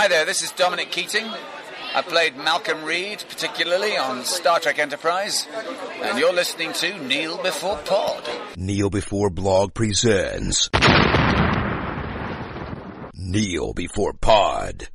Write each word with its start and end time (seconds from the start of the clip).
Hi 0.00 0.08
there, 0.08 0.24
this 0.24 0.40
is 0.40 0.50
Dominic 0.52 0.90
Keating. 0.90 1.26
I 1.94 2.00
played 2.00 2.34
Malcolm 2.34 2.84
Reed, 2.84 3.22
particularly 3.28 3.98
on 3.98 4.24
Star 4.24 4.58
Trek 4.58 4.78
Enterprise, 4.78 5.46
and 6.00 6.18
you're 6.18 6.32
listening 6.32 6.72
to 6.72 6.98
Kneel 7.04 7.36
Before 7.42 7.76
Pod. 7.84 8.26
Kneel 8.56 8.88
Before 8.88 9.28
Blog 9.28 9.74
presents 9.74 10.70
Kneel 13.12 13.74
Before 13.74 14.14
Pod. 14.14 14.88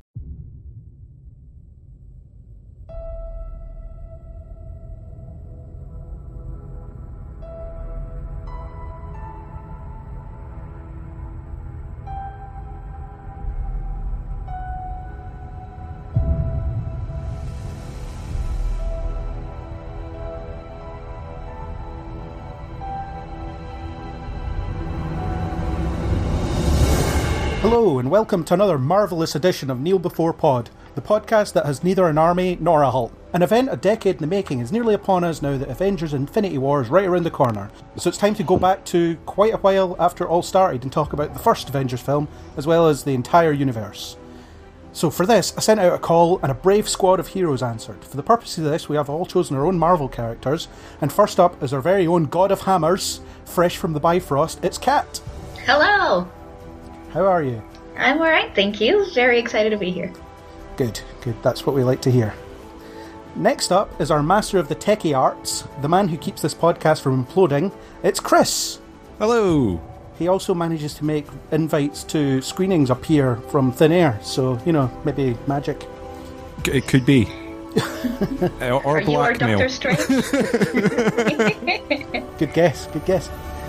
And 28.06 28.12
welcome 28.12 28.44
to 28.44 28.54
another 28.54 28.78
marvellous 28.78 29.34
edition 29.34 29.68
of 29.68 29.80
Kneel 29.80 29.98
Before 29.98 30.32
Pod, 30.32 30.70
the 30.94 31.00
podcast 31.00 31.54
that 31.54 31.66
has 31.66 31.82
neither 31.82 32.06
an 32.06 32.18
army 32.18 32.56
nor 32.60 32.82
a 32.82 32.90
halt. 32.92 33.12
An 33.32 33.42
event 33.42 33.68
a 33.68 33.76
decade 33.76 34.14
in 34.14 34.20
the 34.20 34.28
making 34.28 34.60
is 34.60 34.70
nearly 34.70 34.94
upon 34.94 35.24
us 35.24 35.42
now 35.42 35.58
that 35.58 35.68
Avengers 35.68 36.14
Infinity 36.14 36.56
War 36.56 36.80
is 36.80 36.88
right 36.88 37.06
around 37.06 37.24
the 37.24 37.32
corner. 37.32 37.68
So 37.96 38.08
it's 38.08 38.16
time 38.16 38.36
to 38.36 38.44
go 38.44 38.58
back 38.58 38.84
to 38.84 39.16
quite 39.26 39.54
a 39.54 39.56
while 39.56 39.96
after 39.98 40.22
it 40.22 40.28
all 40.28 40.44
started 40.44 40.84
and 40.84 40.92
talk 40.92 41.14
about 41.14 41.32
the 41.32 41.40
first 41.40 41.68
Avengers 41.68 42.00
film, 42.00 42.28
as 42.56 42.64
well 42.64 42.86
as 42.86 43.02
the 43.02 43.12
entire 43.12 43.50
universe. 43.50 44.16
So 44.92 45.10
for 45.10 45.26
this, 45.26 45.52
I 45.56 45.60
sent 45.60 45.80
out 45.80 45.92
a 45.92 45.98
call 45.98 46.38
and 46.42 46.52
a 46.52 46.54
brave 46.54 46.88
squad 46.88 47.18
of 47.18 47.26
heroes 47.26 47.60
answered. 47.60 48.04
For 48.04 48.16
the 48.16 48.22
purpose 48.22 48.56
of 48.56 48.62
this, 48.62 48.88
we 48.88 48.94
have 48.94 49.10
all 49.10 49.26
chosen 49.26 49.56
our 49.56 49.66
own 49.66 49.80
Marvel 49.80 50.08
characters, 50.08 50.68
and 51.00 51.12
first 51.12 51.40
up 51.40 51.60
is 51.60 51.72
our 51.72 51.80
very 51.80 52.06
own 52.06 52.26
God 52.26 52.52
of 52.52 52.60
Hammers, 52.60 53.18
fresh 53.44 53.76
from 53.76 53.94
the 53.94 54.00
Bifrost, 54.00 54.64
it's 54.64 54.78
Kat. 54.78 55.20
Hello. 55.64 56.30
How 57.10 57.26
are 57.26 57.42
you? 57.42 57.60
I'm 57.96 58.18
alright, 58.18 58.54
thank 58.54 58.80
you. 58.80 59.10
Very 59.12 59.38
excited 59.38 59.70
to 59.70 59.76
be 59.78 59.90
here. 59.90 60.12
Good, 60.76 61.00
good. 61.22 61.42
That's 61.42 61.64
what 61.66 61.74
we 61.74 61.82
like 61.84 62.02
to 62.02 62.10
hear. 62.10 62.34
Next 63.34 63.72
up 63.72 64.00
is 64.00 64.10
our 64.10 64.22
master 64.22 64.58
of 64.58 64.68
the 64.68 64.76
techie 64.76 65.16
arts, 65.16 65.64
the 65.82 65.88
man 65.88 66.08
who 66.08 66.16
keeps 66.16 66.40
this 66.42 66.54
podcast 66.54 67.00
from 67.02 67.24
imploding. 67.24 67.72
It's 68.02 68.20
Chris. 68.20 68.78
Hello. 69.18 69.80
He 70.18 70.28
also 70.28 70.54
manages 70.54 70.94
to 70.94 71.04
make 71.04 71.26
invites 71.52 72.02
to 72.04 72.40
screenings 72.40 72.88
appear 72.88 73.36
from 73.50 73.70
thin 73.72 73.92
air, 73.92 74.18
so, 74.22 74.58
you 74.64 74.72
know, 74.72 74.90
maybe 75.04 75.36
magic. 75.46 75.86
It 76.66 76.88
could 76.88 77.04
be. 77.04 77.28
Or 78.62 78.86
Are 78.86 79.00
you 79.00 79.06
blackmail. 79.06 79.58
Doctor 79.58 79.68
Strange? 79.68 79.98
Good 82.38 82.52
guess, 82.54 82.86
good 82.86 83.04
guess. 83.04 83.28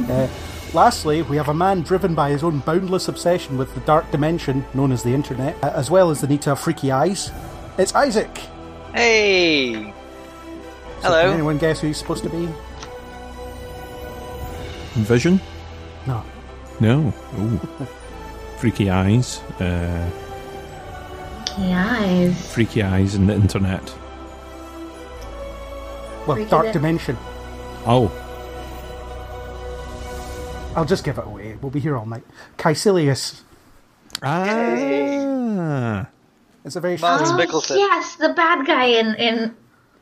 Uh, 0.10 0.28
lastly, 0.74 1.22
we 1.24 1.38
have 1.38 1.50
a 1.50 1.54
man 1.54 1.82
driven 1.82 2.14
by 2.16 2.30
his 2.30 2.44
own 2.44 2.60
boundless 2.60 3.08
obsession 3.08 3.58
with 3.58 3.74
the 3.74 3.80
dark 3.82 4.10
dimension 4.12 4.66
known 4.74 4.92
as 4.92 5.04
the 5.04 5.14
internet, 5.14 5.56
uh, 5.64 5.72
as 5.76 5.90
well 5.92 6.10
as 6.10 6.22
the 6.22 6.28
need 6.28 6.42
to 6.44 6.50
have 6.52 6.60
freaky 6.60 6.92
eyes. 6.92 7.32
It's 7.78 7.94
Isaac. 7.96 8.36
Hey! 8.94 9.94
So 11.02 11.10
Hello. 11.10 11.22
Can 11.24 11.34
anyone 11.34 11.58
guess 11.58 11.80
who 11.82 11.88
he's 11.88 11.98
supposed 11.98 12.24
to 12.24 12.30
be? 12.30 12.50
Vision? 15.04 15.40
No. 16.08 16.24
No. 16.80 17.14
Ooh. 17.40 17.60
Freaky 18.58 18.90
eyes. 18.90 19.40
Uh, 19.60 20.10
Eyes. 21.60 22.54
freaky 22.54 22.84
eyes 22.84 23.16
in 23.16 23.26
the 23.26 23.34
internet. 23.34 23.84
Well, 26.28 26.36
Freaky 26.36 26.50
dark 26.50 26.66
di- 26.68 26.72
dimension. 26.74 27.18
Oh. 27.86 28.12
I'll 30.78 30.86
just 30.86 31.04
give 31.04 31.18
it 31.18 31.26
away. 31.26 31.58
We'll 31.62 31.72
be 31.72 31.80
here 31.80 31.98
all 31.98 32.06
night. 32.06 32.24
Kaecilius. 32.58 33.42
Ah. 34.22 36.08
It's 36.64 36.76
a 36.76 36.80
very 36.80 36.98
Mads 36.98 37.30
strange- 37.30 37.50
Mikkelsen. 37.50 37.78
yes, 37.78 38.16
the 38.18 38.30
bad 38.30 38.66
guy 38.66 38.86
in 38.86 39.16
in. 39.16 39.56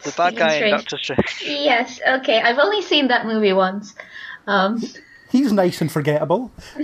The 0.03 0.11
bad 0.17 0.35
guy 0.35 0.53
in 0.53 0.59
Strange. 0.59 0.81
Doctor 0.81 0.97
Strange. 0.97 1.43
Yes, 1.45 1.99
okay. 2.19 2.41
I've 2.41 2.59
only 2.59 2.81
seen 2.81 3.07
that 3.07 3.25
movie 3.25 3.53
once. 3.53 3.95
Um, 4.47 4.81
He's 5.31 5.51
nice 5.53 5.79
and 5.81 5.91
forgettable. 5.91 6.51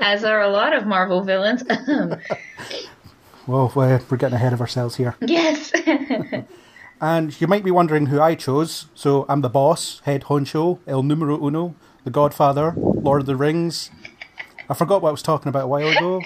as 0.00 0.24
are 0.24 0.40
a 0.42 0.48
lot 0.48 0.74
of 0.76 0.86
Marvel 0.86 1.22
villains. 1.22 1.62
Well, 3.46 3.72
we're 3.74 4.02
we're 4.10 4.18
getting 4.18 4.34
ahead 4.36 4.52
of 4.52 4.60
ourselves 4.60 4.96
here. 4.96 5.16
yes. 5.22 5.72
And 7.00 7.40
you 7.40 7.46
might 7.46 7.64
be 7.64 7.70
wondering 7.70 8.06
who 8.06 8.20
I 8.20 8.34
chose. 8.34 8.88
So 8.94 9.24
I'm 9.26 9.40
the 9.40 9.48
boss, 9.48 10.02
head 10.04 10.24
honcho, 10.24 10.80
el 10.86 11.02
numero 11.02 11.38
uno, 11.42 11.74
the 12.08 12.12
Godfather, 12.12 12.72
Lord 12.74 13.20
of 13.20 13.26
the 13.26 13.36
Rings. 13.36 13.90
I 14.70 14.72
forgot 14.72 15.02
what 15.02 15.10
I 15.10 15.12
was 15.12 15.20
talking 15.20 15.50
about 15.50 15.64
a 15.64 15.66
while 15.66 15.88
ago. 15.88 16.22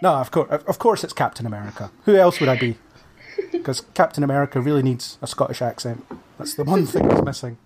No, 0.00 0.14
of 0.14 0.30
course, 0.30 0.48
of 0.50 0.78
course, 0.78 1.02
it's 1.02 1.12
Captain 1.12 1.46
America. 1.46 1.90
Who 2.04 2.14
else 2.14 2.38
would 2.38 2.48
I 2.48 2.56
be? 2.56 2.76
Because 3.50 3.80
Captain 3.94 4.22
America 4.22 4.60
really 4.60 4.84
needs 4.84 5.18
a 5.20 5.26
Scottish 5.26 5.60
accent. 5.60 6.06
That's 6.38 6.54
the 6.54 6.62
one 6.62 6.86
thing 6.86 7.08
that's 7.08 7.24
missing. 7.24 7.58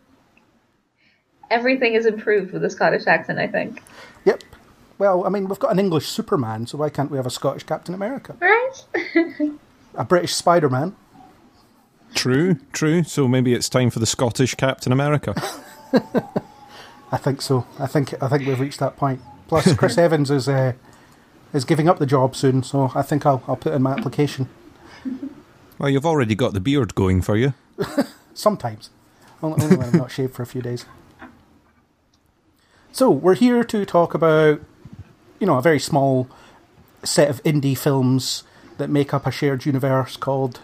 Everything 1.51 1.93
is 1.93 2.07
improved 2.07 2.53
with 2.53 2.65
a 2.65 2.71
Scottish 2.71 3.07
accent, 3.07 3.39
I 3.39 3.47
think. 3.47 3.83
Yep. 4.25 4.43
Well, 4.97 5.27
I 5.27 5.29
mean, 5.29 5.47
we've 5.47 5.59
got 5.59 5.73
an 5.73 5.79
English 5.79 6.07
Superman, 6.07 6.67
so 6.67 6.79
why 6.79 6.89
can't 6.89 7.11
we 7.11 7.19
have 7.19 7.27
a 7.27 7.31
Scottish 7.31 7.65
Captain 7.65 7.95
America? 7.95 8.37
Right? 8.41 9.51
A 9.97 10.05
British 10.05 10.35
Spider 10.35 10.71
Man. 10.71 10.97
True, 12.15 12.55
true. 12.73 13.03
So 13.03 13.29
maybe 13.29 13.53
it's 13.53 13.69
time 13.69 13.91
for 13.91 13.99
the 13.99 14.07
Scottish 14.07 14.55
Captain 14.55 14.93
America. 14.93 15.35
I 17.13 17.17
think 17.17 17.43
so. 17.43 17.67
I 17.79 17.87
think 17.87 18.15
I 18.23 18.29
think 18.29 18.47
we've 18.47 18.61
reached 18.61 18.81
that 18.81 18.97
point. 18.97 19.21
Plus, 19.49 19.75
Chris 19.75 19.99
Evans 20.07 20.31
is 20.31 20.49
uh, 20.49 20.75
is 21.53 21.65
giving 21.65 21.89
up 21.89 21.99
the 21.99 22.07
job 22.07 22.37
soon, 22.37 22.63
so 22.63 22.93
I 22.95 23.03
think 23.03 23.27
I'll 23.27 23.43
I'll 23.47 23.57
put 23.57 23.73
in 23.73 23.83
my 23.83 23.93
application. 23.93 24.49
well, 25.79 25.91
you've 25.91 26.07
already 26.07 26.35
got 26.35 26.53
the 26.53 26.61
beard 26.61 26.95
going 26.95 27.23
for 27.23 27.37
you. 27.37 27.55
Sometimes, 28.35 28.91
only, 29.43 29.63
only 29.65 29.77
when 29.77 29.89
I'm 29.89 29.99
not 29.99 30.11
shaved 30.11 30.35
for 30.35 30.43
a 30.43 30.47
few 30.47 30.63
days. 30.63 30.87
So 32.93 33.11
we're 33.11 33.35
here 33.35 33.63
to 33.65 33.85
talk 33.85 34.15
about, 34.15 34.61
you 35.39 35.47
know, 35.47 35.57
a 35.57 35.63
very 35.63 35.79
small 35.79 36.29
set 37.05 37.31
of 37.31 37.43
indie 37.45 37.79
films 37.79 38.45
that 38.79 38.91
make 38.91 39.15
up 39.15 39.27
a 39.27 39.31
shared 39.31 39.65
universe 39.65 40.17
called 40.17 40.61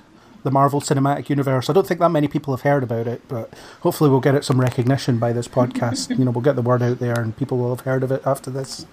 the 0.46 0.52
Marvel 0.52 0.80
Cinematic 0.80 1.28
Universe. 1.28 1.68
I 1.68 1.72
don't 1.72 1.88
think 1.88 1.98
that 1.98 2.10
many 2.10 2.28
people 2.28 2.54
have 2.54 2.62
heard 2.62 2.84
about 2.84 3.08
it, 3.08 3.20
but 3.26 3.52
hopefully 3.80 4.08
we'll 4.08 4.20
get 4.20 4.36
it 4.36 4.44
some 4.44 4.60
recognition 4.60 5.18
by 5.18 5.32
this 5.32 5.48
podcast. 5.48 6.16
you 6.16 6.24
know, 6.24 6.30
we'll 6.30 6.40
get 6.40 6.54
the 6.54 6.62
word 6.62 6.82
out 6.82 7.00
there, 7.00 7.18
and 7.18 7.36
people 7.36 7.58
will 7.58 7.74
have 7.74 7.84
heard 7.84 8.04
of 8.04 8.12
it 8.12 8.22
after 8.24 8.48
this. 8.48 8.86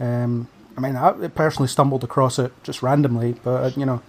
Um, 0.00 0.48
I 0.74 0.80
mean, 0.80 0.96
I 0.96 1.28
personally 1.28 1.68
stumbled 1.68 2.02
across 2.02 2.38
it 2.38 2.50
just 2.62 2.82
randomly, 2.82 3.34
but 3.44 3.62
uh, 3.62 3.70
you 3.76 3.84
know, 3.84 4.00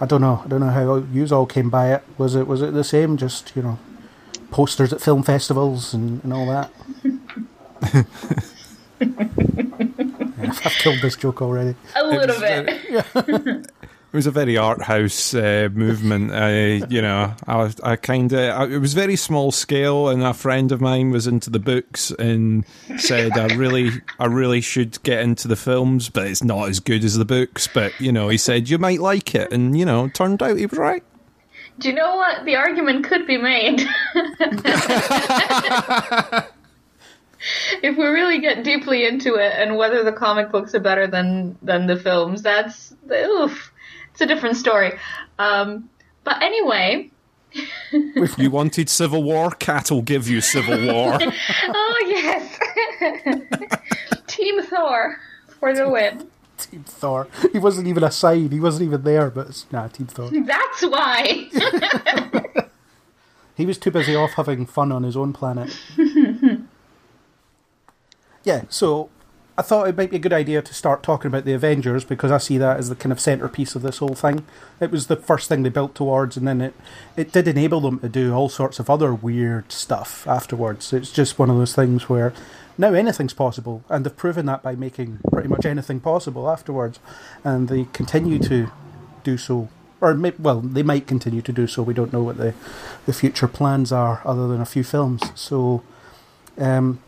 I 0.00 0.06
don't 0.06 0.22
know. 0.22 0.40
I 0.42 0.48
don't 0.48 0.60
know 0.60 0.70
how 0.70 0.96
you 1.12 1.26
all 1.26 1.44
came 1.44 1.68
by 1.68 1.92
it. 1.92 2.02
Was 2.16 2.34
it 2.34 2.46
was 2.46 2.62
it 2.62 2.72
the 2.72 2.82
same? 2.82 3.18
Just 3.18 3.52
you 3.54 3.62
know, 3.62 3.78
posters 4.50 4.94
at 4.94 5.02
film 5.02 5.22
festivals 5.22 5.92
and, 5.92 6.24
and 6.24 6.32
all 6.32 6.46
that. 6.46 6.70
Yeah, 7.04 8.04
I've 10.64 10.72
killed 10.80 11.00
this 11.02 11.16
joke 11.16 11.42
already. 11.42 11.74
A 11.94 12.06
little 12.06 12.40
was 12.40 12.40
bit. 12.40 13.66
It 14.12 14.16
was 14.16 14.26
a 14.26 14.30
very 14.30 14.58
art 14.58 14.82
house 14.82 15.32
uh, 15.32 15.70
movement. 15.72 16.32
I, 16.32 16.84
you 16.90 17.00
know, 17.00 17.34
I, 17.46 17.72
I 17.82 17.96
kind 17.96 18.30
of, 18.30 18.70
it 18.70 18.76
was 18.76 18.92
very 18.92 19.16
small 19.16 19.50
scale, 19.52 20.10
and 20.10 20.22
a 20.22 20.34
friend 20.34 20.70
of 20.70 20.82
mine 20.82 21.12
was 21.12 21.26
into 21.26 21.48
the 21.48 21.58
books 21.58 22.10
and 22.10 22.66
said, 22.98 23.32
"I 23.38 23.54
really, 23.54 23.90
I 24.18 24.26
really 24.26 24.60
should 24.60 25.02
get 25.02 25.22
into 25.22 25.48
the 25.48 25.56
films, 25.56 26.10
but 26.10 26.26
it's 26.26 26.44
not 26.44 26.68
as 26.68 26.78
good 26.78 27.04
as 27.04 27.16
the 27.16 27.24
books." 27.24 27.66
But 27.66 27.98
you 27.98 28.12
know, 28.12 28.28
he 28.28 28.36
said 28.36 28.68
you 28.68 28.76
might 28.76 29.00
like 29.00 29.34
it, 29.34 29.50
and 29.50 29.78
you 29.78 29.86
know, 29.86 30.08
turned 30.08 30.42
out 30.42 30.58
he 30.58 30.66
was 30.66 30.78
right. 30.78 31.02
Do 31.78 31.88
you 31.88 31.94
know 31.94 32.16
what? 32.16 32.44
The 32.44 32.56
argument 32.56 33.06
could 33.06 33.26
be 33.26 33.38
made. 33.38 33.80
if 37.82 37.96
we 37.96 38.04
really 38.04 38.40
get 38.40 38.62
deeply 38.62 39.06
into 39.06 39.36
it 39.36 39.52
and 39.56 39.76
whether 39.76 40.04
the 40.04 40.12
comic 40.12 40.52
books 40.52 40.74
are 40.74 40.80
better 40.80 41.06
than 41.06 41.56
than 41.62 41.86
the 41.86 41.96
films, 41.96 42.42
that's 42.42 42.94
oof. 43.10 43.71
It's 44.22 44.30
a 44.30 44.34
different 44.34 44.56
story. 44.56 44.92
Um, 45.40 45.90
but 46.22 46.40
anyway, 46.42 47.10
if 47.92 48.38
You 48.38 48.52
wanted 48.52 48.88
Civil 48.88 49.24
War, 49.24 49.50
Kat 49.50 49.90
will 49.90 50.02
give 50.02 50.28
you 50.28 50.40
Civil 50.40 50.86
War. 50.86 51.18
oh 51.68 52.04
yes, 52.06 52.56
Team 54.28 54.62
Thor 54.62 55.18
for 55.58 55.74
the 55.74 55.88
win. 55.88 56.28
Team 56.56 56.84
Thor. 56.84 57.26
He 57.52 57.58
wasn't 57.58 57.88
even 57.88 58.04
a 58.04 58.12
side. 58.12 58.52
He 58.52 58.60
wasn't 58.60 58.86
even 58.86 59.02
there. 59.02 59.28
But 59.28 59.48
it's, 59.48 59.66
nah, 59.72 59.88
Team 59.88 60.06
Thor. 60.06 60.30
That's 60.30 60.82
why. 60.82 61.48
He 63.56 63.66
was 63.66 63.76
too 63.76 63.90
busy 63.90 64.14
off 64.14 64.34
having 64.34 64.66
fun 64.66 64.92
on 64.92 65.02
his 65.02 65.16
own 65.16 65.32
planet. 65.32 65.76
yeah. 68.44 68.62
So 68.68 69.10
I 69.56 69.62
thought 69.62 69.86
it 69.86 69.96
might 69.96 70.10
be 70.10 70.16
a 70.16 70.20
good 70.20 70.32
idea 70.32 70.62
to 70.62 70.72
start 70.74 71.02
talking 71.02 71.28
about 71.28 71.44
the 71.44 71.52
Avengers 71.52 72.04
because 72.04 72.30
I 72.30 72.38
see 72.38 72.56
that 72.56 72.78
as 72.78 72.88
the 72.88 72.94
kind 72.94 73.12
of 73.12 73.20
centerpiece 73.20 73.74
of 73.74 73.82
this 73.82 73.98
whole 73.98 74.14
thing. 74.14 74.46
It 74.80 74.90
was 74.90 75.08
the 75.08 75.16
first 75.16 75.48
thing 75.48 75.62
they 75.62 75.68
built 75.68 75.94
towards, 75.94 76.38
and 76.38 76.48
then 76.48 76.62
it 76.62 76.74
it 77.16 77.32
did 77.32 77.46
enable 77.46 77.82
them 77.82 77.98
to 77.98 78.08
do 78.08 78.32
all 78.32 78.48
sorts 78.48 78.78
of 78.78 78.88
other 78.88 79.12
weird 79.12 79.70
stuff 79.70 80.26
afterwards. 80.26 80.92
It's 80.94 81.12
just 81.12 81.38
one 81.38 81.50
of 81.50 81.56
those 81.56 81.74
things 81.74 82.08
where 82.08 82.32
now 82.78 82.94
anything's 82.94 83.34
possible, 83.34 83.84
and 83.90 84.06
they've 84.06 84.16
proven 84.16 84.46
that 84.46 84.62
by 84.62 84.74
making 84.74 85.18
pretty 85.30 85.48
much 85.48 85.66
anything 85.66 86.00
possible 86.00 86.50
afterwards, 86.50 86.98
and 87.44 87.68
they 87.68 87.86
continue 87.92 88.38
to 88.38 88.70
do 89.22 89.36
so. 89.36 89.68
Or 90.00 90.14
may, 90.14 90.32
well, 90.38 90.62
they 90.62 90.82
might 90.82 91.06
continue 91.06 91.42
to 91.42 91.52
do 91.52 91.66
so. 91.66 91.82
We 91.82 91.94
don't 91.94 92.12
know 92.12 92.22
what 92.22 92.38
the 92.38 92.54
the 93.04 93.12
future 93.12 93.48
plans 93.48 93.92
are, 93.92 94.22
other 94.24 94.48
than 94.48 94.62
a 94.62 94.66
few 94.66 94.82
films. 94.82 95.22
So. 95.34 95.82
Um, 96.58 97.00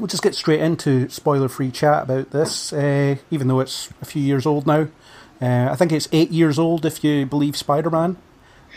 we'll 0.00 0.06
just 0.06 0.22
get 0.22 0.34
straight 0.34 0.60
into 0.60 1.08
spoiler-free 1.08 1.70
chat 1.70 2.04
about 2.04 2.30
this, 2.30 2.72
uh, 2.72 3.16
even 3.30 3.48
though 3.48 3.60
it's 3.60 3.90
a 4.00 4.04
few 4.04 4.22
years 4.22 4.46
old 4.46 4.66
now. 4.66 4.88
Uh, 5.40 5.68
I 5.70 5.76
think 5.76 5.92
it's 5.92 6.08
eight 6.12 6.30
years 6.30 6.58
old 6.58 6.84
if 6.84 7.04
you 7.04 7.26
believe 7.26 7.56
Spider-Man, 7.56 8.16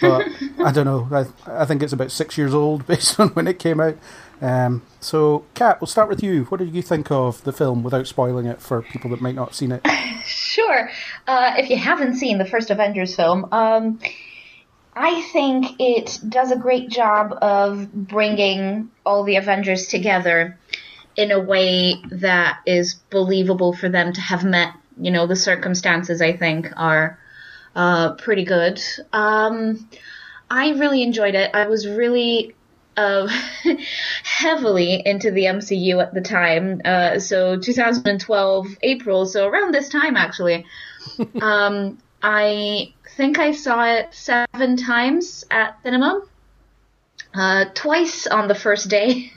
but 0.01 0.27
I 0.63 0.71
don't 0.71 0.85
know. 0.85 1.07
I, 1.11 1.61
I 1.61 1.65
think 1.65 1.81
it's 1.81 1.93
about 1.93 2.11
six 2.11 2.37
years 2.37 2.53
old 2.53 2.85
based 2.87 3.19
on 3.19 3.29
when 3.29 3.47
it 3.47 3.59
came 3.59 3.79
out. 3.79 3.97
Um, 4.41 4.81
so, 4.99 5.45
Kat, 5.53 5.79
we'll 5.79 5.87
start 5.87 6.09
with 6.09 6.21
you. 6.21 6.43
What 6.45 6.57
did 6.57 6.75
you 6.75 6.81
think 6.81 7.09
of 7.09 7.43
the 7.43 7.53
film 7.53 7.83
without 7.83 8.07
spoiling 8.07 8.45
it 8.45 8.61
for 8.61 8.81
people 8.81 9.09
that 9.11 9.21
might 9.21 9.35
not 9.35 9.49
have 9.49 9.55
seen 9.55 9.71
it? 9.71 9.85
Sure. 10.25 10.89
Uh, 11.27 11.55
if 11.57 11.69
you 11.69 11.75
haven't 11.75 12.15
seen 12.15 12.37
the 12.37 12.45
first 12.45 12.69
Avengers 12.69 13.13
film, 13.13 13.45
um, 13.51 13.99
I 14.95 15.21
think 15.33 15.75
it 15.79 16.19
does 16.29 16.51
a 16.51 16.55
great 16.55 16.89
job 16.89 17.37
of 17.41 17.91
bringing 17.91 18.89
all 19.05 19.25
the 19.25 19.35
Avengers 19.35 19.87
together 19.87 20.57
in 21.15 21.31
a 21.31 21.39
way 21.39 21.95
that 22.11 22.59
is 22.65 22.95
believable 23.09 23.73
for 23.73 23.89
them 23.89 24.13
to 24.13 24.21
have 24.21 24.43
met. 24.43 24.73
You 24.99 25.11
know, 25.11 25.27
the 25.27 25.35
circumstances 25.35 26.21
I 26.21 26.35
think 26.37 26.69
are 26.75 27.19
uh, 27.75 28.13
pretty 28.13 28.45
good. 28.45 28.81
Um, 29.11 29.89
I 30.49 30.71
really 30.71 31.01
enjoyed 31.03 31.35
it. 31.35 31.51
I 31.53 31.67
was 31.67 31.87
really 31.87 32.55
uh, 32.95 33.27
heavily 34.23 35.01
into 35.05 35.31
the 35.31 35.45
MCU 35.45 36.01
at 36.01 36.13
the 36.13 36.21
time. 36.21 36.81
Uh, 36.85 37.19
so 37.19 37.57
2012 37.57 38.67
April, 38.83 39.25
so 39.25 39.47
around 39.47 39.73
this 39.73 39.89
time 39.89 40.15
actually. 40.15 40.65
um, 41.41 41.97
I 42.21 42.93
think 43.17 43.39
I 43.39 43.51
saw 43.51 43.83
it 43.85 44.13
seven 44.13 44.77
times 44.77 45.43
at 45.51 45.81
cinema. 45.83 46.21
Uh, 47.33 47.65
twice 47.73 48.27
on 48.27 48.47
the 48.47 48.55
first 48.55 48.89
day. 48.89 49.31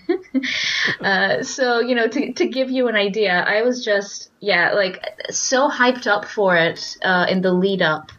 uh, 1.00 1.43
so, 1.43 1.81
you 1.81 1.94
know, 1.94 2.06
to, 2.06 2.32
to 2.34 2.46
give 2.46 2.70
you 2.70 2.88
an 2.88 2.94
idea, 2.94 3.32
I 3.32 3.62
was 3.62 3.82
just, 3.82 4.31
yeah, 4.38 4.72
like, 4.75 5.02
so 5.31 5.70
hyped 5.70 6.06
up 6.06 6.26
for 6.26 6.56
it 6.56 6.98
uh, 7.02 7.26
in 7.28 7.40
the 7.40 7.52
lead 7.52 7.81
up. 7.81 8.12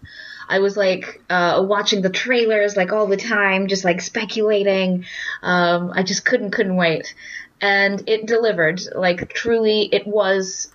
I 0.50 0.60
was 0.60 0.78
like 0.78 1.22
uh, 1.30 1.64
watching 1.68 2.02
the 2.02 2.10
trailers 2.10 2.78
like 2.78 2.92
all 2.92 3.08
the 3.08 3.18
time, 3.18 3.68
just 3.68 3.84
like 3.84 4.02
speculating. 4.02 5.06
Um, 5.44 5.92
I 5.94 6.04
just 6.04 6.26
couldn't 6.26 6.52
couldn't 6.52 6.78
wait, 6.78 7.14
and 7.62 8.02
it 8.08 8.26
delivered. 8.26 8.82
Like 8.96 9.34
truly, 9.34 9.90
it 9.92 10.08
was 10.08 10.72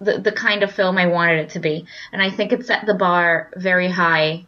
the 0.00 0.18
the 0.18 0.32
kind 0.32 0.62
of 0.62 0.72
film 0.72 0.98
I 0.98 1.06
wanted 1.06 1.40
it 1.40 1.50
to 1.50 1.58
be, 1.58 1.86
and 2.12 2.22
I 2.22 2.30
think 2.30 2.52
it 2.52 2.64
set 2.64 2.86
the 2.86 2.94
bar 2.94 3.50
very 3.56 3.90
high 3.90 4.46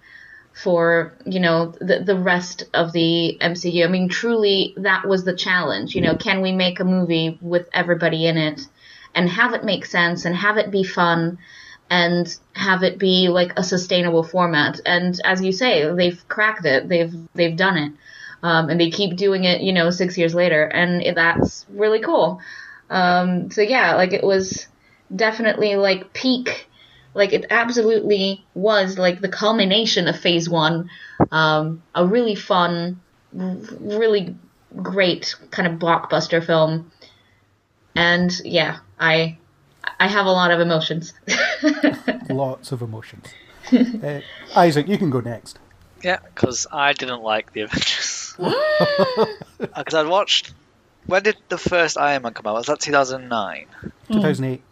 for 0.53 1.15
you 1.25 1.41
know 1.41 1.73
the 1.81 2.03
the 2.05 2.17
rest 2.17 2.65
of 2.75 2.93
the 2.93 3.39
MCU. 3.41 3.85
I 3.85 3.89
mean, 3.89 4.09
truly, 4.09 4.75
that 4.79 5.07
was 5.07 5.25
the 5.25 5.35
challenge. 5.35 5.95
You 5.95 6.03
know, 6.03 6.17
can 6.17 6.41
we 6.41 6.53
make 6.53 6.81
a 6.81 6.85
movie 6.85 7.39
with 7.41 7.69
everybody 7.73 8.27
in 8.27 8.37
it 8.37 8.61
and 9.15 9.29
have 9.29 9.55
it 9.55 9.65
make 9.65 9.87
sense 9.87 10.25
and 10.25 10.35
have 10.35 10.57
it 10.57 10.71
be 10.71 10.85
fun 10.85 11.39
and 11.89 12.37
have 12.53 12.83
it 12.83 12.99
be 12.99 13.29
like 13.29 13.53
a 13.57 13.65
sustainable 13.65 14.23
format? 14.23 14.81
And 14.85 15.19
as 15.25 15.43
you 15.43 15.53
say, 15.53 15.93
they've 15.93 16.23
cracked 16.29 16.65
it. 16.65 16.89
They've 16.89 17.15
they've 17.35 17.57
done 17.57 17.77
it, 17.77 17.93
um, 18.43 18.69
and 18.69 18.81
they 18.81 18.91
keep 18.91 19.17
doing 19.17 19.45
it. 19.45 19.61
You 19.63 19.73
know, 19.73 19.91
six 19.91 20.19
years 20.19 20.35
later, 20.35 20.65
and 20.65 21.17
that's 21.17 21.65
really 21.71 22.01
cool. 22.01 22.41
Um, 22.91 23.51
so 23.51 23.63
yeah, 23.63 23.95
like 23.95 24.13
it 24.13 24.25
was 24.25 24.67
definitely 25.15 25.77
like 25.77 26.13
peak 26.13 26.69
like 27.15 27.33
it 27.33 27.47
absolutely 27.51 28.45
was 28.55 28.99
like 28.99 29.21
the 29.21 29.29
culmination 29.29 30.09
of 30.09 30.19
phase 30.19 30.49
one 30.49 30.89
um, 31.33 31.83
a 31.95 32.07
really 32.07 32.35
fun 32.35 33.01
really 33.33 34.35
great 34.77 35.35
kind 35.51 35.67
of 35.67 35.79
blockbuster 35.79 36.45
film 36.45 36.91
and 37.95 38.41
yeah 38.45 38.79
i 38.99 39.37
i 39.99 40.07
have 40.07 40.27
a 40.27 40.31
lot 40.31 40.51
of 40.51 40.61
emotions 40.61 41.13
Lots 42.31 42.71
of 42.73 42.83
emotions. 42.83 43.27
uh, 43.73 44.21
Isaac, 44.57 44.89
you 44.89 44.97
can 44.99 45.11
go 45.11 45.21
next. 45.21 45.59
Yeah, 46.03 46.19
because 46.23 46.67
I 46.71 46.93
didn't 46.93 47.23
like 47.23 47.53
the 47.53 47.63
Avengers. 47.63 48.37
Because 49.59 49.95
I'd 49.95 50.07
watched. 50.07 50.53
When 51.07 51.23
did 51.23 51.37
the 51.49 51.59
first 51.59 51.99
Iron 51.99 52.23
Man 52.23 52.33
come 52.33 52.47
out? 52.47 52.55
Was 52.55 52.67
that 52.67 52.81
2009? 52.81 53.67
2008. 54.09 54.63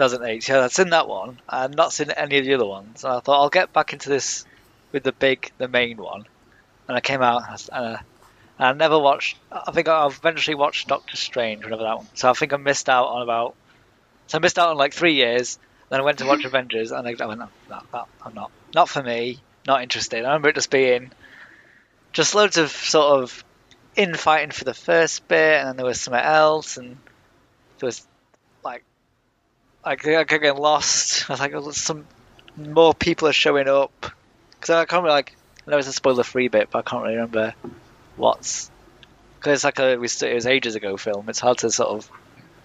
2008. 0.00 0.48
Yeah, 0.48 0.64
I'd 0.64 0.72
seen 0.72 0.90
that 0.90 1.08
one. 1.08 1.40
I'd 1.46 1.76
not 1.76 1.92
seen 1.92 2.10
any 2.10 2.38
of 2.38 2.46
the 2.46 2.54
other 2.54 2.66
ones. 2.66 3.04
And 3.04 3.12
I 3.12 3.20
thought 3.20 3.42
I'll 3.42 3.50
get 3.50 3.74
back 3.74 3.92
into 3.92 4.08
this 4.08 4.46
with 4.92 5.02
the 5.02 5.12
big, 5.12 5.52
the 5.58 5.68
main 5.68 5.98
one. 5.98 6.24
And 6.88 6.96
I 6.96 7.00
came 7.00 7.20
out 7.20 7.42
and 7.70 7.86
I, 7.86 7.90
and 7.90 8.00
I 8.58 8.72
never 8.72 8.98
watched. 8.98 9.36
I 9.52 9.72
think 9.72 9.88
I've 9.88 10.16
eventually 10.16 10.54
watched 10.54 10.88
Doctor 10.88 11.16
Strange, 11.16 11.64
whatever 11.64 11.82
that 11.82 11.96
one. 11.98 12.06
So 12.14 12.30
I 12.30 12.32
think 12.32 12.54
I 12.54 12.56
missed 12.56 12.88
out 12.88 13.08
on 13.08 13.22
about. 13.22 13.54
So 14.28 14.38
I 14.38 14.40
missed 14.40 14.58
out 14.58 14.70
on 14.70 14.78
like 14.78 14.94
three 14.94 15.14
years. 15.14 15.58
Then 15.90 16.00
I 16.00 16.02
went 16.02 16.18
to 16.18 16.26
watch 16.26 16.44
Avengers, 16.46 16.92
and 16.92 17.06
I, 17.06 17.14
I 17.20 17.26
went, 17.26 17.40
no, 17.40 17.48
no, 17.68 17.80
no, 17.92 18.06
I'm 18.24 18.34
not, 18.34 18.50
not 18.74 18.88
for 18.88 19.02
me, 19.02 19.40
not 19.66 19.82
interested. 19.82 20.24
I 20.24 20.28
remember 20.28 20.48
it 20.48 20.54
just 20.54 20.70
being 20.70 21.10
just 22.12 22.34
loads 22.34 22.56
of 22.56 22.70
sort 22.70 23.22
of 23.22 23.44
infighting 23.96 24.50
for 24.50 24.64
the 24.64 24.74
first 24.74 25.28
bit, 25.28 25.58
and 25.58 25.68
then 25.68 25.76
there 25.76 25.86
was 25.86 26.00
something 26.00 26.22
else, 26.22 26.76
and 26.76 26.96
there 27.78 27.86
was 27.86 28.06
I 29.84 29.96
kept 29.96 30.28
getting 30.28 30.56
lost. 30.56 31.24
I 31.30 31.32
was 31.32 31.40
like, 31.40 31.54
oh, 31.54 31.70
some 31.70 32.06
more 32.56 32.94
people 32.94 33.28
are 33.28 33.32
showing 33.32 33.68
up 33.68 34.06
because 34.52 34.70
I 34.70 34.84
can't 34.84 35.02
really 35.02 35.14
like. 35.14 35.36
I 35.66 35.70
know 35.70 35.78
it's 35.78 35.88
a 35.88 35.92
spoiler-free 35.92 36.48
bit, 36.48 36.70
but 36.70 36.80
I 36.80 36.82
can't 36.82 37.02
really 37.02 37.16
remember 37.16 37.54
what's 38.16 38.70
because 39.40 39.54
it's 39.54 39.64
like 39.64 39.78
a 39.78 39.92
it 39.92 40.00
was, 40.00 40.22
it 40.22 40.34
was 40.34 40.46
ages 40.46 40.74
ago 40.74 40.96
film. 40.96 41.28
It's 41.28 41.40
hard 41.40 41.58
to 41.58 41.70
sort 41.70 41.88
of 41.88 42.10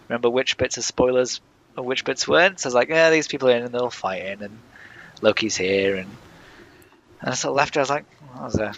remember 0.10 0.30
which 0.30 0.58
bits 0.58 0.78
are 0.78 0.82
spoilers 0.82 1.40
and 1.78 1.86
which 1.86 2.04
bits 2.04 2.28
weren't. 2.28 2.60
So 2.60 2.68
I 2.68 2.70
was 2.70 2.76
like, 2.76 2.90
yeah, 2.90 3.10
these 3.10 3.28
people 3.28 3.50
are 3.50 3.56
in 3.56 3.64
and 3.64 3.74
they're 3.74 3.82
all 3.82 3.90
fighting, 3.90 4.42
and 4.42 4.60
Loki's 5.22 5.56
here, 5.56 5.96
and 5.96 6.10
and 7.22 7.30
I 7.32 7.34
sort 7.34 7.52
of 7.52 7.56
left. 7.56 7.76
it, 7.76 7.80
I 7.80 7.82
was 7.82 7.90
like, 7.90 8.06
oh, 8.24 8.36
that 8.36 8.44
was 8.44 8.56
a 8.56 8.74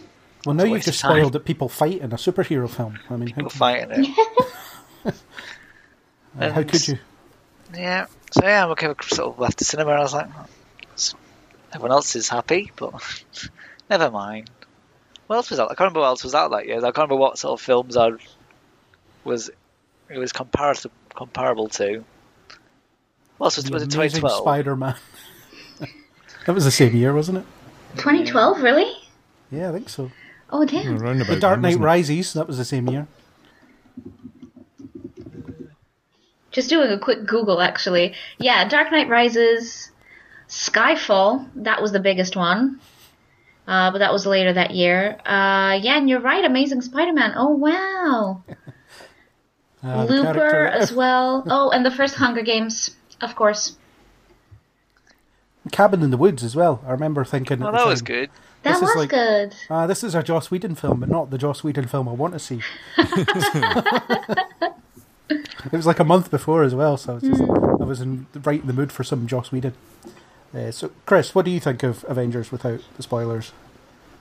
Well, 0.46 0.56
now 0.56 0.64
you've 0.66 0.84
just 0.84 1.00
spoiled 1.00 1.34
that 1.34 1.46
people 1.46 1.70
fight 1.70 2.02
in 2.02 2.12
a 2.12 2.18
superhero 2.18 2.70
film. 2.70 3.00
I 3.10 3.16
mean, 3.16 3.30
how, 3.30 3.36
people 3.36 3.50
fighting 3.50 4.16
it. 5.04 5.16
how 6.40 6.64
could 6.64 6.88
you? 6.88 7.00
Yeah. 7.74 8.06
So 8.32 8.44
yeah, 8.44 8.66
I'm 8.66 8.72
okay. 8.72 8.94
Sort 9.04 9.34
of 9.34 9.40
left 9.40 9.58
the 9.58 9.66
cinema, 9.66 9.92
and 9.92 10.00
I 10.00 10.04
was 10.04 10.14
like, 10.14 10.28
everyone 11.74 11.92
else 11.92 12.16
is 12.16 12.28
happy, 12.30 12.72
but 12.76 12.94
never 13.90 14.12
mind. 14.12 14.50
What 15.28 15.38
else 15.38 15.50
was 15.50 15.60
out? 15.60 15.66
I 15.66 15.76
can't 15.76 15.80
remember 15.80 16.02
what 16.02 16.08
else 16.08 16.24
was 16.24 16.36
out 16.36 16.52
that 16.52 16.68
year. 16.68 16.78
I 16.78 16.82
can't 16.82 16.96
remember 16.98 17.18
what 17.18 17.38
sort 17.38 17.60
of 17.60 17.64
films 17.66 17.98
I 17.98 18.12
was. 19.24 19.50
It 20.10 20.18
was 20.18 20.32
comparative 20.32 20.92
comparable 21.16 21.68
to. 21.70 22.04
What 23.38 23.48
else 23.48 23.58
was, 23.58 23.66
The 23.66 23.74
was 23.74 23.84
it? 23.84 23.92
2012. 23.92 24.42
Spider-Man. 24.42 24.96
that 26.46 26.54
was 26.54 26.64
the 26.66 26.72
same 26.72 26.96
year, 26.96 27.14
wasn't 27.14 27.40
it? 27.40 27.46
2012 27.98 28.62
really 28.62 28.92
Yeah, 29.50 29.70
I 29.70 29.72
think 29.74 29.90
so. 29.90 30.12
oh 30.52 30.66
damn 30.66 31.02
Around 31.02 31.20
The 31.20 31.40
Dark 31.40 31.60
Knight 31.60 31.70
wasn't? 31.70 31.84
Rises. 31.84 32.34
That 32.34 32.48
was 32.48 32.58
the 32.58 32.66
same 32.66 32.88
year. 32.88 33.08
Just 36.58 36.70
doing 36.70 36.90
a 36.90 36.98
quick 36.98 37.28
Google, 37.28 37.62
actually. 37.62 38.16
Yeah, 38.40 38.68
Dark 38.68 38.92
Knight 38.92 39.08
Rises, 39.10 39.92
Skyfall. 40.50 41.48
That 41.54 41.84
was 41.84 41.92
the 41.92 42.00
biggest 42.00 42.36
one, 42.36 42.80
uh, 43.68 43.92
but 43.92 44.00
that 44.00 44.12
was 44.12 44.26
later 44.26 44.54
that 44.54 44.72
year. 44.72 45.20
Uh, 45.24 45.78
yeah, 45.80 45.98
and 45.98 46.10
you're 46.10 46.20
right. 46.20 46.44
Amazing 46.44 46.82
Spider-Man. 46.82 47.34
Oh 47.36 47.50
wow. 47.50 48.42
Uh, 49.84 50.06
Looper 50.06 50.66
as 50.82 50.92
well. 50.92 51.44
Oh, 51.48 51.70
and 51.70 51.86
the 51.86 51.92
first 51.92 52.16
Hunger 52.16 52.42
Games, 52.42 52.90
of 53.22 53.36
course. 53.36 53.78
Cabin 55.72 56.02
in 56.02 56.10
the 56.10 56.18
Woods 56.18 56.44
as 56.44 56.56
well. 56.56 56.82
I 56.88 56.92
remember 56.92 57.24
thinking. 57.24 57.62
Oh, 57.62 57.68
at 57.68 57.72
the 57.74 57.78
that 57.78 57.86
was 57.88 58.02
good. 58.02 58.32
That 58.64 58.72
This 58.72 58.78
is 58.78 58.82
was 58.82 58.96
like- 58.96 59.10
good. 59.12 59.54
Ah, 59.70 59.86
this 59.86 60.04
is 60.04 60.16
a 60.16 60.24
Joss 60.24 60.50
Whedon 60.50 60.74
film, 60.74 61.00
but 61.02 61.10
not 61.10 61.30
the 61.30 61.38
Joss 61.38 61.64
Whedon 61.64 61.88
film 61.88 62.10
I 62.10 62.14
want 62.14 62.34
to 62.34 62.40
see. 62.40 62.62
it 65.74 65.78
was 65.78 65.88
like 65.88 66.00
a 66.00 66.04
month 66.04 66.32
before 66.32 66.64
as 66.64 66.76
well, 66.76 66.98
so 66.98 67.18
it's 67.18 67.28
just, 67.28 67.42
I 67.42 67.84
was 67.84 68.02
in 68.02 68.28
right 68.44 68.62
in 68.62 68.68
the 68.68 68.74
mood 68.74 68.92
for 68.92 69.04
some 69.04 69.28
Joss 69.28 69.52
Whedon. 69.52 69.74
Uh, 70.54 70.72
so, 70.72 70.92
Chris, 71.06 71.36
what 71.36 71.46
do 71.46 71.52
you 71.52 71.60
think 71.60 71.84
of 71.84 72.06
Avengers 72.08 72.52
without 72.52 72.82
the 72.96 73.04
spoilers? 73.04 73.52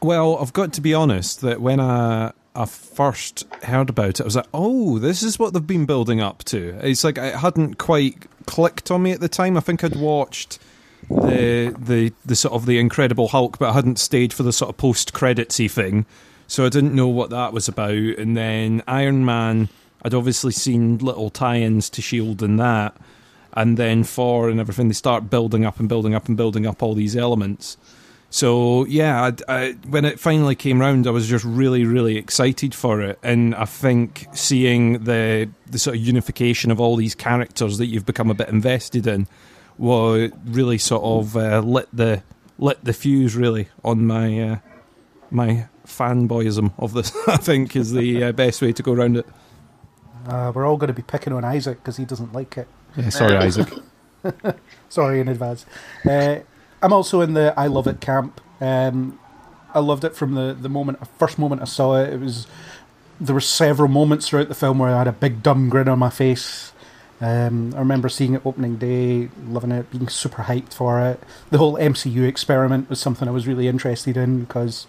Well, 0.03 0.39
I've 0.39 0.53
got 0.53 0.73
to 0.75 0.81
be 0.81 0.93
honest 0.95 1.41
that 1.41 1.61
when 1.61 1.81
I 1.81 2.33
I 2.55 2.65
first 2.65 3.45
heard 3.65 3.91
about 3.91 4.21
it, 4.21 4.23
I 4.23 4.25
was 4.25 4.37
like, 4.37 4.49
"Oh, 4.53 4.99
this 4.99 5.23
is 5.23 5.39
what 5.39 5.53
they've 5.53 5.67
been 5.67 5.87
building 5.87 6.21
up 6.21 6.43
to." 6.45 6.79
It's 6.83 7.05
like 7.05 7.19
it 7.19 7.37
hadn't 7.37 7.79
quite 7.79 8.27
clicked 8.47 8.91
on 8.91 9.03
me 9.03 9.13
at 9.13 9.21
the 9.21 9.29
time. 9.29 9.57
I 9.57 9.61
think 9.61 9.85
I'd 9.85 9.97
watched 9.97 10.59
the 11.11 11.75
the 11.79 12.13
the 12.25 12.37
sort 12.37 12.55
of 12.55 12.67
the 12.67 12.79
Incredible 12.79 13.29
Hulk, 13.29 13.59
but 13.59 13.71
I 13.71 13.73
hadn't 13.73 13.99
stayed 13.99 14.33
for 14.33 14.43
the 14.43 14.53
sort 14.53 14.71
of 14.71 14.77
post 14.77 15.13
creditsy 15.13 15.71
thing, 15.71 16.07
so 16.47 16.65
I 16.67 16.69
didn't 16.69 16.95
know 16.95 17.09
what 17.09 17.31
that 17.31 17.53
was 17.53 17.69
about. 17.69 17.91
And 17.93 18.37
then 18.37 18.83
Iron 18.87 19.25
Man, 19.25 19.69
I'd 20.07 20.15
obviously 20.15 20.53
seen 20.53 20.99
little 20.99 21.31
tie-ins 21.31 21.91
to 21.91 22.01
Shield 22.01 22.41
and 22.41 22.61
that, 22.61 22.97
and 23.55 23.77
then 23.77 24.05
Thor 24.05 24.49
and 24.49 24.61
everything. 24.61 24.87
They 24.87 24.95
start 24.95 25.29
building 25.29 25.65
up 25.65 25.81
and 25.81 25.89
building 25.89 26.15
up 26.15 26.29
and 26.29 26.37
building 26.37 26.65
up 26.65 26.81
all 26.81 26.95
these 26.95 27.17
elements. 27.17 27.77
So 28.31 28.85
yeah, 28.85 29.33
I, 29.49 29.53
I, 29.53 29.73
when 29.89 30.05
it 30.05 30.21
finally 30.21 30.55
came 30.55 30.81
round, 30.81 31.09
I 31.09 31.11
was 31.11 31.27
just 31.27 31.45
really, 31.45 31.85
really 31.85 32.19
excited 32.19 32.73
for 32.73 33.03
it, 33.03 33.19
and 33.25 33.53
I 33.57 33.65
think 33.65 34.29
seeing 34.33 35.03
the 35.03 35.49
the 35.69 35.79
sort 35.81 35.97
of 35.97 36.03
unification 36.03 36.71
of 36.71 36.81
all 36.81 36.95
these 36.95 37.17
characters 37.17 37.79
that 37.79 37.87
you've 37.87 38.07
become 38.07 38.31
a 38.31 38.35
bit 38.35 38.49
invested 38.49 39.09
in, 39.09 39.27
what 39.77 40.31
really 40.45 40.79
sort 40.79 41.03
of 41.03 41.37
uh, 41.37 41.59
lit 41.63 41.89
the 41.93 42.23
lit 42.59 42.79
the 42.85 42.93
fuse 42.93 43.35
really 43.35 43.71
on 43.85 44.07
my 44.07 44.41
uh, 44.41 44.59
my 45.33 45.67
fanboyism 45.85 46.75
of 46.79 46.93
this. 46.93 47.13
I 47.27 47.39
think 47.39 47.75
is 47.75 47.91
the 47.91 48.23
uh, 48.23 48.31
best 48.31 48.63
way 48.63 48.73
to 48.73 48.85
go 48.85 48.93
around 48.93 49.17
it. 49.17 49.27
Uh, 50.27 50.53
we're 50.55 50.67
all 50.67 50.77
going 50.77 50.89
to 50.89 50.95
be 50.95 51.03
picking 51.03 51.33
on 51.33 51.45
Isaac 51.45 51.79
because 51.79 51.97
he 51.97 52.05
doesn't 52.05 52.33
like 52.33 52.57
it. 52.59 52.69
Yeah, 52.97 53.09
sorry, 53.11 53.37
Isaac. 53.37 53.69
Sorry 54.89 55.21
in 55.21 55.29
advance. 55.29 55.67
Uh, 56.05 56.41
I'm 56.83 56.93
also 56.93 57.21
in 57.21 57.35
the 57.35 57.55
I 57.57 57.67
love 57.69 57.87
it 57.87 58.01
camp. 58.01 58.41
Um, 58.61 59.19
I 59.75 59.81
loved 59.81 60.05
it 60.05 60.17
from 60.17 60.35
the, 60.35 60.57
the 60.59 60.69
moment 60.69 60.99
first 61.19 61.39
moment 61.39 61.63
I 61.63 61.67
saw 61.67 61.97
it. 61.97 62.13
It 62.13 62.21
was 62.21 62.47
there 63.21 63.35
were 63.35 63.41
several 63.41 63.89
moments 63.89 64.29
throughout 64.29 64.49
the 64.49 64.55
film 64.55 64.79
where 64.79 64.91
I 64.91 64.99
had 64.99 65.09
a 65.09 65.13
big 65.13 65.43
dumb 65.43 65.69
grin 65.69 65.89
on 65.89 65.99
my 65.99 66.11
face. 66.11 66.73
Um, 67.21 67.73
I 67.75 67.79
remember 67.79 68.11
seeing 68.11 68.35
it 68.35 68.45
opening 68.45 68.77
day, 68.77 69.31
loving 69.47 69.73
it, 69.73 69.91
being 69.91 70.09
super 70.09 70.43
hyped 70.43 70.75
for 70.75 71.01
it. 71.01 71.21
The 71.51 71.57
whole 71.59 71.75
MCU 71.75 72.29
experiment 72.29 72.91
was 72.91 73.01
something 73.01 73.27
I 73.27 73.31
was 73.31 73.47
really 73.47 73.69
interested 73.69 74.19
in 74.19 74.41
because, 74.41 74.87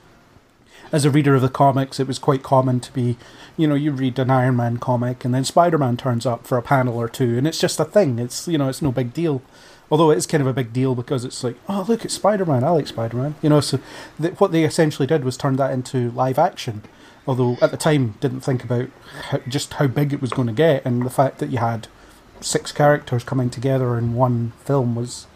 as 0.92 1.06
a 1.06 1.12
reader 1.12 1.36
of 1.36 1.42
the 1.42 1.50
comics, 1.50 2.00
it 2.00 2.08
was 2.08 2.20
quite 2.20 2.44
common 2.44 2.80
to 2.82 2.92
be, 2.92 3.18
you 3.56 3.68
know, 3.68 3.76
you 3.76 3.92
read 3.92 4.20
an 4.20 4.30
Iron 4.30 4.56
Man 4.56 4.78
comic 4.78 5.26
and 5.26 5.34
then 5.34 5.44
Spider 5.44 5.78
Man 5.78 5.98
turns 5.98 6.26
up 6.26 6.46
for 6.46 6.58
a 6.58 6.62
panel 6.62 6.98
or 6.98 7.10
two, 7.10 7.38
and 7.38 7.48
it's 7.48 7.60
just 7.60 7.80
a 7.80 7.86
thing. 7.86 8.20
It's 8.20 8.48
you 8.48 8.58
know, 8.58 8.70
it's 8.70 8.82
no 8.82 8.92
big 8.92 9.14
deal. 9.14 9.42
Although 9.90 10.12
it 10.12 10.18
is 10.18 10.28
kind 10.28 10.42
of 10.42 10.48
a 10.48 10.54
big 10.54 10.74
deal 10.74 10.96
because 10.96 11.24
it's 11.24 11.44
like, 11.44 11.56
oh 11.70 11.86
look, 11.88 12.04
it's 12.04 12.14
Spider 12.14 12.46
Man. 12.46 12.64
I 12.64 12.70
like 12.70 12.88
Spider 12.88 13.18
Man. 13.18 13.36
You 13.42 13.50
know, 13.50 13.62
so 13.62 13.80
th- 14.22 14.40
what 14.40 14.52
they 14.52 14.64
essentially 14.64 15.08
did 15.08 15.24
was 15.24 15.38
turn 15.38 15.56
that 15.58 15.72
into 15.72 16.12
live 16.12 16.38
action. 16.38 16.84
Although 17.26 17.58
at 17.62 17.72
the 17.72 17.78
time 17.78 18.16
didn't 18.20 18.42
think 18.42 18.64
about 18.64 18.90
how, 19.30 19.40
just 19.48 19.74
how 19.76 19.88
big 19.88 20.14
it 20.14 20.22
was 20.22 20.32
going 20.32 20.48
to 20.48 20.54
get, 20.54 20.86
and 20.86 21.06
the 21.06 21.10
fact 21.10 21.40
that 21.40 21.50
you 21.50 21.58
had 21.58 21.88
six 22.42 22.72
characters 22.72 23.24
coming 23.24 23.50
together 23.50 23.98
in 23.98 24.14
one 24.14 24.54
film 24.64 24.96
was 24.96 25.28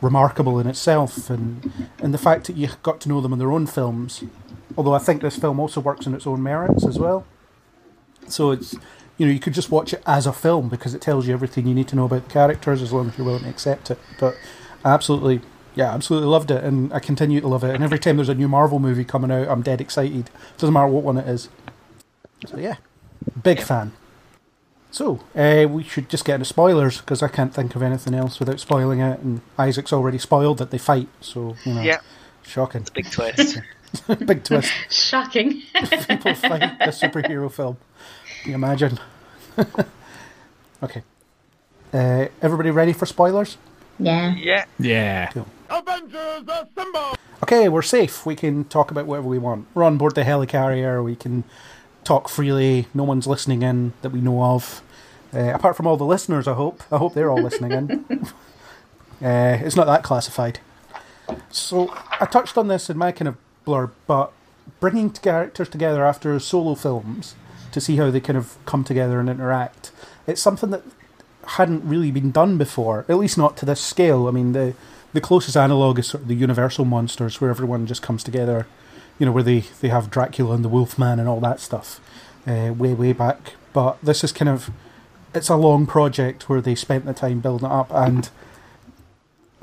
remarkable 0.00 0.58
in 0.58 0.66
itself, 0.66 1.30
and 1.30 1.90
and 1.98 2.14
the 2.14 2.18
fact 2.18 2.46
that 2.46 2.56
you 2.56 2.68
got 2.82 3.00
to 3.00 3.08
know 3.08 3.20
them 3.20 3.32
in 3.32 3.38
their 3.38 3.52
own 3.52 3.66
films. 3.66 4.24
Although 4.76 4.94
I 4.94 4.98
think 4.98 5.22
this 5.22 5.36
film 5.36 5.58
also 5.60 5.80
works 5.80 6.06
on 6.06 6.14
its 6.14 6.26
own 6.26 6.42
merits 6.42 6.86
as 6.86 6.98
well. 6.98 7.24
So 8.28 8.50
it's 8.52 8.74
you 9.18 9.26
know 9.26 9.32
you 9.32 9.40
could 9.40 9.54
just 9.54 9.70
watch 9.70 9.92
it 9.92 10.02
as 10.06 10.26
a 10.26 10.32
film 10.32 10.68
because 10.68 10.94
it 10.94 11.00
tells 11.00 11.26
you 11.26 11.34
everything 11.34 11.66
you 11.66 11.74
need 11.74 11.88
to 11.88 11.96
know 11.96 12.06
about 12.06 12.24
the 12.24 12.32
characters 12.32 12.80
as 12.82 12.92
long 12.92 13.08
as 13.08 13.18
you're 13.18 13.26
willing 13.26 13.42
to 13.42 13.48
accept 13.50 13.90
it. 13.90 13.98
But 14.18 14.36
I 14.84 14.92
absolutely, 14.92 15.40
yeah, 15.74 15.92
absolutely 15.92 16.28
loved 16.28 16.50
it, 16.50 16.64
and 16.64 16.92
I 16.92 17.00
continue 17.00 17.40
to 17.40 17.48
love 17.48 17.64
it. 17.64 17.74
And 17.74 17.84
every 17.84 17.98
time 17.98 18.16
there's 18.16 18.28
a 18.28 18.34
new 18.34 18.48
Marvel 18.48 18.78
movie 18.78 19.04
coming 19.04 19.30
out, 19.30 19.48
I'm 19.48 19.62
dead 19.62 19.80
excited. 19.80 20.30
Doesn't 20.56 20.72
matter 20.72 20.86
what 20.88 21.02
one 21.02 21.18
it 21.18 21.28
is. 21.28 21.48
So 22.46 22.56
yeah, 22.56 22.76
big 23.42 23.60
fan. 23.60 23.92
So 24.92 25.20
uh, 25.36 25.66
we 25.70 25.84
should 25.84 26.08
just 26.08 26.24
get 26.24 26.34
into 26.34 26.46
spoilers 26.46 27.00
because 27.00 27.22
I 27.22 27.28
can't 27.28 27.54
think 27.54 27.76
of 27.76 27.82
anything 27.82 28.14
else 28.14 28.40
without 28.40 28.58
spoiling 28.58 29.00
it. 29.00 29.20
And 29.20 29.40
Isaac's 29.56 29.92
already 29.92 30.18
spoiled 30.18 30.58
that 30.58 30.70
they 30.70 30.78
fight, 30.78 31.08
so 31.20 31.56
you 31.64 31.74
know, 31.74 31.82
Yeah, 31.82 32.00
shocking, 32.42 32.86
big 32.94 33.10
twist. 33.10 33.58
big 34.26 34.44
twist. 34.44 34.72
Shocking. 34.88 35.62
People 35.74 36.34
fight 36.34 36.62
a 36.80 36.88
superhero 36.88 37.50
film. 37.50 37.76
Can 38.42 38.50
you 38.50 38.54
imagine? 38.54 38.98
okay. 40.82 41.02
Uh, 41.92 42.26
everybody 42.40 42.70
ready 42.70 42.92
for 42.92 43.06
spoilers? 43.06 43.56
yeah. 43.98 44.34
yeah, 44.38 44.64
Yeah. 44.78 45.44
Avengers 45.68 46.42
Assemble. 46.48 47.16
Okay, 47.42 47.68
we're 47.68 47.82
safe. 47.82 48.24
We 48.26 48.34
can 48.36 48.64
talk 48.64 48.90
about 48.90 49.06
whatever 49.06 49.28
we 49.28 49.38
want. 49.38 49.66
We're 49.74 49.84
on 49.84 49.98
board 49.98 50.14
the 50.14 50.22
helicarrier. 50.22 51.02
We 51.04 51.16
can 51.16 51.44
talk 52.04 52.28
freely. 52.28 52.86
No 52.94 53.04
one's 53.04 53.26
listening 53.26 53.62
in 53.62 53.92
that 54.02 54.10
we 54.10 54.20
know 54.20 54.42
of. 54.42 54.82
Uh, 55.34 55.52
apart 55.54 55.76
from 55.76 55.86
all 55.86 55.96
the 55.96 56.04
listeners, 56.04 56.48
I 56.48 56.54
hope. 56.54 56.82
I 56.90 56.98
hope 56.98 57.14
they're 57.14 57.30
all 57.30 57.40
listening 57.42 57.72
in. 57.72 58.04
uh, 59.22 59.58
it's 59.64 59.76
not 59.76 59.86
that 59.86 60.02
classified. 60.02 60.60
So 61.50 61.92
I 62.20 62.26
touched 62.26 62.58
on 62.58 62.68
this 62.68 62.90
in 62.90 62.98
my 62.98 63.12
kind 63.12 63.28
of 63.28 63.36
blurb, 63.66 63.90
but 64.06 64.32
bringing 64.78 65.10
characters 65.10 65.68
together 65.68 66.04
after 66.04 66.38
solo 66.38 66.74
films 66.74 67.34
to 67.72 67.80
see 67.80 67.96
how 67.96 68.10
they 68.10 68.20
kind 68.20 68.36
of 68.36 68.56
come 68.66 68.84
together 68.84 69.20
and 69.20 69.28
interact, 69.28 69.92
it's 70.26 70.42
something 70.42 70.70
that 70.70 70.82
hadn't 71.44 71.84
really 71.84 72.10
been 72.10 72.30
done 72.30 72.58
before, 72.58 73.04
at 73.08 73.18
least 73.18 73.38
not 73.38 73.56
to 73.58 73.66
this 73.66 73.80
scale. 73.80 74.28
I 74.28 74.30
mean, 74.30 74.52
the 74.52 74.74
the 75.12 75.20
closest 75.20 75.56
analog 75.56 75.98
is 75.98 76.06
sort 76.06 76.22
of 76.22 76.28
the 76.28 76.36
Universal 76.36 76.84
monsters, 76.84 77.40
where 77.40 77.50
everyone 77.50 77.86
just 77.86 78.02
comes 78.02 78.22
together. 78.22 78.66
You 79.18 79.26
know, 79.26 79.32
where 79.32 79.42
they 79.42 79.60
they 79.80 79.88
have 79.88 80.10
Dracula 80.10 80.54
and 80.54 80.64
the 80.64 80.68
Wolfman 80.68 81.18
and 81.18 81.28
all 81.28 81.40
that 81.40 81.60
stuff, 81.60 82.00
uh, 82.46 82.72
way 82.76 82.94
way 82.94 83.12
back. 83.12 83.54
But 83.72 83.98
this 84.02 84.24
is 84.24 84.32
kind 84.32 84.48
of 84.48 84.70
it's 85.34 85.48
a 85.48 85.56
long 85.56 85.86
project 85.86 86.48
where 86.48 86.60
they 86.60 86.74
spent 86.74 87.04
the 87.04 87.12
time 87.12 87.40
building 87.40 87.66
it 87.66 87.72
up. 87.72 87.90
And 87.92 88.28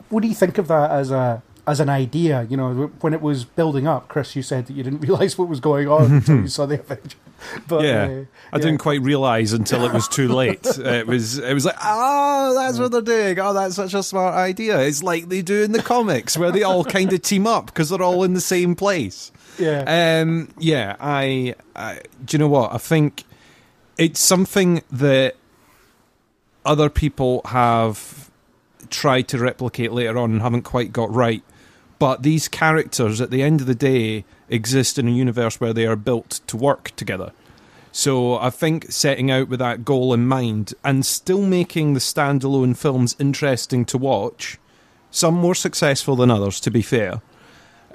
what 0.09 0.21
do 0.21 0.27
you 0.27 0.35
think 0.35 0.57
of 0.57 0.67
that 0.67 0.91
as 0.91 1.11
a 1.11 1.41
as 1.67 1.79
an 1.79 1.89
idea? 1.89 2.47
You 2.49 2.57
know, 2.57 2.91
when 3.01 3.13
it 3.13 3.21
was 3.21 3.43
building 3.43 3.85
up, 3.85 4.07
Chris, 4.07 4.35
you 4.35 4.41
said 4.41 4.65
that 4.67 4.73
you 4.73 4.81
didn't 4.83 4.99
realize 5.07 5.37
what 5.37 5.49
was 5.49 5.59
going 5.59 5.87
on 5.87 6.11
until 6.11 6.37
you 6.37 6.47
saw 6.47 6.65
the 6.65 6.79
Avengers. 6.79 7.15
But 7.67 7.83
Yeah, 7.83 8.05
uh, 8.05 8.25
I 8.51 8.57
didn't 8.57 8.79
quite 8.79 8.99
realise 9.03 9.51
until 9.51 9.85
it 9.85 9.93
was 9.93 10.07
too 10.07 10.27
late. 10.33 10.65
It 10.65 11.05
was 11.05 11.37
it 11.37 11.53
was 11.53 11.65
like, 11.65 11.75
oh, 11.83 12.55
that's 12.55 12.79
what 12.79 12.91
they're 12.91 13.01
doing. 13.01 13.39
Oh, 13.39 13.53
that's 13.53 13.75
such 13.75 13.93
a 13.93 14.01
smart 14.01 14.33
idea. 14.33 14.79
It's 14.79 15.03
like 15.03 15.29
they 15.29 15.43
do 15.43 15.61
in 15.61 15.71
the 15.71 15.83
comics 15.83 16.35
where 16.35 16.51
they 16.51 16.63
all 16.63 16.83
kind 16.83 17.13
of 17.13 17.21
team 17.21 17.45
up 17.45 17.67
because 17.67 17.89
they're 17.89 18.01
all 18.01 18.23
in 18.23 18.33
the 18.33 18.41
same 18.41 18.73
place. 18.75 19.31
Yeah. 19.59 20.21
Um, 20.21 20.51
yeah, 20.57 20.95
I, 20.99 21.53
I. 21.75 22.01
Do 22.25 22.35
you 22.35 22.39
know 22.39 22.47
what? 22.47 22.73
I 22.73 22.79
think 22.79 23.23
it's 23.99 24.19
something 24.19 24.81
that 24.91 25.35
other 26.65 26.89
people 26.89 27.41
have 27.45 28.31
tried 28.89 29.27
to 29.29 29.37
replicate 29.37 29.91
later 29.91 30.17
on 30.17 30.31
and 30.31 30.41
haven't 30.41 30.63
quite 30.63 30.91
got 30.91 31.13
right. 31.13 31.43
But 31.99 32.23
these 32.23 32.47
characters, 32.47 33.19
at 33.21 33.31
the 33.31 33.41
end 33.41 33.61
of 33.61 33.67
the 33.67 33.75
day, 33.75 34.25
exist 34.49 34.99
in 34.99 35.07
a 35.07 35.11
universe 35.11 35.59
where 35.59 35.73
they 35.73 35.85
are 35.85 35.95
built 35.95 36.41
to 36.47 36.57
work 36.57 36.91
together. 36.95 37.31
So 37.91 38.37
I 38.37 38.51
think 38.51 38.91
setting 38.91 39.31
out 39.31 39.47
with 39.47 39.59
that 39.59 39.83
goal 39.83 40.13
in 40.13 40.27
mind 40.27 40.75
and 40.83 41.05
still 41.05 41.41
making 41.41 41.93
the 41.93 41.99
standalone 41.99 42.77
films 42.77 43.15
interesting 43.19 43.85
to 43.85 43.97
watch, 43.97 44.59
some 45.09 45.33
more 45.33 45.55
successful 45.55 46.15
than 46.15 46.29
others, 46.29 46.59
to 46.59 46.69
be 46.69 46.83
fair, 46.83 47.21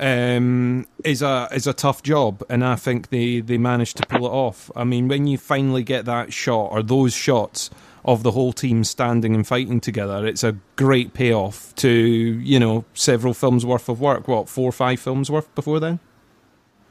um, 0.01 0.89
is 1.05 1.23
a 1.23 1.49
is 1.53 1.69
a 1.69 1.73
tough 1.73 2.03
job, 2.03 2.43
and 2.49 2.65
I 2.65 2.75
think 2.75 3.11
they 3.11 3.41
they 3.41 3.59
managed 3.59 3.99
to 3.99 4.07
pull 4.07 4.27
it 4.27 4.31
off. 4.31 4.71
I 4.75 4.83
mean, 4.83 5.07
when 5.07 5.29
you 5.29 5.39
finally 5.39 5.85
get 5.85 6.07
that 6.07 6.33
shot 6.33 6.73
or 6.73 6.83
those 6.83 7.15
shots 7.15 7.71
of 8.05 8.23
the 8.23 8.33
whole 8.33 8.53
team 8.53 8.85
standing 8.85 9.35
and 9.35 9.47
fighting 9.47 9.81
together, 9.81 10.27
it's 10.27 10.43
a 10.43 10.57
great 10.77 11.15
payoff 11.15 11.75
to 11.77 11.89
you 11.89 12.59
know 12.59 12.85
several 12.95 13.35
films 13.35 13.65
worth 13.65 13.89
of 13.89 14.01
work. 14.01 14.29
What 14.29 14.49
four 14.49 14.69
or 14.69 14.73
five 14.73 15.01
films 15.01 15.31
worth 15.31 15.53
before 15.55 15.81
then? 15.81 16.01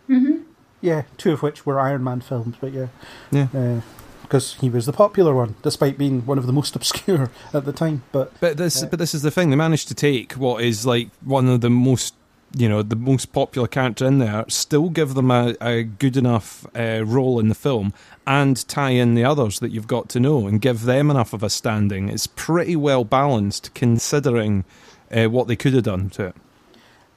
Mm-hmm. 0.10 0.44
Yeah, 0.82 1.04
two 1.18 1.32
of 1.32 1.42
which 1.42 1.66
were 1.66 1.80
Iron 1.80 2.04
Man 2.04 2.22
films, 2.22 2.56
but 2.60 2.74
yeah. 2.74 2.88
Yeah. 3.32 3.48
Uh, 3.54 3.82
because 4.24 4.54
he 4.62 4.70
was 4.70 4.86
the 4.86 4.94
popular 4.94 5.36
one, 5.36 5.56
despite 5.62 5.98
being 5.98 6.26
one 6.26 6.38
of 6.38 6.48
the 6.48 6.54
most 6.54 6.74
obscure 6.78 7.30
at 7.54 7.66
the 7.66 7.74
time. 7.74 8.04
But 8.14 8.32
But 8.40 8.56
this, 8.56 8.82
uh, 8.82 8.86
but 8.88 8.98
this 8.98 9.14
is 9.14 9.24
the 9.24 9.32
thing. 9.32 9.50
They 9.50 9.58
managed 9.58 9.90
to 9.90 9.94
take 9.94 10.34
what 10.34 10.64
is 10.64 10.86
like 10.86 11.10
one 11.20 11.50
of 11.50 11.60
the 11.60 11.70
most, 11.70 12.16
you 12.56 12.70
know, 12.70 12.82
the 12.82 12.96
most 12.96 13.34
popular 13.34 13.68
character 13.68 14.06
in 14.06 14.20
there, 14.20 14.46
still 14.48 14.90
give 14.90 15.16
them 15.16 15.32
a, 15.32 15.56
a 15.60 15.84
good 15.84 16.16
enough 16.16 16.66
uh, 16.74 17.04
role 17.06 17.42
in 17.42 17.50
the 17.50 17.56
film, 17.56 17.94
and 18.28 18.68
tie 18.68 18.92
in 18.92 19.16
the 19.16 19.24
others 19.24 19.60
that 19.60 19.72
you've 19.72 19.88
got 19.88 20.10
to 20.10 20.20
know, 20.20 20.48
and 20.48 20.62
give 20.62 20.84
them 20.84 21.10
enough 21.10 21.34
of 21.34 21.44
a 21.44 21.50
standing. 21.50 22.10
It's 22.10 22.28
pretty 22.28 22.76
well 22.76 23.04
balanced, 23.04 23.74
considering 23.74 24.64
uh, 25.12 25.26
what 25.26 25.48
they 25.48 25.56
could 25.56 25.74
have 25.74 25.84
done 25.84 26.10
to 26.12 26.28
it. 26.28 26.36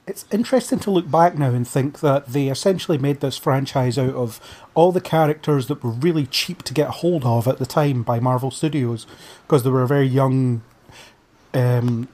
it's 0.07 0.25
interesting 0.31 0.79
to 0.79 0.91
look 0.91 1.09
back 1.09 1.37
now 1.37 1.49
and 1.49 1.67
think 1.67 1.99
that 2.01 2.27
they 2.27 2.47
essentially 2.47 2.97
made 2.97 3.21
this 3.21 3.37
franchise 3.37 3.97
out 3.97 4.13
of 4.13 4.39
all 4.75 4.91
the 4.91 5.01
characters 5.01 5.67
that 5.67 5.83
were 5.83 5.91
really 5.91 6.25
cheap 6.27 6.61
to 6.63 6.73
get 6.73 6.89
hold 6.89 7.25
of 7.25 7.47
at 7.47 7.57
the 7.57 7.65
time 7.65 8.03
by 8.03 8.19
Marvel 8.19 8.51
Studios, 8.51 9.07
because 9.43 9.63
they 9.63 9.69
were 9.69 9.83
a 9.83 9.87
very 9.87 10.07
young, 10.07 10.61
um, 11.53 12.07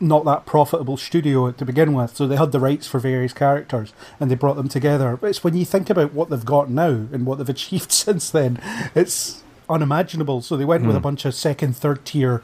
not 0.00 0.24
that 0.24 0.46
profitable 0.46 0.96
studio 0.96 1.50
to 1.50 1.64
begin 1.64 1.92
with, 1.92 2.16
so 2.16 2.26
they 2.26 2.36
had 2.36 2.52
the 2.52 2.60
rights 2.60 2.86
for 2.86 2.98
various 2.98 3.32
characters 3.32 3.92
and 4.20 4.30
they 4.30 4.34
brought 4.34 4.56
them 4.56 4.68
together. 4.68 5.16
But 5.16 5.30
it's 5.30 5.44
when 5.44 5.56
you 5.56 5.64
think 5.64 5.90
about 5.90 6.12
what 6.12 6.30
they've 6.30 6.44
got 6.44 6.70
now 6.70 6.88
and 6.88 7.26
what 7.26 7.38
they've 7.38 7.48
achieved 7.56 7.92
since 7.92 8.30
then, 8.30 8.60
it's 8.94 9.42
unimaginable. 9.68 10.42
So 10.42 10.56
they 10.56 10.64
went 10.64 10.86
with 10.86 10.96
a 10.96 10.98
hmm. 10.98 11.04
bunch 11.04 11.24
of 11.24 11.34
second, 11.34 11.76
third 11.76 12.04
tier 12.04 12.42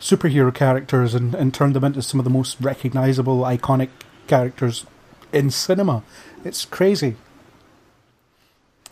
superhero 0.00 0.54
characters 0.54 1.14
and, 1.14 1.34
and 1.34 1.54
turned 1.54 1.74
them 1.74 1.84
into 1.84 2.02
some 2.02 2.20
of 2.20 2.24
the 2.24 2.30
most 2.30 2.60
recognizable, 2.60 3.40
iconic 3.40 3.88
characters 4.26 4.84
in 5.32 5.50
cinema. 5.50 6.02
It's 6.44 6.64
crazy. 6.64 7.16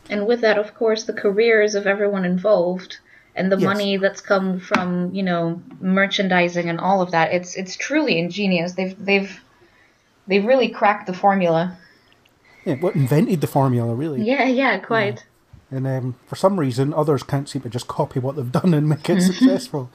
And 0.08 0.26
with 0.26 0.40
that, 0.40 0.58
of 0.58 0.74
course, 0.74 1.04
the 1.04 1.12
careers 1.12 1.74
of 1.74 1.86
everyone 1.86 2.24
involved 2.24 2.98
and 3.34 3.50
the 3.50 3.56
Yes. 3.58 3.64
money 3.64 3.96
that's 3.96 4.20
come 4.20 4.60
from 4.60 5.12
you 5.14 5.22
know 5.22 5.62
merchandising 5.80 6.68
and 6.68 6.80
all 6.80 7.00
of 7.02 7.10
that. 7.12 7.32
It's 7.32 7.56
it's 7.56 7.76
truly 7.76 8.18
ingenious. 8.18 8.72
They've 8.72 8.96
they've 9.04 9.40
they've 10.26 10.44
really 10.44 10.68
cracked 10.68 11.06
the 11.06 11.14
formula. 11.14 11.76
Yeah, 12.64 12.74
what 12.76 12.94
invented 12.94 13.40
the 13.40 13.46
formula, 13.48 13.94
really. 13.94 14.22
Yeah, 14.22 14.44
yeah, 14.44 14.78
quite. 14.78 15.24
And 15.70 15.86
um, 15.86 16.16
for 16.26 16.36
some 16.36 16.60
reason, 16.60 16.92
others 16.94 17.22
can't 17.22 17.48
seem 17.48 17.62
to 17.62 17.68
just 17.68 17.88
copy 17.88 18.20
what 18.20 18.36
they've 18.36 18.52
done 18.52 18.74
and 18.74 18.88
make 18.88 19.08
it 19.10 19.20
successful 19.32 19.90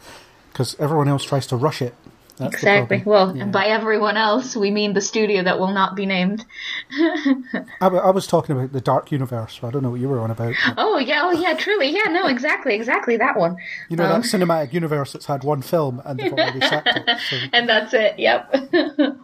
because 0.52 0.76
everyone 0.80 1.08
else 1.08 1.24
tries 1.24 1.48
to 1.48 1.56
rush 1.56 1.82
it. 1.82 1.94
That's 2.38 2.54
Exactly. 2.54 3.02
Well, 3.04 3.36
Yeah. 3.36 3.46
by 3.46 3.66
everyone 3.66 4.16
else, 4.16 4.56
we 4.56 4.70
mean 4.70 4.94
the 4.94 5.02
studio 5.02 5.42
that 5.44 5.58
will 5.60 5.72
not 5.72 5.96
be 5.96 6.06
named. 6.06 6.46
I, 6.92 7.34
w- 7.82 8.02
I 8.02 8.12
was 8.12 8.28
talking 8.28 8.56
about 8.56 8.74
the 8.74 8.80
Dark 8.82 9.12
Universe. 9.12 9.60
I 9.64 9.72
don't 9.72 9.82
know 9.82 9.90
what 9.90 10.00
you 10.00 10.08
were 10.08 10.20
on 10.20 10.30
about. 10.30 10.54
but 10.68 10.74
Oh 10.78 11.00
yeah, 11.00 11.22
oh 11.24 11.32
yeah, 11.32 11.54
truly, 11.56 11.90
yeah, 11.90 12.12
no, 12.12 12.28
exactly, 12.28 12.76
exactly 12.76 13.18
that 13.18 13.38
one. 13.38 13.58
You 13.90 13.98
know 13.98 14.06
Um, 14.06 14.22
that 14.22 14.28
cinematic 14.30 14.72
universe 14.72 15.14
that's 15.14 15.26
had 15.26 15.44
one 15.44 15.64
film 15.64 16.00
and 16.06 16.20
they've 16.20 16.32
already 16.32 16.60
sacked 16.62 16.88
it. 16.96 17.18
So, 17.30 17.38
And 17.54 17.68
that's 17.68 17.94
it. 17.96 18.20
Yep. 18.20 18.56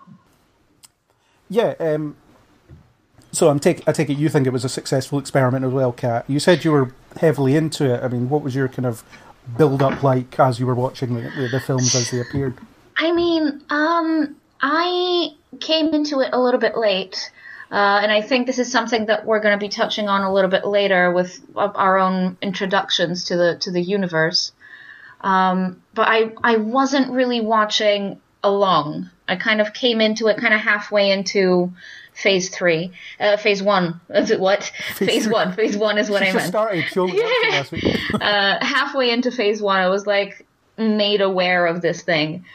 yeah. 1.50 1.75
Um, 1.79 2.15
so 3.32 3.50
I'm 3.50 3.60
take 3.60 3.88
I 3.88 3.91
take 3.91 4.10
it 4.10 4.17
you 4.17 4.29
think 4.29 4.48
it 4.48 4.53
was 4.53 4.63
a 4.65 4.70
successful 4.70 5.20
experiment 5.20 5.65
as 5.65 5.72
well, 5.72 5.91
Kat. 5.91 6.25
You 6.27 6.39
said 6.39 6.63
you 6.63 6.72
were 6.72 6.91
heavily 7.17 7.55
into 7.55 7.93
it. 7.93 8.03
I 8.03 8.08
mean, 8.08 8.29
what 8.29 8.41
was 8.41 8.55
your 8.55 8.67
kind 8.67 8.86
of 8.86 9.03
build 9.58 9.82
up 9.82 10.03
like 10.03 10.39
as 10.39 10.60
you 10.60 10.65
were 10.65 10.75
watching 10.75 11.15
the, 11.15 11.50
the 11.51 11.60
films 11.60 11.93
as 11.96 12.12
they 12.12 12.20
appeared? 12.20 12.58
I 12.98 13.12
mean, 13.12 13.64
um, 13.70 14.36
I 14.62 15.30
came 15.60 15.94
into 15.94 16.20
it 16.20 16.30
a 16.34 16.40
little 16.40 16.60
bit 16.60 16.78
late, 16.78 17.32
uh, 17.72 18.00
and 18.04 18.12
I 18.12 18.22
think 18.22 18.48
this 18.48 18.60
is 18.60 18.72
something 18.72 19.08
that 19.08 19.26
we're 19.26 19.40
going 19.40 19.58
to 19.58 19.64
be 19.64 19.70
touching 19.70 20.08
on 20.08 20.22
a 20.22 20.34
little 20.34 20.50
bit 20.50 20.66
later 20.66 21.12
with 21.12 21.40
our 21.56 21.98
own 21.98 22.38
introductions 22.42 23.26
to 23.26 23.38
the 23.38 23.58
to 23.62 23.72
the 23.72 23.82
universe. 23.82 24.52
Um, 25.22 25.82
but 25.94 26.08
I 26.08 26.32
I 26.44 26.58
wasn't 26.58 27.12
really 27.12 27.42
watching 27.42 28.22
along. 28.44 29.10
I 29.28 29.38
kind 29.38 29.62
of 29.62 29.74
came 29.74 30.02
into 30.02 30.28
it 30.28 30.38
kind 30.38 30.54
of 30.54 30.60
halfway 30.60 31.12
into 31.12 31.72
phase 32.14 32.50
three, 32.50 32.92
uh, 33.20 33.38
phase 33.38 33.64
one. 33.64 34.02
Is 34.10 34.32
it 34.32 34.40
what? 34.40 34.64
Phase, 34.96 35.26
three. 35.26 35.34
one. 35.34 35.54
Phase 35.54 35.78
one 35.78 35.98
is 35.98 36.10
what 36.10 36.22
I 36.22 36.32
meant 36.34 36.48
started. 36.48 36.86
You 36.96 37.02
only 37.02 37.22
watched 37.22 37.46
it 37.46 37.52
last 37.52 37.72
week. 37.72 37.98
uh, 38.22 38.64
halfway 38.64 39.10
into 39.10 39.32
phase 39.32 39.62
one, 39.62 39.80
I 39.80 39.90
was 39.90 40.06
like 40.06 40.46
made 40.78 41.22
aware 41.22 41.66
of 41.66 41.82
this 41.82 42.02
thing, 42.02 42.46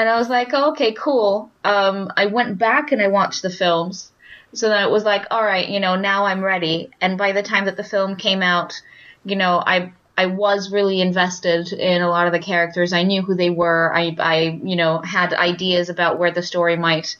and 0.00 0.08
I 0.08 0.16
was 0.16 0.30
like, 0.30 0.48
oh, 0.54 0.70
okay, 0.70 0.92
cool. 0.92 1.50
Um, 1.62 2.10
I 2.16 2.26
went 2.26 2.56
back 2.56 2.90
and 2.90 3.02
I 3.02 3.08
watched 3.08 3.42
the 3.42 3.50
films, 3.50 4.10
so 4.54 4.70
then 4.70 4.82
it 4.82 4.90
was 4.90 5.04
like, 5.04 5.26
all 5.30 5.44
right, 5.44 5.68
you 5.68 5.78
know, 5.78 5.94
now 5.94 6.24
I'm 6.24 6.42
ready. 6.42 6.90
And 7.02 7.18
by 7.18 7.32
the 7.32 7.42
time 7.42 7.66
that 7.66 7.76
the 7.76 7.84
film 7.84 8.16
came 8.16 8.42
out, 8.42 8.80
you 9.26 9.36
know, 9.36 9.62
I 9.64 9.92
I 10.16 10.26
was 10.26 10.72
really 10.72 11.02
invested 11.02 11.72
in 11.72 12.00
a 12.00 12.08
lot 12.08 12.26
of 12.26 12.32
the 12.32 12.38
characters. 12.38 12.94
I 12.94 13.02
knew 13.02 13.20
who 13.20 13.34
they 13.34 13.50
were. 13.50 13.94
I 13.94 14.16
I 14.18 14.60
you 14.64 14.76
know 14.76 15.00
had 15.00 15.34
ideas 15.34 15.90
about 15.90 16.18
where 16.18 16.30
the 16.30 16.42
story 16.42 16.76
might 16.76 17.18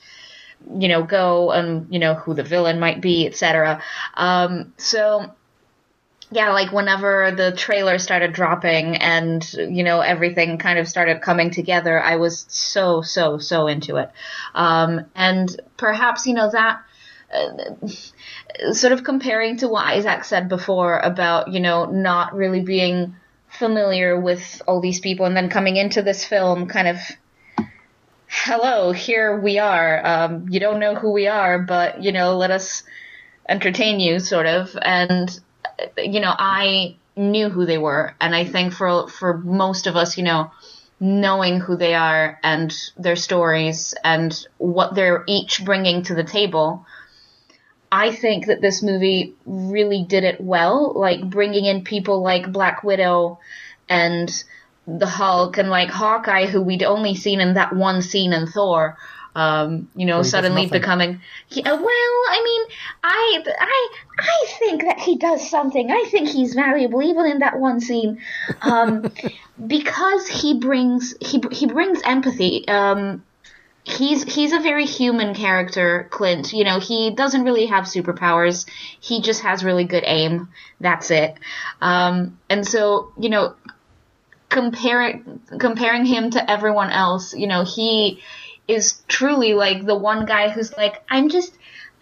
you 0.78 0.88
know 0.88 1.02
go 1.02 1.50
and 1.50 1.92
you 1.92 1.99
know 1.99 2.14
who 2.14 2.32
the 2.32 2.42
villain 2.42 2.80
might 2.80 3.02
be, 3.02 3.26
etc. 3.26 3.82
Um, 4.14 4.72
so 4.78 5.34
yeah, 6.32 6.52
like 6.52 6.72
whenever 6.72 7.32
the 7.32 7.52
trailer 7.52 7.99
started 7.99 8.32
dropping 8.32 8.96
and 8.96 9.52
you 9.52 9.82
know 9.82 10.00
everything 10.00 10.58
kind 10.58 10.78
of 10.78 10.88
started 10.88 11.22
coming 11.22 11.50
together, 11.50 12.00
I 12.00 12.16
was 12.16 12.46
so 12.49 13.02
so 13.02 13.38
so 13.38 13.66
into 13.66 13.96
it. 13.96 14.10
Um, 14.54 15.06
and 15.14 15.60
perhaps 15.76 16.26
you 16.26 16.34
know 16.34 16.50
that 16.50 16.82
uh, 17.34 18.72
sort 18.72 18.92
of 18.92 19.02
comparing 19.02 19.56
to 19.58 19.68
what 19.68 19.87
Isaac 19.87 20.24
said 20.24 20.48
before 20.48 20.98
about 21.00 21.48
you 21.48 21.61
know 21.61 21.87
not 21.87 22.35
really 22.35 22.61
being 22.61 23.16
familiar 23.48 24.18
with 24.18 24.62
all 24.68 24.81
these 24.81 25.00
people 25.00 25.26
and 25.26 25.37
then 25.37 25.50
coming 25.50 25.76
into 25.76 26.02
this 26.02 26.24
film 26.24 26.68
kind 26.68 26.87
of 26.87 26.98
hello 28.28 28.92
here 28.92 29.40
we 29.40 29.59
are 29.59 30.07
um, 30.07 30.48
you 30.48 30.61
don't 30.61 30.78
know 30.78 30.94
who 30.94 31.11
we 31.11 31.26
are 31.26 31.59
but 31.59 32.00
you 32.00 32.12
know 32.12 32.37
let 32.37 32.52
us 32.52 32.85
entertain 33.48 33.98
you 33.98 34.20
sort 34.20 34.46
of 34.46 34.78
and 34.81 35.40
you 35.96 36.20
know, 36.20 36.35
I 36.37 36.96
knew 37.16 37.49
who 37.49 37.66
they 37.66 37.79
were, 37.79 38.14
and 38.20 38.35
I 38.35 38.44
think 38.44 38.73
for 38.73 39.09
for 39.09 39.38
most 39.38 39.87
of 39.87 39.96
us, 39.96 40.16
you 40.16 40.25
know, 40.25 40.51
knowing 41.01 41.61
who 41.61 41.77
they 41.77 41.94
are 41.94 42.38
and 42.42 42.75
their 42.96 43.16
stories 43.16 43.94
and 44.05 44.46
what 44.59 44.94
they're 44.94 45.25
each 45.27 45.64
bringing 45.64 46.03
to 46.05 46.14
the 46.14 46.25
table, 46.25 46.87
I 47.90 48.12
think 48.12 48.46
that 48.46 48.61
this 48.61 48.83
movie 48.83 49.35
really 49.46 50.05
did 50.05 50.25
it 50.25 50.40
well, 50.40 50.92
like 50.94 51.29
bringing 51.29 51.64
in 51.64 51.85
people 51.85 52.23
like 52.23 52.53
Black 52.53 52.85
Widow 52.85 53.38
and 53.88 54.31
the 54.87 55.07
Hulk 55.07 55.59
and 55.59 55.70
like 55.70 55.90
Hawkeye, 55.90 56.46
who 56.46 56.62
we'd 56.62 56.83
only 56.83 57.14
seen 57.14 57.40
in 57.40 57.55
that 57.55 57.75
one 57.75 58.03
scene 58.03 58.33
in 58.33 58.46
Thor. 58.46 58.96
Um, 59.35 59.88
you 59.95 60.07
know, 60.07 60.19
he 60.19 60.25
suddenly 60.25 60.66
becoming. 60.66 61.21
Yeah, 61.51 61.73
well, 61.73 61.85
I 61.85 62.43
mean, 62.45 62.62
I, 63.05 63.43
I, 63.61 63.88
I 64.19 64.47
think 64.59 64.83
that 64.83 64.99
he 64.99 65.16
does 65.16 65.49
something. 65.49 65.90
I 65.90 66.05
think 66.11 66.29
he's 66.29 66.55
valuable, 66.55 67.03
even 67.03 67.27
in 67.27 67.38
that 67.40 67.59
one 67.59 67.81
scene, 67.81 68.21
um, 68.62 69.12
because 69.66 70.27
he 70.27 70.59
brings 70.59 71.14
he 71.21 71.40
he 71.53 71.66
brings 71.66 72.01
empathy. 72.05 72.66
Um, 72.66 73.23
he's 73.85 74.23
he's 74.25 74.53
a 74.53 74.61
very 74.61 74.85
human 74.85 75.35
character, 75.35 76.09
Clint. 76.11 76.53
You 76.53 76.64
know, 76.64 76.81
he 76.81 77.11
doesn't 77.11 77.45
really 77.45 77.66
have 77.66 77.85
superpowers. 77.85 78.66
He 79.01 79.23
just 79.23 79.43
has 79.43 79.64
really 79.64 79.85
good 79.85 80.05
aim. 80.07 80.49
That's 80.81 81.11
it. 81.11 81.35
Um, 81.81 82.38
and 82.49 82.66
so, 82.66 83.12
you 83.19 83.29
know, 83.29 83.55
comparing 84.49 85.40
comparing 85.59 86.05
him 86.05 86.31
to 86.31 86.51
everyone 86.51 86.90
else, 86.90 87.35
you 87.35 87.47
know, 87.47 87.64
he 87.64 88.21
is 88.70 89.02
truly 89.09 89.54
like 89.54 89.85
the 89.85 89.94
one 89.94 90.26
guy 90.26 90.48
who's 90.48 90.76
like, 90.76 91.02
I'm 91.11 91.28
just 91.28 91.52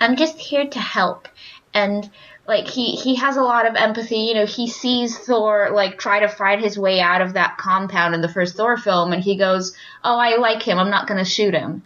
I'm 0.00 0.16
just 0.16 0.38
here 0.38 0.66
to 0.66 0.78
help. 0.78 1.28
And 1.74 2.08
like 2.46 2.66
he 2.66 2.92
he 2.96 3.16
has 3.16 3.36
a 3.36 3.42
lot 3.42 3.66
of 3.66 3.76
empathy, 3.76 4.20
you 4.20 4.34
know, 4.34 4.46
he 4.46 4.68
sees 4.68 5.16
Thor 5.16 5.70
like 5.72 5.98
try 5.98 6.20
to 6.20 6.28
fight 6.28 6.60
his 6.60 6.78
way 6.78 7.00
out 7.00 7.20
of 7.20 7.34
that 7.34 7.58
compound 7.58 8.14
in 8.14 8.22
the 8.22 8.28
first 8.28 8.56
Thor 8.56 8.76
film 8.76 9.12
and 9.12 9.22
he 9.22 9.36
goes, 9.36 9.76
"Oh, 10.02 10.18
I 10.18 10.36
like 10.36 10.62
him. 10.62 10.78
I'm 10.78 10.90
not 10.90 11.06
going 11.06 11.18
to 11.18 11.30
shoot 11.30 11.54
him." 11.54 11.82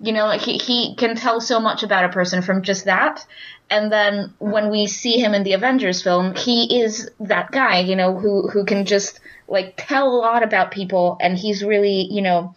You 0.00 0.12
know, 0.12 0.26
like 0.26 0.40
he 0.40 0.58
he 0.58 0.96
can 0.96 1.14
tell 1.14 1.40
so 1.40 1.60
much 1.60 1.84
about 1.84 2.04
a 2.04 2.08
person 2.08 2.42
from 2.42 2.62
just 2.62 2.86
that. 2.86 3.24
And 3.70 3.90
then 3.90 4.34
when 4.38 4.70
we 4.70 4.86
see 4.86 5.18
him 5.18 5.32
in 5.32 5.44
the 5.44 5.54
Avengers 5.54 6.02
film, 6.02 6.34
he 6.34 6.82
is 6.82 7.10
that 7.20 7.50
guy, 7.52 7.78
you 7.80 7.96
know, 7.96 8.18
who 8.18 8.48
who 8.48 8.64
can 8.64 8.84
just 8.86 9.20
like 9.46 9.74
tell 9.76 10.08
a 10.08 10.18
lot 10.18 10.42
about 10.42 10.70
people 10.70 11.16
and 11.20 11.38
he's 11.38 11.62
really, 11.62 12.08
you 12.10 12.22
know, 12.22 12.54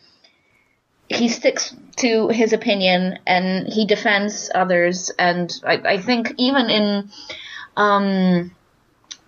he 1.09 1.29
sticks 1.29 1.73
to 1.97 2.27
his 2.29 2.53
opinion 2.53 3.19
and 3.25 3.67
he 3.67 3.85
defends 3.85 4.49
others. 4.53 5.11
And 5.17 5.53
I, 5.65 5.73
I 5.73 5.97
think 6.01 6.33
even 6.37 6.69
in 6.69 7.09
um 7.75 8.55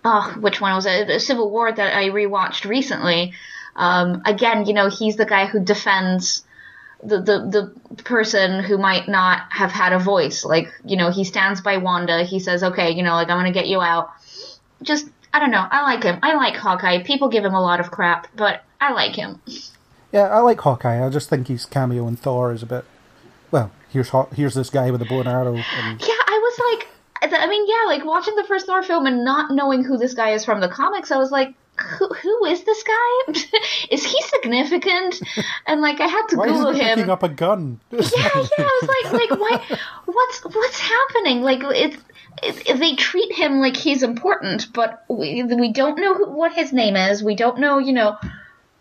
oh 0.04 0.36
which 0.40 0.60
one 0.60 0.74
was 0.74 0.86
it? 0.86 1.06
The 1.06 1.20
civil 1.20 1.50
war 1.50 1.70
that 1.70 1.96
i 1.96 2.10
rewatched 2.10 2.68
recently 2.68 3.32
um 3.76 4.22
again 4.26 4.66
you 4.66 4.74
know 4.74 4.88
he's 4.88 5.16
the 5.16 5.24
guy 5.24 5.46
who 5.46 5.60
defends 5.60 6.44
the, 7.02 7.20
the 7.22 7.72
the 7.96 8.02
person 8.02 8.62
who 8.62 8.76
might 8.76 9.08
not 9.08 9.46
have 9.50 9.72
had 9.72 9.92
a 9.94 9.98
voice. 9.98 10.44
Like 10.44 10.68
you 10.84 10.96
know 10.96 11.10
he 11.10 11.24
stands 11.24 11.60
by 11.60 11.78
wanda. 11.78 12.24
He 12.24 12.40
says 12.40 12.62
okay 12.62 12.90
you 12.90 13.02
know 13.02 13.14
like 13.14 13.30
i'm 13.30 13.38
gonna 13.38 13.52
get 13.52 13.68
you 13.68 13.80
out. 13.80 14.10
Just 14.82 15.08
i 15.32 15.38
don't 15.38 15.50
know. 15.50 15.66
I 15.70 15.82
like 15.82 16.02
him. 16.02 16.18
I 16.22 16.34
like 16.34 16.56
hawkeye. 16.56 17.02
People 17.04 17.28
give 17.28 17.44
him 17.44 17.54
a 17.54 17.62
lot 17.62 17.80
of 17.80 17.90
crap 17.90 18.26
but 18.36 18.64
i 18.80 18.92
like 18.92 19.14
him 19.14 19.40
Yeah, 20.12 20.28
I 20.28 20.40
like 20.40 20.60
Hawkeye. 20.60 21.04
I 21.04 21.08
just 21.10 21.28
think 21.28 21.48
his 21.48 21.66
cameo 21.66 22.06
in 22.08 22.16
Thor 22.16 22.52
is 22.52 22.62
a 22.62 22.66
bit. 22.66 22.84
Well, 23.50 23.70
here's 23.90 24.08
Haw- 24.10 24.28
here's 24.34 24.54
this 24.54 24.70
guy 24.70 24.90
with 24.90 25.02
a 25.02 25.04
bow 25.04 25.20
and 25.20 25.28
arrow, 25.28 25.54
and 25.54 26.00
Yeah, 26.00 26.22
I 26.26 26.38
was 26.42 26.60
like, 26.78 26.88
I 27.22 27.46
mean, 27.46 27.66
yeah, 27.68 27.86
like 27.86 28.04
watching 28.04 28.34
the 28.36 28.44
first 28.44 28.66
Thor 28.66 28.82
film 28.82 29.06
and 29.06 29.24
not 29.24 29.50
knowing 29.52 29.84
who 29.84 29.96
this 29.98 30.14
guy 30.14 30.30
is 30.30 30.44
from 30.44 30.60
the 30.60 30.68
comics, 30.68 31.10
I 31.10 31.16
was 31.18 31.30
like, 31.30 31.54
who, 31.98 32.08
who 32.08 32.44
is 32.46 32.64
this 32.64 32.82
guy? 32.82 33.32
is 33.90 34.04
he 34.04 34.20
significant? 34.22 35.20
And 35.66 35.80
like, 35.80 36.00
I 36.00 36.06
had 36.06 36.26
to 36.28 36.36
why 36.36 36.48
Google 36.48 36.72
him. 36.72 36.96
picking 36.96 37.10
up 37.10 37.22
a 37.22 37.28
gun? 37.28 37.80
Yeah, 37.92 38.00
yeah, 38.00 38.30
I 38.34 38.78
was 38.82 39.12
like, 39.12 39.12
like, 39.30 39.38
why? 39.40 39.78
What's 40.06 40.44
what's 40.44 40.78
happening? 40.80 41.42
Like, 41.42 41.60
it's. 41.62 41.96
It, 42.42 42.78
they 42.78 42.94
treat 42.94 43.32
him 43.32 43.60
like 43.60 43.76
he's 43.76 44.02
important, 44.02 44.72
but 44.72 45.04
we 45.08 45.42
we 45.42 45.72
don't 45.72 45.98
know 45.98 46.14
who, 46.14 46.30
what 46.30 46.52
his 46.52 46.72
name 46.72 46.96
is. 46.96 47.22
We 47.22 47.34
don't 47.34 47.58
know, 47.58 47.78
you 47.78 47.92
know, 47.92 48.16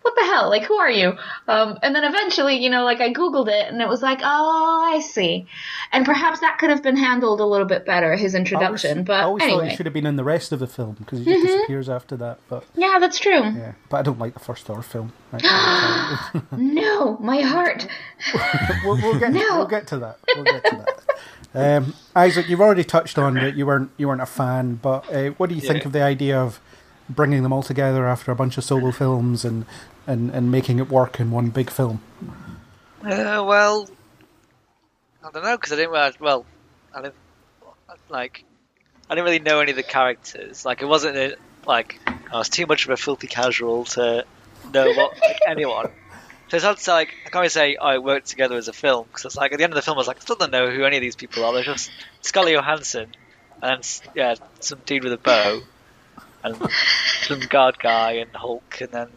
what 0.09 0.15
the 0.15 0.31
hell? 0.31 0.49
Like, 0.49 0.63
who 0.63 0.75
are 0.75 0.89
you? 0.89 1.13
Um, 1.47 1.77
and 1.83 1.93
then 1.93 2.03
eventually, 2.03 2.57
you 2.57 2.69
know, 2.69 2.83
like 2.83 2.99
I 2.99 3.13
Googled 3.13 3.47
it 3.47 3.71
and 3.71 3.81
it 3.81 3.87
was 3.87 4.01
like, 4.01 4.19
oh, 4.23 4.91
I 4.93 4.99
see. 5.01 5.45
And 5.91 6.05
perhaps 6.05 6.39
that 6.39 6.57
could 6.57 6.69
have 6.69 6.81
been 6.81 6.95
handled 6.97 7.39
a 7.39 7.45
little 7.45 7.67
bit 7.67 7.85
better, 7.85 8.15
his 8.15 8.33
introduction. 8.33 8.89
I 8.89 8.93
always, 8.93 9.05
but 9.05 9.13
I 9.13 9.23
always 9.23 9.43
thought 9.43 9.49
anyway. 9.49 9.69
he 9.69 9.75
should 9.75 9.85
have 9.85 9.93
been 9.93 10.05
in 10.05 10.15
the 10.15 10.23
rest 10.23 10.51
of 10.51 10.59
the 10.59 10.67
film 10.67 10.93
because 10.99 11.19
he 11.19 11.25
just 11.25 11.45
disappears 11.45 11.89
after 11.89 12.17
that. 12.17 12.39
But 12.49 12.65
Yeah, 12.75 12.97
that's 12.99 13.19
true. 13.19 13.43
yeah, 13.43 13.73
but 13.89 13.97
I 13.97 14.01
don't 14.01 14.19
like 14.19 14.33
the 14.33 14.39
first 14.39 14.65
Thor 14.65 14.81
film. 14.81 15.13
Right? 15.31 15.43
No, 16.51 17.17
my 17.19 17.41
heart. 17.41 17.87
we'll, 18.83 18.95
we'll 18.97 19.19
get 19.19 19.31
No. 19.31 19.57
we'll 19.57 19.67
get 19.67 19.85
to 19.87 19.97
that. 19.99 20.17
We'll 20.35 20.43
get 20.43 20.63
to 20.65 20.85
that. 21.53 21.75
Um, 21.77 21.93
Isaac, 22.15 22.49
you've 22.49 22.61
already 22.61 22.83
touched 22.83 23.17
on 23.19 23.35
that 23.35 23.55
you 23.55 23.65
weren't 23.67 23.91
you 23.97 24.07
weren't 24.07 24.21
a 24.21 24.25
fan, 24.25 24.75
but 24.75 25.11
uh, 25.13 25.29
what 25.31 25.49
do 25.49 25.55
you 25.55 25.61
think 25.61 25.85
of 25.85 25.91
the 25.91 26.01
idea 26.01 26.39
of 26.39 26.59
bringing 27.09 27.43
them 27.43 27.51
all 27.51 27.63
together 27.63 28.07
after 28.07 28.31
a 28.31 28.35
bunch 28.35 28.57
of 28.57 28.63
solo 28.63 28.91
films 28.91 29.43
and, 29.43 29.65
and, 30.07 30.29
and 30.31 30.51
making 30.51 30.79
it 30.79 30.89
work 30.89 31.19
in 31.19 31.31
one 31.31 31.49
big 31.49 31.69
film? 31.69 32.01
Uh, 33.03 33.43
well, 33.47 33.89
I 35.23 35.31
don't 35.31 35.43
know 35.43 35.57
because 35.57 35.71
I 35.73 35.75
didn't. 35.77 35.91
realize- 35.91 36.19
Well, 36.19 36.45
I 36.93 37.01
didn't 37.01 37.15
like. 38.09 38.43
I 39.09 39.15
didn't 39.15 39.25
really 39.25 39.39
know 39.39 39.59
any 39.59 39.71
of 39.71 39.77
the 39.77 39.83
characters. 39.83 40.65
Like, 40.65 40.81
it 40.81 40.85
wasn't 40.85 41.15
a, 41.17 41.35
like 41.65 41.99
I 42.31 42.37
was 42.37 42.49
too 42.49 42.65
much 42.67 42.85
of 42.85 42.91
a 42.91 42.97
filthy 42.97 43.27
casual 43.27 43.85
to 43.85 44.25
know 44.73 44.91
what 44.93 45.19
like, 45.19 45.39
anyone. 45.47 45.87
So 46.49 46.57
it's 46.57 46.63
hard 46.65 46.77
to 46.77 46.83
say, 46.83 46.91
like 46.91 47.09
I 47.25 47.29
can't 47.29 47.35
really 47.35 47.49
say 47.49 47.77
oh, 47.79 47.89
it 47.93 48.03
worked 48.03 48.27
together 48.27 48.55
as 48.57 48.67
a 48.67 48.73
film 48.73 49.05
because 49.07 49.25
it's 49.25 49.35
like 49.37 49.51
at 49.51 49.57
the 49.57 49.63
end 49.63 49.73
of 49.73 49.75
the 49.75 49.81
film 49.83 49.97
I 49.97 49.99
was 49.99 50.07
like 50.07 50.17
I 50.17 50.19
still 50.21 50.35
don't 50.35 50.51
know 50.51 50.69
who 50.69 50.83
any 50.83 50.97
of 50.97 51.01
these 51.01 51.15
people 51.15 51.43
are. 51.45 51.53
They're 51.53 51.63
just 51.63 51.91
Scarlett 52.21 52.53
Johansson 52.55 53.15
and 53.61 54.01
yeah 54.15 54.35
some 54.59 54.79
dude 54.85 55.03
with 55.03 55.13
a 55.13 55.17
bow 55.17 55.61
and 56.43 56.55
some 57.23 57.39
guard 57.41 57.77
guy 57.79 58.13
and 58.13 58.29
Hulk 58.33 58.77
and 58.81 58.91
then 58.91 59.09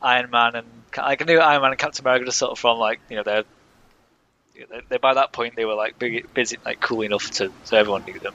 Iron 0.00 0.30
Man 0.30 0.56
and 0.56 0.66
I 0.96 1.16
knew 1.24 1.38
Iron 1.38 1.62
Man 1.62 1.70
and 1.70 1.78
Captain 1.78 2.04
America 2.04 2.26
just 2.26 2.38
sort 2.38 2.52
of 2.52 2.58
from 2.58 2.78
like 2.78 3.00
you 3.08 3.16
know 3.16 3.22
they're 3.22 3.44
they, 4.90 4.98
by 4.98 5.14
that 5.14 5.32
point 5.32 5.54
they 5.56 5.64
were 5.64 5.74
like 5.74 5.98
big, 5.98 6.26
busy 6.34 6.56
like 6.64 6.80
cool 6.80 7.02
enough 7.02 7.30
to 7.30 7.52
so 7.62 7.76
everyone 7.76 8.04
knew 8.04 8.18
them. 8.20 8.34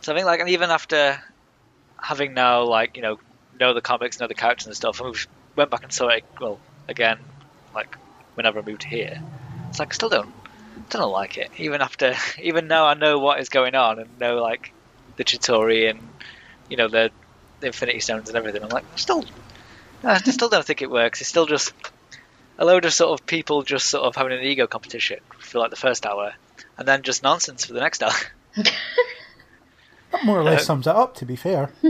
So 0.00 0.12
I 0.12 0.16
think 0.16 0.26
like 0.26 0.40
and 0.40 0.50
even 0.50 0.70
after 0.70 1.18
having 2.00 2.34
now 2.34 2.64
like 2.64 2.96
you 2.96 3.02
know 3.02 3.16
know 3.58 3.74
the 3.74 3.80
comics, 3.80 4.20
know 4.20 4.26
the 4.26 4.34
characters 4.34 4.66
and 4.66 4.76
stuff, 4.76 5.00
and 5.00 5.10
we 5.10 5.18
went 5.56 5.70
back 5.70 5.82
and 5.82 5.92
saw 5.92 6.08
it 6.08 6.24
well 6.40 6.60
again 6.88 7.18
like 7.74 7.96
whenever 8.34 8.58
I 8.58 8.62
moved 8.62 8.84
here. 8.84 9.14
It's 9.70 9.78
like 9.78 9.92
I 9.92 9.94
still 9.94 10.08
don't 10.08 10.34
don't 10.90 11.10
like 11.10 11.38
it 11.38 11.50
even 11.56 11.80
after 11.80 12.14
even 12.42 12.66
now 12.66 12.86
I 12.86 12.94
know 12.94 13.18
what 13.18 13.40
is 13.40 13.48
going 13.48 13.74
on 13.74 13.98
and 13.98 14.18
know 14.18 14.36
like 14.36 14.74
the 15.16 15.24
Chitauri 15.24 15.88
and 15.88 16.12
you 16.72 16.78
know 16.78 16.88
the, 16.88 17.10
the 17.60 17.66
Infinity 17.68 18.00
Stones 18.00 18.28
and 18.28 18.36
everything. 18.36 18.62
I'm 18.62 18.70
like 18.70 18.84
still 18.96 19.24
I 20.02 20.18
still 20.18 20.48
don't 20.48 20.64
think 20.64 20.82
it 20.82 20.90
works. 20.90 21.20
It's 21.20 21.28
still 21.28 21.46
just 21.46 21.72
a 22.58 22.64
load 22.64 22.86
of 22.86 22.92
sort 22.92 23.20
of 23.20 23.26
people 23.26 23.62
just 23.62 23.90
sort 23.90 24.04
of 24.04 24.16
having 24.16 24.36
an 24.36 24.42
ego 24.42 24.66
competition 24.66 25.20
for 25.38 25.58
like 25.58 25.70
the 25.70 25.76
first 25.76 26.06
hour, 26.06 26.32
and 26.78 26.88
then 26.88 27.02
just 27.02 27.22
nonsense 27.22 27.66
for 27.66 27.74
the 27.74 27.80
next 27.80 28.02
hour. 28.02 28.12
That 30.12 30.26
more 30.26 30.40
or 30.40 30.44
less 30.44 30.66
sums 30.66 30.86
it 30.86 30.94
up, 30.94 31.14
to 31.14 31.24
be 31.24 31.36
fair. 31.36 31.70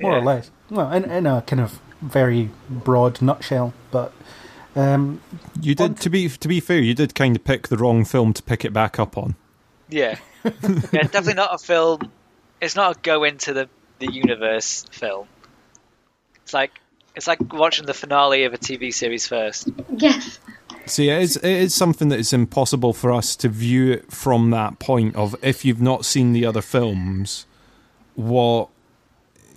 more 0.00 0.18
or 0.18 0.22
less. 0.22 0.48
Well, 0.70 0.92
in, 0.92 1.02
in 1.10 1.26
a 1.26 1.42
kind 1.42 1.60
of 1.60 1.80
very 2.00 2.50
broad 2.70 3.20
nutshell, 3.20 3.74
but 3.90 4.12
um, 4.76 5.20
You 5.60 5.74
did 5.74 5.96
to 6.02 6.08
be 6.08 6.28
to 6.28 6.46
be 6.46 6.60
fair, 6.60 6.78
you 6.78 6.94
did 6.94 7.16
kind 7.16 7.34
of 7.34 7.42
pick 7.42 7.66
the 7.66 7.76
wrong 7.76 8.04
film 8.04 8.32
to 8.34 8.44
pick 8.44 8.64
it 8.64 8.72
back 8.72 9.00
up 9.00 9.18
on. 9.18 9.34
Yeah, 9.88 10.18
yeah, 10.44 10.50
definitely 11.02 11.34
not 11.34 11.52
a 11.52 11.58
film. 11.58 12.12
It's 12.60 12.76
not 12.76 12.96
a 12.96 13.00
go 13.00 13.24
into 13.24 13.52
the 13.52 13.68
the 13.98 14.10
universe 14.12 14.84
film. 14.90 15.28
It's 16.42 16.54
like 16.54 16.80
it's 17.14 17.26
like 17.26 17.52
watching 17.52 17.86
the 17.86 17.94
finale 17.94 18.44
of 18.44 18.54
a 18.54 18.58
TV 18.58 18.94
series 18.94 19.26
first. 19.26 19.68
Yes. 19.96 20.38
See, 20.86 21.10
it 21.10 21.20
is, 21.20 21.36
it 21.36 21.44
is 21.44 21.74
something 21.74 22.08
that 22.08 22.18
is 22.18 22.32
impossible 22.32 22.92
for 22.92 23.12
us 23.12 23.34
to 23.36 23.48
view 23.48 23.92
it 23.92 24.12
from 24.12 24.50
that 24.50 24.78
point 24.78 25.16
of 25.16 25.34
if 25.42 25.64
you've 25.64 25.82
not 25.82 26.04
seen 26.04 26.32
the 26.32 26.46
other 26.46 26.62
films, 26.62 27.44
what 28.14 28.68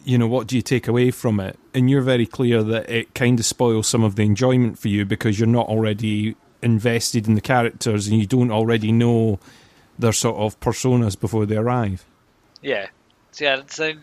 you 0.03 0.17
know, 0.17 0.27
what 0.27 0.47
do 0.47 0.55
you 0.55 0.61
take 0.61 0.87
away 0.87 1.11
from 1.11 1.39
it? 1.39 1.57
And 1.73 1.89
you're 1.89 2.01
very 2.01 2.25
clear 2.25 2.63
that 2.63 2.89
it 2.89 3.13
kind 3.13 3.39
of 3.39 3.45
spoils 3.45 3.87
some 3.87 4.03
of 4.03 4.15
the 4.15 4.23
enjoyment 4.23 4.79
for 4.79 4.87
you 4.87 5.05
because 5.05 5.39
you're 5.39 5.47
not 5.47 5.67
already 5.67 6.35
invested 6.61 7.27
in 7.27 7.35
the 7.35 7.41
characters 7.41 8.07
and 8.07 8.19
you 8.19 8.25
don't 8.25 8.51
already 8.51 8.91
know 8.91 9.39
their 9.99 10.11
sort 10.11 10.37
of 10.37 10.59
personas 10.59 11.19
before 11.19 11.45
they 11.45 11.57
arrive. 11.57 12.05
Yeah, 12.61 12.87
so, 13.31 13.45
yeah. 13.45 13.61
So 13.67 13.93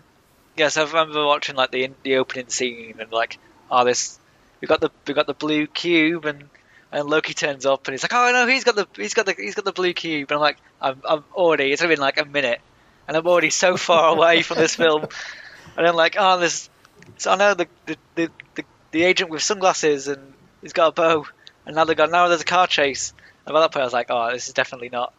yes, 0.59 0.77
I 0.77 0.85
remember 0.85 1.25
watching 1.25 1.57
like 1.57 1.71
the 1.71 1.91
the 2.03 2.17
opening 2.17 2.49
scene 2.49 2.97
and 2.99 3.13
like, 3.13 3.39
oh, 3.71 3.85
this 3.85 4.19
we 4.61 4.69
got 4.69 4.81
the 4.81 4.91
we 5.07 5.15
got 5.15 5.27
the 5.27 5.35
blue 5.35 5.67
cube 5.67 6.25
and 6.25 6.49
and 6.91 7.09
Loki 7.09 7.35
turns 7.35 7.67
up 7.67 7.87
and 7.87 7.95
he's 7.95 8.03
like, 8.03 8.15
oh 8.15 8.31
no, 8.33 8.47
he's 8.47 8.65
got 8.65 8.77
the 8.77 8.87
he's 8.97 9.15
got 9.15 9.27
the 9.27 9.35
he's 9.35 9.55
got 9.55 9.65
the 9.65 9.73
blue 9.73 9.93
cube 9.93 10.31
and 10.31 10.37
I'm 10.37 10.41
like, 10.41 10.59
I'm 10.81 11.03
I'm 11.09 11.25
already 11.35 11.73
it's 11.73 11.83
only 11.83 11.95
been 11.95 12.03
like 12.03 12.21
a 12.21 12.25
minute 12.25 12.61
and 13.07 13.17
I'm 13.17 13.27
already 13.27 13.51
so 13.51 13.77
far 13.77 14.15
away 14.15 14.43
from 14.43 14.59
this 14.59 14.75
film 14.75 15.03
and 15.77 15.87
I'm 15.87 15.95
like, 15.95 16.17
oh, 16.19 16.39
this 16.39 16.69
so 17.17 17.33
I 17.33 17.37
know 17.37 17.55
the 17.55 17.69
the, 17.87 17.97
the 18.15 18.31
the 18.55 18.65
the 18.91 19.03
agent 19.05 19.31
with 19.31 19.43
sunglasses 19.43 20.09
and 20.09 20.33
he's 20.63 20.73
got 20.73 20.89
a 20.89 20.93
bow 20.93 21.27
and 21.67 21.77
now 21.77 21.85
they 21.85 21.95
got 21.95 22.11
now 22.11 22.29
there's 22.29 22.41
a 22.41 22.45
car 22.45 22.67
chase 22.67 23.13
and 23.49 23.55
by 23.55 23.61
that 23.61 23.73
point 23.73 23.83
I 23.83 23.87
was 23.87 23.95
like, 23.95 24.09
oh, 24.11 24.31
this 24.31 24.49
is 24.49 24.53
definitely 24.53 24.91
not. 24.91 25.15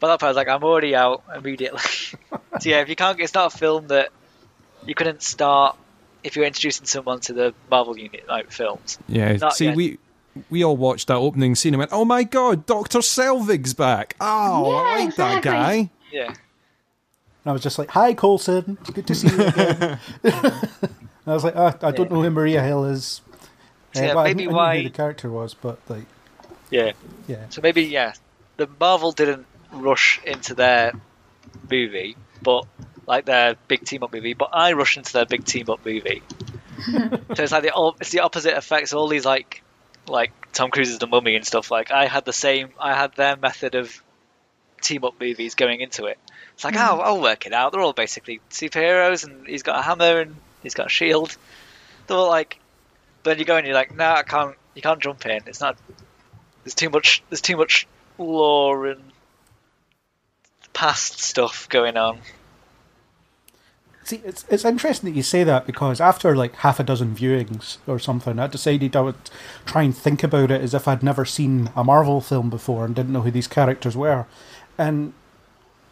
By 0.00 0.08
that 0.08 0.20
point, 0.20 0.28
I 0.28 0.30
was 0.30 0.36
like, 0.36 0.48
I'm 0.48 0.64
already 0.64 0.96
out 0.96 1.22
immediately. 1.36 1.80
so 2.60 2.68
yeah, 2.68 2.80
if 2.80 2.88
you 2.88 2.96
can't, 2.96 3.20
it's 3.20 3.34
not 3.34 3.54
a 3.54 3.56
film 3.56 3.88
that 3.88 4.10
you 4.86 4.94
couldn't 4.94 5.22
start 5.22 5.76
if 6.24 6.36
you're 6.36 6.44
introducing 6.44 6.86
someone 6.86 7.20
to 7.20 7.32
the 7.32 7.54
Marvel 7.70 7.98
unit 7.98 8.26
like 8.28 8.50
films. 8.50 8.98
Yeah, 9.08 9.32
Not 9.36 9.54
see, 9.56 9.66
yet. 9.66 9.76
we 9.76 9.98
we 10.50 10.64
all 10.64 10.76
watched 10.76 11.08
that 11.08 11.16
opening 11.16 11.54
scene 11.54 11.74
and 11.74 11.78
went, 11.78 11.92
"Oh 11.92 12.04
my 12.04 12.24
god, 12.24 12.64
Doctor 12.66 12.98
Selvig's 13.00 13.74
back! 13.74 14.16
Oh, 14.20 14.70
I 14.72 14.98
Yeah, 14.98 15.04
like 15.04 15.14
that 15.16 15.42
guy." 15.42 15.90
Yeah, 16.12 16.28
and 16.28 16.36
I 17.46 17.52
was 17.52 17.62
just 17.62 17.78
like, 17.78 17.90
"Hi, 17.90 18.14
Coulson. 18.14 18.78
It's 18.80 18.90
good 18.90 19.06
to 19.08 19.14
see 19.14 19.28
you 19.28 19.42
again." 19.42 19.98
and 20.22 20.62
I 21.26 21.32
was 21.34 21.44
like, 21.44 21.54
oh, 21.56 21.74
"I 21.82 21.90
don't 21.90 22.10
know 22.10 22.22
who 22.22 22.30
Maria 22.30 22.62
Hill 22.62 22.84
is." 22.86 23.20
Uh, 23.94 24.00
yeah, 24.00 24.06
well, 24.14 24.18
I 24.20 24.28
maybe 24.28 24.46
knew- 24.46 24.50
I 24.50 24.52
knew 24.52 24.56
why- 24.56 24.76
who 24.78 24.82
the 24.84 24.90
character 24.90 25.28
was, 25.30 25.52
but 25.54 25.78
like, 25.88 26.04
yeah. 26.70 26.92
yeah, 27.28 27.48
So 27.50 27.60
maybe 27.60 27.82
yeah, 27.82 28.14
the 28.56 28.68
Marvel 28.80 29.12
didn't 29.12 29.44
rush 29.70 30.18
into 30.24 30.54
their 30.54 30.92
movie, 31.70 32.16
but 32.42 32.64
like 33.06 33.24
their 33.24 33.56
big 33.68 33.84
team 33.84 34.02
up 34.02 34.12
movie. 34.12 34.34
But 34.34 34.50
I 34.52 34.72
rush 34.72 34.96
into 34.96 35.12
their 35.12 35.26
big 35.26 35.44
team 35.44 35.68
up 35.70 35.84
movie. 35.84 36.22
so 36.84 37.42
it's 37.42 37.52
like 37.52 37.62
the 37.62 37.92
it's 38.00 38.10
the 38.10 38.20
opposite 38.20 38.56
effects. 38.56 38.92
All 38.92 39.08
these 39.08 39.24
like 39.24 39.62
like 40.08 40.32
Tom 40.52 40.70
Cruise's 40.70 40.98
The 40.98 41.06
Mummy 41.06 41.36
and 41.36 41.46
stuff. 41.46 41.70
Like 41.70 41.90
I 41.90 42.06
had 42.06 42.24
the 42.24 42.32
same. 42.32 42.70
I 42.78 42.94
had 42.94 43.14
their 43.14 43.36
method 43.36 43.74
of 43.74 44.02
team 44.80 45.04
up 45.04 45.14
movies 45.20 45.54
going 45.54 45.80
into 45.80 46.06
it. 46.06 46.18
It's 46.54 46.64
like 46.64 46.76
oh, 46.76 47.00
I'll 47.00 47.20
work 47.20 47.46
it 47.46 47.52
out. 47.52 47.72
They're 47.72 47.80
all 47.80 47.92
basically 47.92 48.40
superheroes, 48.50 49.24
and 49.24 49.46
he's 49.46 49.62
got 49.62 49.78
a 49.78 49.82
hammer 49.82 50.20
and 50.20 50.36
he's 50.62 50.74
got 50.74 50.86
a 50.86 50.90
shield. 50.90 51.36
They're 52.06 52.16
all 52.16 52.28
like. 52.28 52.58
But 53.22 53.30
then 53.30 53.38
you 53.38 53.44
go 53.44 53.56
and 53.56 53.64
you're 53.64 53.76
like, 53.76 53.94
no, 53.94 54.12
I 54.12 54.22
can't. 54.24 54.56
You 54.74 54.82
can't 54.82 55.00
jump 55.00 55.24
in. 55.26 55.42
It's 55.46 55.60
not. 55.60 55.76
There's 56.64 56.74
too 56.74 56.90
much. 56.90 57.22
There's 57.30 57.40
too 57.40 57.56
much 57.56 57.86
lore 58.18 58.86
and 58.86 59.02
past 60.72 61.20
stuff 61.20 61.68
going 61.68 61.96
on. 61.96 62.18
See, 64.04 64.20
it's 64.24 64.44
it's 64.48 64.64
interesting 64.64 65.10
that 65.10 65.16
you 65.16 65.22
say 65.22 65.44
that 65.44 65.66
because 65.66 66.00
after 66.00 66.34
like 66.34 66.56
half 66.56 66.80
a 66.80 66.84
dozen 66.84 67.14
viewings 67.14 67.78
or 67.86 67.98
something, 67.98 68.38
I 68.38 68.48
decided 68.48 68.96
I 68.96 69.00
would 69.00 69.30
try 69.64 69.82
and 69.82 69.96
think 69.96 70.24
about 70.24 70.50
it 70.50 70.60
as 70.60 70.74
if 70.74 70.88
I'd 70.88 71.04
never 71.04 71.24
seen 71.24 71.70
a 71.76 71.84
Marvel 71.84 72.20
film 72.20 72.50
before 72.50 72.84
and 72.84 72.96
didn't 72.96 73.12
know 73.12 73.20
who 73.20 73.30
these 73.30 73.46
characters 73.46 73.96
were. 73.96 74.26
And 74.76 75.12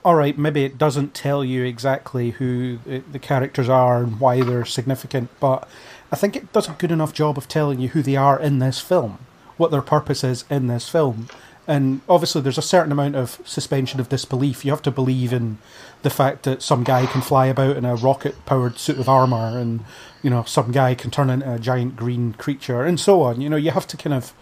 all 0.04 0.14
right, 0.14 0.36
maybe 0.36 0.64
it 0.64 0.78
doesn't 0.78 1.14
tell 1.14 1.44
you 1.44 1.62
exactly 1.64 2.30
who 2.30 2.78
the, 2.78 2.98
the 3.12 3.18
characters 3.18 3.68
are 3.68 4.02
and 4.02 4.18
why 4.18 4.42
they're 4.42 4.64
significant, 4.64 5.28
but 5.40 5.68
I 6.10 6.16
think 6.16 6.34
it 6.36 6.52
does 6.52 6.68
a 6.68 6.72
good 6.72 6.90
enough 6.90 7.12
job 7.12 7.36
of 7.36 7.48
telling 7.48 7.80
you 7.80 7.88
who 7.88 8.02
they 8.02 8.16
are 8.16 8.40
in 8.40 8.58
this 8.58 8.80
film, 8.80 9.18
what 9.56 9.70
their 9.70 9.82
purpose 9.82 10.24
is 10.24 10.44
in 10.50 10.66
this 10.66 10.88
film. 10.88 11.28
And 11.70 12.00
obviously, 12.08 12.40
there's 12.40 12.58
a 12.58 12.62
certain 12.62 12.90
amount 12.90 13.14
of 13.14 13.40
suspension 13.44 14.00
of 14.00 14.08
disbelief. 14.08 14.64
You 14.64 14.72
have 14.72 14.82
to 14.82 14.90
believe 14.90 15.32
in 15.32 15.58
the 16.02 16.10
fact 16.10 16.42
that 16.42 16.62
some 16.62 16.82
guy 16.82 17.06
can 17.06 17.20
fly 17.20 17.46
about 17.46 17.76
in 17.76 17.84
a 17.84 17.94
rocket 17.94 18.44
powered 18.44 18.76
suit 18.76 18.98
of 18.98 19.08
armor, 19.08 19.56
and 19.56 19.84
you 20.20 20.30
know, 20.30 20.42
some 20.42 20.72
guy 20.72 20.96
can 20.96 21.12
turn 21.12 21.30
into 21.30 21.54
a 21.54 21.60
giant 21.60 21.94
green 21.94 22.32
creature, 22.32 22.82
and 22.82 22.98
so 22.98 23.22
on. 23.22 23.40
You 23.40 23.48
know, 23.48 23.56
you 23.56 23.70
have 23.70 23.86
to 23.86 23.96
kind 23.96 24.14
of 24.14 24.32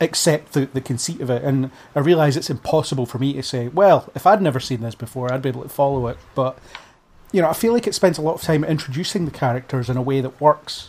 accept 0.00 0.54
the, 0.54 0.70
the 0.72 0.80
conceit 0.80 1.20
of 1.20 1.28
it. 1.28 1.44
And 1.44 1.70
I 1.94 1.98
realise 1.98 2.34
it's 2.34 2.48
impossible 2.48 3.04
for 3.04 3.18
me 3.18 3.34
to 3.34 3.42
say, 3.42 3.68
well, 3.68 4.10
if 4.14 4.26
I'd 4.26 4.40
never 4.40 4.58
seen 4.58 4.80
this 4.80 4.94
before, 4.94 5.30
I'd 5.30 5.42
be 5.42 5.50
able 5.50 5.64
to 5.64 5.68
follow 5.68 6.06
it. 6.08 6.16
But, 6.34 6.58
you 7.30 7.42
know, 7.42 7.50
I 7.50 7.52
feel 7.52 7.74
like 7.74 7.86
it 7.86 7.94
spends 7.94 8.16
a 8.16 8.22
lot 8.22 8.36
of 8.36 8.40
time 8.40 8.64
introducing 8.64 9.26
the 9.26 9.30
characters 9.30 9.90
in 9.90 9.98
a 9.98 10.02
way 10.02 10.22
that 10.22 10.40
works 10.40 10.88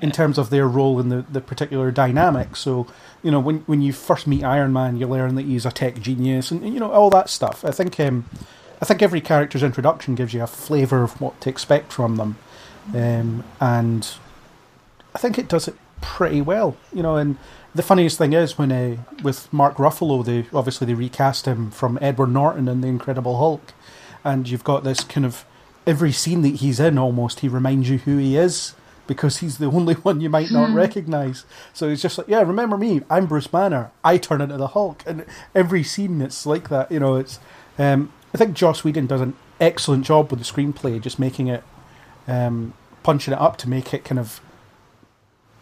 in 0.00 0.10
terms 0.10 0.38
of 0.38 0.50
their 0.50 0.66
role 0.66 1.00
in 1.00 1.08
the, 1.08 1.24
the 1.30 1.40
particular 1.40 1.90
dynamic. 1.90 2.56
So, 2.56 2.86
you 3.22 3.30
know, 3.30 3.40
when 3.40 3.58
when 3.60 3.80
you 3.82 3.92
first 3.92 4.26
meet 4.26 4.44
Iron 4.44 4.72
Man, 4.72 4.96
you 4.96 5.06
learn 5.06 5.34
that 5.36 5.46
he's 5.46 5.66
a 5.66 5.70
tech 5.70 6.00
genius 6.00 6.50
and, 6.50 6.62
you 6.72 6.80
know, 6.80 6.90
all 6.90 7.10
that 7.10 7.28
stuff. 7.30 7.64
I 7.64 7.70
think 7.70 7.98
um, 8.00 8.28
I 8.80 8.84
think 8.84 9.02
every 9.02 9.20
character's 9.20 9.62
introduction 9.62 10.14
gives 10.14 10.34
you 10.34 10.42
a 10.42 10.46
flavour 10.46 11.02
of 11.02 11.20
what 11.20 11.40
to 11.42 11.50
expect 11.50 11.92
from 11.92 12.16
them. 12.16 12.36
Um, 12.94 13.44
and 13.60 14.06
I 15.14 15.18
think 15.18 15.38
it 15.38 15.48
does 15.48 15.68
it 15.68 15.76
pretty 16.00 16.40
well. 16.40 16.76
You 16.92 17.02
know, 17.02 17.16
and 17.16 17.38
the 17.74 17.82
funniest 17.82 18.18
thing 18.18 18.32
is 18.32 18.58
when 18.58 18.72
uh, 18.72 18.96
with 19.22 19.50
Mark 19.52 19.76
Ruffalo, 19.76 20.24
they 20.24 20.46
obviously 20.52 20.86
they 20.86 20.94
recast 20.94 21.46
him 21.46 21.70
from 21.70 21.98
Edward 22.02 22.30
Norton 22.30 22.68
in 22.68 22.80
The 22.82 22.88
Incredible 22.88 23.38
Hulk, 23.38 23.72
and 24.22 24.48
you've 24.48 24.64
got 24.64 24.84
this 24.84 25.02
kind 25.02 25.24
of 25.24 25.44
every 25.86 26.12
scene 26.12 26.42
that 26.42 26.56
he's 26.56 26.80
in 26.80 26.98
almost 26.98 27.40
he 27.40 27.48
reminds 27.48 27.90
you 27.90 27.98
who 27.98 28.16
he 28.16 28.36
is 28.36 28.74
because 29.06 29.38
he's 29.38 29.58
the 29.58 29.66
only 29.70 29.94
one 29.94 30.20
you 30.20 30.30
might 30.30 30.50
not 30.50 30.74
recognize. 30.74 31.44
So 31.72 31.88
he's 31.88 32.02
just 32.02 32.18
like, 32.18 32.28
yeah, 32.28 32.42
remember 32.42 32.76
me? 32.76 33.02
I'm 33.10 33.26
Bruce 33.26 33.46
Banner. 33.46 33.90
I 34.02 34.18
turn 34.18 34.40
into 34.40 34.56
the 34.56 34.68
Hulk, 34.68 35.02
and 35.06 35.24
every 35.54 35.82
scene 35.82 36.20
it's 36.20 36.46
like 36.46 36.68
that. 36.68 36.90
You 36.90 37.00
know, 37.00 37.16
it's. 37.16 37.38
Um, 37.78 38.12
I 38.32 38.38
think 38.38 38.54
Joss 38.54 38.82
Whedon 38.82 39.06
does 39.06 39.20
an 39.20 39.36
excellent 39.60 40.04
job 40.04 40.30
with 40.30 40.40
the 40.40 40.44
screenplay, 40.44 41.00
just 41.00 41.18
making 41.18 41.48
it, 41.48 41.62
um, 42.26 42.74
punching 43.02 43.32
it 43.32 43.40
up 43.40 43.56
to 43.58 43.68
make 43.68 43.94
it 43.94 44.04
kind 44.04 44.18
of 44.18 44.40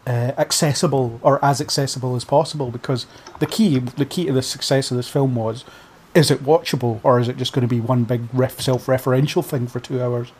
uh, 0.07 0.33
accessible 0.37 1.19
or 1.21 1.43
as 1.43 1.61
accessible 1.61 2.15
as 2.15 2.25
possible. 2.25 2.71
Because 2.71 3.05
the 3.39 3.45
key, 3.45 3.79
the 3.79 4.05
key 4.05 4.25
to 4.25 4.33
the 4.33 4.41
success 4.41 4.91
of 4.91 4.97
this 4.97 5.09
film 5.09 5.35
was, 5.35 5.65
is 6.13 6.29
it 6.29 6.43
watchable 6.43 6.99
or 7.03 7.19
is 7.19 7.27
it 7.27 7.37
just 7.37 7.53
going 7.53 7.67
to 7.67 7.67
be 7.67 7.79
one 7.79 8.03
big 8.03 8.21
ref, 8.33 8.59
self-referential 8.59 9.43
thing 9.43 9.67
for 9.67 9.79
two 9.79 10.01
hours? 10.01 10.31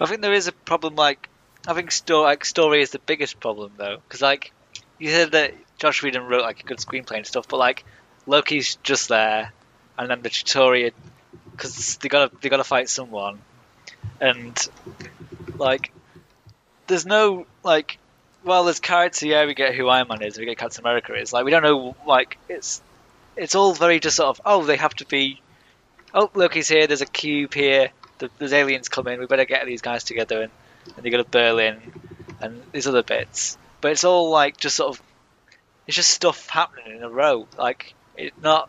I 0.00 0.06
think 0.06 0.20
there 0.20 0.32
is 0.32 0.48
a 0.48 0.52
problem. 0.52 0.96
Like, 0.96 1.28
I 1.66 1.74
think 1.74 1.90
sto- 1.90 2.22
like 2.22 2.44
story 2.44 2.82
is 2.82 2.90
the 2.90 2.98
biggest 2.98 3.40
problem 3.40 3.72
though, 3.76 3.96
because 3.96 4.20
like 4.20 4.52
you 4.98 5.10
said 5.10 5.32
that 5.32 5.54
Joss 5.78 6.02
Whedon 6.02 6.24
wrote 6.24 6.42
like 6.42 6.60
a 6.60 6.64
good 6.64 6.78
screenplay 6.78 7.16
and 7.18 7.26
stuff, 7.26 7.46
but 7.48 7.58
like 7.58 7.84
Loki's 8.26 8.76
just 8.82 9.08
there, 9.08 9.52
and 9.98 10.10
then 10.10 10.22
the 10.22 10.30
Chitauri 10.30 10.92
because 11.50 11.96
they 11.98 12.08
gotta 12.08 12.34
they 12.40 12.48
gotta 12.48 12.64
fight 12.64 12.88
someone, 12.88 13.38
and 14.20 14.56
like 15.58 15.92
there's 16.88 17.06
no 17.06 17.46
like 17.62 17.98
well 18.44 18.64
there's 18.64 18.80
character 18.80 19.26
yeah 19.26 19.46
we 19.46 19.54
get 19.54 19.74
who 19.74 19.88
Iron 19.88 20.08
Man 20.08 20.22
is 20.22 20.38
we 20.38 20.44
get 20.44 20.58
Captain 20.58 20.84
America 20.84 21.14
is 21.14 21.32
like 21.32 21.44
we 21.44 21.52
don't 21.52 21.62
know 21.62 21.96
like 22.06 22.38
it's 22.48 22.82
it's 23.36 23.54
all 23.54 23.72
very 23.72 24.00
just 24.00 24.16
sort 24.16 24.28
of 24.28 24.40
oh 24.44 24.64
they 24.64 24.76
have 24.76 24.94
to 24.94 25.06
be 25.06 25.40
oh 26.12 26.28
Loki's 26.34 26.68
here 26.68 26.88
there's 26.88 27.02
a 27.02 27.06
cube 27.06 27.54
here 27.54 27.90
the, 28.18 28.30
there's 28.38 28.52
aliens 28.52 28.88
coming 28.88 29.20
we 29.20 29.26
better 29.26 29.44
get 29.44 29.64
these 29.66 29.80
guys 29.80 30.02
together 30.04 30.42
and, 30.42 30.52
and 30.96 31.04
they 31.04 31.10
go 31.10 31.18
to 31.18 31.24
Berlin 31.30 31.92
and 32.40 32.62
these 32.72 32.86
other 32.86 33.02
bits 33.02 33.56
but 33.80 33.92
it's 33.92 34.04
all 34.04 34.30
like 34.30 34.56
just 34.56 34.76
sort 34.76 34.96
of 34.96 35.02
it's 35.86 35.96
just 35.96 36.10
stuff 36.10 36.48
happening 36.48 36.96
in 36.96 37.02
a 37.02 37.10
row 37.10 37.46
like 37.58 37.94
it 38.16 38.32
not 38.40 38.68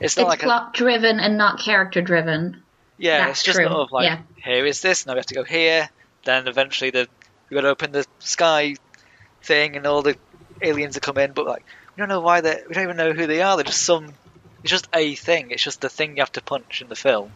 it's 0.00 0.16
not 0.16 0.22
It's 0.22 0.28
like 0.28 0.40
plot 0.40 0.74
driven 0.74 1.20
and 1.20 1.36
not 1.36 1.60
character 1.60 2.00
driven. 2.00 2.62
yeah, 2.96 3.26
That's 3.26 3.40
it's 3.40 3.42
just 3.44 3.56
true. 3.56 3.66
sort 3.66 3.76
of 3.76 3.92
like 3.92 4.06
Yeah. 4.06 4.18
here 4.44 4.64
is 4.64 4.80
this, 4.80 5.06
now 5.06 5.12
we 5.12 5.18
have 5.18 5.26
to 5.26 5.34
go 5.34 5.44
here. 5.44 5.88
Then 6.24 6.48
eventually 6.48 6.90
the 6.90 7.06
we 7.50 7.54
got 7.54 7.62
to 7.62 7.68
open 7.68 7.92
the 7.92 8.06
sky 8.18 8.76
thing, 9.44 9.76
and 9.76 9.86
all 9.86 10.02
the 10.02 10.16
aliens 10.62 10.96
are 10.96 11.00
come 11.00 11.18
in. 11.18 11.32
But 11.32 11.46
like 11.46 11.64
we 11.94 12.00
don't 12.00 12.08
know 12.08 12.20
why 12.20 12.40
they 12.40 12.62
we 12.66 12.74
don't 12.74 12.84
even 12.84 12.96
know 12.96 13.12
who 13.12 13.26
they 13.26 13.42
are. 13.42 13.56
They're 13.56 13.64
just 13.64 13.84
some. 13.84 14.06
It's 14.62 14.70
just 14.70 14.88
a 14.94 15.14
thing. 15.14 15.50
It's 15.50 15.62
just 15.62 15.80
the 15.80 15.88
thing 15.90 16.16
you 16.16 16.22
have 16.22 16.32
to 16.32 16.42
punch 16.42 16.80
in 16.82 16.88
the 16.88 16.96
film. 16.96 17.30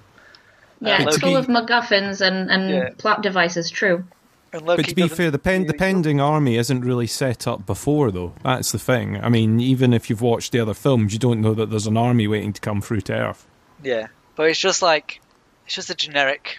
Yeah, 0.87 1.03
it's 1.03 1.18
full 1.18 1.33
Loki- 1.33 1.51
of 1.51 1.66
MacGuffins 1.68 2.20
and, 2.20 2.51
and 2.51 2.70
Yeah. 2.70 2.88
plot 2.99 3.23
devices. 3.23 3.70
True. 3.70 4.05
And 4.53 4.62
Loki 4.62 4.83
But 4.83 4.88
to 4.90 4.94
be 4.94 5.09
fair, 5.09 5.31
the, 5.31 5.38
pen, 5.38 5.62
the 5.62 5.68
really- 5.68 5.79
pending 5.79 6.20
army 6.20 6.57
isn't 6.57 6.83
really 6.83 7.07
set 7.09 7.47
up 7.49 7.66
before, 7.66 8.11
though. 8.11 8.35
That's 8.44 8.70
the 8.73 8.79
thing. 8.79 9.23
I 9.23 9.29
mean, 9.29 9.59
even 9.61 9.92
if 9.92 10.09
you've 10.09 10.20
watched 10.23 10.53
the 10.53 10.61
other 10.61 10.75
films, 10.75 11.12
you 11.12 11.18
don't 11.18 11.40
know 11.40 11.55
that 11.55 11.70
there's 11.70 11.87
an 11.88 11.97
army 11.97 12.27
waiting 12.29 12.53
to 12.53 12.61
come 12.61 12.81
through 12.81 13.01
to 13.03 13.14
Earth. 13.14 13.47
Yeah, 13.83 14.07
but 14.37 14.44
it's 14.49 14.61
just 14.61 14.81
like 14.83 15.20
it's 15.66 15.75
just 15.75 15.90
a 15.90 15.94
generic, 15.94 16.59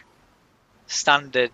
standard 0.88 1.52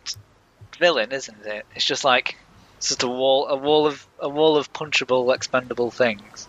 villain, 0.79 1.11
isn't 1.11 1.45
it? 1.45 1.65
It's 1.75 1.85
just 1.85 2.03
like 2.03 2.37
it's 2.77 2.89
just 2.89 3.03
a 3.03 3.07
wall, 3.07 3.47
a 3.47 3.55
wall 3.55 3.85
of 3.87 4.05
a 4.19 4.29
wall 4.29 4.57
of 4.57 4.73
punchable, 4.73 5.33
expendable 5.33 5.91
things. 5.91 6.47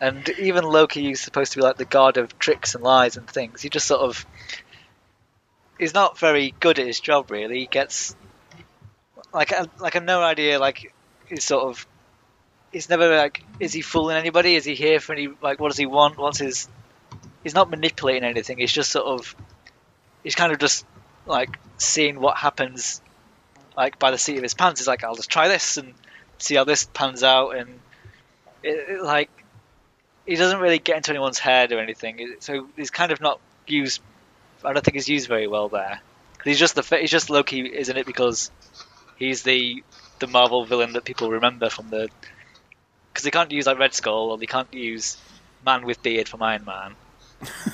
And 0.00 0.28
even 0.38 0.62
Loki 0.64 1.10
is 1.10 1.20
supposed 1.20 1.52
to 1.52 1.58
be 1.58 1.62
like 1.62 1.76
the 1.76 1.84
god 1.84 2.18
of 2.18 2.38
tricks 2.38 2.74
and 2.76 2.84
lies 2.84 3.16
and 3.16 3.26
things. 3.28 3.60
He 3.62 3.68
just 3.68 3.86
sort 3.86 4.00
of 4.02 4.24
he's 5.78 5.94
not 5.94 6.18
very 6.18 6.54
good 6.60 6.78
at 6.78 6.86
his 6.86 7.00
job. 7.00 7.30
Really, 7.30 7.60
he 7.60 7.66
gets 7.66 8.14
like 9.32 9.52
I, 9.52 9.66
like 9.78 9.96
I've 9.96 10.04
no 10.04 10.22
idea. 10.22 10.58
Like 10.58 10.92
he's 11.26 11.44
sort 11.44 11.64
of 11.64 11.86
he's 12.72 12.88
never 12.88 13.16
like 13.16 13.42
is 13.60 13.72
he 13.72 13.80
fooling 13.80 14.16
anybody? 14.16 14.54
Is 14.54 14.64
he 14.64 14.74
here 14.74 15.00
for 15.00 15.12
any 15.12 15.28
like 15.42 15.60
what 15.60 15.68
does 15.68 15.78
he 15.78 15.86
want? 15.86 16.18
What's 16.18 16.38
his 16.38 16.68
he's 17.42 17.54
not 17.54 17.70
manipulating 17.70 18.24
anything. 18.24 18.58
He's 18.58 18.72
just 18.72 18.90
sort 18.90 19.06
of 19.06 19.34
he's 20.22 20.34
kind 20.34 20.52
of 20.52 20.58
just 20.58 20.84
like 21.26 21.58
seeing 21.76 22.20
what 22.20 22.36
happens 22.36 23.00
like 23.76 23.98
by 23.98 24.10
the 24.10 24.18
seat 24.18 24.36
of 24.36 24.42
his 24.42 24.54
pants. 24.54 24.80
He's 24.80 24.88
like, 24.88 25.04
I'll 25.04 25.14
just 25.14 25.30
try 25.30 25.48
this 25.48 25.76
and 25.76 25.94
see 26.38 26.56
how 26.56 26.64
this 26.64 26.84
pans 26.84 27.22
out, 27.22 27.56
and 27.56 27.78
it, 28.62 28.88
it, 28.88 29.02
like 29.02 29.30
he 30.26 30.34
doesn't 30.34 30.58
really 30.60 30.78
get 30.78 30.96
into 30.96 31.10
anyone's 31.10 31.38
head 31.38 31.72
or 31.72 31.78
anything. 31.78 32.36
So 32.40 32.68
he's 32.76 32.90
kind 32.90 33.12
of 33.12 33.20
not 33.20 33.40
used. 33.66 34.02
I 34.64 34.72
don't 34.72 34.84
think 34.84 34.94
he's 34.94 35.08
used 35.08 35.28
very 35.28 35.46
well 35.46 35.68
there. 35.68 36.00
He's 36.44 36.58
just 36.58 36.74
the 36.74 36.82
he's 36.96 37.10
just 37.10 37.30
Loki, 37.30 37.60
isn't 37.60 37.96
it? 37.96 38.06
Because 38.06 38.50
he's 39.16 39.42
the 39.42 39.82
the 40.18 40.26
Marvel 40.26 40.64
villain 40.64 40.92
that 40.94 41.04
people 41.04 41.30
remember 41.30 41.70
from 41.70 41.90
the 41.90 42.08
because 43.12 43.24
they 43.24 43.30
can't 43.30 43.50
use 43.50 43.66
like 43.66 43.78
Red 43.78 43.94
Skull 43.94 44.30
or 44.30 44.38
they 44.38 44.46
can't 44.46 44.72
use 44.72 45.16
Man 45.64 45.84
with 45.84 46.02
Beard 46.02 46.28
from 46.28 46.42
Iron 46.42 46.64
Man. 46.64 46.94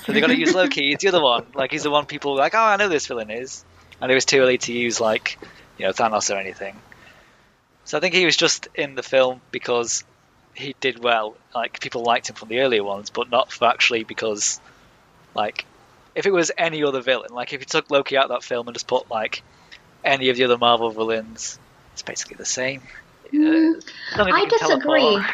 So 0.03 0.13
they 0.13 0.21
got 0.21 0.27
to 0.27 0.37
use 0.37 0.53
Loki. 0.61 0.89
He's 0.89 0.99
the 0.99 1.07
other 1.07 1.21
one. 1.21 1.45
Like 1.53 1.71
he's 1.71 1.83
the 1.83 1.91
one 1.91 2.05
people 2.05 2.33
were 2.33 2.39
like, 2.39 2.55
oh, 2.55 2.59
I 2.59 2.77
know 2.77 2.89
this 2.89 3.07
villain 3.07 3.31
is, 3.31 3.63
and 4.01 4.11
it 4.11 4.15
was 4.15 4.25
too 4.25 4.39
early 4.39 4.57
to 4.59 4.73
use 4.73 4.99
like 4.99 5.37
you 5.77 5.85
know 5.85 5.91
Thanos 5.91 6.33
or 6.33 6.37
anything. 6.37 6.75
So 7.83 7.97
I 7.97 8.01
think 8.01 8.15
he 8.15 8.25
was 8.25 8.35
just 8.35 8.67
in 8.75 8.95
the 8.95 9.03
film 9.03 9.41
because 9.51 10.03
he 10.55 10.75
did 10.79 11.03
well. 11.03 11.35
Like 11.53 11.79
people 11.79 12.03
liked 12.03 12.29
him 12.29 12.35
from 12.35 12.49
the 12.49 12.59
earlier 12.59 12.83
ones, 12.83 13.09
but 13.09 13.29
not 13.29 13.51
for 13.51 13.65
actually 13.65 14.03
because 14.03 14.59
like 15.35 15.65
if 16.15 16.25
it 16.25 16.31
was 16.31 16.51
any 16.57 16.83
other 16.83 17.01
villain, 17.01 17.33
like 17.33 17.53
if 17.53 17.59
you 17.59 17.65
took 17.65 17.91
Loki 17.91 18.17
out 18.17 18.25
of 18.25 18.29
that 18.29 18.43
film 18.43 18.67
and 18.67 18.75
just 18.75 18.87
put 18.87 19.11
like 19.11 19.43
any 20.03 20.29
of 20.29 20.37
the 20.37 20.45
other 20.45 20.57
Marvel 20.57 20.89
villains, 20.89 21.59
it's 21.93 22.01
basically 22.01 22.37
the 22.37 22.45
same. 22.45 22.81
Uh, 23.33 23.37
long 23.37 23.79
as 24.17 24.17
I 24.17 24.45
disagree. 24.45 25.01
teleport. 25.01 25.25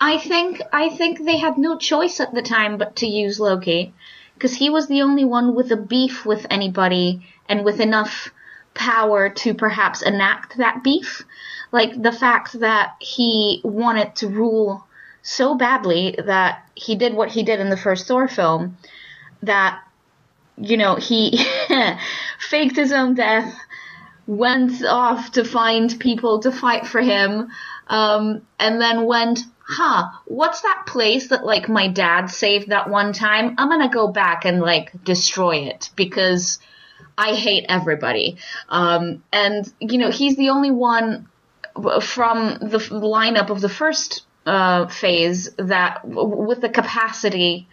I 0.00 0.18
think 0.18 0.62
I 0.72 0.90
think 0.90 1.24
they 1.24 1.38
had 1.38 1.58
no 1.58 1.76
choice 1.78 2.20
at 2.20 2.32
the 2.32 2.42
time 2.42 2.78
but 2.78 2.96
to 2.96 3.06
use 3.06 3.40
Loki 3.40 3.94
because 4.34 4.54
he 4.54 4.70
was 4.70 4.86
the 4.86 5.02
only 5.02 5.24
one 5.24 5.54
with 5.54 5.72
a 5.72 5.76
beef 5.76 6.24
with 6.24 6.46
anybody 6.50 7.26
and 7.48 7.64
with 7.64 7.80
enough 7.80 8.30
power 8.74 9.30
to 9.30 9.54
perhaps 9.54 10.02
enact 10.02 10.58
that 10.58 10.84
beef. 10.84 11.24
Like 11.72 12.00
the 12.00 12.12
fact 12.12 12.60
that 12.60 12.94
he 13.00 13.60
wanted 13.64 14.14
to 14.16 14.28
rule 14.28 14.86
so 15.22 15.56
badly 15.56 16.14
that 16.24 16.64
he 16.74 16.94
did 16.94 17.14
what 17.14 17.30
he 17.30 17.42
did 17.42 17.58
in 17.58 17.70
the 17.70 17.76
first 17.76 18.06
Thor 18.06 18.28
film 18.28 18.76
that 19.42 19.82
you 20.60 20.76
know 20.76 20.96
he 20.96 21.44
faked 22.38 22.76
his 22.76 22.92
own 22.92 23.14
death 23.14 23.54
went 24.28 24.84
off 24.84 25.32
to 25.32 25.42
find 25.42 25.98
people 25.98 26.40
to 26.40 26.52
fight 26.52 26.86
for 26.86 27.00
him, 27.00 27.48
um, 27.88 28.42
and 28.60 28.78
then 28.78 29.06
went, 29.06 29.40
huh, 29.66 30.10
what's 30.26 30.60
that 30.60 30.84
place 30.86 31.28
that 31.28 31.44
like 31.44 31.68
my 31.68 31.88
dad 31.88 32.26
saved 32.26 32.68
that 32.68 32.90
one 32.90 33.14
time? 33.14 33.54
I'm 33.56 33.70
gonna 33.70 33.88
go 33.88 34.08
back 34.08 34.44
and 34.44 34.60
like 34.60 34.92
destroy 35.02 35.56
it 35.56 35.90
because 35.96 36.58
I 37.16 37.34
hate 37.34 37.64
everybody. 37.68 38.36
Um, 38.68 39.24
and 39.32 39.66
you 39.80 39.96
know, 39.96 40.10
he's 40.10 40.36
the 40.36 40.50
only 40.50 40.70
one 40.70 41.28
from 41.74 42.58
the 42.60 42.78
lineup 42.90 43.48
of 43.48 43.62
the 43.62 43.68
first 43.68 44.26
uh, 44.44 44.88
phase 44.88 45.50
that 45.56 46.00
with 46.04 46.60
the 46.60 46.68
capacity 46.68 47.66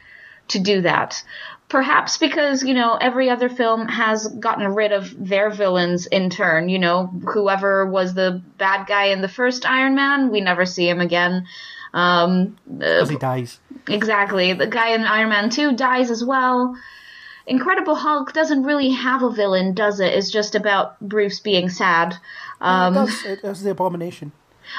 to 0.50 0.60
do 0.60 0.82
that. 0.82 1.22
Perhaps 1.68 2.18
because, 2.18 2.64
you 2.64 2.74
know, 2.76 2.96
every 2.96 3.30
other 3.30 3.50
film 3.50 3.88
has 3.88 4.28
gotten 4.28 4.68
rid 4.76 4.92
of 4.92 5.14
their 5.28 5.50
villains 5.50 6.06
in 6.06 6.30
turn. 6.30 6.70
You 6.70 6.78
know, 6.80 7.08
whoever 7.08 7.86
was 7.88 8.14
the 8.14 8.42
bad 8.58 8.86
guy 8.88 9.06
in 9.06 9.22
the 9.22 9.28
first 9.28 9.66
Iron 9.66 9.96
Man, 9.96 10.30
we 10.30 10.42
never 10.42 10.66
see 10.66 10.88
him 10.88 11.02
again. 11.02 11.48
Um, 11.94 12.58
uh, 12.70 12.78
Because 12.78 13.10
he 13.10 13.18
dies. 13.18 13.60
exactly. 13.90 14.54
The 14.54 14.68
guy 14.68 14.90
in 14.90 15.02
Iron 15.06 15.30
Man 15.30 15.50
2 15.50 15.76
dies 15.76 16.12
as 16.12 16.24
well. 16.24 16.76
Incredible 17.48 17.96
Hulk 17.96 18.34
doesn't 18.34 18.64
really 18.64 18.92
have 18.92 19.24
a 19.24 19.32
villain, 19.32 19.74
does 19.74 20.00
it? 20.00 20.14
It's 20.14 20.32
just 20.32 20.56
about 20.56 21.00
Bruce 21.00 21.40
being 21.40 21.70
sad. 21.70 22.16
Um, 22.62 22.94
it 22.94 22.98
does. 22.98 23.26
It 23.26 23.42
does 23.42 23.64
the 23.64 23.72
abomination. 23.72 24.32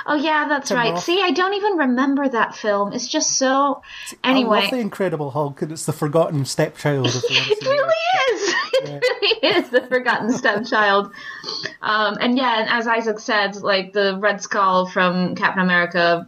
Oh, 0.07 0.15
yeah, 0.15 0.47
that's 0.49 0.71
right. 0.73 0.93
Roth. 0.93 1.03
See, 1.05 1.21
I 1.23 1.31
don't 1.31 1.55
even 1.55 1.77
remember 1.77 2.29
that 2.29 2.55
film. 2.55 2.93
It's 2.93 3.09
just 3.09 3.39
so. 3.39 3.83
I 4.25 4.31
Anyway. 4.31 4.63
love 4.63 4.71
the 4.71 4.79
Incredible 4.79 5.31
Hulk, 5.31 5.63
and 5.63 5.73
it's 5.73 5.87
the 5.87 5.93
forgotten 5.93 6.45
stepchild 6.45 7.07
of 7.07 7.13
the 7.13 7.29
It 7.31 7.65
really 7.65 7.95
is. 8.33 8.55
It 8.79 9.03
really 9.03 9.57
is 9.57 9.71
the 9.71 9.81
forgotten 9.87 10.31
stepchild. 10.33 11.11
Um, 11.81 12.19
and 12.21 12.37
yeah, 12.37 12.61
and 12.61 12.69
as 12.69 12.87
Isaac 12.87 13.19
said, 13.19 13.57
like 13.57 13.93
the 13.95 14.19
Red 14.21 14.43
Skull 14.43 14.87
from 14.87 15.35
Captain 15.35 15.63
America, 15.63 16.27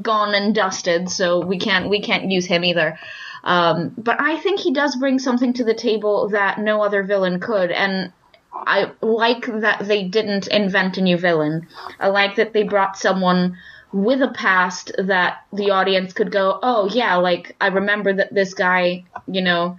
gone 0.00 0.34
and 0.34 0.54
dusted, 0.54 1.10
so 1.10 1.44
we 1.44 1.58
can't 1.58 1.88
we 1.90 2.00
can't 2.00 2.30
use 2.30 2.46
him 2.46 2.64
either. 2.64 2.98
Um, 3.44 3.92
but 3.98 4.20
I 4.20 4.38
think 4.38 4.58
he 4.58 4.72
does 4.72 4.96
bring 4.96 5.18
something 5.18 5.52
to 5.54 5.64
the 5.64 5.74
table 5.74 6.28
that 6.30 6.58
no 6.58 6.82
other 6.82 7.02
villain 7.02 7.40
could, 7.40 7.70
and 7.70 8.10
I 8.54 8.92
like 9.00 9.46
that 9.46 9.86
they 9.86 10.04
didn't 10.04 10.46
invent 10.46 10.96
a 10.96 11.02
new 11.02 11.18
villain. 11.18 11.66
I 11.98 12.08
like 12.08 12.36
that 12.36 12.52
they 12.52 12.62
brought 12.62 12.96
someone 12.96 13.58
with 13.92 14.22
a 14.22 14.28
past 14.28 14.92
that 14.98 15.44
the 15.52 15.70
audience 15.70 16.12
could 16.12 16.30
go, 16.32 16.58
oh 16.62 16.88
yeah, 16.88 17.16
like 17.16 17.54
I 17.60 17.68
remember 17.68 18.12
that 18.12 18.34
this 18.34 18.54
guy, 18.54 19.04
you 19.26 19.42
know, 19.42 19.78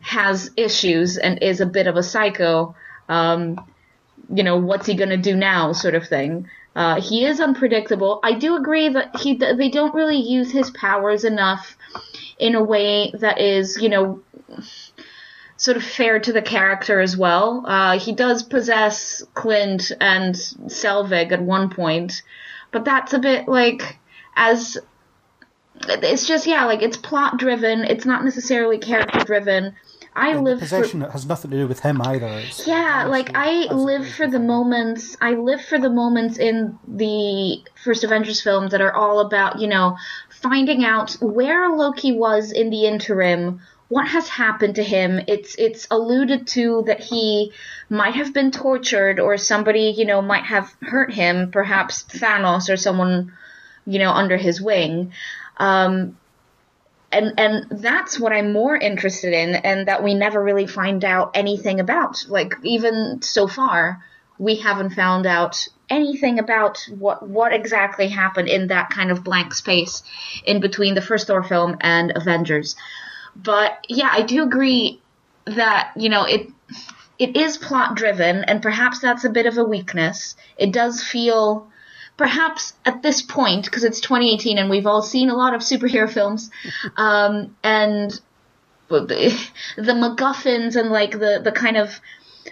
has 0.00 0.50
issues 0.56 1.18
and 1.18 1.42
is 1.42 1.60
a 1.60 1.66
bit 1.66 1.86
of 1.86 1.96
a 1.96 2.02
psycho. 2.02 2.74
Um, 3.08 3.60
you 4.32 4.42
know, 4.42 4.56
what's 4.56 4.86
he 4.86 4.94
gonna 4.94 5.16
do 5.16 5.36
now, 5.36 5.72
sort 5.72 5.94
of 5.94 6.08
thing. 6.08 6.48
Uh, 6.74 7.00
he 7.00 7.24
is 7.24 7.40
unpredictable. 7.40 8.18
I 8.24 8.32
do 8.32 8.56
agree 8.56 8.88
that 8.88 9.16
he 9.20 9.36
they 9.36 9.68
don't 9.68 9.94
really 9.94 10.16
use 10.16 10.50
his 10.50 10.70
powers 10.70 11.24
enough 11.24 11.76
in 12.38 12.54
a 12.54 12.62
way 12.62 13.12
that 13.20 13.40
is, 13.40 13.80
you 13.80 13.88
know, 13.88 14.20
sort 15.64 15.78
of 15.78 15.82
fair 15.82 16.20
to 16.20 16.32
the 16.32 16.42
character 16.42 17.00
as 17.00 17.16
well. 17.16 17.64
Uh, 17.66 17.98
he 17.98 18.12
does 18.12 18.42
possess 18.42 19.22
Clint 19.32 19.90
and 19.98 20.34
Selvig 20.34 21.32
at 21.32 21.40
one 21.40 21.70
point, 21.70 22.22
but 22.70 22.84
that's 22.84 23.14
a 23.14 23.18
bit 23.18 23.48
like 23.48 23.98
as 24.36 24.76
it's 25.88 26.26
just 26.26 26.46
yeah, 26.46 26.66
like 26.66 26.82
it's 26.82 26.98
plot 26.98 27.38
driven. 27.38 27.84
It's 27.84 28.04
not 28.04 28.24
necessarily 28.24 28.78
character 28.78 29.20
driven. 29.20 29.74
I 30.16 30.36
live 30.36 30.60
possession 30.60 31.00
for, 31.00 31.06
that 31.06 31.12
has 31.12 31.26
nothing 31.26 31.50
to 31.50 31.56
do 31.56 31.66
with 31.66 31.80
him 31.80 32.00
either. 32.02 32.28
It's, 32.28 32.68
yeah, 32.68 33.06
like 33.06 33.30
I 33.34 33.72
live 33.72 34.06
for 34.06 34.28
the 34.28 34.38
moments. 34.38 35.16
I 35.20 35.32
live 35.32 35.64
for 35.64 35.78
the 35.78 35.90
moments 35.90 36.38
in 36.38 36.78
the 36.86 37.64
first 37.82 38.04
Avengers 38.04 38.40
film 38.40 38.68
that 38.68 38.80
are 38.80 38.94
all 38.94 39.20
about 39.20 39.60
you 39.60 39.66
know 39.66 39.96
finding 40.28 40.84
out 40.84 41.14
where 41.22 41.70
Loki 41.70 42.12
was 42.12 42.52
in 42.52 42.68
the 42.68 42.86
interim, 42.86 43.60
what 43.88 44.08
has 44.08 44.28
happened 44.28 44.76
to 44.76 44.82
him. 44.82 45.20
It's 45.28 45.54
it's 45.56 45.86
alluded 45.90 46.46
to 46.48 46.84
that 46.86 47.00
he 47.00 47.52
might 47.88 48.14
have 48.14 48.32
been 48.32 48.50
tortured 48.50 49.20
or 49.20 49.36
somebody 49.36 49.94
you 49.96 50.04
know 50.04 50.22
might 50.22 50.44
have 50.44 50.74
hurt 50.80 51.12
him, 51.12 51.50
perhaps 51.50 52.04
Thanos 52.04 52.72
or 52.72 52.76
someone 52.76 53.32
you 53.86 53.98
know 53.98 54.10
under 54.10 54.36
his 54.36 54.60
wing. 54.60 55.12
Um, 55.58 56.16
and 57.12 57.34
and 57.38 57.66
that's 57.82 58.18
what 58.18 58.32
I'm 58.32 58.52
more 58.52 58.74
interested 58.74 59.32
in, 59.32 59.54
and 59.54 59.88
that 59.88 60.02
we 60.02 60.14
never 60.14 60.42
really 60.42 60.66
find 60.66 61.04
out 61.04 61.32
anything 61.34 61.78
about. 61.78 62.24
Like 62.28 62.54
even 62.62 63.22
so 63.22 63.46
far, 63.46 64.02
we 64.38 64.56
haven't 64.56 64.90
found 64.90 65.26
out 65.26 65.68
anything 65.88 66.38
about 66.38 66.78
what 66.98 67.28
what 67.28 67.52
exactly 67.52 68.08
happened 68.08 68.48
in 68.48 68.68
that 68.68 68.90
kind 68.90 69.10
of 69.10 69.22
blank 69.22 69.54
space 69.54 70.02
in 70.44 70.60
between 70.60 70.94
the 70.94 71.02
first 71.02 71.26
Thor 71.26 71.42
film 71.42 71.76
and 71.80 72.12
Avengers. 72.16 72.76
But 73.36 73.84
yeah, 73.88 74.10
I 74.10 74.22
do 74.22 74.42
agree 74.42 75.00
that 75.46 75.92
you 75.96 76.08
know 76.08 76.24
it 76.24 76.48
it 77.18 77.36
is 77.36 77.56
plot 77.56 77.94
driven, 77.96 78.44
and 78.44 78.62
perhaps 78.62 79.00
that's 79.00 79.24
a 79.24 79.30
bit 79.30 79.46
of 79.46 79.58
a 79.58 79.64
weakness. 79.64 80.36
It 80.56 80.72
does 80.72 81.02
feel 81.02 81.68
perhaps 82.16 82.74
at 82.84 83.02
this 83.02 83.22
point, 83.22 83.64
because 83.64 83.84
it's 83.84 84.00
2018 84.00 84.58
and 84.58 84.70
we've 84.70 84.86
all 84.86 85.02
seen 85.02 85.30
a 85.30 85.36
lot 85.36 85.54
of 85.54 85.60
superhero 85.62 86.10
films, 86.10 86.50
um, 86.96 87.56
and 87.62 88.20
the, 88.88 89.50
the 89.76 89.92
MacGuffins 89.92 90.76
and 90.76 90.90
like 90.90 91.12
the, 91.12 91.40
the 91.42 91.52
kind 91.52 91.76
of 91.76 92.00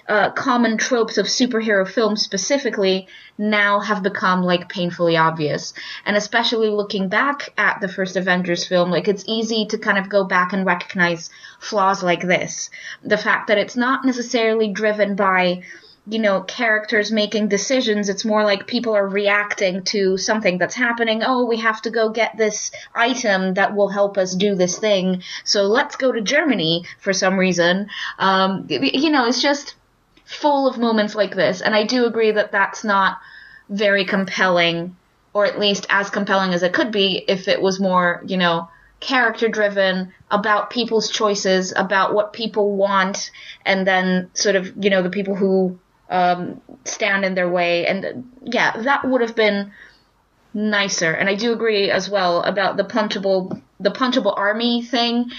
uh, 0.09 0.31
common 0.31 0.79
tropes 0.79 1.19
of 1.19 1.27
superhero 1.27 1.89
films 1.89 2.23
specifically 2.23 3.09
now 3.39 3.81
have 3.81 4.03
become 4.03 4.43
like 4.43 4.69
painfully 4.69 5.17
obvious. 5.17 5.75
And 6.05 6.17
especially 6.17 6.69
looking 6.69 7.09
back 7.09 7.51
at 7.57 7.81
the 7.81 7.89
first 7.89 8.17
Avengers 8.17 8.67
film, 8.67 8.91
like 8.91 9.09
it's 9.09 9.25
easy 9.27 9.67
to 9.67 9.79
kind 9.79 9.99
of 9.99 10.09
go 10.09 10.25
back 10.25 10.53
and 10.53 10.67
recognize 10.67 11.31
flaws 11.61 12.03
like 12.03 12.23
this. 12.23 12.71
The 13.03 13.19
fact 13.19 13.49
that 13.49 13.59
it's 13.59 13.77
not 13.77 14.05
necessarily 14.05 14.73
driven 14.73 15.17
by 15.17 15.63
you 16.07 16.19
know, 16.19 16.43
characters 16.43 17.13
making 17.13 17.47
decisions. 17.47 18.09
It's 18.09 18.25
more 18.25 18.43
like 18.43 18.67
people 18.67 18.95
are 18.95 19.07
reacting 19.07 19.85
to 19.85 20.17
something 20.17 20.59
that's 20.59 20.75
happening. 20.75 21.23
Oh, 21.25 21.47
we 21.47 21.59
have 21.59 21.81
to 21.83 21.91
go 21.91 22.09
get 22.09 22.37
this 22.37 22.73
item 22.95 23.55
that 23.55 23.77
will 23.77 23.89
help 23.89 24.19
us 24.19 24.35
do 24.35 24.57
this 24.57 24.79
thing. 24.79 25.23
So 25.45 25.65
let's 25.65 25.95
go 25.95 26.11
to 26.11 26.21
Germany 26.21 26.85
for 26.99 27.13
some 27.13 27.39
reason. 27.39 27.89
Um, 28.19 28.67
you 28.69 29.11
know, 29.11 29.27
it's 29.27 29.41
just 29.41 29.77
full 30.33 30.67
of 30.67 30.79
moments 30.79 31.15
like 31.15 31.35
this. 31.35 31.61
And 31.61 31.75
I 31.75 31.85
do 31.85 32.07
agree 32.07 32.33
that 32.33 32.53
that's 32.53 32.85
not 32.85 33.19
very 33.69 34.05
compelling, 34.05 34.97
or 35.33 35.47
at 35.47 35.59
least 35.59 35.87
as 35.89 36.11
compelling 36.11 36.55
as 36.55 36.63
it 36.63 36.73
could 36.73 36.91
be 36.91 37.25
if 37.29 37.49
it 37.49 37.61
was 37.61 37.81
more, 37.81 38.23
you 38.27 38.37
know, 38.37 38.69
character 39.01 39.49
driven 39.49 40.13
about 40.31 40.71
people's 40.71 41.11
choices, 41.11 41.73
about 41.75 42.15
what 42.15 42.33
people 42.33 42.77
want, 42.77 43.31
and 43.65 43.87
then 43.87 44.31
sort 44.35 44.57
of, 44.57 44.73
you 44.83 44.91
know, 44.91 45.03
the 45.03 45.11
people 45.11 45.35
who 45.35 45.79
um, 46.09 46.61
stand 46.85 47.25
in 47.25 47.35
their 47.35 47.49
way. 47.49 47.87
And 47.87 48.31
yeah, 48.43 48.83
that 48.83 49.05
would 49.05 49.21
have 49.21 49.35
been 49.35 49.73
nicer. 50.55 51.13
And 51.13 51.29
I 51.29 51.35
do 51.35 51.53
agree 51.53 51.91
as 51.91 52.09
well 52.09 52.43
about 52.43 52.77
the 52.77 52.85
punchable, 52.85 53.61
the 53.81 53.91
punchable 53.91 54.37
army 54.37 54.83
thing. 54.83 55.31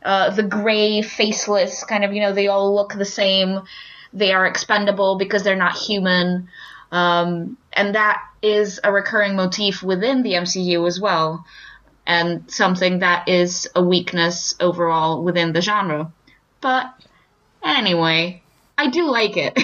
Uh, 0.00 0.30
the 0.30 0.44
gray, 0.44 1.02
faceless 1.02 1.82
kind 1.82 2.04
of, 2.04 2.12
you 2.12 2.20
know, 2.20 2.32
they 2.32 2.46
all 2.46 2.72
look 2.72 2.94
the 2.94 3.04
same. 3.04 3.62
They 4.12 4.32
are 4.32 4.46
expendable 4.46 5.16
because 5.16 5.42
they're 5.42 5.56
not 5.56 5.76
human. 5.76 6.48
Um, 6.90 7.58
and 7.72 7.94
that 7.94 8.22
is 8.42 8.80
a 8.82 8.92
recurring 8.92 9.36
motif 9.36 9.82
within 9.82 10.22
the 10.22 10.32
MCU 10.32 10.86
as 10.86 11.00
well. 11.00 11.44
And 12.06 12.50
something 12.50 13.00
that 13.00 13.28
is 13.28 13.68
a 13.74 13.82
weakness 13.82 14.54
overall 14.60 15.22
within 15.22 15.52
the 15.52 15.60
genre. 15.60 16.10
But 16.60 16.94
anyway, 17.62 18.42
I 18.78 18.88
do 18.88 19.10
like 19.10 19.36
it. 19.36 19.54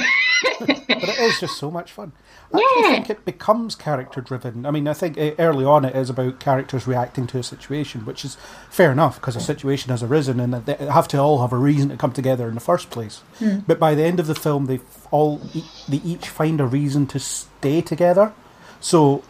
but 0.61 0.69
it 0.69 1.19
is 1.19 1.41
just 1.41 1.59
so 1.59 1.71
much 1.71 1.93
fun. 1.93 2.13
I 2.55 2.59
actually 2.59 2.83
Yeah. 2.83 2.95
think 2.95 3.11
it 3.11 3.25
becomes 3.25 3.75
character 3.75 4.21
driven. 4.21 4.65
I 4.65 4.71
mean, 4.71 4.87
I 4.89 4.93
think 4.95 5.19
uh, 5.19 5.33
early 5.39 5.65
on 5.65 5.85
it 5.85 5.95
is 5.97 6.09
about 6.11 6.39
characters 6.41 6.87
reacting 6.87 7.27
to 7.29 7.39
a 7.39 7.43
situation, 7.43 8.05
which 8.07 8.25
is 8.25 8.37
fair 8.71 8.93
enough 8.93 9.17
because 9.17 9.37
a 9.37 9.41
situation 9.41 9.91
has 9.91 10.03
arisen 10.03 10.41
and 10.41 10.55
they 10.55 10.75
have 10.87 11.09
to 11.09 11.19
all 11.19 11.41
have 11.41 11.53
a 11.53 11.57
reason 11.59 11.89
to 11.91 11.97
come 11.97 12.13
together 12.13 12.49
in 12.49 12.55
the 12.55 12.61
first 12.61 12.91
place. 12.91 13.23
But 13.67 13.79
by 13.79 13.95
the 13.95 14.05
end 14.05 14.21
of 14.21 14.27
the 14.27 14.35
film, 14.35 14.67
they 14.67 14.81
all 15.11 15.41
e- 15.55 15.65
they 15.89 15.99
each 15.99 16.29
find 16.29 16.61
a 16.61 16.67
reason 16.67 17.07
to 17.09 17.19
stay 17.19 17.81
together. 17.83 18.33
So, 18.81 19.23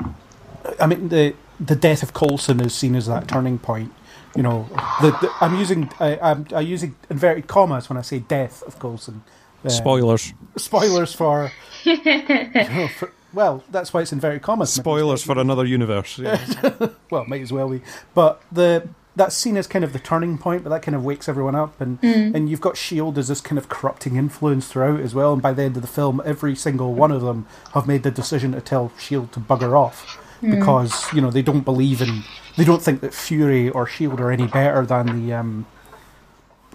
I 0.81 0.87
mean, 0.87 1.09
the 1.09 1.35
the 1.61 1.77
death 1.77 2.03
of 2.03 2.13
Coulson 2.13 2.61
is 2.61 2.75
seen 2.75 2.95
as 2.95 3.07
that 3.07 3.29
turning 3.29 3.59
point. 3.59 3.93
You 4.37 4.43
know, 4.43 4.69
the, 5.01 5.11
the, 5.13 5.33
I'm 5.41 5.57
using 5.57 5.89
I, 6.01 6.19
I'm, 6.21 6.47
I'm 6.53 6.67
using 6.67 6.97
inverted 7.09 7.47
commas 7.47 7.89
when 7.89 7.97
I 7.97 8.03
say 8.03 8.19
death 8.19 8.63
of 8.65 8.79
Coulson. 8.81 9.23
Uh, 9.65 9.69
Spoilers. 9.71 10.35
spoilers 10.57 11.15
for, 11.15 11.51
you 11.85 11.97
know, 12.05 12.89
for 12.99 13.13
well, 13.35 13.63
that's 13.71 13.93
why 13.93 14.03
it's 14.03 14.13
in 14.13 14.21
very 14.21 14.39
commas. 14.41 14.73
Spoilers 14.73 15.23
for 15.23 15.39
another 15.39 15.65
universe. 15.65 16.19
Yeah. 16.19 16.39
Well, 17.11 17.25
might 17.27 17.43
as 17.43 17.53
well 17.53 17.69
be. 17.69 17.81
But 18.15 18.43
the 18.51 18.89
that 19.17 19.33
scene 19.33 19.57
is 19.57 19.69
kind 19.69 19.85
of 19.85 19.93
the 19.93 20.01
turning 20.01 20.37
point, 20.39 20.65
but 20.65 20.71
that 20.71 20.83
kind 20.83 20.97
of 20.97 21.05
wakes 21.05 21.29
everyone 21.29 21.55
up, 21.55 21.81
and 21.81 21.99
and 22.03 22.49
you've 22.51 22.61
got 22.61 22.77
Shield 22.77 23.19
as 23.19 23.29
this 23.29 23.41
kind 23.41 23.57
of 23.59 23.69
corrupting 23.69 24.17
influence 24.17 24.67
throughout 24.67 24.99
as 25.01 25.15
well. 25.15 25.33
And 25.33 25.41
by 25.43 25.53
the 25.53 25.63
end 25.63 25.77
of 25.77 25.83
the 25.83 25.89
film, 25.89 26.21
every 26.25 26.57
single 26.57 26.93
one 26.95 27.13
of 27.13 27.21
them 27.23 27.47
have 27.75 27.87
made 27.87 28.03
the 28.03 28.11
decision 28.11 28.51
to 28.53 28.61
tell 28.61 28.91
Shield 28.99 29.31
to 29.33 29.41
bugger 29.41 29.79
off 29.79 30.19
because 30.41 31.13
you 31.13 31.21
know 31.21 31.31
they 31.31 31.43
don't 31.43 31.65
believe 31.65 32.03
in, 32.03 32.25
they 32.57 32.65
don't 32.65 32.83
think 32.83 33.01
that 33.03 33.15
Fury 33.15 33.71
or 33.71 33.87
Shield 33.87 34.21
are 34.21 34.31
any 34.33 34.47
better 34.49 34.85
than 34.85 35.27
the. 35.29 35.35
Um, 35.35 35.67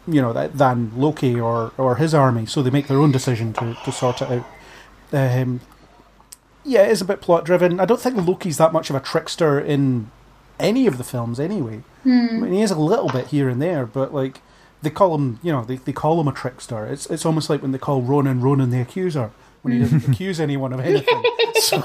you 0.08 0.22
know, 0.22 0.34
that- 0.34 0.58
than 0.58 0.91
Loki 0.95 1.39
or, 1.39 1.72
or 1.78 1.98
his 1.98 2.13
army, 2.15 2.45
so 2.48 2.63
they 2.63 2.72
make 2.72 2.88
their 2.88 2.98
own 2.98 3.12
decision 3.12 3.54
to, 3.54 3.76
to 3.86 3.91
sort 3.91 4.22
it 4.24 4.32
out. 4.32 4.45
Um, 5.13 5.60
yeah, 6.63 6.84
it 6.84 6.91
is 6.91 7.02
a 7.02 7.06
bit 7.06 7.22
plot 7.22 7.45
driven. 7.45 7.80
I 7.80 7.86
don't 7.86 8.00
think 8.02 8.15
Loki's 8.17 8.58
that 8.58 8.74
much 8.74 8.89
of 8.89 8.95
a 8.95 9.00
trickster 9.00 9.60
in 9.60 10.12
any 10.60 10.88
of 10.88 10.98
the 10.98 11.04
films 11.04 11.39
anyway. 11.39 11.82
Hmm. 12.04 12.28
I 12.30 12.34
mean, 12.34 12.54
he 12.54 12.62
is 12.62 12.72
a 12.72 12.80
little 12.80 13.10
bit 13.10 13.28
here 13.28 13.50
and 13.50 13.62
there, 13.62 13.86
but 13.86 14.13
like 14.13 14.41
they 14.82 14.89
call 14.89 15.15
him, 15.15 15.39
you 15.43 15.52
know, 15.52 15.63
they, 15.63 15.76
they 15.78 15.93
call 15.93 16.19
him 16.19 16.28
a 16.28 16.34
trickster. 16.34 16.86
It's 16.86 17.06
it's 17.08 17.26
almost 17.26 17.50
like 17.50 17.62
when 17.62 17.72
they 17.72 17.78
call 17.78 18.02
Ronan 18.02 18.41
Ronan 18.41 18.69
the 18.69 18.82
accuser 18.82 19.32
when 19.62 19.74
he 19.74 19.80
hmm. 19.80 19.84
doesn't 19.98 20.13
accuse 20.13 20.39
anyone 20.39 20.74
of 20.74 20.80
anything. 20.80 21.24
So, 21.60 21.78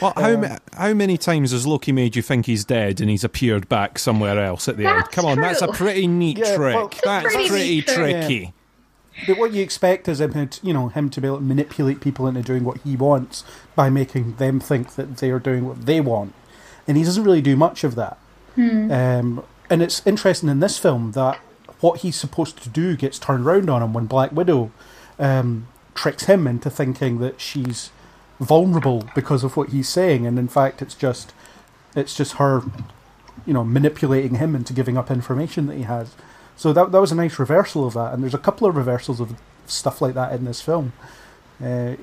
Well, 0.00 0.14
how 0.16 0.32
um, 0.32 0.40
ma- 0.40 0.56
how 0.72 0.94
many 0.94 1.18
times 1.18 1.50
has 1.52 1.66
Loki 1.66 1.92
made 1.92 2.16
you 2.16 2.22
think 2.22 2.46
he's 2.46 2.64
dead 2.64 3.02
and 3.02 3.10
he's 3.10 3.22
appeared 3.22 3.68
back 3.68 3.98
somewhere 3.98 4.42
else 4.42 4.66
at 4.66 4.78
the 4.78 4.86
end? 4.86 5.04
Come 5.12 5.26
on, 5.26 5.38
that's 5.38 5.60
a 5.60 5.68
pretty 5.68 6.06
neat 6.06 6.38
Yeah, 6.38 6.56
trick. 6.56 6.74
well- 6.74 6.90
that's 7.04 7.26
Pretty 7.26 7.48
pretty, 7.50 7.68
neat 7.68 7.86
trick. 7.86 8.54
But 9.26 9.38
what 9.38 9.52
you 9.52 9.62
expect 9.62 10.08
is 10.08 10.20
him, 10.20 10.48
to, 10.48 10.66
you 10.66 10.72
know, 10.72 10.88
him 10.88 11.10
to 11.10 11.20
be 11.20 11.26
able 11.26 11.38
to 11.38 11.42
manipulate 11.44 12.00
people 12.00 12.26
into 12.26 12.42
doing 12.42 12.64
what 12.64 12.78
he 12.82 12.96
wants 12.96 13.44
by 13.74 13.90
making 13.90 14.36
them 14.36 14.60
think 14.60 14.94
that 14.96 15.18
they 15.18 15.30
are 15.30 15.38
doing 15.38 15.66
what 15.66 15.86
they 15.86 16.00
want, 16.00 16.34
and 16.86 16.96
he 16.96 17.04
doesn't 17.04 17.24
really 17.24 17.42
do 17.42 17.56
much 17.56 17.84
of 17.84 17.94
that. 17.94 18.18
Um, 18.92 19.44
and 19.68 19.82
it's 19.82 20.04
interesting 20.06 20.48
in 20.48 20.60
this 20.60 20.78
film 20.78 21.12
that 21.12 21.38
what 21.80 22.00
he's 22.00 22.16
supposed 22.16 22.62
to 22.62 22.68
do 22.68 22.96
gets 22.96 23.18
turned 23.18 23.46
around 23.46 23.70
on 23.70 23.82
him 23.82 23.92
when 23.92 24.06
Black 24.06 24.32
Widow 24.32 24.70
um, 25.18 25.68
tricks 25.94 26.24
him 26.24 26.46
into 26.46 26.68
thinking 26.68 27.18
that 27.20 27.40
she's 27.40 27.90
vulnerable 28.40 29.08
because 29.14 29.44
of 29.44 29.56
what 29.56 29.68
he's 29.70 29.88
saying, 29.88 30.26
and 30.26 30.38
in 30.38 30.48
fact, 30.48 30.82
it's 30.82 30.94
just 30.94 31.32
it's 31.94 32.16
just 32.16 32.34
her, 32.34 32.62
you 33.46 33.52
know, 33.52 33.64
manipulating 33.64 34.36
him 34.36 34.54
into 34.54 34.72
giving 34.72 34.96
up 34.96 35.10
information 35.10 35.66
that 35.66 35.76
he 35.76 35.82
has. 35.82 36.14
So 36.60 36.74
that 36.74 36.92
that 36.92 37.00
was 37.00 37.10
a 37.10 37.14
nice 37.14 37.38
reversal 37.38 37.86
of 37.86 37.94
that, 37.94 38.12
and 38.12 38.22
there's 38.22 38.34
a 38.34 38.38
couple 38.38 38.68
of 38.68 38.76
reversals 38.76 39.18
of 39.18 39.34
stuff 39.64 40.02
like 40.02 40.12
that 40.12 40.34
in 40.34 40.44
this 40.44 40.60
film. 40.60 40.92
Uh, 41.58 41.94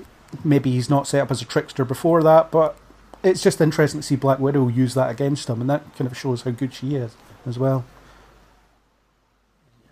maybe 0.43 0.71
he's 0.71 0.89
not 0.89 1.05
set 1.05 1.21
up 1.21 1.29
as 1.29 1.43
a 1.43 1.45
trickster 1.45 1.85
before 1.85 2.23
that, 2.23 2.49
but 2.49 2.75
it's 3.21 3.43
just 3.43 3.61
interesting 3.61 3.99
to 3.99 4.07
see 4.07 4.15
Black 4.15 4.39
Widow 4.39 4.67
use 4.67 4.95
that 4.95 5.11
against 5.11 5.47
him, 5.47 5.61
and 5.61 5.69
that 5.69 5.83
kind 5.95 6.09
of 6.09 6.17
shows 6.17 6.41
how 6.41 6.49
good 6.49 6.73
she 6.73 6.95
is 6.95 7.15
as 7.45 7.59
well. 7.59 7.85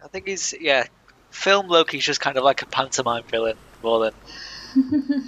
I 0.03 0.07
think 0.07 0.27
he's 0.27 0.55
yeah. 0.59 0.87
Film 1.29 1.67
Loki's 1.67 2.03
just 2.03 2.19
kind 2.19 2.35
of 2.35 2.43
like 2.43 2.63
a 2.63 2.65
pantomime 2.65 3.21
villain 3.25 3.57
more 3.83 3.99
than 3.99 4.13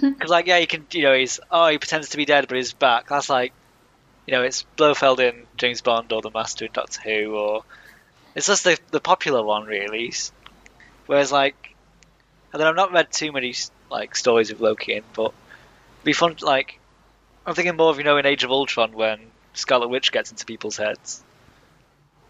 because 0.00 0.30
like 0.30 0.48
yeah, 0.48 0.58
you 0.58 0.66
can 0.66 0.84
you 0.90 1.02
know 1.02 1.14
he's 1.14 1.38
oh 1.52 1.68
he 1.68 1.78
pretends 1.78 2.08
to 2.08 2.16
be 2.16 2.24
dead 2.24 2.48
but 2.48 2.56
he's 2.56 2.72
back. 2.72 3.08
That's 3.08 3.30
like 3.30 3.52
you 4.26 4.32
know 4.32 4.42
it's 4.42 4.64
Blofeld 4.76 5.20
in 5.20 5.46
James 5.56 5.80
Bond 5.80 6.12
or 6.12 6.22
the 6.22 6.32
Master 6.32 6.64
in 6.64 6.72
Doctor 6.72 7.00
Who 7.02 7.36
or 7.36 7.62
it's 8.34 8.46
just 8.46 8.64
the 8.64 8.78
the 8.90 9.00
popular 9.00 9.42
one 9.42 9.64
really. 9.64 10.12
Whereas 11.06 11.32
like 11.32 11.74
and 12.52 12.60
then 12.60 12.66
I've 12.66 12.76
not 12.76 12.92
read 12.92 13.10
too 13.12 13.32
many 13.32 13.54
like 13.90 14.16
stories 14.16 14.50
of 14.50 14.60
Loki 14.60 14.94
in, 14.94 15.02
but 15.14 15.32
it'd 15.96 16.04
be 16.04 16.12
fun 16.12 16.36
like 16.42 16.78
I'm 17.46 17.54
thinking 17.54 17.76
more 17.76 17.90
of 17.90 17.98
you 17.98 18.04
know 18.04 18.18
in 18.18 18.26
Age 18.26 18.44
of 18.44 18.50
Ultron 18.50 18.92
when 18.92 19.18
Scarlet 19.54 19.88
Witch 19.88 20.12
gets 20.12 20.30
into 20.30 20.44
people's 20.44 20.76
heads 20.76 21.22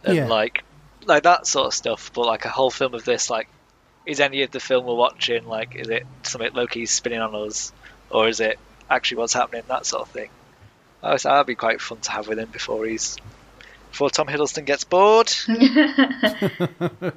and 0.04 0.16
Yeah. 0.16 0.26
like 0.26 0.64
like 1.04 1.24
that 1.24 1.46
sort 1.46 1.66
of 1.66 1.74
stuff. 1.74 2.10
But 2.14 2.26
like 2.26 2.44
a 2.44 2.50
whole 2.50 2.70
film 2.70 2.94
of 2.94 3.04
this, 3.04 3.30
like, 3.30 3.48
is 4.06 4.20
any 4.20 4.42
of 4.42 4.50
the 4.50 4.60
film 4.60 4.86
we're 4.86 4.94
watching 4.94 5.46
like 5.46 5.74
is 5.76 5.88
it 5.88 6.06
something 6.22 6.52
Loki's 6.54 6.90
spinning 6.90 7.20
on 7.20 7.34
us, 7.34 7.72
or 8.10 8.28
is 8.28 8.40
it 8.40 8.58
actually 8.90 9.18
what's 9.18 9.34
happening? 9.34 9.62
That 9.68 9.86
sort 9.86 10.02
of 10.02 10.08
thing. 10.08 10.30
Oh, 11.02 11.16
so 11.16 11.28
that'd 11.28 11.46
be 11.46 11.54
quite 11.54 11.80
fun 11.80 11.98
to 11.98 12.10
have 12.10 12.26
with 12.28 12.38
him 12.38 12.48
before 12.50 12.84
he's 12.86 13.16
before 13.90 14.10
Tom 14.10 14.26
Hiddleston 14.26 14.64
gets 14.64 14.84
bored. 14.84 15.32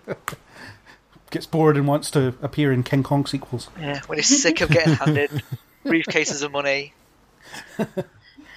Gets 1.30 1.46
bored 1.46 1.78
and 1.78 1.88
wants 1.88 2.12
to 2.12 2.36
appear 2.42 2.74
in 2.74 2.84
King 2.84 3.04
Kong 3.04 3.26
sequels. 3.26 3.70
Yeah, 3.80 4.02
when 4.08 4.18
he's 4.18 4.42
sick 4.42 4.60
of 4.60 4.70
getting 4.70 4.96
handed 4.96 5.42
briefcases 5.86 6.44
of 6.44 6.52
money. 6.52 6.94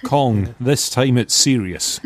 Kong, 0.03 0.55
this 0.59 0.89
time 0.89 1.17
it's 1.17 1.33
serious. 1.33 2.01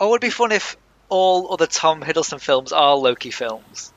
Oh, 0.00 0.06
it 0.06 0.10
would 0.10 0.20
be 0.20 0.30
fun 0.30 0.52
if 0.52 0.76
all 1.08 1.52
other 1.52 1.66
Tom 1.66 2.02
Hiddleston 2.02 2.40
films 2.40 2.72
are 2.72 2.96
Loki 2.96 3.30
films. 3.30 3.92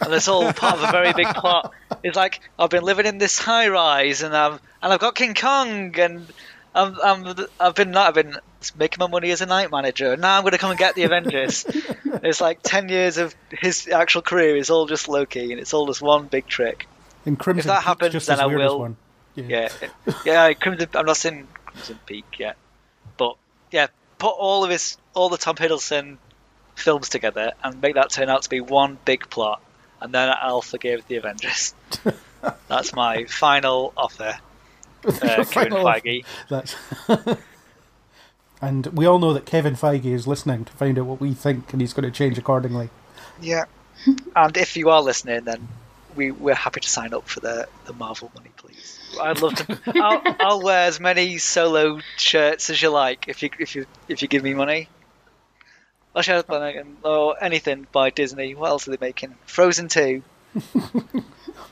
And 0.00 0.12
it's 0.14 0.28
all 0.28 0.52
part 0.52 0.74
of 0.74 0.88
a 0.88 0.92
very 0.92 1.12
big 1.12 1.28
plot. 1.28 1.72
It's 2.02 2.16
like 2.16 2.40
I've 2.58 2.70
been 2.70 2.84
living 2.84 3.06
in 3.06 3.18
this 3.18 3.38
high 3.38 3.68
rise, 3.68 4.22
and 4.22 4.36
I've 4.36 4.60
and 4.82 4.92
I've 4.92 5.00
got 5.00 5.14
King 5.14 5.34
Kong, 5.34 5.98
and 5.98 6.26
I'm, 6.74 6.96
I'm 7.02 7.46
I've 7.60 7.74
been 7.74 7.96
I've 7.96 8.14
been 8.14 8.36
making 8.78 8.98
my 9.00 9.06
money 9.06 9.30
as 9.30 9.40
a 9.40 9.46
night 9.46 9.70
manager. 9.70 10.16
Now 10.16 10.36
I'm 10.36 10.42
going 10.42 10.52
to 10.52 10.58
come 10.58 10.70
and 10.70 10.78
get 10.78 10.94
the 10.94 11.02
Avengers. 11.04 11.64
it's 12.22 12.40
like 12.40 12.60
ten 12.62 12.88
years 12.88 13.18
of 13.18 13.34
his 13.50 13.88
actual 13.88 14.22
career 14.22 14.56
is 14.56 14.70
all 14.70 14.86
just 14.86 15.08
Loki, 15.08 15.52
and 15.52 15.60
it's 15.60 15.74
all 15.74 15.86
just 15.86 16.00
one 16.00 16.26
big 16.26 16.46
trick. 16.46 16.86
And 17.26 17.38
Crimson 17.38 17.60
If 17.60 17.66
that 17.66 17.76
Peak's 17.98 18.14
happens, 18.14 18.26
then 18.26 18.40
I 18.40 18.46
will- 18.46 18.78
one. 18.78 18.96
Yeah, 19.34 19.70
yeah. 20.26 20.52
Crimson, 20.52 20.88
I'm 20.94 21.06
not 21.06 21.16
saying 21.16 21.48
Crimson 21.64 21.98
Peak 22.04 22.24
yet, 22.38 22.56
but 23.16 23.36
yeah, 23.70 23.86
put 24.18 24.30
all 24.30 24.62
of 24.64 24.70
his 24.70 24.98
all 25.14 25.28
the 25.30 25.38
Tom 25.38 25.56
Hiddleston 25.56 26.18
films 26.74 27.08
together 27.08 27.52
and 27.64 27.80
make 27.80 27.94
that 27.94 28.10
turn 28.10 28.28
out 28.28 28.42
to 28.42 28.50
be 28.50 28.60
one 28.60 28.98
big 29.06 29.28
plot, 29.30 29.62
and 30.00 30.12
then 30.12 30.34
I'll 30.38 30.60
forgive 30.62 31.06
the 31.08 31.16
Avengers. 31.16 31.74
That's 32.68 32.92
my 32.94 33.24
final 33.24 33.92
offer, 33.96 34.36
uh, 35.04 35.44
Kevin 35.50 35.72
Feige. 35.72 36.24
That's 36.48 36.76
and 38.60 38.86
we 38.86 39.06
all 39.06 39.18
know 39.18 39.32
that 39.32 39.46
Kevin 39.46 39.74
Feige 39.74 40.06
is 40.06 40.26
listening 40.26 40.64
to 40.64 40.72
find 40.72 40.98
out 40.98 41.06
what 41.06 41.20
we 41.20 41.34
think, 41.34 41.72
and 41.72 41.80
he's 41.80 41.92
going 41.92 42.04
to 42.04 42.10
change 42.10 42.38
accordingly. 42.38 42.90
Yeah, 43.40 43.64
and 44.36 44.56
if 44.56 44.76
you 44.76 44.90
are 44.90 45.02
listening, 45.02 45.44
then 45.44 45.68
we 46.14 46.30
we're 46.30 46.54
happy 46.54 46.80
to 46.80 46.88
sign 46.88 47.12
up 47.14 47.28
for 47.28 47.40
the 47.40 47.68
the 47.86 47.92
Marvel 47.92 48.30
money, 48.34 48.50
please. 48.56 48.98
I'd 49.20 49.42
love 49.42 49.54
to. 49.56 49.78
I'll, 49.96 50.36
I'll 50.40 50.62
wear 50.62 50.86
as 50.86 51.00
many 51.00 51.38
solo 51.38 52.00
shirts 52.16 52.70
as 52.70 52.80
you 52.80 52.90
like 52.90 53.28
if 53.28 53.42
you 53.42 53.50
if 53.58 53.74
you 53.74 53.86
if 54.08 54.22
you 54.22 54.28
give 54.28 54.42
me 54.42 54.54
money. 54.54 54.88
I'll 56.14 56.22
share 56.22 56.44
or 57.04 57.42
anything 57.42 57.86
by 57.90 58.10
Disney. 58.10 58.54
What 58.54 58.68
else 58.68 58.86
are 58.86 58.90
they 58.90 58.98
making? 59.00 59.34
Frozen 59.46 59.88
Two. 59.88 60.22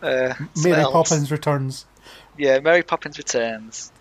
Uh, 0.02 0.34
Mary. 0.56 0.82
Poppins 0.84 1.30
returns. 1.30 1.84
Yeah, 2.40 2.58
Mary 2.60 2.82
Poppins 2.82 3.18
Returns. 3.18 3.92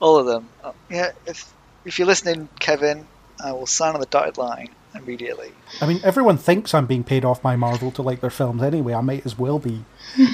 All 0.00 0.16
of 0.16 0.26
them. 0.26 0.48
Uh, 0.62 0.72
Yeah, 0.88 1.12
if 1.26 1.52
if 1.84 1.98
you're 1.98 2.06
listening, 2.06 2.48
Kevin, 2.60 3.06
I 3.44 3.52
will 3.52 3.66
sign 3.66 3.94
on 3.94 4.00
the 4.00 4.06
dotted 4.06 4.38
line 4.38 4.68
immediately. 4.94 5.52
I 5.80 5.86
mean, 5.86 6.00
everyone 6.04 6.38
thinks 6.38 6.72
I'm 6.74 6.86
being 6.86 7.04
paid 7.04 7.24
off 7.24 7.42
by 7.42 7.56
Marvel 7.56 7.90
to 7.92 8.02
like 8.02 8.20
their 8.20 8.30
films 8.30 8.62
anyway. 8.62 8.94
I 8.94 9.00
might 9.00 9.26
as 9.26 9.38
well 9.38 9.58
be. 9.58 9.84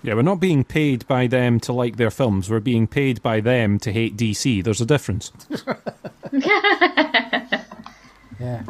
Yeah, 0.00 0.14
we're 0.14 0.22
not 0.22 0.38
being 0.38 0.62
paid 0.62 1.04
by 1.08 1.26
them 1.26 1.58
to 1.60 1.72
like 1.72 1.96
their 1.96 2.12
films. 2.12 2.48
We're 2.48 2.60
being 2.60 2.86
paid 2.86 3.20
by 3.20 3.40
them 3.40 3.80
to 3.80 3.92
hate 3.92 4.16
DC. 4.16 4.62
There's 4.62 4.80
a 4.80 4.86
difference. 4.86 5.32
Yeah, 8.40 8.62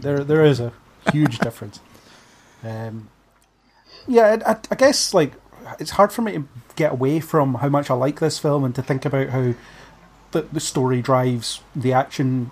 there 0.00 0.24
there 0.24 0.44
is 0.44 0.58
a 0.58 0.72
huge 1.12 1.38
difference. 1.38 1.78
Um, 2.64 3.08
yeah, 4.08 4.38
I, 4.44 4.56
I 4.68 4.74
guess 4.74 5.14
like 5.14 5.32
it's 5.78 5.92
hard 5.92 6.12
for 6.12 6.22
me 6.22 6.32
to 6.32 6.44
get 6.76 6.92
away 6.92 7.20
from 7.20 7.54
how 7.56 7.68
much 7.68 7.90
I 7.90 7.94
like 7.94 8.20
this 8.20 8.38
film 8.38 8.64
and 8.64 8.74
to 8.74 8.82
think 8.82 9.04
about 9.04 9.30
how 9.30 9.54
the 10.32 10.42
the 10.42 10.60
story 10.60 11.00
drives 11.02 11.60
the 11.74 11.92
action 11.92 12.50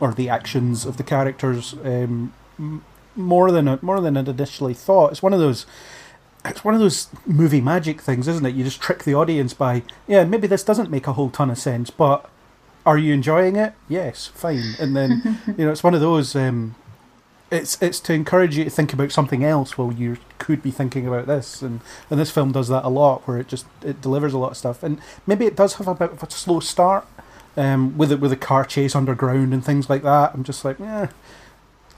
or 0.00 0.12
the 0.12 0.28
actions 0.28 0.84
of 0.84 0.96
the 0.96 1.02
characters 1.02 1.74
um, 1.84 2.32
more 3.14 3.50
than 3.50 3.78
more 3.82 4.00
than 4.00 4.16
I'd 4.16 4.28
initially 4.28 4.74
thought. 4.74 5.12
It's 5.12 5.22
one 5.22 5.32
of 5.32 5.40
those. 5.40 5.66
It's 6.44 6.64
one 6.64 6.74
of 6.74 6.80
those 6.80 7.08
movie 7.26 7.60
magic 7.60 8.00
things, 8.00 8.28
isn't 8.28 8.46
it? 8.46 8.54
You 8.54 8.62
just 8.62 8.80
trick 8.80 9.02
the 9.02 9.14
audience 9.14 9.52
by, 9.52 9.82
yeah, 10.06 10.22
maybe 10.22 10.46
this 10.46 10.62
doesn't 10.62 10.92
make 10.92 11.08
a 11.08 11.14
whole 11.14 11.28
ton 11.28 11.50
of 11.50 11.58
sense, 11.58 11.90
but 11.90 12.30
are 12.84 12.96
you 12.96 13.12
enjoying 13.12 13.56
it? 13.56 13.74
Yes, 13.88 14.28
fine. 14.28 14.76
And 14.78 14.94
then 14.94 15.40
you 15.58 15.64
know, 15.64 15.72
it's 15.72 15.82
one 15.82 15.94
of 15.94 16.00
those. 16.00 16.36
Um, 16.36 16.76
it's 17.50 17.80
it's 17.80 18.00
to 18.00 18.12
encourage 18.12 18.56
you 18.56 18.64
to 18.64 18.70
think 18.70 18.92
about 18.92 19.12
something 19.12 19.44
else 19.44 19.78
while 19.78 19.92
you 19.92 20.18
could 20.38 20.62
be 20.62 20.70
thinking 20.70 21.06
about 21.06 21.26
this, 21.26 21.62
and 21.62 21.80
and 22.10 22.18
this 22.18 22.30
film 22.30 22.52
does 22.52 22.68
that 22.68 22.84
a 22.84 22.88
lot, 22.88 23.26
where 23.26 23.38
it 23.38 23.48
just 23.48 23.66
it 23.82 24.00
delivers 24.00 24.32
a 24.32 24.38
lot 24.38 24.52
of 24.52 24.56
stuff, 24.56 24.82
and 24.82 25.00
maybe 25.26 25.46
it 25.46 25.56
does 25.56 25.74
have 25.74 25.88
a 25.88 25.94
bit 25.94 26.12
of 26.12 26.22
a 26.22 26.30
slow 26.30 26.60
start, 26.60 27.06
um, 27.56 27.96
with 27.96 28.10
it 28.12 28.20
with 28.20 28.32
a 28.32 28.36
car 28.36 28.64
chase 28.64 28.96
underground 28.96 29.54
and 29.54 29.64
things 29.64 29.88
like 29.88 30.02
that. 30.02 30.34
I'm 30.34 30.44
just 30.44 30.64
like, 30.64 30.78
yeah, 30.78 31.08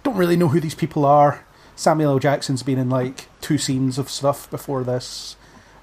don't 0.02 0.16
really 0.16 0.36
know 0.36 0.48
who 0.48 0.60
these 0.60 0.74
people 0.74 1.04
are. 1.04 1.44
Samuel 1.76 2.12
L. 2.12 2.18
Jackson's 2.18 2.62
been 2.62 2.78
in 2.78 2.90
like 2.90 3.28
two 3.40 3.56
scenes 3.56 3.98
of 3.98 4.10
stuff 4.10 4.50
before 4.50 4.82
this. 4.84 5.36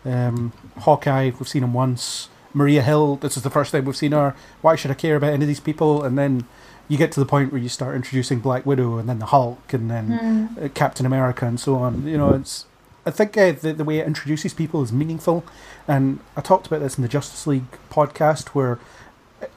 Um, 0.03 0.51
Hawkeye, 0.79 1.31
we've 1.39 1.47
seen 1.47 1.63
him 1.63 1.73
once. 1.73 2.29
Maria 2.53 2.81
Hill, 2.81 3.17
this 3.17 3.35
is 3.35 3.43
the 3.43 3.49
first 3.49 3.71
time 3.71 3.85
we've 3.85 3.97
seen 3.97 4.11
her. 4.11 4.35
Why 4.61 4.75
should 4.75 4.91
I 4.91 4.93
care 4.93 5.15
about 5.15 5.33
any 5.33 5.43
of 5.43 5.47
these 5.47 5.59
people? 5.59 6.03
And 6.03 6.17
then 6.17 6.45
you 6.87 6.97
get 6.97 7.11
to 7.13 7.19
the 7.19 7.25
point 7.25 7.51
where 7.51 7.61
you 7.61 7.69
start 7.69 7.95
introducing 7.95 8.39
Black 8.39 8.65
Widow, 8.65 8.97
and 8.97 9.09
then 9.09 9.19
the 9.19 9.27
Hulk, 9.27 9.73
and 9.73 9.89
then 9.89 10.55
uh, 10.61 10.67
Captain 10.73 11.05
America, 11.05 11.45
and 11.45 11.59
so 11.59 11.75
on. 11.75 12.07
You 12.07 12.17
know, 12.17 12.33
it's. 12.33 12.65
I 13.07 13.11
think 13.11 13.37
uh, 13.37 13.51
the 13.51 13.73
the 13.73 13.83
way 13.83 13.99
it 13.99 14.07
introduces 14.07 14.53
people 14.53 14.81
is 14.81 14.91
meaningful, 14.91 15.43
and 15.87 16.19
I 16.35 16.41
talked 16.41 16.67
about 16.67 16.81
this 16.81 16.97
in 16.97 17.01
the 17.01 17.07
Justice 17.07 17.45
League 17.45 17.69
podcast, 17.89 18.49
where 18.49 18.79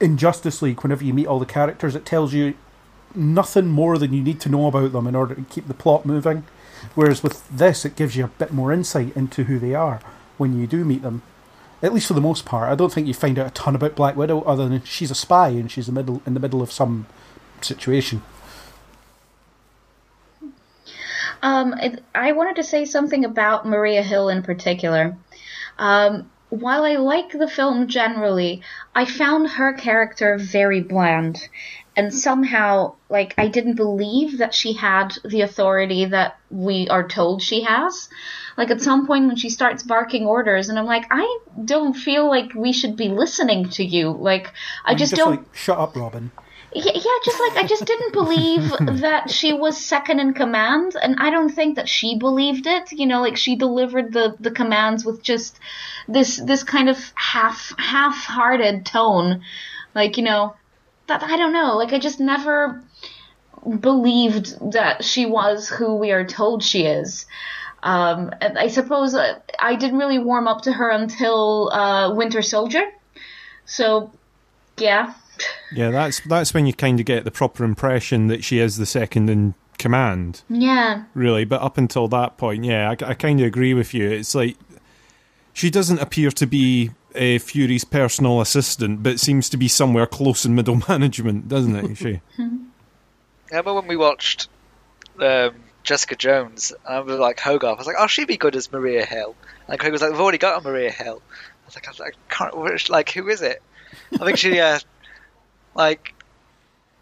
in 0.01 0.16
Justice 0.16 0.62
League, 0.62 0.83
whenever 0.83 1.05
you 1.05 1.14
meet 1.14 1.26
all 1.26 1.39
the 1.39 1.47
characters, 1.47 1.95
it 1.95 2.05
tells 2.05 2.33
you 2.33 2.55
nothing 3.14 3.68
more 3.68 3.99
than 3.99 4.12
you 4.12 4.22
need 4.22 4.41
to 4.41 4.49
know 4.49 4.66
about 4.66 4.93
them 4.93 5.07
in 5.07 5.14
order 5.14 5.35
to 5.35 5.43
keep 5.43 5.68
the 5.68 5.74
plot 5.74 6.05
moving. 6.05 6.45
Whereas 6.95 7.22
with 7.22 7.49
this, 7.49 7.85
it 7.85 7.97
gives 7.97 8.16
you 8.16 8.24
a 8.24 8.29
bit 8.29 8.53
more 8.53 8.72
insight 8.72 9.16
into 9.16 9.45
who 9.45 9.59
they 9.59 9.74
are 9.74 10.01
when 10.37 10.59
you 10.59 10.66
do 10.66 10.85
meet 10.85 11.03
them. 11.03 11.22
At 11.83 11.95
least 11.95 12.09
for 12.09 12.14
the 12.14 12.20
most 12.20 12.45
part, 12.45 12.70
I 12.70 12.74
don't 12.74 12.93
think 12.93 13.07
you 13.07 13.14
find 13.14 13.39
out 13.39 13.47
a 13.47 13.51
ton 13.51 13.74
about 13.74 13.95
Black 13.95 14.16
Widow 14.16 14.43
other 14.43 14.68
than 14.68 14.83
she's 14.83 15.11
a 15.11 15.14
spy 15.14 15.49
and 15.49 15.70
she's 15.70 15.89
in 15.89 15.95
the 15.95 16.01
middle 16.03 16.22
in 16.26 16.35
the 16.35 16.41
middle 16.41 16.61
of 16.61 16.72
some 16.72 17.07
situation. 17.64 18.22
Um, 21.42 21.74
I 22.14 22.32
wanted 22.32 22.56
to 22.56 22.64
say 22.64 22.84
something 22.84 23.24
about 23.24 23.66
Maria 23.66 24.02
Hill 24.02 24.28
in 24.28 24.42
particular. 24.42 25.16
Um, 25.78 26.30
while 26.50 26.84
I 26.84 26.96
like 26.96 27.30
the 27.30 27.48
film 27.48 27.88
generally, 27.88 28.62
I 28.94 29.04
found 29.04 29.48
her 29.50 29.72
character 29.72 30.38
very 30.38 30.80
bland. 30.80 31.48
And 31.96 32.14
somehow, 32.14 32.94
like, 33.09 33.34
I 33.38 33.48
didn't 33.48 33.74
believe 33.74 34.38
that 34.38 34.54
she 34.54 34.72
had 34.72 35.14
the 35.24 35.40
authority 35.40 36.04
that 36.04 36.38
we 36.48 36.88
are 36.88 37.06
told 37.06 37.42
she 37.42 37.62
has. 37.64 38.09
Like, 38.56 38.70
at 38.70 38.80
some 38.80 39.06
point 39.06 39.26
when 39.26 39.34
she 39.36 39.50
starts 39.50 39.82
barking 39.82 40.24
orders, 40.24 40.68
and 40.68 40.78
I'm 40.78 40.86
like, 40.86 41.06
I 41.11 41.38
don't 41.64 41.94
feel 41.94 42.28
like 42.28 42.54
we 42.54 42.72
should 42.72 42.96
be 42.96 43.09
listening 43.09 43.68
to 43.70 43.84
you. 43.84 44.11
Like, 44.11 44.52
I 44.84 44.90
And 44.90 44.98
just 44.98 45.11
just 45.11 45.20
don't. 45.20 45.36
like 45.38 45.54
shut 45.54 45.76
up, 45.78 45.96
Robin. 45.96 46.30
Yeah, 46.74 46.92
yeah, 46.94 47.18
just 47.24 47.40
like 47.40 47.64
I 47.64 47.66
just 47.66 47.86
didn't 47.86 48.12
believe 48.12 48.70
that 49.00 49.30
she 49.30 49.52
was 49.52 49.82
second 49.82 50.20
in 50.20 50.34
command, 50.34 50.96
and 51.00 51.16
I 51.18 51.30
don't 51.30 51.48
think 51.48 51.76
that 51.76 51.88
she 51.88 52.18
believed 52.18 52.66
it. 52.66 52.92
You 52.92 53.06
know, 53.06 53.20
like 53.20 53.36
she 53.36 53.56
delivered 53.56 54.12
the 54.12 54.36
the 54.38 54.50
commands 54.50 55.04
with 55.04 55.22
just 55.22 55.58
this 56.08 56.36
this 56.36 56.62
kind 56.64 56.88
of 56.88 56.98
half 57.14 57.72
half-hearted 57.78 58.84
tone, 58.84 59.42
like 59.94 60.16
you 60.18 60.24
know, 60.24 60.54
that 61.06 61.22
I 61.22 61.36
don't 61.36 61.52
know. 61.52 61.76
Like 61.76 61.92
I 61.92 61.98
just 61.98 62.20
never 62.20 62.82
believed 63.80 64.72
that 64.72 65.04
she 65.04 65.26
was 65.26 65.68
who 65.68 65.96
we 65.96 66.12
are 66.12 66.24
told 66.24 66.62
she 66.62 66.84
is. 66.84 67.26
Um, 67.82 68.32
and 68.40 68.58
I 68.58 68.68
suppose 68.68 69.14
uh, 69.14 69.38
I 69.58 69.76
didn't 69.76 69.98
really 69.98 70.18
warm 70.18 70.48
up 70.48 70.62
to 70.62 70.72
her 70.72 70.90
until 70.90 71.70
uh, 71.70 72.12
Winter 72.14 72.42
Soldier. 72.42 72.82
So, 73.66 74.10
yeah. 74.78 75.14
Yeah, 75.72 75.91
that's 75.91 76.20
that's 76.20 76.53
when 76.55 76.66
you 76.66 76.72
kind 76.72 76.99
of 77.01 77.07
get 77.07 77.24
the 77.24 77.30
proper 77.30 77.64
impression 77.64 78.28
that 78.28 78.45
she 78.45 78.59
is 78.59 78.76
the 78.76 78.86
second 78.86 79.28
in 79.30 79.55
command, 79.78 80.43
Yeah. 80.49 81.05
really. 81.14 81.45
But 81.45 81.62
up 81.62 81.78
until 81.78 82.09
that 82.09 82.36
point, 82.36 82.64
yeah, 82.64 82.89
I, 82.91 83.11
I 83.11 83.14
kind 83.14 83.41
of 83.41 83.47
agree 83.47 83.74
with 83.74 83.95
you. 83.95 84.11
It's 84.11 84.34
like 84.34 84.57
she 85.53 85.70
doesn't 85.70 85.99
appear 86.01 86.30
to 86.32 86.47
be 86.47 86.91
uh, 87.14 87.39
Fury's 87.39 87.84
personal 87.84 88.41
assistant, 88.41 89.03
but 89.03 89.18
seems 89.20 89.49
to 89.51 89.57
be 89.57 89.68
somewhere 89.68 90.07
close 90.07 90.45
in 90.45 90.55
middle 90.55 90.80
management, 90.89 91.49
doesn't 91.49 91.76
it? 91.76 91.97
She. 91.97 92.20
I 92.39 92.49
remember 93.51 93.74
when 93.74 93.86
we 93.86 93.97
watched 93.97 94.49
um, 95.20 95.55
Jessica 95.84 96.16
Jones, 96.16 96.72
and 96.86 96.97
I 96.97 97.01
was 97.01 97.18
like 97.18 97.41
Hogarth. 97.41 97.76
I 97.76 97.78
was 97.78 97.86
like, 97.86 97.97
"Oh, 97.99 98.07
she'd 98.07 98.28
be 98.28 98.36
good 98.36 98.55
as 98.57 98.70
Maria 98.72 99.05
Hill." 99.07 99.34
And 99.68 99.78
Craig 99.78 99.93
was 99.93 100.03
like, 100.03 100.11
"We've 100.11 100.20
already 100.20 100.39
got 100.39 100.61
a 100.64 100.68
Maria 100.68 100.91
Hill." 100.91 101.22
I 101.30 101.66
was 101.66 101.74
like, 101.76 101.86
"I, 101.86 101.91
was 101.91 102.01
like, 102.01 102.14
I 102.30 102.34
can't. 102.34 102.57
which- 102.59 102.91
Like, 102.91 103.11
who 103.11 103.28
is 103.28 103.41
it?" 103.43 103.62
I 104.20 104.24
think 104.24 104.36
she, 104.39 104.59
uh, 104.61 104.78
like, 105.79 106.12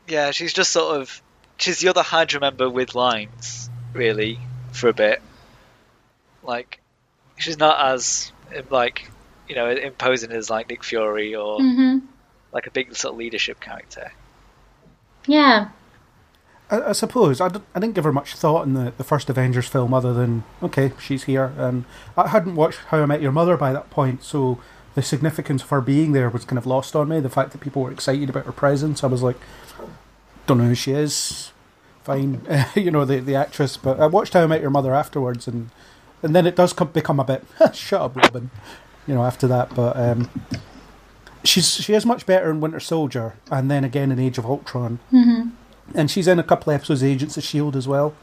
yeah, 0.06 0.30
she's 0.30 0.52
just 0.52 0.70
sort 0.70 1.00
of 1.00 1.22
she's 1.56 1.80
the 1.80 1.88
other 1.88 2.02
Hydra 2.02 2.40
member 2.40 2.70
with 2.70 2.94
lines, 2.94 3.68
really, 3.92 4.38
for 4.70 4.88
a 4.88 4.92
bit. 4.92 5.20
Like, 6.44 6.78
she's 7.36 7.58
not 7.58 7.80
as 7.80 8.30
like, 8.70 9.10
you 9.48 9.56
know, 9.56 9.68
imposing 9.68 10.30
as 10.30 10.48
like 10.48 10.68
Nick 10.68 10.84
Fury 10.84 11.34
or 11.34 11.58
hmm 11.58 11.98
like 12.52 12.66
a 12.66 12.70
big 12.70 12.94
sort 12.96 13.12
of 13.12 13.18
leadership 13.18 13.60
character. 13.60 14.12
Yeah. 15.26 15.68
I, 16.70 16.80
I 16.80 16.92
suppose 16.92 17.38
I, 17.38 17.48
d- 17.48 17.60
I 17.74 17.80
didn't 17.80 17.94
give 17.94 18.04
her 18.04 18.12
much 18.12 18.34
thought 18.34 18.66
in 18.66 18.72
the, 18.72 18.94
the 18.96 19.04
first 19.04 19.28
Avengers 19.28 19.68
film, 19.68 19.92
other 19.92 20.14
than 20.14 20.44
okay, 20.62 20.92
she's 21.00 21.24
here, 21.24 21.52
and 21.58 21.84
I 22.16 22.28
hadn't 22.28 22.54
watched 22.54 22.78
How 22.88 23.02
I 23.02 23.06
Met 23.06 23.20
Your 23.20 23.32
Mother 23.32 23.56
by 23.56 23.72
that 23.74 23.90
point, 23.90 24.22
so 24.22 24.58
the 24.96 25.02
significance 25.02 25.62
of 25.62 25.68
her 25.68 25.80
being 25.80 26.10
there 26.10 26.28
was 26.28 26.44
kind 26.44 26.58
of 26.58 26.66
lost 26.66 26.96
on 26.96 27.08
me. 27.08 27.20
The 27.20 27.30
fact 27.30 27.52
that 27.52 27.60
people 27.60 27.82
were 27.82 27.92
excited 27.92 28.28
about 28.28 28.46
her 28.46 28.52
presence, 28.52 29.04
I 29.04 29.06
was 29.06 29.22
like, 29.22 29.36
don't 30.48 30.58
know 30.58 30.64
who 30.64 30.74
she 30.74 30.90
is. 30.90 31.52
Fine, 32.02 32.42
you 32.74 32.90
know 32.90 33.04
the 33.04 33.20
the 33.20 33.36
actress, 33.36 33.76
but 33.76 34.00
I 34.00 34.06
watched 34.06 34.32
How 34.32 34.42
I 34.42 34.46
Met 34.46 34.60
Your 34.60 34.70
Mother 34.70 34.92
afterwards, 34.92 35.46
and 35.46 35.70
and 36.22 36.34
then 36.34 36.46
it 36.46 36.56
does 36.56 36.72
come, 36.72 36.88
become 36.88 37.20
a 37.20 37.24
bit 37.24 37.44
shut 37.74 38.00
up, 38.00 38.16
Robin. 38.16 38.50
You 39.06 39.14
know, 39.14 39.22
after 39.24 39.46
that, 39.46 39.72
but 39.74 39.96
um, 39.96 40.28
she's 41.44 41.68
she 41.68 41.94
is 41.94 42.04
much 42.04 42.26
better 42.26 42.50
in 42.50 42.60
Winter 42.60 42.80
Soldier, 42.80 43.34
and 43.50 43.70
then 43.70 43.84
again 43.84 44.10
in 44.10 44.18
Age 44.18 44.38
of 44.38 44.44
Ultron 44.46 44.98
and 45.94 46.10
she's 46.10 46.26
in 46.26 46.38
a 46.38 46.42
couple 46.42 46.72
of 46.72 46.76
episodes 46.76 47.02
of 47.02 47.08
Agents 47.08 47.36
of 47.36 47.44
Shield 47.44 47.76
as 47.76 47.86
well, 47.86 48.14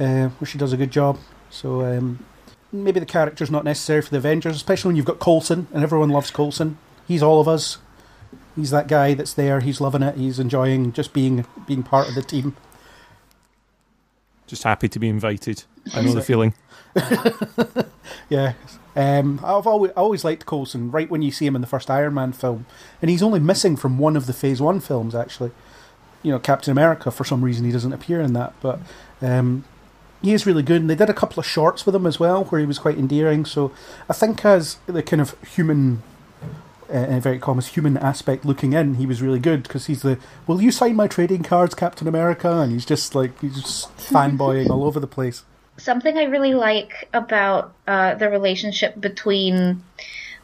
uh, 0.00 0.28
where 0.28 0.46
she 0.46 0.58
does 0.58 0.72
a 0.72 0.76
good 0.76 0.90
job. 0.90 1.18
So 1.50 1.82
um, 1.84 2.24
maybe 2.72 3.00
the 3.00 3.06
character's 3.06 3.50
not 3.50 3.64
necessary 3.64 4.02
for 4.02 4.10
the 4.10 4.18
Avengers, 4.18 4.56
especially 4.56 4.90
when 4.90 4.96
you've 4.96 5.06
got 5.06 5.18
Coulson 5.18 5.66
and 5.72 5.82
everyone 5.82 6.10
loves 6.10 6.30
Coulson. 6.30 6.78
He's 7.06 7.22
all 7.22 7.40
of 7.40 7.48
us. 7.48 7.78
He's 8.56 8.70
that 8.70 8.88
guy 8.88 9.14
that's 9.14 9.32
there. 9.32 9.60
He's 9.60 9.80
loving 9.80 10.02
it. 10.02 10.16
He's 10.16 10.38
enjoying 10.38 10.92
just 10.92 11.12
being 11.12 11.46
being 11.66 11.82
part 11.82 12.08
of 12.08 12.14
the 12.14 12.22
team. 12.22 12.56
Just 14.46 14.64
happy 14.64 14.88
to 14.88 14.98
be 14.98 15.08
invited. 15.08 15.64
I 15.94 16.02
know 16.02 16.12
the 16.12 16.22
feeling. 16.22 16.54
Yeah. 18.28 18.54
Um, 18.96 19.40
I've 19.44 19.66
always 19.66 19.92
I 19.92 20.00
always 20.00 20.24
liked 20.24 20.46
Coulson. 20.46 20.90
Right 20.90 21.10
when 21.10 21.22
you 21.22 21.30
see 21.30 21.46
him 21.46 21.54
in 21.54 21.60
the 21.60 21.66
first 21.66 21.90
Iron 21.90 22.14
Man 22.14 22.32
film, 22.32 22.66
and 23.00 23.10
he's 23.10 23.22
only 23.22 23.40
missing 23.40 23.76
from 23.76 23.98
one 23.98 24.16
of 24.16 24.26
the 24.26 24.32
Phase 24.32 24.60
One 24.60 24.80
films 24.80 25.14
actually. 25.14 25.50
You 26.22 26.32
know, 26.32 26.38
Captain 26.38 26.72
America. 26.72 27.10
For 27.10 27.24
some 27.24 27.42
reason, 27.44 27.64
he 27.64 27.72
doesn't 27.72 27.92
appear 27.92 28.20
in 28.20 28.32
that, 28.32 28.54
but 28.60 28.80
um, 29.22 29.64
he 30.22 30.32
is 30.32 30.46
really 30.46 30.62
good. 30.62 30.80
And 30.80 30.90
they 30.90 30.94
did 30.94 31.10
a 31.10 31.14
couple 31.14 31.40
of 31.40 31.46
shorts 31.46 31.86
with 31.86 31.94
him 31.94 32.06
as 32.06 32.18
well, 32.18 32.44
where 32.44 32.60
he 32.60 32.66
was 32.66 32.78
quite 32.78 32.98
endearing. 32.98 33.44
So 33.44 33.72
I 34.08 34.12
think 34.12 34.44
as 34.44 34.78
the 34.86 35.02
kind 35.02 35.20
of 35.20 35.40
human, 35.42 36.02
uh, 36.90 36.98
in 36.98 37.14
inverted 37.14 37.40
commas, 37.40 37.68
human 37.68 37.96
aspect 37.96 38.44
looking 38.44 38.72
in, 38.72 38.94
he 38.94 39.06
was 39.06 39.22
really 39.22 39.38
good 39.38 39.62
because 39.62 39.86
he's 39.86 40.02
the 40.02 40.18
"Will 40.46 40.60
you 40.60 40.70
sign 40.70 40.96
my 40.96 41.06
trading 41.06 41.42
cards, 41.42 41.74
Captain 41.74 42.08
America?" 42.08 42.50
And 42.60 42.72
he's 42.72 42.86
just 42.86 43.14
like 43.14 43.38
he's 43.40 43.60
just 43.60 43.96
fanboying 43.96 44.70
all 44.70 44.84
over 44.84 45.00
the 45.00 45.06
place. 45.06 45.44
something 45.76 46.18
I 46.18 46.24
really 46.24 46.54
like 46.54 47.08
about 47.14 47.72
uh, 47.86 48.14
the 48.16 48.28
relationship 48.28 49.00
between 49.00 49.82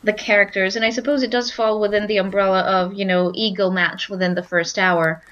the 0.05 0.13
characters, 0.13 0.77
and 0.77 0.85
I 0.85 0.91
suppose 0.91 1.23
it 1.23 1.31
does 1.31 1.51
fall 1.51 1.81
within 1.81 2.07
the 2.07 2.19
umbrella 2.19 2.61
of 2.61 2.95
you 2.95 3.05
know 3.05 3.33
ego 3.35 3.71
match 3.71 4.09
within 4.09 4.35
the 4.35 4.43
first 4.43 4.79
hour. 4.79 5.23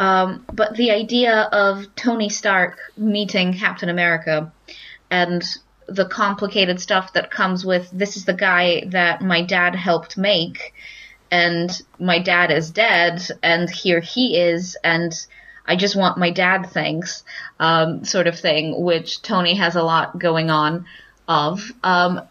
Um, 0.00 0.46
but 0.50 0.76
the 0.76 0.92
idea 0.92 1.42
of 1.52 1.94
Tony 1.94 2.30
Stark 2.30 2.78
meeting 2.96 3.52
Captain 3.52 3.90
America 3.90 4.50
and 5.10 5.44
the 5.88 6.06
complicated 6.06 6.80
stuff 6.80 7.12
that 7.12 7.30
comes 7.30 7.66
with 7.66 7.90
this 7.92 8.16
is 8.16 8.24
the 8.24 8.32
guy 8.32 8.84
that 8.86 9.20
my 9.20 9.42
dad 9.42 9.74
helped 9.74 10.16
make, 10.16 10.72
and 11.30 11.70
my 11.98 12.18
dad 12.18 12.50
is 12.50 12.70
dead, 12.70 13.20
and 13.42 13.68
here 13.68 14.00
he 14.00 14.38
is, 14.38 14.74
and 14.82 15.12
I 15.66 15.76
just 15.76 15.96
want 15.96 16.16
my 16.16 16.30
dad 16.30 16.70
thanks, 16.70 17.22
um, 17.58 18.02
sort 18.02 18.26
of 18.26 18.38
thing, 18.38 18.82
which 18.82 19.20
Tony 19.20 19.54
has 19.56 19.76
a 19.76 19.82
lot 19.82 20.18
going 20.18 20.48
on 20.48 20.86
of. 21.28 21.70
Um, 21.84 22.22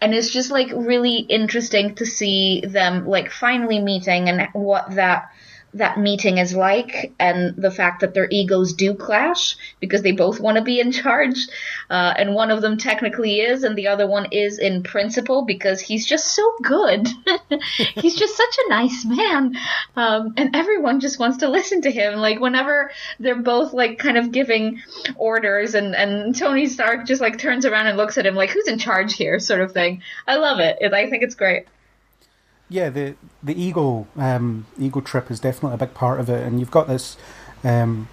and 0.00 0.14
it's 0.14 0.30
just 0.30 0.52
like 0.52 0.70
really 0.72 1.16
interesting 1.16 1.96
to 1.96 2.06
see 2.06 2.60
them 2.60 3.04
like 3.08 3.32
finally 3.32 3.80
meeting 3.80 4.28
and 4.28 4.48
what 4.52 4.94
that 4.94 5.30
that 5.76 5.98
meeting 5.98 6.38
is 6.38 6.54
like 6.54 7.12
and 7.18 7.54
the 7.56 7.70
fact 7.70 8.00
that 8.00 8.14
their 8.14 8.28
egos 8.30 8.72
do 8.72 8.94
clash 8.94 9.56
because 9.80 10.02
they 10.02 10.12
both 10.12 10.40
want 10.40 10.56
to 10.56 10.62
be 10.62 10.80
in 10.80 10.90
charge 10.90 11.48
uh, 11.90 12.14
and 12.16 12.34
one 12.34 12.50
of 12.50 12.62
them 12.62 12.78
technically 12.78 13.40
is 13.40 13.62
and 13.62 13.76
the 13.76 13.88
other 13.88 14.06
one 14.06 14.26
is 14.32 14.58
in 14.58 14.82
principle 14.82 15.44
because 15.44 15.80
he's 15.80 16.06
just 16.06 16.34
so 16.34 16.52
good. 16.62 17.08
He's 17.94 18.16
just 18.16 18.36
such 18.36 18.56
a 18.66 18.70
nice 18.70 19.04
man 19.04 19.56
um, 19.96 20.34
and 20.36 20.54
everyone 20.54 21.00
just 21.00 21.18
wants 21.18 21.38
to 21.38 21.48
listen 21.48 21.82
to 21.82 21.90
him. 21.90 22.14
Like 22.14 22.40
whenever 22.40 22.90
they're 23.20 23.36
both 23.36 23.72
like 23.72 23.98
kind 23.98 24.16
of 24.16 24.32
giving 24.32 24.82
orders 25.16 25.74
and 25.74 25.94
and 25.94 26.34
tony 26.34 26.66
stark 26.66 27.06
just 27.06 27.20
like 27.20 27.38
turns 27.38 27.66
around 27.66 27.86
and 27.86 27.96
looks 27.96 28.18
at 28.18 28.26
him 28.26 28.34
like 28.34 28.50
who's 28.50 28.68
in 28.68 28.78
charge 28.78 29.14
here? 29.14 29.38
sort 29.38 29.60
of 29.60 29.72
thing. 29.72 30.02
I 30.26 30.36
love 30.36 30.60
it, 30.60 30.78
it 30.80 30.92
i 30.92 31.08
think 31.08 31.22
it's 31.22 31.34
great 31.34 31.66
Yeah, 32.68 32.90
the 32.90 33.14
the 33.42 33.60
ego 33.60 34.06
um, 34.16 34.66
ego 34.78 35.00
trip 35.00 35.30
is 35.30 35.38
definitely 35.38 35.74
a 35.74 35.86
big 35.86 35.94
part 35.94 36.20
of 36.20 36.28
it, 36.28 36.44
and 36.44 36.58
you've 36.58 36.70
got 36.70 36.88
this. 36.88 37.16
Um, 37.62 38.08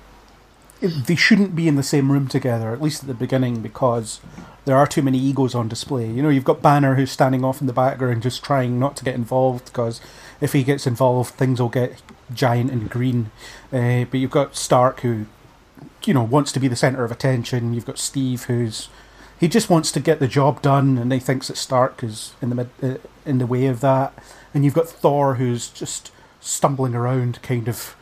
they 0.82 1.16
shouldn't 1.16 1.56
be 1.56 1.68
in 1.68 1.76
the 1.76 1.84
same 1.84 2.12
room 2.12 2.28
together, 2.28 2.74
at 2.74 2.82
least 2.82 3.04
at 3.04 3.08
the 3.08 3.14
beginning, 3.14 3.62
because 3.62 4.20
there 4.66 4.76
are 4.76 4.86
too 4.86 5.02
many 5.02 5.18
egos 5.18 5.56
on 5.56 5.70
display. 5.70 6.06
You 6.10 6.22
know, 6.22 6.30
you've 6.30 6.44
got 6.44 6.62
Banner 6.62 6.96
who's 6.96 7.12
standing 7.12 7.44
off 7.46 7.62
in 7.62 7.68
the 7.68 7.74
background, 7.74 8.22
just 8.22 8.44
trying 8.44 8.80
not 8.80 8.98
to 8.98 9.06
get 9.06 9.16
involved, 9.16 9.66
because 9.66 10.02
if 10.42 10.52
he 10.52 10.64
gets 10.64 10.86
involved, 10.86 11.36
things 11.36 11.62
will 11.62 11.70
get 11.70 12.02
giant 12.34 12.70
and 12.72 12.90
green. 12.90 13.32
Uh, 13.72 14.04
but 14.06 14.20
you've 14.20 14.32
got 14.32 14.58
Stark 14.58 15.00
who, 15.02 15.26
you 16.04 16.14
know, 16.14 16.24
wants 16.24 16.52
to 16.52 16.60
be 16.60 16.68
the 16.68 16.76
center 16.76 17.06
of 17.06 17.12
attention. 17.12 17.74
You've 17.74 17.86
got 17.86 17.98
Steve 17.98 18.44
who's 18.44 18.90
he 19.40 19.50
just 19.50 19.70
wants 19.70 19.92
to 19.92 20.00
get 20.00 20.20
the 20.20 20.28
job 20.28 20.62
done, 20.62 20.98
and 20.98 21.12
he 21.12 21.20
thinks 21.20 21.50
that 21.50 21.58
Stark 21.58 22.04
is 22.04 22.34
in 22.42 22.50
the 22.50 22.56
mid, 22.56 22.70
uh, 22.82 22.96
in 23.26 23.40
the 23.40 23.46
way 23.46 23.66
of 23.66 23.82
that. 23.82 24.14
And 24.54 24.64
you've 24.64 24.74
got 24.74 24.88
Thor, 24.88 25.36
who's 25.36 25.70
just 25.70 26.12
stumbling 26.40 26.94
around, 26.94 27.42
kind 27.42 27.68
of, 27.68 27.96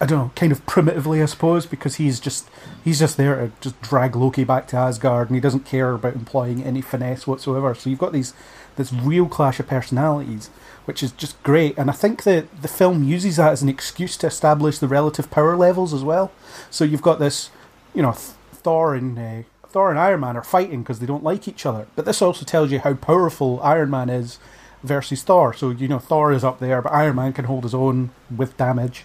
I, 0.00 0.06
don't 0.06 0.18
know, 0.18 0.32
kind 0.36 0.52
of 0.52 0.64
primitively, 0.66 1.22
I 1.22 1.26
suppose, 1.26 1.66
because 1.66 1.96
he's 1.96 2.20
just 2.20 2.48
he's 2.84 2.98
just 2.98 3.16
there 3.16 3.36
to 3.36 3.52
just 3.60 3.80
drag 3.80 4.16
Loki 4.16 4.44
back 4.44 4.68
to 4.68 4.76
Asgard, 4.76 5.28
and 5.28 5.36
he 5.36 5.40
doesn't 5.40 5.66
care 5.66 5.92
about 5.92 6.14
employing 6.14 6.62
any 6.62 6.80
finesse 6.80 7.26
whatsoever. 7.26 7.74
So 7.74 7.90
you've 7.90 7.98
got 7.98 8.12
these 8.12 8.34
this 8.76 8.92
real 8.92 9.26
clash 9.26 9.60
of 9.60 9.66
personalities, 9.66 10.48
which 10.84 11.02
is 11.02 11.12
just 11.12 11.42
great. 11.42 11.76
And 11.76 11.90
I 11.90 11.92
think 11.92 12.22
that 12.24 12.62
the 12.62 12.68
film 12.68 13.04
uses 13.04 13.36
that 13.36 13.52
as 13.52 13.62
an 13.62 13.68
excuse 13.68 14.16
to 14.18 14.26
establish 14.26 14.78
the 14.78 14.88
relative 14.88 15.30
power 15.30 15.56
levels 15.56 15.92
as 15.92 16.02
well. 16.02 16.32
So 16.70 16.84
you've 16.84 17.02
got 17.02 17.18
this, 17.18 17.50
you 17.94 18.02
know, 18.02 18.12
Thor 18.12 18.94
and 18.94 19.18
uh, 19.18 19.42
Thor 19.68 19.90
and 19.90 19.98
Iron 19.98 20.20
Man 20.20 20.36
are 20.36 20.44
fighting 20.44 20.82
because 20.82 21.00
they 21.00 21.06
don't 21.06 21.24
like 21.24 21.48
each 21.48 21.66
other. 21.66 21.86
But 21.96 22.04
this 22.04 22.22
also 22.22 22.44
tells 22.44 22.70
you 22.70 22.78
how 22.78 22.94
powerful 22.94 23.60
Iron 23.62 23.90
Man 23.90 24.10
is 24.10 24.38
versus 24.82 25.22
Thor. 25.22 25.52
So 25.54 25.70
you 25.70 25.88
know 25.88 25.98
Thor 25.98 26.32
is 26.32 26.44
up 26.44 26.58
there, 26.58 26.82
but 26.82 26.92
Iron 26.92 27.16
Man 27.16 27.32
can 27.32 27.46
hold 27.46 27.64
his 27.64 27.74
own 27.74 28.10
with 28.34 28.56
damage, 28.56 29.04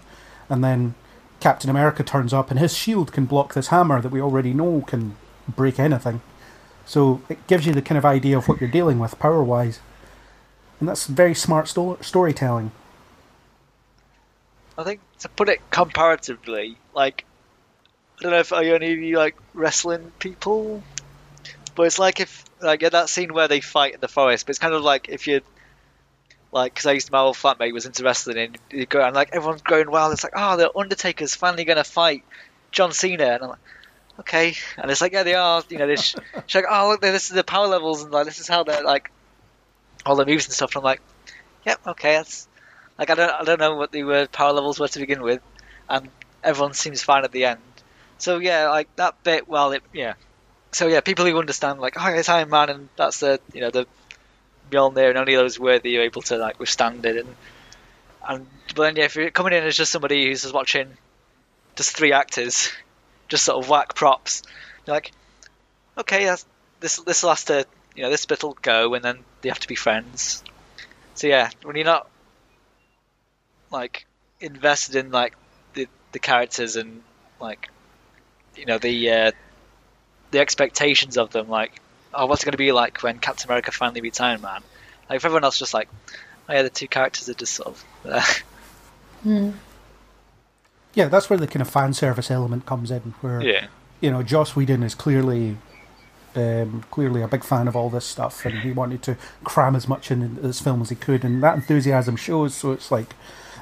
and 0.50 0.64
then 0.64 0.96
Captain 1.40 1.70
America 1.70 2.04
turns 2.04 2.34
up, 2.34 2.50
and 2.50 2.60
his 2.60 2.76
shield 2.76 3.12
can 3.12 3.26
block 3.26 3.54
this 3.54 3.68
hammer 3.68 4.02
that 4.02 4.12
we 4.12 4.22
already 4.22 4.54
know 4.54 4.84
can 4.88 5.16
break 5.48 5.80
anything. 5.80 6.22
So 6.86 7.22
it 7.30 7.46
gives 7.48 7.66
you 7.66 7.74
the 7.74 7.82
kind 7.82 7.98
of 7.98 8.06
idea 8.06 8.38
of 8.38 8.48
what 8.48 8.62
you're 8.62 8.70
dealing 8.70 9.00
with 9.00 9.20
power 9.20 9.44
wise, 9.44 9.80
and 10.80 10.88
that's 10.88 11.08
very 11.08 11.36
smart 11.36 11.68
sto- 11.68 11.98
storytelling. 12.02 12.72
I 14.78 14.84
think 14.84 15.02
to 15.20 15.30
put 15.30 15.50
it 15.50 15.60
comparatively, 15.72 16.78
like 16.94 17.26
I 18.20 18.24
don't 18.24 18.32
know 18.32 18.40
if 18.40 18.54
are 18.54 18.64
any 18.64 18.94
of 18.94 19.00
you 19.00 19.18
like 19.18 19.36
wrestling 19.54 20.12
people, 20.20 20.84
but 21.76 21.84
it's 21.84 22.00
like 22.00 22.20
if 22.20 22.46
like 22.62 22.82
yeah, 22.82 22.90
that 22.90 23.10
scene 23.10 23.34
where 23.34 23.48
they 23.48 23.62
fight 23.62 23.96
in 23.96 24.00
the 24.00 24.08
forest. 24.08 24.46
But 24.46 24.52
it's 24.52 24.60
kind 24.60 24.74
of 24.74 24.82
like 24.82 25.10
if 25.10 25.28
you 25.28 25.42
like 26.52 26.74
because 26.74 26.86
I 26.86 26.94
used 26.94 27.08
to 27.08 27.14
my 27.14 27.20
old 27.20 27.36
flatmate 27.36 27.74
was 27.74 27.86
into 27.86 28.04
wrestling 28.04 28.38
and 28.38 28.58
you 28.72 28.86
go 28.86 29.02
and 29.02 29.16
like 29.16 29.30
everyone's 29.34 29.62
going 29.62 29.90
wild. 29.92 30.14
It's 30.14 30.24
like 30.24 30.34
oh 30.36 30.58
the 30.58 30.72
Undertaker's 30.76 31.36
finally 31.36 31.66
gonna 31.66 31.84
fight 31.84 32.24
John 32.72 32.92
Cena 32.92 33.26
and 33.26 33.44
I'm 33.44 33.50
like 33.50 33.60
okay, 34.20 34.56
and 34.78 34.90
it's 34.90 35.02
like, 35.02 35.14
yeah, 35.14 35.24
they 35.24 35.36
are. 35.36 35.64
You 35.70 35.78
know, 35.78 35.88
they 35.88 35.96
sh- 35.96 36.16
she's 36.48 36.62
like, 36.62 36.66
oh 36.70 36.90
look, 36.90 37.02
this 37.02 37.30
is 37.30 37.36
the 37.36 37.44
power 37.44 37.68
levels, 37.68 38.04
and 38.04 38.12
like 38.12 38.26
this 38.26 38.40
is 38.40 38.48
how 38.48 38.64
they're 38.64 38.84
like 38.84 39.12
all 40.06 40.16
the 40.16 40.26
moves 40.26 40.46
and 40.46 40.54
stuff. 40.54 40.76
And 40.76 40.82
I'm 40.82 40.84
like, 40.84 41.02
yep, 41.66 41.80
okay, 41.88 42.14
that's 42.14 42.48
like 42.98 43.10
I 43.10 43.16
don't 43.16 43.32
I 43.32 43.44
don't 43.44 43.60
know 43.60 43.76
what 43.76 43.92
the 43.92 44.04
word 44.04 44.32
power 44.32 44.54
levels 44.54 44.80
were 44.80 44.88
to 44.88 45.00
begin 45.00 45.22
with, 45.22 45.42
and 45.90 46.10
everyone 46.44 46.74
seems 46.74 47.04
fine 47.04 47.24
at 47.24 47.32
the 47.32 47.46
end. 47.46 47.62
So 48.18 48.40
yeah, 48.40 48.70
like 48.70 48.90
that 48.96 49.16
bit. 49.24 49.48
Well, 49.48 49.72
it 49.72 49.84
yeah. 49.94 50.14
So 50.74 50.88
yeah, 50.88 51.02
people 51.02 51.26
who 51.26 51.38
understand 51.38 51.80
like, 51.80 51.96
oh, 51.98 52.08
it's 52.14 52.30
Iron 52.30 52.50
Man, 52.50 52.70
and 52.70 52.90
that's 52.98 53.20
the 53.20 53.40
you 53.54 53.62
know 53.62 53.72
the 53.72 53.88
Mjolnir, 54.72 55.10
and 55.10 55.18
only 55.18 55.36
those 55.36 55.60
worthy 55.60 55.98
are 55.98 56.02
able 56.02 56.22
to 56.24 56.38
like 56.38 56.60
withstand 56.60 57.06
it, 57.06 57.18
and 57.18 57.36
and 58.28 58.48
but 58.76 58.84
then 58.84 58.96
yeah, 58.96 59.06
if 59.06 59.16
you're 59.16 59.32
coming 59.32 59.54
in 59.54 59.64
as 59.64 59.78
just 59.78 59.92
somebody 59.92 60.28
who's 60.28 60.42
just 60.44 60.54
watching 60.54 60.98
just 61.76 61.96
three 61.96 62.14
actors, 62.14 62.72
just 63.28 63.46
sort 63.46 63.64
of 63.64 63.70
whack 63.70 63.96
props, 63.96 64.44
you're 64.86 64.96
like, 64.96 65.12
okay, 65.98 66.26
that's, 66.26 66.46
this 66.80 66.98
this 66.98 67.24
will 67.24 67.36
to 67.36 67.66
you 67.96 68.04
know 68.04 68.10
this 68.10 68.26
bit 68.26 68.44
will 68.44 68.58
go, 68.62 68.94
and 68.94 69.04
then 69.04 69.20
they 69.42 69.50
have 69.50 69.60
to 69.60 69.68
be 69.68 69.76
friends. 69.76 70.44
So 71.16 71.28
yeah, 71.28 71.50
when 71.64 71.76
you're 71.76 71.86
not 71.86 72.10
like 73.72 74.06
invested 74.40 74.96
in 74.96 75.12
like 75.12 75.36
the 75.74 75.88
the 76.12 76.20
characters 76.20 76.76
and 76.76 77.02
like 77.40 77.70
you 78.56 78.66
know 78.66 78.78
the 78.78 79.10
uh, 79.10 79.32
the 80.32 80.40
expectations 80.40 81.18
of 81.18 81.32
them, 81.32 81.50
like 81.50 81.80
oh, 82.18 82.26
what's 82.26 82.42
it 82.44 82.46
going 82.46 82.52
to 82.52 82.58
be 82.58 82.72
like 82.74 83.02
when 83.04 83.20
Captain 83.20 83.48
America 83.48 83.72
finally 83.72 84.02
meets 84.02 84.20
Iron 84.20 84.42
Man? 84.42 84.62
Like 85.10 85.22
for 85.22 85.28
everyone 85.28 85.46
else, 85.46 85.58
just 85.58 85.74
like 85.74 85.88
oh 86.50 86.54
yeah, 86.54 86.64
the 86.64 86.70
two 86.70 86.88
characters 86.88 87.30
are 87.30 87.34
just 87.34 87.54
sort 87.54 87.68
of. 87.70 87.86
Uh, 88.06 88.24
Yeah, 90.94 91.10
that's 91.10 91.30
where 91.30 91.38
the 91.38 91.48
kind 91.48 91.62
of 91.62 91.70
fan 91.70 91.94
service 91.94 92.32
element 92.32 92.66
comes 92.66 92.90
in, 92.90 93.14
where 93.22 93.42
yeah, 93.42 93.68
you 94.02 94.10
know 94.10 94.24
Joss 94.24 94.56
Whedon 94.56 94.82
is 94.84 94.96
clearly 94.96 95.58
um, 96.36 96.84
clearly 96.90 97.22
a 97.22 97.28
big 97.28 97.44
fan 97.44 97.68
of 97.68 97.76
all 97.76 97.90
this 97.90 98.06
stuff, 98.06 98.46
and 98.46 98.60
he 98.60 98.72
wanted 98.72 99.04
to 99.04 99.18
cram 99.44 99.76
as 99.76 99.88
much 99.88 100.10
in 100.10 100.42
this 100.42 100.60
film 100.60 100.82
as 100.82 100.90
he 100.90 100.96
could, 100.96 101.24
and 101.24 101.44
that 101.44 101.56
enthusiasm 101.56 102.16
shows. 102.16 102.56
So 102.56 102.72
it's 102.72 102.92
like 102.92 103.14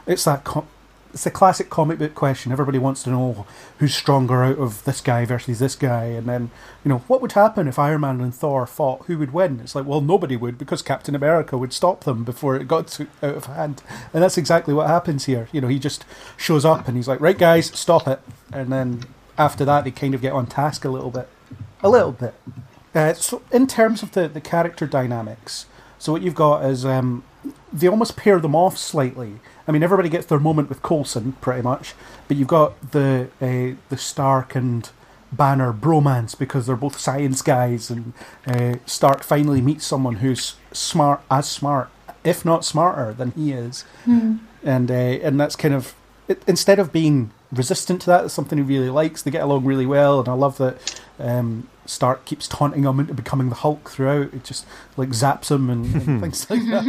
it's 0.08 0.24
that 0.26 0.46
co- 0.46 0.68
it's 1.16 1.24
the 1.24 1.32
classic 1.32 1.70
comic 1.70 1.98
book 1.98 2.14
question. 2.14 2.52
Everybody 2.52 2.78
wants 2.78 3.02
to 3.04 3.10
know 3.10 3.48
who's 3.80 3.96
stronger 3.96 4.44
out 4.44 4.58
of 4.58 4.84
this 4.84 5.00
guy 5.00 5.24
versus 5.24 5.60
this 5.60 5.74
guy, 5.74 6.08
and 6.08 6.28
then 6.28 6.52
you 6.84 6.90
know 6.90 6.98
what 7.08 7.22
would 7.22 7.32
happen 7.32 7.70
if 7.70 7.80
Iron 7.80 8.02
Man 8.02 8.20
and 8.20 8.36
Thor 8.36 8.68
fought? 8.68 9.06
Who 9.06 9.18
would 9.20 9.32
win? 9.32 9.62
It's 9.62 9.76
like 9.76 9.86
well, 9.86 10.02
nobody 10.02 10.36
would 10.36 10.58
because 10.58 10.82
Captain 10.82 11.16
America 11.16 11.58
would 11.58 11.72
stop 11.72 12.04
them 12.04 12.26
before 12.26 12.58
it 12.58 12.68
got 12.68 12.88
to, 12.88 13.08
out 13.24 13.36
of 13.36 13.46
hand, 13.46 13.82
and 14.14 14.22
that's 14.22 14.38
exactly 14.38 14.74
what 14.74 14.88
happens 14.88 15.24
here. 15.24 15.48
You 15.54 15.62
know, 15.62 15.70
he 15.70 15.80
just 15.80 16.04
shows 16.36 16.66
up 16.66 16.86
and 16.86 16.98
he's 16.98 17.08
like, 17.08 17.22
right, 17.22 17.38
guys, 17.38 17.68
stop 17.68 18.10
it, 18.10 18.20
and 18.52 18.70
then 18.70 19.06
after 19.38 19.64
that 19.64 19.86
they 19.86 19.92
kind 19.92 20.16
of 20.16 20.22
get 20.22 20.34
on 20.34 20.48
task 20.48 20.84
a 20.84 20.90
little 20.90 21.12
bit, 21.12 21.30
a 21.82 21.88
little 21.88 22.12
bit. 22.12 22.34
Uh, 22.94 23.14
so 23.14 23.42
in 23.54 23.68
terms 23.68 24.04
of 24.04 24.12
the, 24.12 24.28
the 24.28 24.42
character 24.42 24.86
dynamics, 24.86 25.66
so 25.98 26.12
what 26.12 26.22
you've 26.22 26.36
got 26.36 26.66
is 26.66 26.84
um, 26.86 27.24
they 27.72 27.88
almost 27.88 28.18
pair 28.18 28.42
them 28.42 28.54
off 28.54 28.78
slightly. 28.78 29.40
I 29.68 29.72
mean, 29.72 29.84
everybody 29.84 30.10
gets 30.10 30.28
their 30.28 30.40
moment 30.40 30.70
with 30.70 30.82
Coulson, 30.82 31.34
pretty 31.42 31.62
much, 31.62 31.94
but 32.28 32.38
you've 32.38 32.48
got 32.48 32.92
the 32.92 33.30
uh, 33.42 33.76
the 33.90 33.98
Stark 33.98 34.56
and 34.56 34.90
Banner 35.32 35.74
bromance 35.74 36.38
because 36.38 36.68
they're 36.68 36.76
both 36.76 36.98
science 37.00 37.42
guys, 37.42 37.90
and 37.90 38.14
uh, 38.48 38.76
Stark 38.86 39.24
finally 39.24 39.62
meets 39.62 39.86
someone 39.86 40.16
who's 40.18 40.56
smart, 40.72 41.22
as 41.32 41.50
smart, 41.50 41.90
if 42.24 42.46
not 42.46 42.64
smarter 42.64 43.12
than 43.14 43.32
he 43.32 43.52
is, 43.52 43.86
and 44.64 44.92
uh, 44.92 44.94
and 44.94 45.40
that's 45.40 45.56
kind 45.56 45.74
of 45.74 45.96
it, 46.28 46.42
instead 46.48 46.80
of 46.80 46.92
being 46.94 47.32
resistant 47.52 48.02
to 48.02 48.08
that, 48.08 48.26
it's 48.26 48.34
something 48.34 48.58
he 48.58 48.64
really 48.64 48.90
likes. 48.90 49.24
They 49.24 49.32
get 49.32 49.44
along 49.44 49.66
really 49.66 49.86
well, 49.86 50.20
and 50.20 50.30
I 50.30 50.34
love 50.34 50.58
that 50.58 51.02
um, 51.20 51.68
Stark 51.86 52.26
keeps 52.26 52.48
taunting 52.48 52.84
him 52.84 53.00
into 53.00 53.14
becoming 53.14 53.50
the 53.50 53.56
Hulk 53.56 53.90
throughout. 53.90 54.34
It 54.34 54.44
just 54.44 54.66
like 54.98 55.10
zaps 55.10 55.52
him 55.52 55.70
and, 55.70 55.86
and 55.94 56.22
things 56.22 56.50
like 56.50 56.62
that. 56.66 56.84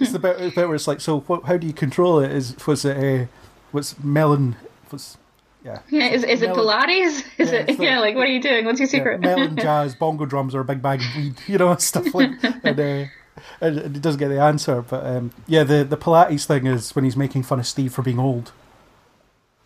it's 0.00 0.12
the 0.12 0.18
bit, 0.18 0.38
the 0.38 0.50
bit 0.50 0.66
where 0.66 0.74
it's 0.74 0.86
like, 0.88 1.00
so 1.00 1.20
what, 1.20 1.44
how 1.44 1.56
do 1.56 1.66
you 1.66 1.72
control 1.72 2.20
it? 2.20 2.30
Is 2.32 2.54
was 2.66 2.84
it 2.84 2.96
uh, 3.22 3.26
was 3.72 3.98
melon 4.02 4.56
was 4.90 5.16
yeah. 5.64 5.78
Yeah, 5.90 6.06
is, 6.12 6.24
is 6.24 6.42
it 6.42 6.50
Pilates? 6.50 7.24
Is 7.38 7.50
Yeah, 7.50 7.58
it 7.60 7.70
it's 7.70 7.80
yeah? 7.80 7.98
Like, 7.98 8.14
what 8.16 8.24
are 8.28 8.32
you 8.32 8.40
doing? 8.42 8.66
What's 8.66 8.80
your 8.80 8.86
Yeah, 8.86 8.90
secret? 8.90 9.20
melon 9.20 9.56
jazz, 9.56 9.94
bongo 9.94 10.26
drums, 10.26 10.54
or 10.54 10.60
a 10.60 10.64
big 10.64 10.82
bag 10.82 11.00
of 11.00 11.06
weed, 11.16 11.34
you 11.46 11.56
know, 11.56 11.74
stuff 11.76 12.14
like. 12.14 12.30
And, 12.62 12.78
uh, 12.78 13.04
and 13.60 13.78
it 13.78 14.02
doesn't 14.02 14.18
get 14.18 14.28
the 14.28 14.40
answer, 14.40 14.82
but 14.82 15.04
um, 15.04 15.30
yeah, 15.46 15.64
the 15.64 15.82
the 15.82 15.96
Pilates 15.96 16.44
thing 16.46 16.66
is 16.66 16.94
when 16.94 17.04
he's 17.04 17.16
making 17.16 17.42
fun 17.44 17.58
of 17.58 17.66
Steve 17.66 17.92
for 17.94 18.02
being 18.02 18.18
old. 18.18 18.52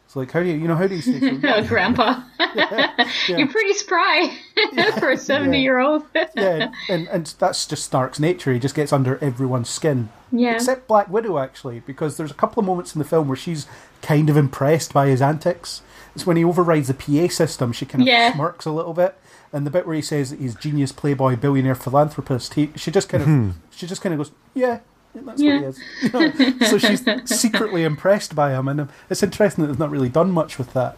It's 0.08 0.16
like, 0.16 0.32
how 0.32 0.40
do 0.40 0.46
you, 0.46 0.54
you 0.54 0.66
know, 0.66 0.74
how 0.74 0.86
do 0.86 0.94
you 0.94 1.02
say? 1.02 1.20
so- 1.20 1.38
oh, 1.44 1.66
Grandpa, 1.66 2.22
you're 3.28 3.46
pretty 3.46 3.74
spry 3.74 4.34
for 4.98 5.10
a 5.10 5.18
seventy-year-old. 5.18 6.02
yeah, 6.34 6.72
and 6.88 7.06
and 7.08 7.26
that's 7.38 7.66
just 7.66 7.84
Stark's 7.84 8.18
nature. 8.18 8.50
He 8.50 8.58
just 8.58 8.74
gets 8.74 8.90
under 8.90 9.22
everyone's 9.22 9.68
skin. 9.68 10.08
Yeah. 10.32 10.54
Except 10.54 10.88
Black 10.88 11.10
Widow, 11.10 11.36
actually, 11.38 11.80
because 11.80 12.16
there's 12.16 12.30
a 12.30 12.34
couple 12.34 12.58
of 12.60 12.66
moments 12.66 12.94
in 12.94 13.00
the 13.00 13.04
film 13.04 13.28
where 13.28 13.36
she's 13.36 13.66
kind 14.00 14.30
of 14.30 14.36
impressed 14.38 14.94
by 14.94 15.08
his 15.08 15.20
antics. 15.20 15.82
It's 16.14 16.26
when 16.26 16.38
he 16.38 16.44
overrides 16.44 16.88
the 16.88 16.94
PA 16.94 17.28
system. 17.30 17.72
She 17.74 17.84
kind 17.84 18.00
of 18.00 18.08
Yeah. 18.08 18.32
smirks 18.32 18.64
a 18.64 18.70
little 18.72 18.94
bit, 18.94 19.14
and 19.52 19.66
the 19.66 19.70
bit 19.70 19.86
where 19.86 19.94
he 19.96 20.00
says 20.00 20.30
that 20.30 20.40
he's 20.40 20.54
genius, 20.54 20.90
playboy, 20.90 21.36
billionaire, 21.36 21.74
philanthropist. 21.74 22.54
He, 22.54 22.70
she 22.76 22.90
just 22.90 23.10
kind 23.10 23.22
of, 23.22 23.28
hmm. 23.28 23.50
she 23.70 23.86
just 23.86 24.00
kind 24.00 24.14
of 24.14 24.18
goes, 24.20 24.30
yeah. 24.54 24.80
That's 25.14 25.40
Yeah. 25.40 25.60
what 25.60 25.60
he 25.60 25.66
is. 25.66 25.80
You 26.02 26.50
know? 26.60 26.66
so 26.66 26.78
she's 26.78 27.04
secretly 27.40 27.84
impressed 27.84 28.34
by 28.34 28.52
him, 28.52 28.68
and 28.68 28.88
it's 29.10 29.22
interesting 29.22 29.62
that 29.64 29.68
they've 29.68 29.78
not 29.78 29.90
really 29.90 30.08
done 30.08 30.30
much 30.30 30.58
with 30.58 30.72
that. 30.74 30.96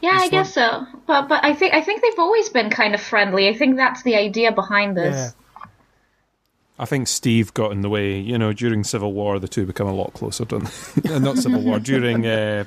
Yeah, 0.00 0.10
I 0.14 0.20
This 0.28 0.30
guess 0.30 0.54
so. 0.54 0.86
But 1.06 1.28
but 1.28 1.44
I 1.44 1.54
think 1.54 1.74
I 1.74 1.80
think 1.80 2.02
they've 2.02 2.18
always 2.18 2.48
been 2.50 2.70
kind 2.70 2.94
of 2.94 3.00
friendly. 3.00 3.48
I 3.48 3.54
think 3.54 3.76
that's 3.76 4.02
the 4.02 4.16
idea 4.16 4.52
behind 4.52 4.96
Yeah, 4.96 5.02
this. 5.10 5.34
I 6.78 6.84
think 6.84 7.06
Steve 7.06 7.54
got 7.54 7.70
in 7.72 7.82
the 7.82 7.88
way. 7.88 8.18
You 8.18 8.36
know, 8.38 8.52
during 8.52 8.82
Civil 8.84 9.12
War, 9.12 9.38
the 9.38 9.46
two 9.48 9.64
become 9.66 9.86
a 9.86 9.94
lot 9.94 10.14
closer, 10.14 10.44
don't 10.44 10.64
they? 11.04 11.18
Not 11.20 11.38
Civil 11.38 11.62
War, 11.62 11.78
during 11.78 12.26
uh, 12.26 12.64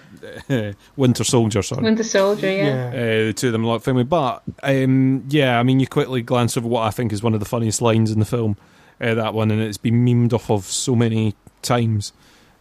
uh, 0.49 0.71
Winter 0.95 1.23
Soldier, 1.23 1.61
sorry. 1.61 1.83
Winter 1.83 2.03
Soldier, 2.03 2.49
yeah. 2.51 2.91
yeah. 2.93 2.99
Uh, 2.99 3.25
the 3.27 3.33
two 3.35 3.47
of 3.47 3.53
them 3.53 3.65
a 3.65 3.67
lot 3.67 3.83
family. 3.83 4.03
But 4.03 4.41
um, 4.63 5.25
yeah, 5.29 5.59
I 5.59 5.63
mean, 5.63 5.79
you 5.79 5.87
quickly 5.87 6.21
glance 6.21 6.55
over 6.55 6.67
what 6.67 6.83
I 6.83 6.91
think 6.91 7.11
is 7.11 7.21
one 7.23 7.33
of 7.33 7.39
the 7.39 7.45
funniest 7.45 7.81
lines 7.81 8.09
in 8.11 8.19
the 8.19 8.25
film. 8.25 8.57
Uh, 9.01 9.13
that 9.13 9.33
one, 9.33 9.51
and 9.51 9.61
it's 9.61 9.77
been 9.77 10.05
memed 10.05 10.33
off 10.33 10.49
of 10.49 10.65
so 10.65 10.95
many 10.95 11.35
times. 11.61 12.13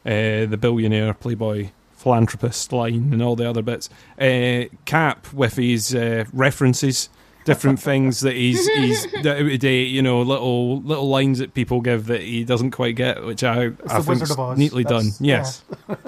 Uh, 0.06 0.44
the 0.46 0.58
billionaire, 0.60 1.14
playboy, 1.14 1.68
philanthropist 1.96 2.72
line, 2.72 3.10
and 3.12 3.22
all 3.22 3.36
the 3.36 3.48
other 3.48 3.62
bits. 3.62 3.88
Uh, 4.20 4.64
Cap 4.84 5.32
with 5.32 5.56
his 5.56 5.94
uh, 5.94 6.24
references, 6.32 7.08
different 7.46 7.80
things 7.80 8.20
that 8.20 8.34
he's 8.34 8.66
he's 8.68 9.04
of 9.24 9.58
date. 9.60 9.88
You 9.88 10.02
know, 10.02 10.20
little 10.22 10.80
little 10.82 11.08
lines 11.08 11.38
that 11.38 11.54
people 11.54 11.80
give 11.80 12.06
that 12.06 12.20
he 12.20 12.44
doesn't 12.44 12.72
quite 12.72 12.96
get, 12.96 13.24
which 13.24 13.42
I 13.42 13.66
I 13.66 14.00
think 14.00 14.08
Wizard 14.08 14.30
of 14.32 14.40
Oz. 14.40 14.58
neatly 14.58 14.84
done. 14.84 15.06
That's- 15.20 15.20
Yes. 15.20 15.62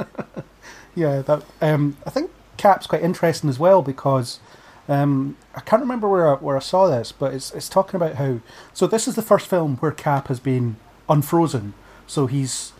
Yeah, 0.95 1.21
that 1.23 1.43
um, 1.61 1.97
I 2.07 2.11
think 2.11 2.31
Cap's 2.57 2.87
quite 2.87 3.03
interesting 3.03 3.51
as 3.51 3.59
well 3.59 3.83
because 3.83 4.41
um, 4.89 5.37
I 5.55 5.61
can't 5.61 5.83
remember 5.83 6.09
where 6.09 6.29
I, 6.29 6.35
where 6.35 6.57
I 6.57 6.61
saw 6.61 6.87
this, 6.89 7.13
but 7.13 7.35
it's 7.35 7.53
it's 7.53 7.69
talking 7.69 7.97
about 7.97 8.17
how 8.17 8.41
so 8.73 8.87
this 8.87 9.09
is 9.09 9.15
the 9.17 9.23
first 9.23 9.49
film 9.49 9.77
where 9.77 9.93
Cap 9.93 10.29
has 10.29 10.41
been 10.41 10.77
unfrozen, 11.09 11.75
so 12.07 12.27
he's 12.27 12.73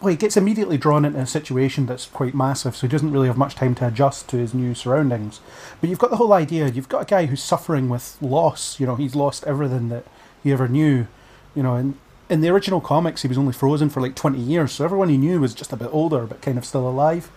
well 0.00 0.10
he 0.10 0.16
gets 0.16 0.36
immediately 0.36 0.78
drawn 0.78 1.04
into 1.04 1.18
a 1.18 1.26
situation 1.26 1.86
that's 1.86 2.06
quite 2.06 2.34
massive, 2.34 2.76
so 2.76 2.86
he 2.86 2.90
doesn't 2.90 3.10
really 3.10 3.26
have 3.26 3.36
much 3.36 3.56
time 3.56 3.74
to 3.76 3.88
adjust 3.88 4.28
to 4.28 4.36
his 4.36 4.54
new 4.54 4.74
surroundings. 4.74 5.40
But 5.80 5.90
you've 5.90 5.98
got 5.98 6.10
the 6.10 6.16
whole 6.16 6.32
idea. 6.32 6.68
You've 6.68 6.88
got 6.88 7.02
a 7.02 7.06
guy 7.06 7.26
who's 7.26 7.42
suffering 7.42 7.88
with 7.88 8.16
loss. 8.20 8.78
You 8.78 8.86
know, 8.86 8.96
he's 8.96 9.16
lost 9.16 9.44
everything 9.44 9.88
that 9.88 10.04
he 10.42 10.52
ever 10.52 10.68
knew. 10.68 11.08
You 11.56 11.64
know, 11.64 11.74
and 11.74 11.98
in 12.28 12.40
the 12.40 12.50
original 12.50 12.80
comics, 12.80 13.22
he 13.22 13.28
was 13.28 13.38
only 13.38 13.52
frozen 13.52 13.88
for 13.88 14.00
like 14.00 14.14
20 14.14 14.38
years, 14.38 14.72
so 14.72 14.84
everyone 14.84 15.08
he 15.08 15.16
knew 15.16 15.40
was 15.40 15.54
just 15.54 15.72
a 15.72 15.76
bit 15.76 15.88
older, 15.90 16.26
but 16.26 16.42
kind 16.42 16.58
of 16.58 16.64
still 16.64 16.88
alive. 16.88 17.30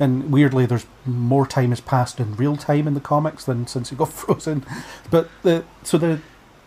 And 0.00 0.30
weirdly, 0.30 0.66
there's 0.66 0.86
more 1.04 1.46
time 1.46 1.70
has 1.70 1.80
passed 1.80 2.20
in 2.20 2.36
real 2.36 2.56
time 2.56 2.86
in 2.86 2.94
the 2.94 3.00
comics 3.00 3.44
than 3.44 3.66
since 3.66 3.90
he 3.90 3.96
got 3.96 4.12
frozen. 4.12 4.64
But 5.10 5.28
the 5.42 5.64
so 5.82 5.98
the 5.98 6.20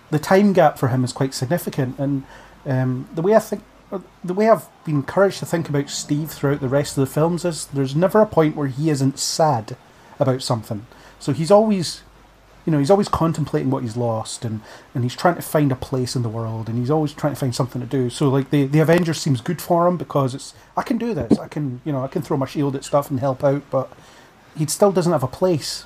the 0.09 0.19
time 0.19 0.53
gap 0.53 0.77
for 0.77 0.89
him 0.89 1.03
is 1.03 1.13
quite 1.13 1.33
significant, 1.33 1.97
and 1.97 2.23
um, 2.65 3.09
the 3.13 3.21
way 3.21 3.35
I 3.35 3.39
think. 3.39 3.63
The 4.23 4.33
way 4.33 4.49
I've 4.49 4.69
been 4.85 4.95
encouraged 4.95 5.39
to 5.39 5.45
think 5.45 5.67
about 5.67 5.89
Steve 5.89 6.31
throughout 6.31 6.61
the 6.61 6.69
rest 6.69 6.97
of 6.97 7.01
the 7.01 7.13
films 7.13 7.43
is 7.43 7.65
there's 7.65 7.93
never 7.93 8.21
a 8.21 8.25
point 8.25 8.55
where 8.55 8.69
he 8.69 8.89
isn't 8.89 9.19
sad 9.19 9.75
about 10.17 10.41
something. 10.41 10.87
So 11.19 11.33
he's 11.33 11.51
always 11.51 12.01
you 12.65 12.71
know, 12.71 12.79
he's 12.79 12.91
always 12.91 13.07
contemplating 13.07 13.71
what 13.71 13.83
he's 13.83 13.97
lost 13.97 14.45
and, 14.45 14.61
and 14.93 15.03
he's 15.03 15.15
trying 15.15 15.35
to 15.35 15.41
find 15.41 15.71
a 15.71 15.75
place 15.75 16.15
in 16.15 16.21
the 16.21 16.29
world 16.29 16.69
and 16.69 16.77
he's 16.77 16.91
always 16.91 17.13
trying 17.13 17.33
to 17.33 17.39
find 17.39 17.55
something 17.55 17.81
to 17.81 17.87
do. 17.87 18.09
So 18.09 18.29
like 18.29 18.51
the, 18.51 18.65
the 18.65 18.79
Avengers 18.79 19.19
seems 19.19 19.41
good 19.41 19.61
for 19.61 19.87
him 19.87 19.97
because 19.97 20.35
it's 20.35 20.53
I 20.77 20.83
can 20.83 20.97
do 20.97 21.13
this. 21.13 21.39
I 21.39 21.47
can 21.47 21.81
you 21.85 21.91
know, 21.91 22.03
I 22.03 22.07
can 22.07 22.21
throw 22.21 22.37
my 22.37 22.45
shield 22.45 22.75
at 22.75 22.83
stuff 22.83 23.09
and 23.09 23.19
help 23.19 23.43
out, 23.43 23.63
but 23.71 23.91
he 24.55 24.65
still 24.67 24.91
doesn't 24.91 25.11
have 25.11 25.23
a 25.23 25.27
place. 25.27 25.85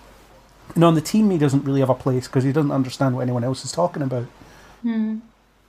And 0.74 0.84
on 0.84 0.96
the 0.96 1.02
team 1.02 1.30
he 1.30 1.38
doesn't 1.38 1.64
really 1.64 1.80
have 1.80 1.90
a 1.90 1.96
place 1.96 2.28
because 2.28 2.44
he 2.44 2.52
doesn't 2.52 2.72
understand 2.72 3.16
what 3.16 3.22
anyone 3.22 3.44
else 3.44 3.64
is 3.64 3.72
talking 3.72 4.04
about. 4.04 4.26
Hmm. 4.82 5.20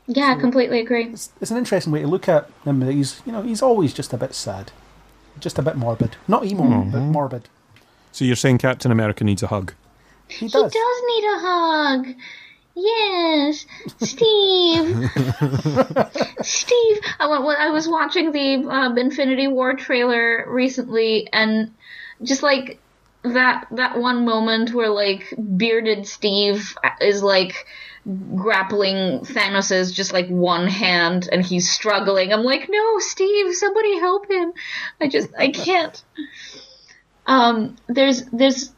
Yeah, 0.09 0.35
I 0.37 0.41
completely 0.41 0.81
agree. 0.81 1.07
It's, 1.07 1.31
it's 1.41 1.51
an 1.51 1.57
interesting 1.57 1.93
way 1.93 2.03
to 2.03 2.07
look 2.07 2.29
at 2.29 2.49
him. 2.65 2.81
He's 2.83 3.21
you 3.25 3.33
know, 3.33 3.43
he's 3.43 3.63
always 3.63 3.93
just 3.95 4.13
a 4.13 4.17
bit 4.17 4.35
sad. 4.35 4.73
Just 5.39 5.59
a 5.59 5.63
bit 5.63 5.77
morbid. 5.77 6.17
Not 6.27 6.45
emo, 6.45 6.63
but 6.63 6.99
mm-hmm. 6.99 7.13
morbid. 7.13 7.49
So 8.11 8.25
you're 8.25 8.37
saying 8.37 8.59
Captain 8.59 8.91
America 8.91 9.25
needs 9.25 9.43
a 9.43 9.49
hug? 9.49 9.75
He 10.29 10.47
He 10.47 10.49
does. 10.49 10.73
does 10.73 11.03
need 11.07 11.25
a 11.25 11.39
hug. 11.39 12.07
Yes, 12.79 13.65
Steve. 14.03 15.11
Steve, 16.43 17.01
I, 17.19 17.25
I 17.27 17.71
was 17.71 17.89
watching 17.89 18.33
the 18.33 18.69
um, 18.69 18.99
Infinity 18.99 19.49
War 19.49 19.73
trailer 19.75 20.45
recently, 20.47 21.27
and 21.33 21.73
just 22.23 22.43
like 22.43 22.79
that 23.23 23.67
that 23.73 23.99
one 23.99 24.27
moment 24.27 24.75
where 24.75 24.91
like 24.91 25.33
bearded 25.57 26.07
Steve 26.07 26.77
is 27.01 27.23
like 27.23 27.67
grappling 28.37 29.25
Thanos's 29.25 29.91
just 29.93 30.13
like 30.13 30.29
one 30.29 30.69
hand, 30.69 31.31
and 31.33 31.43
he's 31.45 31.71
struggling. 31.71 32.31
I'm 32.31 32.45
like, 32.45 32.69
no, 32.69 32.99
Steve, 32.99 33.55
somebody 33.55 33.99
help 33.99 34.31
him. 34.31 34.53
I 35.01 35.09
just 35.09 35.31
I 35.39 35.49
can't. 35.49 36.03
Um, 37.27 37.77
there's 37.89 38.25
there's 38.27 38.71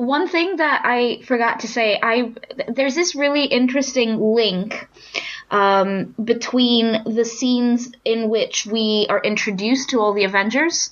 one 0.00 0.28
thing 0.28 0.56
that 0.56 0.82
I 0.84 1.20
forgot 1.22 1.60
to 1.60 1.68
say, 1.68 1.98
I 2.02 2.32
there's 2.68 2.94
this 2.94 3.14
really 3.14 3.44
interesting 3.44 4.18
link 4.34 4.88
um, 5.50 6.14
between 6.22 7.02
the 7.04 7.24
scenes 7.24 7.92
in 8.04 8.28
which 8.30 8.66
we 8.66 9.06
are 9.10 9.20
introduced 9.20 9.90
to 9.90 10.00
all 10.00 10.12
the 10.14 10.24
Avengers. 10.24 10.90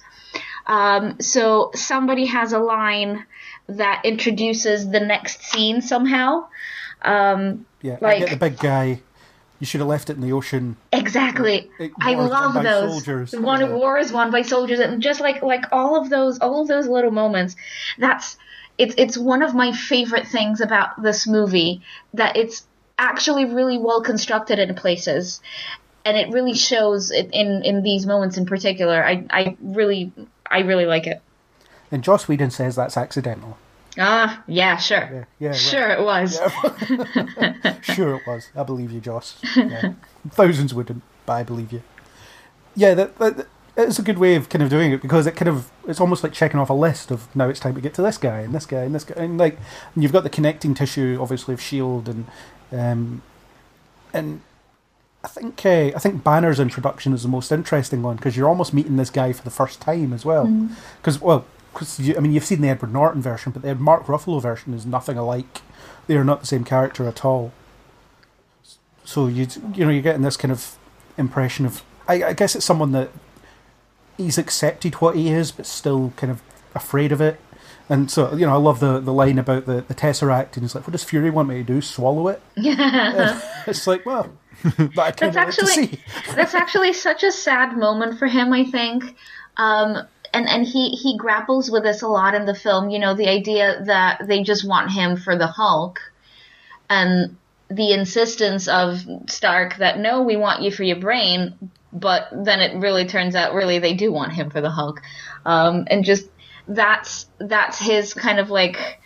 Um, 0.66 1.18
so 1.20 1.70
somebody 1.74 2.26
has 2.26 2.52
a 2.52 2.58
line 2.58 3.24
that 3.68 4.02
introduces 4.04 4.90
the 4.90 5.00
next 5.00 5.42
scene 5.42 5.80
somehow. 5.80 6.48
Um, 7.02 7.64
Yeah, 7.80 7.96
I 8.02 8.04
Like- 8.04 8.18
get 8.20 8.30
the 8.30 8.36
big 8.36 8.58
guy. 8.58 9.00
You 9.60 9.66
should 9.66 9.80
have 9.80 9.88
left 9.88 10.08
it 10.10 10.16
in 10.16 10.20
the 10.22 10.32
ocean. 10.32 10.76
Exactly. 10.92 11.68
It 11.80 11.92
I 12.00 12.14
love 12.14 12.54
those. 12.62 12.90
soldiers. 13.04 13.32
One 13.32 13.60
Yeah. 13.60 13.72
war 13.72 13.98
is 13.98 14.12
won 14.12 14.30
by 14.30 14.42
soldiers, 14.42 14.78
and 14.80 15.00
just 15.02 15.20
like 15.20 15.42
like 15.42 15.64
all 15.72 15.96
of 16.00 16.10
those, 16.10 16.38
all 16.40 16.60
of 16.62 16.68
those 16.68 16.86
little 16.86 17.10
moments. 17.10 17.56
That's 17.98 18.36
it's 18.78 18.94
it's 18.96 19.18
one 19.18 19.42
of 19.42 19.54
my 19.54 19.72
favorite 19.72 20.26
things 20.28 20.60
about 20.60 21.02
this 21.02 21.26
movie 21.26 21.82
that 22.14 22.36
it's 22.36 22.66
actually 22.98 23.44
really 23.44 23.78
well 23.78 24.00
constructed 24.02 24.58
in 24.58 24.74
places, 24.74 25.40
and 26.04 26.16
it 26.16 26.30
really 26.30 26.54
shows 26.54 27.10
it 27.10 27.28
in 27.32 27.62
in 27.64 27.82
these 27.82 28.06
moments 28.06 28.36
in 28.38 28.46
particular. 28.46 29.04
I 29.04 29.24
I 29.30 29.56
really 29.60 30.12
I 30.50 30.60
really 30.60 30.86
like 30.86 31.06
it. 31.06 31.20
And 31.90 32.02
Joss 32.04 32.28
Whedon 32.28 32.50
says 32.50 32.76
that's 32.76 32.96
accidental. 32.96 33.58
Ah, 34.00 34.44
yeah, 34.46 34.76
sure, 34.76 35.08
Yeah, 35.12 35.24
yeah, 35.40 35.48
right. 35.48 35.56
sure, 35.56 35.90
it 35.90 36.04
was. 36.04 36.38
Sure, 37.82 38.14
it 38.16 38.26
was. 38.26 38.48
I 38.54 38.62
believe 38.62 38.92
you, 38.92 39.00
Joss. 39.00 39.40
Yeah. 39.56 39.94
Thousands 40.30 40.72
wouldn't, 40.72 41.02
but 41.26 41.32
I 41.32 41.42
believe 41.42 41.72
you. 41.72 41.82
Yeah, 42.76 42.94
that, 42.94 43.18
that 43.18 43.46
it's 43.78 43.98
a 43.98 44.02
good 44.02 44.18
way 44.18 44.34
of 44.34 44.48
kind 44.48 44.62
of 44.62 44.70
doing 44.70 44.92
it 44.92 45.00
because 45.00 45.26
it 45.26 45.36
kind 45.36 45.48
of 45.48 45.70
it's 45.86 46.00
almost 46.00 46.22
like 46.22 46.32
checking 46.32 46.58
off 46.58 46.70
a 46.70 46.74
list 46.74 47.10
of 47.10 47.34
now 47.36 47.48
it's 47.48 47.60
time 47.60 47.74
to 47.74 47.80
get 47.80 47.94
to 47.94 48.02
this 48.02 48.18
guy 48.18 48.40
and 48.40 48.54
this 48.54 48.66
guy 48.66 48.82
and 48.82 48.94
this 48.94 49.04
guy 49.04 49.22
and 49.22 49.38
like 49.38 49.56
and 49.94 50.02
you've 50.02 50.12
got 50.12 50.24
the 50.24 50.30
connecting 50.30 50.74
tissue 50.74 51.16
obviously 51.20 51.54
of 51.54 51.60
Shield 51.60 52.08
and 52.08 52.26
um 52.72 53.22
and 54.12 54.40
I 55.22 55.28
think 55.28 55.64
uh, 55.66 55.92
I 55.94 55.98
think 55.98 56.22
Banner's 56.22 56.60
introduction 56.60 57.12
is 57.12 57.22
the 57.22 57.28
most 57.28 57.50
interesting 57.52 58.02
one 58.02 58.16
because 58.16 58.36
you're 58.36 58.48
almost 58.48 58.72
meeting 58.72 58.96
this 58.96 59.10
guy 59.10 59.32
for 59.32 59.42
the 59.42 59.50
first 59.50 59.80
time 59.80 60.12
as 60.12 60.24
well. 60.24 60.46
Because 61.00 61.20
well 61.20 61.44
because 61.72 62.00
I 62.16 62.20
mean 62.20 62.32
you've 62.32 62.44
seen 62.44 62.60
the 62.60 62.68
Edward 62.68 62.92
Norton 62.92 63.22
version 63.22 63.52
but 63.52 63.62
the 63.62 63.74
Mark 63.74 64.04
Ruffalo 64.06 64.40
version 64.40 64.74
is 64.74 64.86
nothing 64.86 65.18
alike. 65.18 65.60
They 66.06 66.16
are 66.16 66.24
not 66.24 66.40
the 66.40 66.46
same 66.46 66.64
character 66.64 67.06
at 67.06 67.24
all. 67.24 67.52
So 69.04 69.26
you 69.26 69.46
you 69.74 69.84
know 69.84 69.90
you're 69.90 70.02
getting 70.02 70.22
this 70.22 70.36
kind 70.36 70.52
of 70.52 70.76
impression 71.16 71.66
of 71.66 71.82
I, 72.06 72.24
I 72.24 72.32
guess 72.32 72.54
it's 72.56 72.64
someone 72.64 72.92
that 72.92 73.10
he's 74.18 74.36
accepted 74.36 74.94
what 74.96 75.16
he 75.16 75.30
is 75.30 75.50
but 75.50 75.64
still 75.64 76.12
kind 76.16 76.30
of 76.30 76.42
afraid 76.74 77.12
of 77.12 77.20
it 77.20 77.40
and 77.88 78.10
so 78.10 78.34
you 78.34 78.44
know 78.44 78.52
I 78.52 78.58
love 78.58 78.80
the, 78.80 79.00
the 79.00 79.12
line 79.12 79.38
about 79.38 79.64
the, 79.64 79.80
the 79.80 79.94
Tesseract 79.94 80.54
and 80.54 80.62
he's 80.64 80.74
like 80.74 80.86
what 80.86 80.92
does 80.92 81.04
Fury 81.04 81.30
want 81.30 81.48
me 81.48 81.54
to 81.56 81.64
do 81.64 81.80
swallow 81.80 82.28
it 82.28 82.42
Yeah. 82.56 83.40
it's 83.66 83.86
like 83.86 84.04
well 84.04 84.30
That's 84.64 84.78
of 84.78 84.96
like 84.96 85.16
to 85.16 85.38
actually 85.38 86.00
that's 86.34 86.54
actually 86.54 86.92
such 86.92 87.22
a 87.22 87.30
sad 87.30 87.76
moment 87.76 88.18
for 88.18 88.26
him. 88.26 88.52
I 88.52 88.64
think, 88.64 89.16
um, 89.56 89.98
and 90.32 90.48
and 90.48 90.66
he 90.66 90.90
he 90.90 91.16
grapples 91.16 91.70
with 91.70 91.84
this 91.84 92.02
a 92.02 92.08
lot 92.08 92.34
in 92.34 92.44
the 92.44 92.54
film. 92.54 92.90
You 92.90 92.98
know, 92.98 93.14
the 93.14 93.28
idea 93.28 93.84
that 93.84 94.26
they 94.26 94.42
just 94.42 94.66
want 94.66 94.90
him 94.90 95.16
for 95.16 95.36
the 95.36 95.46
Hulk, 95.46 96.00
and 96.90 97.36
the 97.70 97.92
insistence 97.92 98.66
of 98.66 99.00
Stark 99.28 99.76
that 99.76 100.00
no, 100.00 100.22
we 100.22 100.36
want 100.36 100.62
you 100.62 100.72
for 100.72 100.82
your 100.82 100.98
brain, 100.98 101.70
but 101.92 102.28
then 102.32 102.60
it 102.60 102.78
really 102.78 103.06
turns 103.06 103.34
out 103.34 103.54
really 103.54 103.78
they 103.78 103.94
do 103.94 104.12
want 104.12 104.32
him 104.32 104.50
for 104.50 104.60
the 104.60 104.70
Hulk, 104.70 105.00
um, 105.46 105.86
and 105.90 106.04
just 106.04 106.28
that's 106.66 107.26
that's 107.38 107.78
his 107.78 108.12
kind 108.14 108.38
of 108.38 108.50
like 108.50 109.00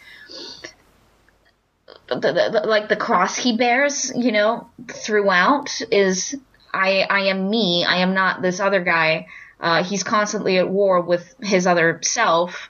the, 2.08 2.16
the, 2.16 2.50
the- 2.60 2.66
like 2.66 2.88
the 2.88 2.96
cross 2.96 3.36
he 3.36 3.56
bears, 3.56 4.12
you 4.14 4.32
know, 4.32 4.68
throughout 4.88 5.80
is 5.90 6.36
I 6.72 7.02
I 7.08 7.20
am 7.26 7.48
me. 7.50 7.84
I 7.84 7.96
am 7.98 8.14
not 8.14 8.42
this 8.42 8.60
other 8.60 8.82
guy. 8.82 9.26
Uh, 9.60 9.84
he's 9.84 10.02
constantly 10.02 10.58
at 10.58 10.68
war 10.68 11.00
with 11.00 11.34
his 11.40 11.66
other 11.68 12.00
self, 12.02 12.68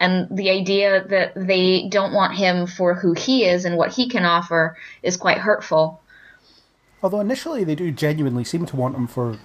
and 0.00 0.26
the 0.36 0.50
idea 0.50 1.04
that 1.06 1.32
they 1.36 1.86
don't 1.88 2.12
want 2.12 2.34
him 2.34 2.66
for 2.66 2.94
who 2.94 3.12
he 3.12 3.44
is 3.44 3.64
and 3.64 3.76
what 3.76 3.92
he 3.92 4.08
can 4.08 4.24
offer 4.24 4.76
is 5.04 5.16
quite 5.16 5.38
hurtful. 5.38 6.00
although 7.02 7.20
initially 7.20 7.62
they 7.64 7.76
do 7.76 7.92
genuinely 7.92 8.42
seem 8.44 8.66
to 8.66 8.74
want 8.76 8.96
him 8.96 9.06
for 9.06 9.38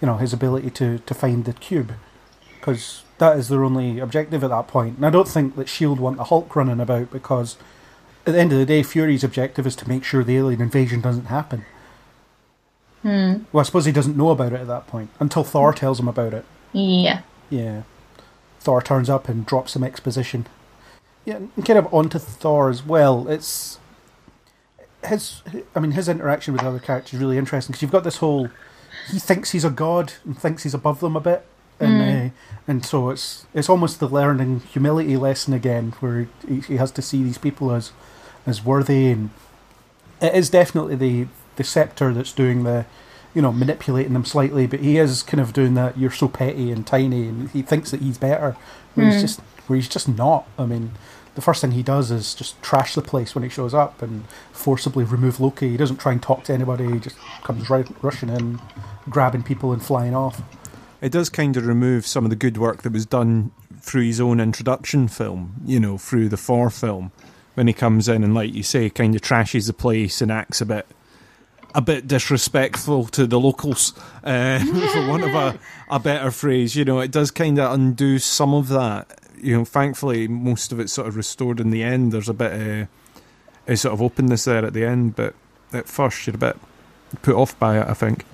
you 0.00 0.06
know 0.06 0.16
his 0.16 0.32
ability 0.32 0.70
to, 0.70 0.98
to 0.98 1.14
find 1.14 1.44
the 1.44 1.52
cube 1.52 1.92
because 2.58 3.02
that 3.18 3.38
is 3.38 3.48
their 3.48 3.64
only 3.64 3.98
objective 3.98 4.44
at 4.44 4.50
that 4.50 4.68
point. 4.68 4.96
and 4.96 5.06
I 5.06 5.10
don't 5.10 5.28
think 5.28 5.56
that 5.56 5.68
Shield 5.68 6.00
want 6.00 6.16
the 6.16 6.24
Hulk 6.24 6.54
running 6.54 6.80
about 6.80 7.10
because 7.10 7.56
at 8.26 8.32
the 8.32 8.40
end 8.40 8.52
of 8.52 8.58
the 8.58 8.66
day 8.66 8.82
Fury's 8.82 9.24
objective 9.24 9.66
is 9.66 9.76
to 9.76 9.88
make 9.88 10.04
sure 10.04 10.24
the 10.24 10.36
alien 10.36 10.60
invasion 10.60 11.00
doesn't 11.00 11.26
happen 11.26 11.64
hmm. 13.02 13.44
well 13.52 13.60
I 13.60 13.62
suppose 13.62 13.84
he 13.84 13.92
doesn't 13.92 14.16
know 14.16 14.30
about 14.30 14.52
it 14.52 14.60
at 14.60 14.66
that 14.66 14.86
point 14.86 15.10
until 15.20 15.44
Thor 15.44 15.72
tells 15.72 16.00
him 16.00 16.08
about 16.08 16.34
it 16.34 16.44
Yeah. 16.72 17.22
Yeah. 17.50 17.82
Thor 18.66 18.82
turns 18.82 19.08
up 19.08 19.28
and 19.28 19.46
drops 19.46 19.72
some 19.72 19.84
exposition. 19.84 20.46
Yeah, 21.24 21.36
and 21.36 21.64
kind 21.64 21.78
of 21.78 21.92
onto 21.94 22.18
Thor 22.18 22.68
as 22.68 22.84
well. 22.84 23.28
It's 23.28 23.78
his. 25.04 25.42
I 25.74 25.78
mean, 25.78 25.92
his 25.92 26.08
interaction 26.08 26.52
with 26.52 26.64
other 26.64 26.80
characters 26.80 27.14
is 27.14 27.20
really 27.20 27.38
interesting 27.38 27.72
because 27.72 27.82
you've 27.82 27.92
got 27.92 28.02
this 28.02 28.16
whole. 28.16 28.50
He 29.10 29.18
thinks 29.18 29.52
he's 29.52 29.64
a 29.64 29.70
god 29.70 30.14
and 30.24 30.38
thinks 30.38 30.62
he's 30.62 30.74
above 30.74 31.00
them 31.00 31.16
a 31.16 31.20
bit, 31.20 31.44
and 31.78 32.30
uh, 32.30 32.34
and 32.66 32.84
so 32.84 33.10
it's 33.10 33.46
it's 33.54 33.68
almost 33.68 34.00
the 34.00 34.08
learning 34.08 34.60
humility 34.60 35.16
lesson 35.16 35.54
again, 35.54 35.92
where 36.00 36.28
he, 36.46 36.60
he 36.60 36.76
has 36.76 36.90
to 36.92 37.02
see 37.02 37.22
these 37.22 37.38
people 37.38 37.72
as 37.72 37.92
as 38.46 38.64
worthy, 38.64 39.08
and 39.08 39.30
it 40.20 40.34
is 40.34 40.50
definitely 40.50 40.96
the 40.96 41.26
the 41.56 41.64
scepter 41.64 42.12
that's 42.12 42.32
doing 42.32 42.64
the 42.64 42.86
you 43.36 43.42
know, 43.42 43.52
manipulating 43.52 44.14
them 44.14 44.24
slightly, 44.24 44.66
but 44.66 44.80
he 44.80 44.96
is 44.96 45.22
kind 45.22 45.42
of 45.42 45.52
doing 45.52 45.74
that. 45.74 45.98
You're 45.98 46.10
so 46.10 46.26
petty 46.26 46.72
and 46.72 46.86
tiny, 46.86 47.28
and 47.28 47.50
he 47.50 47.60
thinks 47.60 47.90
that 47.90 48.00
he's 48.00 48.16
better. 48.16 48.56
Where 48.94 49.10
he's 49.10 49.20
just, 49.20 49.40
where 49.66 49.76
he's 49.76 49.90
just 49.90 50.08
not. 50.08 50.48
I 50.58 50.64
mean, 50.64 50.92
the 51.36 51.42
first 51.42 51.60
thing 51.60 51.72
he 51.72 51.82
does 51.82 52.10
is 52.10 52.34
just 52.34 52.60
trash 52.62 52.94
the 52.94 53.02
place 53.02 53.34
when 53.34 53.44
he 53.44 53.50
shows 53.50 53.74
up 53.74 54.00
and 54.00 54.26
forcibly 54.52 55.04
remove 55.04 55.38
Loki. 55.38 55.68
He 55.68 55.76
doesn't 55.76 55.98
try 55.98 56.12
and 56.12 56.22
talk 56.22 56.44
to 56.44 56.54
anybody. 56.54 56.90
He 56.90 56.98
just 56.98 57.16
comes 57.44 57.68
right 57.68 57.86
rushing 58.02 58.30
in, 58.30 58.58
grabbing 59.08 59.42
people 59.42 59.72
and 59.72 59.84
flying 59.84 60.14
off. 60.14 60.40
It 61.02 61.12
does 61.12 61.28
kind 61.28 61.56
of 61.58 61.66
remove 61.66 62.06
some 62.06 62.24
of 62.24 62.30
the 62.30 62.36
good 62.36 62.56
work 62.56 62.82
that 62.82 62.92
was 62.92 63.04
done 63.04 63.52
through 63.82 64.04
his 64.04 64.18
own 64.18 64.40
introduction 64.40 65.08
film, 65.08 65.56
you 65.66 65.78
know, 65.78 65.98
through 65.98 66.30
the 66.30 66.38
Thor 66.38 66.70
film, 66.70 67.12
when 67.52 67.66
he 67.66 67.74
comes 67.74 68.08
in 68.08 68.24
and, 68.24 68.34
like 68.34 68.54
you 68.54 68.62
say, 68.62 68.88
kind 68.88 69.14
of 69.14 69.20
trashes 69.20 69.66
the 69.66 69.74
place 69.74 70.22
and 70.22 70.32
acts 70.32 70.62
a 70.62 70.66
bit, 70.66 70.86
a 71.74 71.82
bit 71.82 72.08
disrespectful 72.08 73.04
to 73.08 73.26
the 73.26 73.38
locals, 73.38 73.92
uh, 74.24 74.58
for 74.92 75.06
want 75.06 75.22
of 75.22 75.34
a, 75.34 75.58
a 75.90 76.00
better 76.00 76.30
phrase. 76.30 76.74
You 76.74 76.86
know, 76.86 77.00
it 77.00 77.10
does 77.10 77.30
kind 77.30 77.58
of 77.58 77.74
undo 77.74 78.18
some 78.18 78.54
of 78.54 78.68
that. 78.68 79.20
You 79.38 79.58
know, 79.58 79.64
thankfully, 79.64 80.28
most 80.28 80.72
of 80.72 80.80
it's 80.80 80.92
sort 80.92 81.08
of 81.08 81.16
restored 81.16 81.60
in 81.60 81.70
the 81.70 81.82
end. 81.82 82.12
There's 82.12 82.28
a 82.28 82.34
bit 82.34 82.52
of 82.52 82.88
a 83.66 83.76
sort 83.76 83.94
of 83.94 84.02
openness 84.02 84.44
there 84.44 84.64
at 84.64 84.72
the 84.72 84.84
end, 84.84 85.16
but 85.16 85.34
at 85.72 85.88
first 85.88 86.26
you're 86.26 86.36
a 86.36 86.38
bit 86.38 86.56
put 87.22 87.34
off 87.34 87.58
by 87.58 87.78
it. 87.78 87.86
I 87.86 87.94
think. 87.94 88.24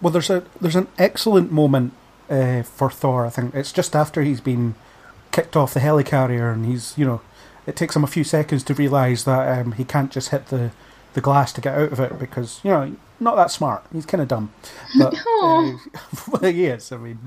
Well, 0.00 0.12
there's 0.12 0.30
a 0.30 0.44
there's 0.60 0.76
an 0.76 0.88
excellent 0.98 1.52
moment 1.52 1.92
uh, 2.28 2.62
for 2.62 2.90
Thor. 2.90 3.26
I 3.26 3.30
think 3.30 3.54
it's 3.54 3.72
just 3.72 3.96
after 3.96 4.22
he's 4.22 4.40
been 4.40 4.74
kicked 5.32 5.56
off 5.56 5.74
the 5.74 5.80
helicarrier, 5.80 6.52
and 6.52 6.66
he's 6.66 6.96
you 6.96 7.04
know, 7.04 7.20
it 7.66 7.76
takes 7.76 7.96
him 7.96 8.04
a 8.04 8.08
few 8.08 8.24
seconds 8.24 8.62
to 8.64 8.74
realise 8.74 9.24
that 9.24 9.58
um, 9.58 9.72
he 9.72 9.84
can't 9.84 10.10
just 10.10 10.30
hit 10.30 10.46
the 10.46 10.72
the 11.14 11.20
glass 11.22 11.52
to 11.54 11.62
get 11.62 11.74
out 11.74 11.92
of 11.92 12.00
it 12.00 12.18
because 12.18 12.60
you 12.62 12.70
know 12.70 12.94
not 13.18 13.36
that 13.36 13.50
smart. 13.50 13.84
He's 13.92 14.06
kind 14.06 14.22
of 14.22 14.28
dumb, 14.28 14.52
but 14.98 15.14
uh, 15.42 15.72
well, 16.30 16.52
he 16.52 16.66
is. 16.66 16.92
I 16.92 16.98
mean, 16.98 17.18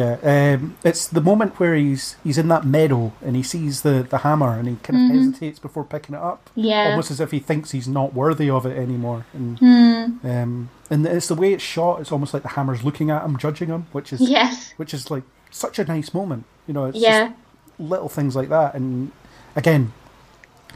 yeah. 0.00 0.14
Um, 0.58 0.76
it's 0.84 1.06
the 1.06 1.20
moment 1.20 1.58
where 1.58 1.74
he's 1.74 2.16
he's 2.22 2.38
in 2.38 2.48
that 2.48 2.64
meadow 2.66 3.12
and 3.24 3.34
he 3.34 3.42
sees 3.42 3.80
the, 3.82 4.06
the 4.08 4.18
hammer 4.18 4.52
and 4.58 4.68
he 4.68 4.76
kind 4.82 5.10
of 5.10 5.16
hesitates 5.16 5.58
before 5.58 5.84
picking 5.84 6.14
it 6.14 6.20
up, 6.20 6.50
Yeah. 6.54 6.90
almost 6.90 7.10
as 7.10 7.20
if 7.20 7.30
he 7.30 7.38
thinks 7.40 7.70
he's 7.70 7.88
not 7.88 8.12
worthy 8.12 8.48
of 8.50 8.66
it 8.66 8.76
anymore. 8.76 9.24
And 9.32 9.58
Hmm. 9.58 10.28
um, 10.28 10.68
and 10.90 11.06
it's 11.06 11.28
the 11.28 11.34
way 11.34 11.52
it's 11.54 11.64
shot. 11.64 12.00
It's 12.00 12.12
almost 12.12 12.34
like 12.34 12.42
the 12.42 12.50
hammer's 12.58 12.84
looking 12.84 13.10
at 13.10 13.24
him, 13.24 13.36
judging 13.38 13.68
him, 13.68 13.86
which 13.92 14.12
is 14.12 14.20
Yes. 14.20 14.72
which 14.76 14.92
is 14.92 15.10
like 15.10 15.24
such 15.50 15.78
a 15.78 15.84
nice 15.84 16.12
moment. 16.12 16.44
You 16.66 16.74
know, 16.74 16.84
it's 16.86 16.98
Yeah. 16.98 17.28
just 17.28 17.40
little 17.78 18.08
things 18.08 18.36
like 18.36 18.48
that, 18.50 18.74
and 18.74 19.10
again, 19.54 19.92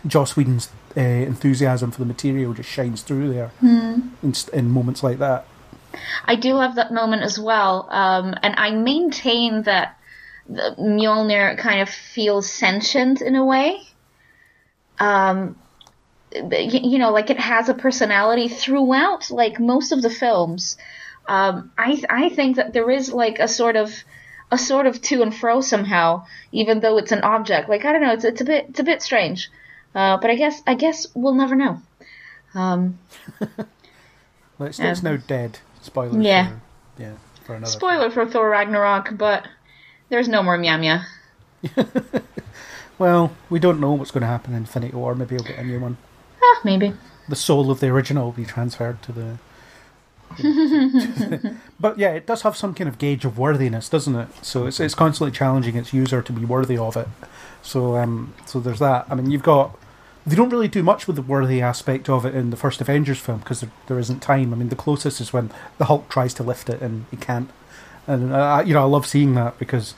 Joss 0.06 0.34
Whedon's 0.36 0.70
uh, 0.96 1.00
enthusiasm 1.00 1.90
for 1.90 1.98
the 2.00 2.06
material 2.06 2.52
just 2.54 2.68
shines 2.68 3.02
through 3.02 3.32
there 3.32 3.50
in, 3.62 4.34
in 4.52 4.70
moments 4.70 5.02
like 5.02 5.18
that. 5.18 5.44
I 6.24 6.36
do 6.36 6.55
love 6.55 6.76
that 6.76 6.93
moment 6.93 7.22
as 7.22 7.38
well, 7.38 7.86
um, 7.91 8.34
and 8.43 8.55
I 8.57 8.70
maintain 8.70 9.62
that 9.62 9.99
the 10.49 10.74
Mjolnir 10.78 11.59
kind 11.59 11.80
of 11.80 11.88
feels 11.88 12.51
sentient 12.51 13.20
in 13.20 13.36
a 13.36 13.45
way. 13.45 13.80
Um, 14.99 15.57
you 16.32 16.99
know, 16.99 17.11
like 17.11 17.30
it 17.30 17.41
has 17.41 17.68
a 17.68 17.74
personality 17.74 18.49
throughout, 18.49 19.30
like 19.30 19.59
most 19.59 19.93
of 19.93 20.03
the 20.03 20.11
films. 20.11 20.76
Um, 21.26 21.72
I 21.76 22.03
I 22.09 22.28
think 22.28 22.57
that 22.57 22.72
there 22.72 22.91
is 22.91 23.12
like 23.12 23.38
a 23.38 23.49
sort 23.49 23.76
of 23.76 23.93
a 24.51 24.59
sort 24.59 24.86
of 24.86 25.01
to 25.03 25.22
and 25.22 25.34
fro 25.34 25.61
somehow, 25.61 26.26
even 26.53 26.80
though 26.80 26.99
it's 26.99 27.12
an 27.12 27.22
object. 27.22 27.68
Like 27.68 27.84
I 27.84 27.93
don't 27.93 28.03
know, 28.03 28.12
it's 28.12 28.24
it's 28.24 28.41
a 28.41 28.45
bit 28.45 28.66
it's 28.70 28.80
a 28.80 28.84
bit 28.84 29.03
strange, 29.03 29.51
uh, 29.95 30.18
but 30.18 30.30
I 30.30 30.34
guess 30.36 30.62
I 30.66 30.74
guess 30.74 31.07
we'll 31.14 31.34
never 31.34 31.57
know. 31.57 31.80
Um, 32.55 32.99
Well, 34.61 34.68
it's, 34.68 34.78
it's 34.78 35.03
now 35.03 35.16
dead. 35.16 35.59
Spoilers. 35.82 36.24
Yeah. 36.24 36.50
For, 36.96 37.02
yeah. 37.02 37.12
For 37.44 37.54
another. 37.54 37.70
spoiler 37.70 38.10
for 38.10 38.26
Thor 38.26 38.48
Ragnarok, 38.48 39.16
but 39.16 39.46
there's 40.08 40.28
no 40.28 40.42
more 40.42 40.58
Meow. 40.58 41.02
Well, 43.00 43.34
we 43.48 43.58
don't 43.58 43.80
know 43.80 43.92
what's 43.92 44.10
going 44.10 44.20
to 44.20 44.26
happen 44.26 44.52
in 44.52 44.58
Infinity 44.58 44.94
War. 44.94 45.14
Maybe 45.14 45.34
we'll 45.34 45.44
get 45.44 45.58
a 45.58 45.64
new 45.64 45.80
one. 45.80 45.96
Ah, 46.42 46.60
maybe. 46.64 46.92
The 47.30 47.34
soul 47.34 47.70
of 47.70 47.80
the 47.80 47.88
original 47.88 48.26
will 48.26 48.32
be 48.32 48.44
transferred 48.44 49.00
to 49.04 49.12
the. 49.12 49.38
but 51.80 51.98
yeah, 51.98 52.10
it 52.10 52.26
does 52.26 52.42
have 52.42 52.58
some 52.58 52.74
kind 52.74 52.88
of 52.88 52.98
gauge 52.98 53.24
of 53.24 53.38
worthiness, 53.38 53.88
doesn't 53.88 54.14
it? 54.14 54.28
So 54.42 54.66
it's 54.66 54.80
it's 54.80 54.94
constantly 54.94 55.32
challenging 55.32 55.76
its 55.76 55.94
user 55.94 56.20
to 56.20 56.30
be 56.30 56.44
worthy 56.44 56.76
of 56.76 56.94
it. 56.94 57.08
So 57.62 57.96
um, 57.96 58.34
so 58.44 58.60
there's 58.60 58.80
that. 58.80 59.06
I 59.08 59.14
mean, 59.14 59.30
you've 59.30 59.42
got 59.42 59.74
they 60.26 60.36
don't 60.36 60.50
really 60.50 60.68
do 60.68 60.82
much 60.82 61.06
with 61.06 61.16
the 61.16 61.22
worthy 61.22 61.62
aspect 61.62 62.08
of 62.08 62.24
it 62.24 62.34
in 62.34 62.50
the 62.50 62.56
first 62.56 62.80
Avengers 62.80 63.18
film 63.18 63.38
because 63.38 63.60
there, 63.60 63.70
there 63.86 63.98
isn't 63.98 64.20
time. 64.20 64.52
I 64.52 64.56
mean, 64.56 64.68
the 64.68 64.76
closest 64.76 65.20
is 65.20 65.32
when 65.32 65.50
the 65.78 65.86
Hulk 65.86 66.08
tries 66.08 66.34
to 66.34 66.42
lift 66.42 66.68
it 66.68 66.80
and 66.80 67.06
he 67.10 67.16
can't. 67.16 67.50
And 68.06 68.32
uh, 68.32 68.62
you 68.64 68.74
know, 68.74 68.82
I 68.82 68.86
love 68.86 69.06
seeing 69.06 69.34
that 69.34 69.58
because 69.58 69.94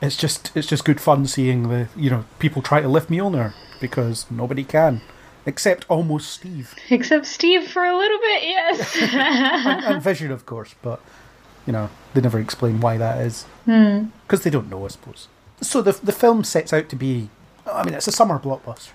it's 0.00 0.16
just 0.16 0.50
it's 0.56 0.66
just 0.66 0.84
good 0.84 1.00
fun 1.00 1.26
seeing 1.26 1.68
the 1.68 1.88
you 1.96 2.10
know 2.10 2.24
people 2.38 2.62
try 2.62 2.80
to 2.80 2.88
lift 2.88 3.10
Mjolnir 3.10 3.52
because 3.80 4.26
nobody 4.30 4.64
can 4.64 5.00
except 5.48 5.86
almost 5.88 6.30
Steve 6.30 6.74
Except 6.90 7.24
Steve 7.24 7.66
for 7.66 7.82
a 7.82 7.96
little 7.96 8.18
bit, 8.18 8.42
yes. 8.42 8.96
and, 9.00 9.84
and 9.84 10.02
Vision, 10.02 10.30
of 10.30 10.44
course. 10.44 10.74
But 10.82 11.00
you 11.66 11.72
know, 11.72 11.90
they 12.14 12.20
never 12.20 12.38
explain 12.38 12.80
why 12.80 12.98
that 12.98 13.20
is 13.20 13.46
because 13.64 14.42
they 14.42 14.50
don't 14.50 14.70
know, 14.70 14.84
I 14.84 14.88
suppose. 14.88 15.28
So 15.60 15.82
the 15.82 15.92
the 15.92 16.12
film 16.12 16.44
sets 16.44 16.72
out 16.72 16.88
to 16.90 16.96
be, 16.96 17.30
I 17.66 17.84
mean, 17.84 17.94
it's 17.94 18.06
a 18.06 18.12
summer 18.12 18.38
blockbuster, 18.38 18.90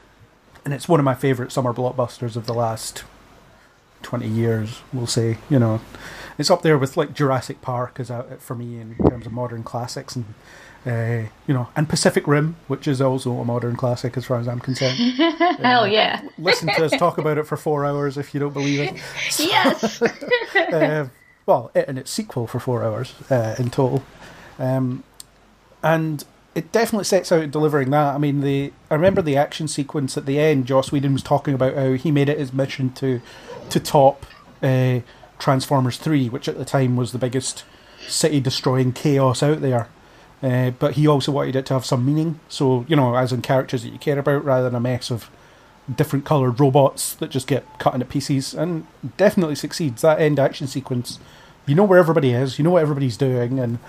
and 0.66 0.74
it's 0.74 0.88
one 0.88 1.00
of 1.00 1.04
my 1.04 1.16
favourite 1.16 1.52
summer 1.52 1.74
blockbusters 1.74 2.36
of 2.36 2.46
the 2.46 2.54
last 2.54 3.04
twenty 4.02 4.28
years. 4.28 4.82
We'll 4.92 5.08
say, 5.08 5.38
you 5.50 5.60
know, 5.60 5.82
it's 6.38 6.52
up 6.52 6.62
there 6.62 6.78
with 6.78 6.98
like 6.98 7.14
Jurassic 7.14 7.62
Park 7.62 8.00
as 8.00 8.10
a, 8.10 8.38
for 8.40 8.56
me 8.56 8.80
in 8.80 8.96
terms 9.10 9.26
of 9.26 9.32
modern 9.32 9.64
classics, 9.64 10.16
and 10.16 10.26
uh, 10.86 11.30
you 11.48 11.54
know, 11.54 11.70
and 11.76 11.88
Pacific 11.88 12.28
Rim, 12.28 12.56
which 12.68 12.88
is 12.88 13.02
also 13.02 13.32
a 13.40 13.46
modern 13.46 13.76
classic 13.76 14.18
as 14.18 14.26
far 14.26 14.40
as 14.40 14.48
I'm 14.48 14.60
concerned. 14.60 14.98
Hell 15.60 15.88
yeah. 15.88 16.22
Listen 16.38 16.68
to 16.68 16.86
us 16.86 16.92
talk 16.92 17.18
about 17.18 17.38
it 17.38 17.48
for 17.48 17.56
four 17.56 17.86
hours 17.86 18.18
if 18.18 18.34
you 18.34 18.40
don't 18.40 18.54
believe 18.54 18.80
it. 18.80 19.02
Yes. 19.40 20.02
uh, 20.02 21.08
well, 21.46 21.72
it 21.74 21.88
and 21.88 21.98
its 21.98 22.12
sequel 22.12 22.48
for 22.48 22.60
four 22.60 22.84
hours 22.84 23.14
uh, 23.30 23.56
in 23.58 23.70
total, 23.70 24.04
um, 24.60 25.04
and 25.82 26.24
it 26.56 26.72
definitely 26.72 27.06
sets 27.06 27.32
out 27.32 27.50
delivering 27.52 27.90
that. 27.92 28.14
I 28.14 28.18
mean, 28.18 28.42
the 28.42 28.72
I 28.90 28.96
remember 28.96 29.22
the 29.22 29.38
action 29.38 29.68
sequence 29.68 30.18
at 30.18 30.26
the 30.26 30.40
end. 30.40 30.68
Joss 30.68 30.92
Whedon 30.92 31.14
was 31.14 31.24
talking 31.24 31.54
about 31.54 31.76
how 31.76 31.94
he 31.94 32.12
made 32.12 32.30
it 32.30 32.40
his 32.40 32.54
mission 32.54 32.92
to 32.94 33.22
to 33.70 33.80
top 33.80 34.26
uh, 34.62 35.00
Transformers 35.40 35.98
Three, 35.98 36.30
which 36.30 36.48
at 36.48 36.58
the 36.58 36.66
time 36.66 36.96
was 36.96 37.12
the 37.12 37.18
biggest 37.18 37.64
city 38.08 38.40
destroying 38.40 38.94
chaos 38.94 39.42
out 39.42 39.62
there. 39.62 39.88
Uh, 40.44 40.72
but 40.72 40.94
he 40.94 41.08
also 41.08 41.32
wanted 41.32 41.56
it 41.56 41.66
to 41.68 41.74
have 41.74 41.86
some 41.86 42.06
meaning. 42.06 42.40
So 42.50 42.86
you 42.88 42.96
know, 42.96 43.16
as 43.16 43.34
in 43.34 43.42
characters 43.42 43.84
that 43.84 43.94
you 43.94 44.00
care 44.00 44.20
about, 44.20 44.46
rather 44.46 44.66
than 44.66 44.76
a 44.76 44.80
mess 44.80 45.10
of 45.10 45.30
different 45.94 46.24
coloured 46.24 46.60
robots 46.60 47.16
that 47.16 47.30
just 47.30 47.48
get 47.48 47.66
cut 47.80 47.94
into 47.94 48.06
pieces, 48.06 48.54
and 48.54 48.86
definitely 49.18 49.56
succeeds. 49.56 50.04
That 50.04 50.22
end 50.22 50.40
action 50.40 50.68
sequence, 50.68 51.18
you 51.66 51.74
know 51.74 51.84
where 51.84 52.00
everybody 52.00 52.32
is, 52.32 52.60
you 52.60 52.64
know 52.64 52.72
what 52.72 52.84
everybody's 52.84 53.18
doing, 53.18 53.60
and 53.60 53.80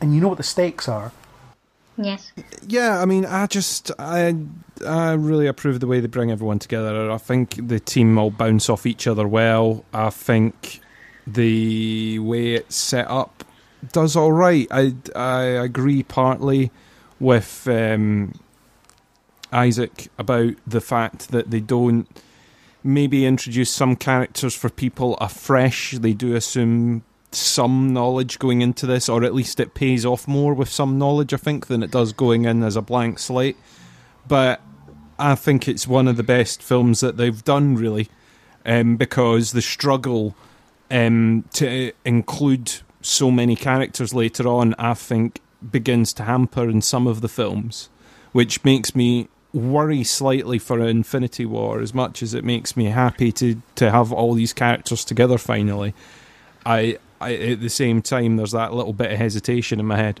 and 0.00 0.14
you 0.14 0.20
know 0.20 0.28
what 0.28 0.38
the 0.38 0.42
stakes 0.42 0.88
are. 0.88 1.12
Yes. 1.96 2.32
Yeah, 2.66 3.00
I 3.00 3.04
mean, 3.04 3.24
I 3.26 3.46
just 3.46 3.90
I 3.98 4.34
I 4.86 5.12
really 5.12 5.46
approve 5.46 5.80
the 5.80 5.86
way 5.86 6.00
they 6.00 6.06
bring 6.06 6.30
everyone 6.30 6.58
together. 6.58 7.10
I 7.10 7.18
think 7.18 7.68
the 7.68 7.80
team 7.80 8.18
all 8.18 8.30
bounce 8.30 8.68
off 8.68 8.86
each 8.86 9.06
other 9.06 9.26
well. 9.26 9.84
I 9.92 10.10
think 10.10 10.80
the 11.26 12.18
way 12.18 12.54
it's 12.54 12.76
set 12.76 13.08
up 13.08 13.44
does 13.92 14.16
all 14.16 14.32
right. 14.32 14.66
I 14.70 14.94
I 15.14 15.42
agree 15.42 16.02
partly 16.02 16.70
with 17.18 17.68
um, 17.68 18.34
Isaac 19.52 20.08
about 20.18 20.54
the 20.66 20.80
fact 20.80 21.28
that 21.30 21.50
they 21.50 21.60
don't 21.60 22.08
maybe 22.82 23.26
introduce 23.26 23.70
some 23.70 23.94
characters 23.96 24.54
for 24.54 24.70
people 24.70 25.16
afresh. 25.16 25.92
They 25.92 26.14
do 26.14 26.34
assume 26.34 27.04
some 27.32 27.92
knowledge 27.92 28.38
going 28.38 28.62
into 28.62 28.86
this, 28.86 29.08
or 29.08 29.24
at 29.24 29.34
least 29.34 29.60
it 29.60 29.74
pays 29.74 30.04
off 30.04 30.26
more 30.26 30.54
with 30.54 30.68
some 30.68 30.98
knowledge, 30.98 31.32
I 31.32 31.36
think, 31.36 31.66
than 31.66 31.82
it 31.82 31.90
does 31.90 32.12
going 32.12 32.44
in 32.44 32.62
as 32.62 32.76
a 32.76 32.82
blank 32.82 33.18
slate. 33.18 33.56
But 34.26 34.60
I 35.18 35.34
think 35.34 35.68
it's 35.68 35.86
one 35.86 36.08
of 36.08 36.16
the 36.16 36.22
best 36.22 36.62
films 36.62 37.00
that 37.00 37.16
they've 37.16 37.44
done, 37.44 37.76
really, 37.76 38.08
um, 38.64 38.96
because 38.96 39.52
the 39.52 39.62
struggle 39.62 40.34
um, 40.90 41.44
to 41.54 41.92
include 42.04 42.72
so 43.02 43.30
many 43.30 43.56
characters 43.56 44.12
later 44.12 44.46
on, 44.48 44.74
I 44.78 44.94
think, 44.94 45.40
begins 45.70 46.12
to 46.14 46.24
hamper 46.24 46.68
in 46.68 46.82
some 46.82 47.06
of 47.06 47.20
the 47.20 47.28
films, 47.28 47.88
which 48.32 48.64
makes 48.64 48.94
me 48.94 49.28
worry 49.52 50.04
slightly 50.04 50.58
for 50.58 50.80
Infinity 50.80 51.44
War 51.44 51.80
as 51.80 51.92
much 51.92 52.22
as 52.22 52.34
it 52.34 52.44
makes 52.44 52.76
me 52.76 52.86
happy 52.86 53.32
to, 53.32 53.60
to 53.74 53.90
have 53.90 54.12
all 54.12 54.34
these 54.34 54.52
characters 54.52 55.04
together 55.04 55.38
finally. 55.38 55.94
I, 56.64 56.98
I 57.20 57.34
at 57.34 57.60
the 57.60 57.68
same 57.68 58.02
time 58.02 58.36
there's 58.36 58.52
that 58.52 58.72
little 58.72 58.92
bit 58.92 59.12
of 59.12 59.18
hesitation 59.18 59.80
in 59.80 59.86
my 59.86 59.96
head. 59.96 60.20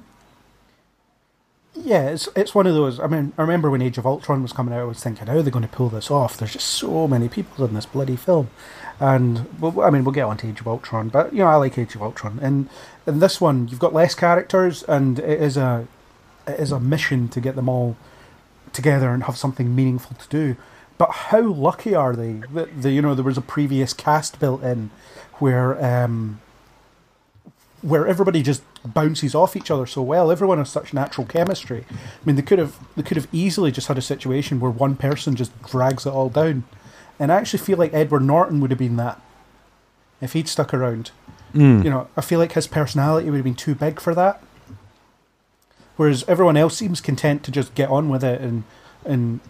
Yeah, 1.74 2.08
it's 2.08 2.28
it's 2.34 2.54
one 2.54 2.66
of 2.66 2.74
those. 2.74 2.98
I 2.98 3.06
mean, 3.06 3.32
I 3.38 3.42
remember 3.42 3.70
when 3.70 3.80
Age 3.80 3.96
of 3.96 4.04
Ultron 4.04 4.42
was 4.42 4.52
coming 4.52 4.74
out, 4.74 4.80
I 4.80 4.84
was 4.84 5.02
thinking, 5.02 5.28
how 5.28 5.36
are 5.36 5.42
they 5.42 5.50
going 5.50 5.66
to 5.66 5.68
pull 5.68 5.88
this 5.88 6.10
off? 6.10 6.36
There's 6.36 6.52
just 6.52 6.66
so 6.66 7.06
many 7.06 7.28
people 7.28 7.64
in 7.64 7.74
this 7.74 7.86
bloody 7.86 8.16
film, 8.16 8.50
and 8.98 9.46
well, 9.60 9.80
I 9.80 9.90
mean, 9.90 10.04
we'll 10.04 10.12
get 10.12 10.24
on 10.24 10.36
to 10.38 10.48
Age 10.48 10.60
of 10.60 10.68
Ultron, 10.68 11.08
but 11.08 11.32
you 11.32 11.38
know, 11.38 11.46
I 11.46 11.56
like 11.56 11.78
Age 11.78 11.94
of 11.94 12.02
Ultron, 12.02 12.38
and 12.42 12.68
in 13.06 13.20
this 13.20 13.40
one, 13.40 13.68
you've 13.68 13.78
got 13.78 13.94
less 13.94 14.14
characters, 14.14 14.82
and 14.82 15.20
it 15.20 15.40
is 15.40 15.56
a 15.56 15.86
it 16.46 16.58
is 16.58 16.72
a 16.72 16.80
mission 16.80 17.28
to 17.28 17.40
get 17.40 17.54
them 17.54 17.68
all 17.68 17.96
together 18.72 19.10
and 19.10 19.24
have 19.24 19.36
something 19.36 19.74
meaningful 19.74 20.16
to 20.16 20.28
do. 20.28 20.56
But 20.98 21.10
how 21.10 21.42
lucky 21.42 21.94
are 21.94 22.14
they 22.14 22.42
that 22.52 22.82
the 22.82 22.90
you 22.90 23.00
know 23.00 23.14
there 23.14 23.24
was 23.24 23.38
a 23.38 23.42
previous 23.42 23.92
cast 23.92 24.38
built 24.40 24.62
in 24.62 24.90
where 25.38 25.82
um, 25.82 26.40
where 27.82 28.06
everybody 28.06 28.42
just 28.42 28.62
bounces 28.84 29.34
off 29.34 29.56
each 29.56 29.70
other 29.70 29.86
so 29.86 30.02
well. 30.02 30.30
Everyone 30.30 30.58
has 30.58 30.70
such 30.70 30.92
natural 30.92 31.26
chemistry. 31.26 31.84
I 31.90 31.96
mean, 32.24 32.36
they 32.36 32.42
could 32.42 32.58
have 32.58 32.78
they 32.96 33.02
could 33.02 33.16
have 33.16 33.28
easily 33.32 33.70
just 33.70 33.88
had 33.88 33.98
a 33.98 34.02
situation 34.02 34.60
where 34.60 34.70
one 34.70 34.96
person 34.96 35.36
just 35.36 35.60
drags 35.62 36.06
it 36.06 36.10
all 36.10 36.28
down. 36.28 36.64
And 37.18 37.32
I 37.32 37.36
actually 37.36 37.60
feel 37.60 37.78
like 37.78 37.92
Edward 37.94 38.22
Norton 38.22 38.60
would 38.60 38.70
have 38.70 38.78
been 38.78 38.96
that 38.96 39.20
if 40.20 40.32
he'd 40.34 40.48
stuck 40.48 40.72
around. 40.74 41.10
Hmm. 41.52 41.82
You 41.82 41.90
know, 41.90 42.08
I 42.16 42.20
feel 42.20 42.38
like 42.38 42.52
his 42.52 42.66
personality 42.66 43.28
would 43.28 43.36
have 43.36 43.44
been 43.44 43.54
too 43.54 43.74
big 43.74 44.00
for 44.00 44.14
that. 44.14 44.42
Whereas 45.96 46.24
everyone 46.28 46.56
else 46.56 46.76
seems 46.76 47.00
content 47.00 47.42
to 47.44 47.50
just 47.50 47.74
get 47.74 47.90
on 47.90 48.08
with 48.08 48.24
it 48.24 48.40
and 48.40 48.64
and 49.04 49.40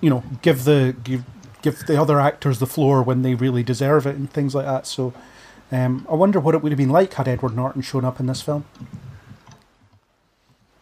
you 0.00 0.10
know 0.10 0.22
give 0.42 0.64
the 0.64 0.96
give 1.04 1.24
give 1.62 1.86
the 1.86 2.00
other 2.00 2.20
actors 2.20 2.58
the 2.58 2.66
floor 2.66 3.02
when 3.02 3.22
they 3.22 3.34
really 3.34 3.62
deserve 3.62 4.06
it 4.06 4.16
and 4.16 4.30
things 4.30 4.54
like 4.54 4.66
that. 4.66 4.86
So 4.86 5.12
um, 5.70 6.06
I 6.10 6.14
wonder 6.14 6.40
what 6.40 6.54
it 6.54 6.62
would 6.62 6.72
have 6.72 6.78
been 6.78 6.90
like 6.90 7.14
had 7.14 7.28
Edward 7.28 7.54
Norton 7.54 7.82
shown 7.82 8.04
up 8.04 8.20
in 8.20 8.26
this 8.26 8.42
film. 8.42 8.64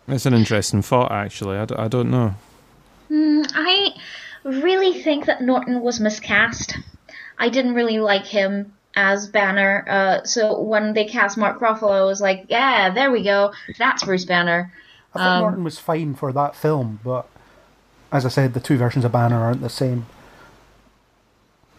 It's 0.09 0.27
an 0.27 0.35
interesting 0.35 0.83
thought, 0.83 1.11
actually. 1.11 1.57
I, 1.57 1.65
d- 1.65 1.75
I 1.77 1.89
don't 1.89 2.11
know. 2.11 2.35
I 3.11 3.95
really 4.45 5.03
think 5.03 5.27
that 5.27 5.43
Norton 5.43 5.81
was 5.81 5.99
miscast. 5.99 6.79
I 7.39 7.49
didn't 7.49 7.75
really 7.75 7.99
like 7.99 8.25
him 8.25 8.73
as 8.95 9.27
Banner. 9.27 9.85
Uh, 9.89 10.25
so 10.25 10.61
when 10.61 10.95
they 10.95 11.05
cast 11.05 11.37
Mark 11.37 11.59
Ruffalo, 11.61 12.01
I 12.01 12.05
was 12.05 12.21
like, 12.21 12.47
yeah, 12.49 12.91
there 12.91 13.11
we 13.11 13.23
go. 13.25 13.53
That's 13.79 14.05
Bruce 14.05 14.25
Banner. 14.25 14.73
I 15.15 15.19
thought 15.19 15.41
Norton 15.41 15.65
was 15.65 15.79
fine 15.79 16.15
for 16.15 16.33
that 16.33 16.55
film, 16.55 17.01
but 17.03 17.27
as 18.13 18.25
I 18.25 18.29
said, 18.29 18.55
the 18.55 18.61
two 18.61 18.77
versions 18.77 19.05
of 19.05 19.13
Banner 19.13 19.43
aren't 19.43 19.63
the 19.63 19.69
same. 19.69 20.07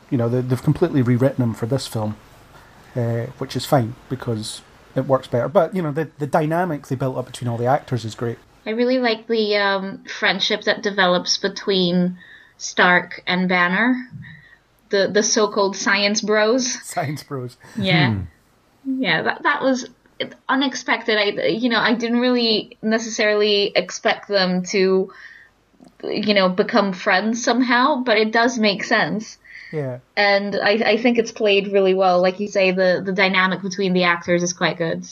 You 0.09 0.17
know, 0.17 0.27
they, 0.27 0.41
they've 0.41 0.61
completely 0.61 1.01
rewritten 1.01 1.43
him 1.43 1.53
for 1.53 1.65
this 1.65 1.87
film, 1.87 2.17
uh, 2.95 3.27
which 3.37 3.55
is 3.55 3.65
fine 3.65 3.95
because 4.09 4.61
it 4.95 5.05
works 5.05 5.27
better. 5.27 5.47
But 5.47 5.75
you 5.75 5.81
know, 5.81 5.91
the 5.91 6.09
the 6.17 6.27
dynamic 6.27 6.87
they 6.87 6.95
built 6.95 7.17
up 7.17 7.25
between 7.25 7.47
all 7.47 7.57
the 7.57 7.65
actors 7.65 8.05
is 8.05 8.15
great. 8.15 8.37
I 8.65 8.71
really 8.71 8.99
like 8.99 9.27
the 9.27 9.55
um, 9.55 10.03
friendship 10.05 10.63
that 10.63 10.83
develops 10.83 11.37
between 11.37 12.17
Stark 12.57 13.23
and 13.25 13.47
Banner, 13.47 13.95
the 14.89 15.07
the 15.07 15.23
so-called 15.23 15.75
science 15.75 16.21
bros. 16.21 16.73
Science 16.83 17.23
bros. 17.23 17.57
Yeah, 17.77 18.19
yeah, 18.85 19.21
that 19.21 19.43
that 19.43 19.61
was 19.61 19.89
unexpected. 20.49 21.17
I 21.17 21.47
you 21.47 21.69
know 21.69 21.79
I 21.79 21.93
didn't 21.93 22.19
really 22.19 22.77
necessarily 22.81 23.71
expect 23.75 24.27
them 24.27 24.63
to 24.65 25.13
you 26.03 26.33
know 26.33 26.49
become 26.49 26.93
friends 26.93 27.43
somehow, 27.43 28.03
but 28.03 28.17
it 28.17 28.31
does 28.31 28.57
make 28.57 28.83
sense. 28.83 29.37
Yeah. 29.71 29.99
And 30.15 30.55
I, 30.55 30.69
I 30.71 30.97
think 30.97 31.17
it's 31.17 31.31
played 31.31 31.71
really 31.71 31.93
well. 31.93 32.21
Like 32.21 32.39
you 32.39 32.47
say, 32.47 32.71
the, 32.71 33.01
the 33.05 33.11
dynamic 33.11 33.61
between 33.61 33.93
the 33.93 34.03
actors 34.03 34.43
is 34.43 34.53
quite 34.53 34.77
good. 34.77 35.05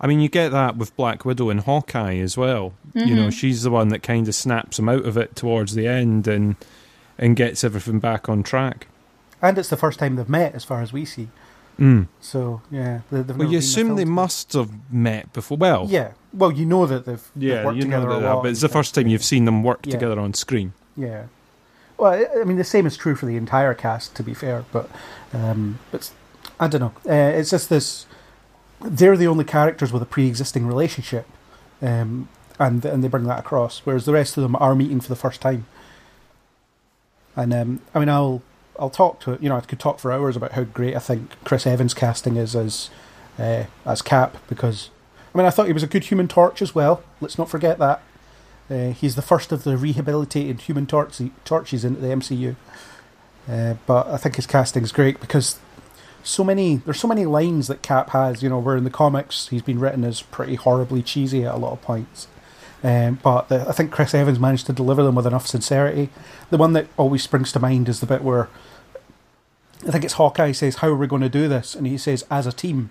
I 0.00 0.06
mean, 0.06 0.20
you 0.20 0.28
get 0.28 0.50
that 0.50 0.76
with 0.76 0.94
Black 0.96 1.24
Widow 1.24 1.48
and 1.50 1.60
Hawkeye 1.60 2.16
as 2.18 2.36
well. 2.36 2.74
You 2.94 3.14
know, 3.14 3.30
she's 3.30 3.62
the 3.62 3.70
one 3.70 3.88
that 3.88 4.02
kind 4.02 4.28
of 4.28 4.34
snaps 4.34 4.78
him 4.78 4.88
out 4.88 5.04
of 5.06 5.16
it 5.16 5.34
towards 5.34 5.74
the 5.74 5.86
end 5.86 6.28
and 6.28 6.56
and 7.16 7.36
gets 7.36 7.62
everything 7.64 8.00
back 8.00 8.28
on 8.28 8.42
track. 8.42 8.88
And 9.40 9.56
it's 9.56 9.68
the 9.68 9.76
first 9.76 9.98
time 10.00 10.16
they've 10.16 10.28
met, 10.28 10.54
as 10.54 10.64
far 10.64 10.82
as 10.82 10.92
we 10.92 11.04
see. 11.04 11.28
Mm. 11.78 12.08
So 12.20 12.60
yeah, 12.70 13.00
they, 13.10 13.20
Well, 13.22 13.50
you 13.50 13.58
assume 13.58 13.90
the 13.90 13.94
they 13.94 14.04
must 14.04 14.52
have 14.52 14.70
met 14.92 15.32
before. 15.32 15.56
Well. 15.56 15.86
Yeah. 15.88 16.12
Well, 16.32 16.52
you 16.52 16.66
know 16.66 16.86
that 16.86 17.06
they've, 17.06 17.30
they've 17.36 17.48
yeah, 17.50 17.64
worked 17.64 17.78
you 17.78 17.84
know 17.84 18.00
together 18.00 18.20
that, 18.20 18.30
a 18.30 18.34
lot. 18.34 18.42
but 18.42 18.50
it's 18.50 18.60
the 18.60 18.68
first 18.68 18.94
time 18.94 19.06
you've 19.06 19.24
seen 19.24 19.44
them 19.44 19.62
work 19.62 19.86
Yeah. 19.86 19.92
together 19.92 20.20
on 20.20 20.34
screen. 20.34 20.72
Yeah. 20.96 21.24
Well, 22.04 22.26
I- 22.38 22.44
mean, 22.44 22.58
the 22.58 22.64
same 22.64 22.84
is 22.84 22.98
true 22.98 23.14
for 23.14 23.24
the 23.24 23.38
entire 23.38 23.72
cast, 23.72 24.14
to 24.16 24.22
be 24.22 24.34
fair. 24.34 24.66
But, 24.72 24.90
um, 25.32 25.78
but 25.90 26.10
I 26.60 26.68
don't 26.68 26.82
know. 26.82 26.92
Uh, 27.10 27.32
it's 27.38 27.48
just 27.48 27.70
this. 27.70 28.04
They're 28.82 29.16
the 29.16 29.26
only 29.26 29.44
characters 29.46 29.90
with 29.90 30.02
a 30.02 30.04
pre-existing 30.04 30.66
relationship, 30.66 31.26
um, 31.80 32.28
and 32.58 32.84
and 32.84 33.02
they 33.02 33.08
bring 33.08 33.24
that 33.24 33.38
across. 33.38 33.78
Whereas 33.84 34.04
the 34.04 34.12
rest 34.12 34.36
of 34.36 34.42
them 34.42 34.54
are 34.56 34.74
meeting 34.74 35.00
for 35.00 35.08
the 35.08 35.16
first 35.16 35.40
time. 35.40 35.64
And 37.36 37.54
um, 37.54 37.80
I 37.94 38.00
mean, 38.00 38.10
I'll 38.10 38.42
I'll 38.78 38.90
talk 38.90 39.20
to. 39.20 39.38
You 39.40 39.48
know, 39.48 39.56
I 39.56 39.62
could 39.62 39.80
talk 39.80 39.98
for 39.98 40.12
hours 40.12 40.36
about 40.36 40.52
how 40.52 40.64
great 40.64 40.94
I 40.94 40.98
think 40.98 41.42
Chris 41.44 41.66
Evans' 41.66 41.94
casting 41.94 42.36
is 42.36 42.54
as 42.54 42.90
uh, 43.38 43.64
as 43.86 44.02
Cap 44.02 44.36
because 44.46 44.90
I 45.34 45.38
mean 45.38 45.46
I 45.46 45.50
thought 45.50 45.68
he 45.68 45.72
was 45.72 45.82
a 45.82 45.86
good 45.86 46.04
Human 46.04 46.28
Torch 46.28 46.60
as 46.60 46.74
well. 46.74 47.02
Let's 47.22 47.38
not 47.38 47.48
forget 47.48 47.78
that. 47.78 48.02
Uh, 48.70 48.90
he's 48.90 49.14
the 49.14 49.22
first 49.22 49.52
of 49.52 49.64
the 49.64 49.76
rehabilitated 49.76 50.62
Human 50.62 50.86
Torch- 50.86 51.20
Torches 51.44 51.84
into 51.84 52.00
the 52.00 52.08
MCU. 52.08 52.56
Uh, 53.48 53.74
but 53.86 54.06
I 54.06 54.16
think 54.16 54.36
his 54.36 54.46
casting 54.46 54.82
is 54.82 54.92
great 54.92 55.20
because 55.20 55.58
so 56.22 56.42
many 56.42 56.76
there's 56.76 56.98
so 56.98 57.08
many 57.08 57.26
lines 57.26 57.68
that 57.68 57.82
Cap 57.82 58.10
has. 58.10 58.42
You 58.42 58.48
know, 58.48 58.58
where 58.58 58.76
in 58.76 58.84
the 58.84 58.90
comics 58.90 59.48
he's 59.48 59.62
been 59.62 59.78
written 59.78 60.04
as 60.04 60.22
pretty 60.22 60.54
horribly 60.54 61.02
cheesy 61.02 61.44
at 61.44 61.54
a 61.54 61.58
lot 61.58 61.72
of 61.72 61.82
points. 61.82 62.26
Um, 62.82 63.18
but 63.22 63.48
the, 63.48 63.66
I 63.68 63.72
think 63.72 63.92
Chris 63.92 64.14
Evans 64.14 64.38
managed 64.38 64.66
to 64.66 64.72
deliver 64.72 65.02
them 65.02 65.14
with 65.14 65.26
enough 65.26 65.46
sincerity. 65.46 66.10
The 66.50 66.58
one 66.58 66.72
that 66.74 66.86
always 66.96 67.22
springs 67.22 67.52
to 67.52 67.60
mind 67.60 67.88
is 67.88 68.00
the 68.00 68.06
bit 68.06 68.22
where 68.22 68.48
I 69.86 69.90
think 69.90 70.04
it's 70.04 70.14
Hawkeye 70.14 70.52
says, 70.52 70.76
"How 70.76 70.88
are 70.88 70.96
we 70.96 71.06
going 71.06 71.22
to 71.22 71.28
do 71.28 71.48
this?" 71.48 71.74
and 71.74 71.86
he 71.86 71.98
says, 71.98 72.24
"As 72.30 72.46
a 72.46 72.52
team." 72.52 72.90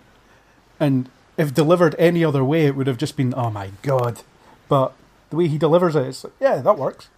And 0.80 1.10
if 1.38 1.54
delivered 1.54 1.96
any 1.98 2.24
other 2.24 2.44
way, 2.44 2.66
it 2.66 2.76
would 2.76 2.88
have 2.88 2.98
just 2.98 3.18
been, 3.18 3.34
"Oh 3.36 3.50
my 3.50 3.72
god!" 3.82 4.22
But 4.70 4.94
the 5.34 5.38
way 5.38 5.48
he 5.48 5.58
delivers 5.58 5.96
it, 5.96 6.06
it's 6.06 6.24
like, 6.24 6.34
yeah, 6.40 6.62
that 6.62 6.78
works. 6.78 7.10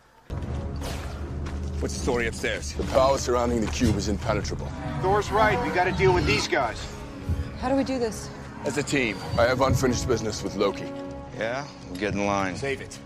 What's 1.82 1.96
the 1.96 2.00
story 2.00 2.28
upstairs? 2.28 2.72
The 2.72 2.86
power 2.86 3.18
surrounding 3.18 3.60
the 3.60 3.68
cube 3.68 3.98
is 3.98 4.08
impenetrable. 4.08 4.72
Thor's 5.02 5.30
right. 5.32 5.62
We 5.68 5.70
gotta 5.76 5.92
deal 5.92 6.14
with 6.14 6.26
these 6.26 6.48
guys. 6.48 6.82
How 7.60 7.68
do 7.68 7.76
we 7.76 7.84
do 7.84 8.00
this? 8.00 8.30
As 8.64 8.78
a 8.78 8.84
team, 8.84 9.18
I 9.38 9.44
have 9.44 9.60
unfinished 9.60 10.08
business 10.08 10.44
with 10.44 10.56
Loki. 10.56 10.86
Yeah, 11.38 11.68
we'll 11.90 12.00
get 12.00 12.14
in 12.14 12.26
line. 12.26 12.56
Save 12.56 12.80
it. 12.80 12.98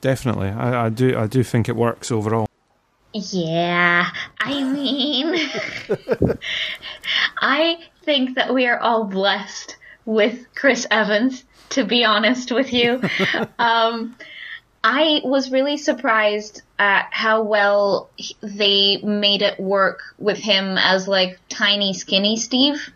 Definitely, 0.00 0.48
I, 0.48 0.86
I 0.86 0.88
do. 0.88 1.16
I 1.16 1.28
do 1.28 1.44
think 1.44 1.68
it 1.68 1.76
works 1.76 2.10
overall. 2.10 2.48
Yeah, 3.14 4.08
I 4.40 4.64
mean, 4.64 5.36
I 7.40 7.78
think 8.04 8.34
that 8.34 8.52
we 8.52 8.66
are 8.66 8.80
all 8.80 9.04
blessed 9.04 9.76
with 10.04 10.52
Chris 10.56 10.84
Evans, 10.90 11.44
to 11.70 11.84
be 11.84 12.04
honest 12.04 12.52
with 12.52 12.72
you. 12.72 13.00
um, 13.58 14.16
I 14.82 15.20
was 15.24 15.50
really 15.50 15.76
surprised 15.76 16.62
at 16.78 17.08
how 17.10 17.42
well 17.42 18.08
they 18.42 18.98
made 19.02 19.42
it 19.42 19.60
work 19.60 20.00
with 20.18 20.38
him 20.38 20.78
as 20.78 21.06
like 21.06 21.38
tiny, 21.48 21.92
skinny 21.92 22.36
Steve. 22.36 22.90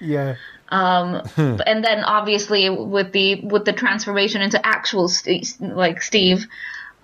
Yeah, 0.00 0.36
Um, 0.68 1.22
and 1.36 1.84
then 1.84 2.04
obviously 2.04 2.68
with 2.70 3.12
the 3.12 3.40
with 3.42 3.64
the 3.64 3.72
transformation 3.72 4.42
into 4.42 4.64
actual 4.64 5.08
Steve, 5.08 5.54
like 5.60 6.02
Steve, 6.02 6.46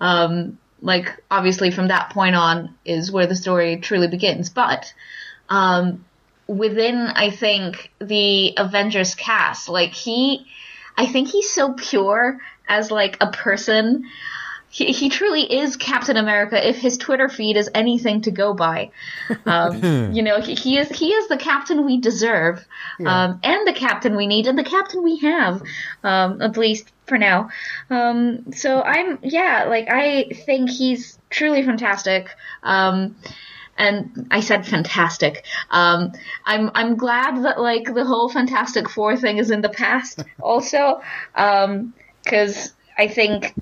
um, 0.01 0.57
like 0.81 1.23
obviously 1.31 1.71
from 1.71 1.87
that 1.87 2.09
point 2.11 2.35
on 2.35 2.75
is 2.83 3.11
where 3.11 3.27
the 3.27 3.35
story 3.35 3.77
truly 3.77 4.07
begins. 4.07 4.49
But 4.49 4.93
um, 5.49 6.05
within, 6.47 6.97
I 6.97 7.31
think 7.31 7.91
the 7.99 8.53
Avengers 8.57 9.15
cast, 9.15 9.69
like 9.69 9.93
he, 9.93 10.45
I 10.97 11.05
think 11.05 11.29
he's 11.29 11.49
so 11.49 11.73
pure 11.73 12.39
as 12.67 12.91
like 12.91 13.17
a 13.21 13.31
person. 13.31 14.05
He, 14.69 14.91
he 14.91 15.09
truly 15.09 15.43
is 15.43 15.77
Captain 15.77 16.17
America 16.17 16.67
if 16.67 16.77
his 16.77 16.97
Twitter 16.97 17.29
feed 17.29 17.55
is 17.55 17.69
anything 17.73 18.21
to 18.21 18.31
go 18.31 18.53
by. 18.53 18.91
Um, 19.45 20.13
you 20.13 20.23
know, 20.23 20.41
he, 20.41 20.55
he 20.55 20.77
is 20.77 20.89
he 20.89 21.09
is 21.09 21.27
the 21.27 21.37
captain 21.37 21.85
we 21.85 21.99
deserve, 21.99 22.65
um, 23.05 23.39
and 23.43 23.67
the 23.67 23.73
captain 23.73 24.15
we 24.15 24.27
need, 24.27 24.47
and 24.47 24.57
the 24.57 24.63
captain 24.63 25.03
we 25.03 25.19
have, 25.19 25.61
um, 26.03 26.41
at 26.41 26.57
least 26.57 26.91
for 27.05 27.17
now. 27.17 27.49
Um, 27.89 28.51
so 28.53 28.81
I'm 28.81 29.19
yeah, 29.21 29.65
like 29.67 29.87
I 29.89 30.29
think 30.45 30.69
he's 30.69 31.17
truly 31.29 31.63
fantastic. 31.63 32.29
Um, 33.77 33.85
and 33.85 34.27
I 34.31 34.39
said 34.39 34.65
fantastic. 34.65 35.45
Um, 35.69 36.13
I'm 36.45 36.71
I'm 36.73 36.95
glad 36.95 37.43
that 37.43 37.59
like 37.59 37.93
the 37.93 38.05
whole 38.05 38.29
Fantastic 38.29 38.89
Four 38.89 39.17
thing 39.17 39.37
is 39.37 39.51
in 39.51 39.61
the 39.61 39.69
past 39.69 40.23
also, 40.41 41.01
because 41.33 42.73
I 42.97 43.07
think 43.07 43.53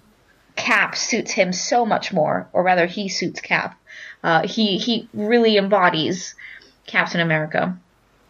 Cap 0.56 0.96
suits 0.96 1.32
him 1.32 1.52
so 1.52 1.86
much 1.86 2.14
more, 2.14 2.48
or 2.54 2.64
rather, 2.64 2.86
he 2.86 3.10
suits 3.10 3.42
Cap. 3.42 3.80
Uh, 4.24 4.48
he 4.48 4.78
he 4.78 5.10
really 5.14 5.58
embodies 5.58 6.36
Captain 6.86 7.20
America. 7.20 7.78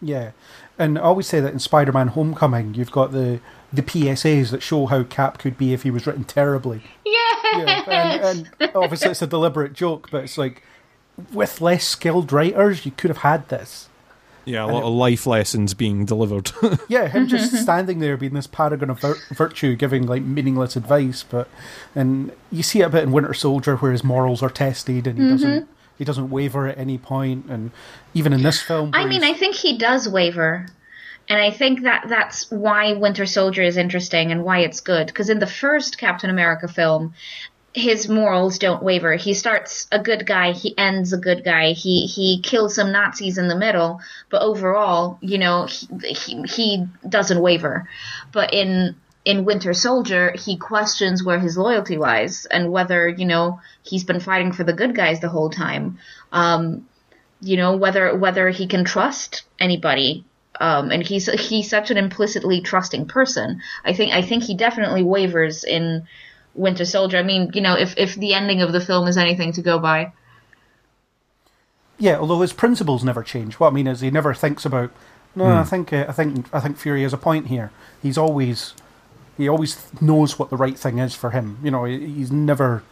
yeah. 0.02 0.32
And 0.80 0.98
I 0.98 1.02
always 1.04 1.28
say 1.28 1.40
that 1.40 1.54
in 1.54 1.60
Spider-Man: 1.60 2.10
Homecoming, 2.10 2.74
you've 2.74 2.92
got 2.92 3.12
the 3.12 3.40
the 3.72 3.84
PSAs 3.84 4.50
that 4.52 4.64
show 4.64 4.88
how 4.88 5.04
Cap 5.04 5.38
could 5.38 5.56
be 5.58 5.72
if 5.74 5.84
he 5.84 5.92
was 5.92 6.08
written 6.08 6.24
terribly. 6.24 6.84
Yes. 7.56 7.84
Yeah, 7.88 8.30
and, 8.32 8.50
and 8.60 8.72
obviously 8.74 9.12
it's 9.12 9.22
a 9.22 9.28
deliberate 9.28 9.74
joke, 9.74 10.10
but 10.12 10.24
it's 10.24 10.40
like 10.40 10.64
with 11.32 11.62
less 11.62 11.86
skilled 11.86 12.32
writers, 12.32 12.86
you 12.86 12.92
could 12.92 13.10
have 13.10 13.20
had 13.20 13.48
this. 13.50 13.90
Yeah, 14.46 14.66
a 14.66 14.68
lot 14.68 14.84
of 14.84 14.94
life 14.94 15.26
lessons 15.26 15.74
being 15.74 16.06
delivered. 16.06 16.52
Yeah, 16.90 17.08
him 17.08 17.28
just 17.28 17.54
mm-hmm. 17.54 17.64
standing 17.64 18.00
there 18.00 18.18
being 18.18 18.34
this 18.34 18.46
paragon 18.46 18.90
of 18.90 19.00
vir- 19.00 19.18
virtue, 19.32 19.76
giving 19.76 20.06
like 20.06 20.22
meaningless 20.22 20.76
advice. 20.76 21.24
But 21.24 21.48
and 21.96 22.32
you 22.52 22.62
see 22.62 22.82
it 22.82 22.84
a 22.84 22.90
bit 22.90 23.04
in 23.04 23.12
Winter 23.12 23.34
Soldier, 23.34 23.78
where 23.78 23.92
his 23.92 24.04
morals 24.04 24.44
are 24.44 24.50
tested 24.50 25.08
and 25.08 25.18
he 25.18 25.30
doesn't 25.30 25.50
mm-hmm. 25.50 25.72
he 25.98 26.04
doesn't 26.04 26.30
waver 26.30 26.68
at 26.68 26.78
any 26.78 26.98
point. 26.98 27.46
And 27.48 27.72
even 28.14 28.34
in 28.34 28.44
this 28.44 28.62
film, 28.62 28.92
I 28.94 29.06
mean, 29.06 29.24
I 29.24 29.34
think 29.34 29.56
he 29.56 29.78
does 29.78 30.10
waver. 30.10 30.68
And 31.30 31.42
I 31.42 31.52
think 31.52 31.84
that 31.84 32.06
that's 32.10 32.52
why 32.52 32.94
Winter 32.94 33.26
Soldier 33.26 33.64
is 33.64 33.78
interesting 33.78 34.32
and 34.32 34.44
why 34.44 34.60
it's 34.60 34.82
good. 34.82 35.08
Because 35.08 35.30
in 35.30 35.40
the 35.40 35.48
first 35.48 35.98
Captain 35.98 36.30
America 36.30 36.68
film, 36.68 37.14
his 37.74 38.08
morals 38.08 38.60
don't 38.60 38.84
waver. 38.84 39.16
He 39.16 39.34
starts 39.34 39.88
a 39.92 40.00
good 40.00 40.26
guy, 40.26 40.52
he 40.52 40.78
ends 40.78 41.12
a 41.12 41.18
good 41.18 41.44
guy. 41.44 41.72
He 41.72 42.06
he 42.06 42.42
kills 42.42 42.76
some 42.76 42.92
Nazis 42.92 43.38
in 43.38 43.48
the 43.48 43.56
middle, 43.56 44.00
but 44.30 44.42
overall, 44.42 45.18
you 45.22 45.38
know, 45.38 45.66
he 45.66 46.14
he, 46.14 46.42
he 46.44 46.88
doesn't 47.08 47.42
waver. 47.42 47.90
But 48.32 48.54
in 48.54 48.96
in 49.26 49.46
Winter 49.46 49.74
Soldier, 49.74 50.34
he 50.38 50.58
questions 50.58 51.24
where 51.24 51.40
his 51.40 51.58
loyalty 51.58 51.98
lies 51.98 52.46
and 52.46 52.72
whether 52.72 53.08
you 53.08 53.26
know 53.26 53.60
he's 53.82 54.04
been 54.04 54.20
fighting 54.20 54.52
for 54.52 54.64
the 54.64 54.74
good 54.74 54.96
guys 54.96 55.20
the 55.20 55.30
whole 55.30 55.50
time. 55.50 55.98
Um, 56.32 56.88
you 57.44 57.58
know 57.58 57.76
whether 57.76 58.16
whether 58.16 58.50
he 58.50 58.68
can 58.68 58.86
trust 58.86 59.44
anybody 59.60 60.24
um, 60.60 60.92
and 60.92 61.04
he's 61.04 61.26
he's 61.48 61.70
such 61.70 61.92
an 61.92 61.98
implicitly 61.98 62.62
trusting 62.62 63.06
person 63.06 63.62
i 63.84 63.94
think 63.94 64.14
i 64.14 64.22
think 64.22 64.44
he 64.44 64.56
definitely 64.56 65.04
wavers 65.04 65.64
in 65.64 66.08
winter 66.56 66.86
soldier 66.86 67.18
i 67.18 67.24
mean 67.24 67.50
you 67.54 67.62
know 67.62 67.76
if 67.76 67.94
if 67.98 68.16
the 68.16 68.34
ending 68.34 68.62
of 68.62 68.72
the 68.72 68.80
film 68.82 69.08
is 69.08 69.18
anything 69.18 69.52
to 69.52 69.62
go 69.62 69.80
by 69.80 70.12
yeah, 72.00 72.18
although 72.18 72.42
his 72.42 72.54
principles 72.54 73.04
never 73.04 73.24
change. 73.24 73.60
What 73.60 73.68
I 73.68 73.72
mean 73.72 73.88
is, 73.88 74.02
he 74.02 74.10
never 74.12 74.34
thinks 74.34 74.66
about. 74.66 74.92
No, 75.36 75.46
I 75.46 75.64
think 75.64 75.94
uh, 75.94 76.06
I 76.08 76.12
think 76.12 76.48
I 76.54 76.60
think 76.60 76.78
Fury 76.78 77.04
has 77.04 77.14
a 77.14 77.18
point 77.18 77.48
here. 77.48 77.72
He's 78.02 78.18
always 78.18 78.74
he 79.38 79.48
always 79.48 79.78
knows 80.02 80.38
what 80.38 80.50
the 80.50 80.58
right 80.58 80.78
thing 80.78 80.98
is 80.98 81.16
for 81.16 81.30
him. 81.30 81.60
You 81.64 81.72
know, 81.72 81.86
he- 81.86 82.06
he's 82.08 82.32
never 82.32 82.84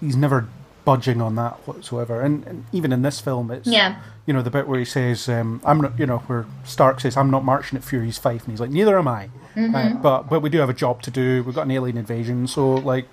he's 0.00 0.16
never 0.16 0.48
budging 0.84 1.20
on 1.20 1.34
that 1.36 1.54
whatsoever. 1.66 2.20
And, 2.20 2.46
and 2.46 2.64
even 2.72 2.92
in 2.92 3.02
this 3.02 3.20
film, 3.20 3.50
it's 3.50 3.68
Yeah. 3.68 3.96
you 4.26 4.32
know 4.34 4.42
the 4.42 4.50
bit 4.50 4.66
where 4.68 4.78
he 4.78 4.84
says, 4.84 5.28
um, 5.28 5.60
"I'm 5.64 5.80
not," 5.80 5.98
you 5.98 6.06
know, 6.06 6.18
where 6.26 6.46
Stark 6.64 7.00
says, 7.00 7.16
"I'm 7.16 7.30
not 7.30 7.44
marching 7.44 7.76
at 7.78 7.84
Fury's 7.84 8.18
fife," 8.18 8.42
and 8.44 8.52
he's 8.52 8.60
like, 8.60 8.70
"Neither 8.70 8.98
am 8.98 9.08
I." 9.08 9.28
Mhm. 9.56 9.74
Uh, 9.74 9.94
but 10.02 10.28
but 10.30 10.40
we 10.42 10.50
do 10.50 10.58
have 10.58 10.70
a 10.70 10.74
job 10.74 11.02
to 11.02 11.10
do. 11.10 11.42
We've 11.44 11.54
got 11.54 11.62
an 11.66 11.70
alien 11.72 11.96
invasion, 11.96 12.46
so 12.46 12.74
like 12.74 13.06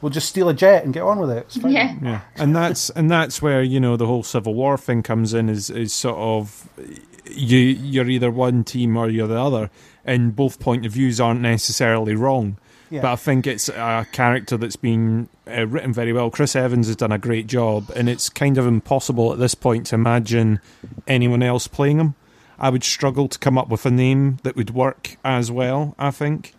we'll 0.00 0.10
just 0.10 0.28
steal 0.28 0.48
a 0.48 0.54
jet 0.54 0.84
and 0.84 0.94
get 0.94 1.02
on 1.02 1.18
with 1.18 1.30
it. 1.30 1.38
It's 1.48 1.56
fine. 1.56 1.72
Yeah. 1.72 1.94
Yeah, 2.02 2.20
and 2.36 2.54
that's 2.56 2.90
and 2.96 3.10
that's 3.10 3.42
where 3.42 3.62
you 3.62 3.80
know 3.80 3.96
the 3.96 4.06
whole 4.06 4.22
Civil 4.22 4.54
War 4.54 4.78
thing 4.78 5.02
comes 5.02 5.34
in. 5.34 5.48
Is 5.48 5.70
is 5.70 5.92
sort 5.92 6.16
of 6.18 6.68
you 7.30 7.58
you're 7.58 8.08
either 8.08 8.30
one 8.30 8.64
team 8.64 8.96
or 8.96 9.08
you're 9.08 9.26
the 9.28 9.40
other, 9.40 9.70
and 10.04 10.34
both 10.34 10.58
point 10.60 10.86
of 10.86 10.92
views 10.92 11.20
aren't 11.20 11.40
necessarily 11.40 12.14
wrong. 12.14 12.56
Yeah. 12.90 13.02
But 13.02 13.12
I 13.12 13.16
think 13.16 13.46
it's 13.46 13.68
a 13.68 14.06
character 14.12 14.56
that's 14.56 14.76
been 14.76 15.28
uh, 15.46 15.66
written 15.66 15.92
very 15.92 16.12
well. 16.12 16.30
Chris 16.30 16.54
Evans 16.54 16.86
has 16.86 16.96
done 16.96 17.12
a 17.12 17.18
great 17.18 17.46
job, 17.46 17.90
and 17.96 18.08
it's 18.08 18.28
kind 18.28 18.58
of 18.58 18.66
impossible 18.66 19.32
at 19.32 19.38
this 19.38 19.54
point 19.54 19.86
to 19.88 19.96
imagine 19.96 20.60
anyone 21.06 21.42
else 21.42 21.66
playing 21.66 21.98
him. 21.98 22.14
I 22.58 22.70
would 22.70 22.84
struggle 22.84 23.28
to 23.28 23.38
come 23.38 23.58
up 23.58 23.68
with 23.68 23.84
a 23.86 23.90
name 23.90 24.38
that 24.42 24.56
would 24.56 24.70
work 24.70 25.16
as 25.24 25.50
well. 25.50 25.94
I 25.98 26.10
think. 26.10 26.54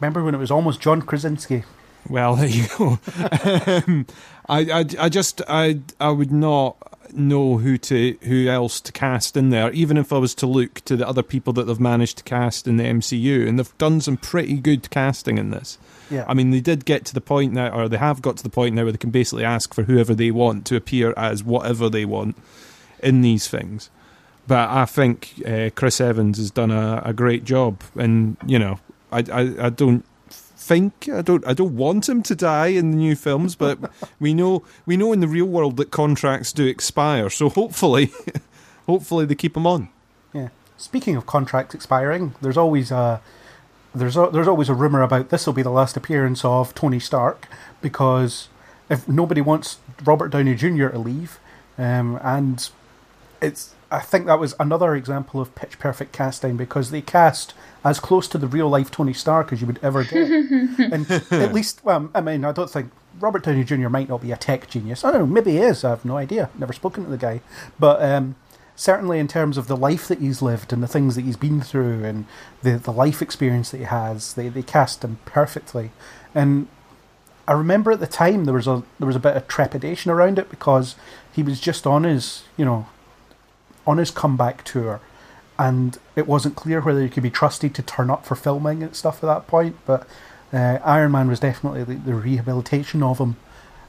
Remember 0.00 0.22
when 0.22 0.34
it 0.34 0.38
was 0.38 0.50
almost 0.50 0.80
John 0.80 1.02
Krasinski? 1.02 1.64
Well, 2.08 2.36
there 2.36 2.46
you 2.46 2.66
go. 2.76 2.98
um, 3.86 4.06
I, 4.48 4.60
I, 4.70 4.84
I 4.98 5.08
just, 5.08 5.42
I, 5.48 5.80
I 6.00 6.10
would 6.10 6.32
not 6.32 6.76
know 7.16 7.58
who 7.58 7.78
to, 7.78 8.16
who 8.22 8.48
else 8.48 8.80
to 8.82 8.92
cast 8.92 9.36
in 9.36 9.50
there. 9.50 9.70
Even 9.72 9.96
if 9.96 10.12
I 10.12 10.18
was 10.18 10.34
to 10.36 10.46
look 10.46 10.80
to 10.82 10.96
the 10.96 11.06
other 11.06 11.22
people 11.22 11.52
that 11.54 11.64
they've 11.64 11.80
managed 11.80 12.18
to 12.18 12.24
cast 12.24 12.66
in 12.66 12.76
the 12.76 12.84
MCU, 12.84 13.48
and 13.48 13.58
they've 13.58 13.78
done 13.78 14.00
some 14.00 14.16
pretty 14.16 14.54
good 14.54 14.90
casting 14.90 15.38
in 15.38 15.50
this. 15.50 15.78
Yeah. 16.10 16.24
I 16.28 16.34
mean, 16.34 16.50
they 16.50 16.60
did 16.60 16.84
get 16.84 17.04
to 17.06 17.14
the 17.14 17.20
point 17.20 17.52
now, 17.52 17.68
or 17.68 17.88
they 17.88 17.96
have 17.96 18.22
got 18.22 18.36
to 18.38 18.42
the 18.42 18.50
point 18.50 18.74
now 18.74 18.82
where 18.84 18.92
they 18.92 18.98
can 18.98 19.10
basically 19.10 19.44
ask 19.44 19.74
for 19.74 19.84
whoever 19.84 20.14
they 20.14 20.30
want 20.30 20.66
to 20.66 20.76
appear 20.76 21.14
as 21.16 21.42
whatever 21.42 21.88
they 21.88 22.04
want 22.04 22.36
in 23.00 23.20
these 23.20 23.48
things. 23.48 23.90
But 24.46 24.68
I 24.68 24.84
think 24.84 25.42
uh, 25.46 25.70
Chris 25.74 26.00
Evans 26.00 26.38
has 26.38 26.50
done 26.50 26.70
a, 26.70 27.02
a 27.04 27.12
great 27.12 27.44
job, 27.44 27.82
and 27.94 28.36
you 28.46 28.58
know, 28.58 28.78
I, 29.10 29.24
I, 29.32 29.66
I 29.66 29.70
don't 29.70 30.04
think 30.64 31.08
I 31.08 31.22
don't 31.22 31.46
I 31.46 31.52
don't 31.52 31.76
want 31.76 32.08
him 32.08 32.22
to 32.22 32.34
die 32.34 32.68
in 32.68 32.90
the 32.90 32.96
new 32.96 33.14
films, 33.14 33.54
but 33.54 33.78
we 34.20 34.32
know 34.32 34.64
we 34.86 34.96
know 34.96 35.12
in 35.12 35.20
the 35.20 35.28
real 35.28 35.46
world 35.46 35.76
that 35.76 35.90
contracts 35.90 36.52
do 36.52 36.66
expire, 36.66 37.28
so 37.30 37.48
hopefully, 37.48 38.12
hopefully 38.86 39.26
they 39.26 39.34
keep 39.34 39.56
him 39.56 39.66
on. 39.66 39.88
Yeah. 40.32 40.48
Speaking 40.76 41.16
of 41.16 41.26
contracts 41.26 41.74
expiring, 41.74 42.34
there's 42.40 42.56
always 42.56 42.90
a 42.90 43.20
there's 43.94 44.16
a, 44.16 44.30
there's 44.32 44.48
always 44.48 44.68
a 44.68 44.74
rumor 44.74 45.02
about 45.02 45.28
this 45.28 45.46
will 45.46 45.52
be 45.52 45.62
the 45.62 45.70
last 45.70 45.96
appearance 45.96 46.44
of 46.44 46.74
Tony 46.74 46.98
Stark 46.98 47.46
because 47.80 48.48
if 48.88 49.06
nobody 49.06 49.40
wants 49.40 49.78
Robert 50.04 50.28
Downey 50.28 50.54
Jr. 50.54 50.88
to 50.88 50.98
leave, 50.98 51.38
um, 51.78 52.18
and 52.22 52.70
it's 53.40 53.74
I 53.90 54.00
think 54.00 54.26
that 54.26 54.38
was 54.38 54.54
another 54.58 54.94
example 54.94 55.40
of 55.40 55.54
pitch 55.54 55.78
perfect 55.78 56.12
casting 56.12 56.56
because 56.56 56.90
they 56.90 57.00
cast 57.00 57.54
as 57.84 58.00
close 58.00 58.26
to 58.28 58.38
the 58.38 58.46
real 58.46 58.68
life 58.68 58.90
Tony 58.90 59.12
Stark 59.12 59.52
as 59.52 59.60
you 59.60 59.66
would 59.66 59.80
ever 59.82 60.04
get, 60.04 60.30
and 60.92 61.10
at 61.10 61.52
least 61.52 61.84
well, 61.84 62.10
I 62.14 62.20
mean 62.20 62.44
I 62.44 62.52
don't 62.52 62.70
think 62.70 62.90
Robert 63.20 63.44
Downey 63.44 63.64
Jr. 63.64 63.88
might 63.88 64.08
not 64.08 64.22
be 64.22 64.32
a 64.32 64.36
tech 64.36 64.68
genius. 64.68 65.04
I 65.04 65.12
don't 65.12 65.20
know, 65.20 65.26
maybe 65.26 65.52
he 65.52 65.58
is. 65.58 65.84
I 65.84 65.90
have 65.90 66.04
no 66.04 66.16
idea. 66.16 66.50
Never 66.58 66.72
spoken 66.72 67.04
to 67.04 67.10
the 67.10 67.18
guy, 67.18 67.40
but. 67.78 68.02
Um, 68.02 68.36
certainly 68.76 69.20
in 69.20 69.28
terms 69.28 69.56
of 69.56 69.68
the 69.68 69.76
life 69.76 70.08
that 70.08 70.18
he's 70.18 70.42
lived 70.42 70.72
and 70.72 70.82
the 70.82 70.88
things 70.88 71.14
that 71.14 71.24
he's 71.24 71.36
been 71.36 71.60
through 71.60 72.02
and 72.02 72.26
the, 72.64 72.72
the 72.72 72.90
life 72.90 73.22
experience 73.22 73.70
that 73.70 73.78
he 73.78 73.84
has, 73.84 74.34
they, 74.34 74.48
they 74.48 74.64
cast 74.64 75.04
him 75.04 75.16
perfectly. 75.24 75.92
And 76.34 76.66
I 77.46 77.52
remember 77.52 77.92
at 77.92 78.00
the 78.00 78.06
time 78.06 78.44
there 78.44 78.54
was 78.54 78.66
a 78.66 78.82
there 78.98 79.06
was 79.06 79.16
a 79.16 79.20
bit 79.20 79.36
of 79.36 79.46
trepidation 79.46 80.10
around 80.10 80.38
it 80.38 80.48
because 80.48 80.96
he 81.32 81.42
was 81.42 81.60
just 81.60 81.86
on 81.86 82.04
his 82.04 82.44
you 82.56 82.64
know 82.64 82.86
on 83.86 83.98
his 83.98 84.10
comeback 84.10 84.64
tour 84.64 85.00
and 85.58 85.98
it 86.16 86.26
wasn't 86.26 86.56
clear 86.56 86.80
whether 86.80 87.02
he 87.02 87.08
could 87.08 87.22
be 87.22 87.30
trusted 87.30 87.74
to 87.74 87.82
turn 87.82 88.10
up 88.10 88.26
for 88.26 88.34
filming 88.34 88.82
and 88.82 88.94
stuff 88.94 89.22
at 89.22 89.26
that 89.26 89.46
point. 89.46 89.76
But 89.86 90.06
uh, 90.52 90.78
Iron 90.84 91.12
Man 91.12 91.28
was 91.28 91.40
definitely 91.40 91.84
the, 91.84 91.94
the 91.94 92.14
rehabilitation 92.14 93.02
of 93.02 93.18
him 93.18 93.36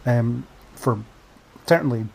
um, 0.06 0.48
for 0.76 1.00
certainly 1.66 2.06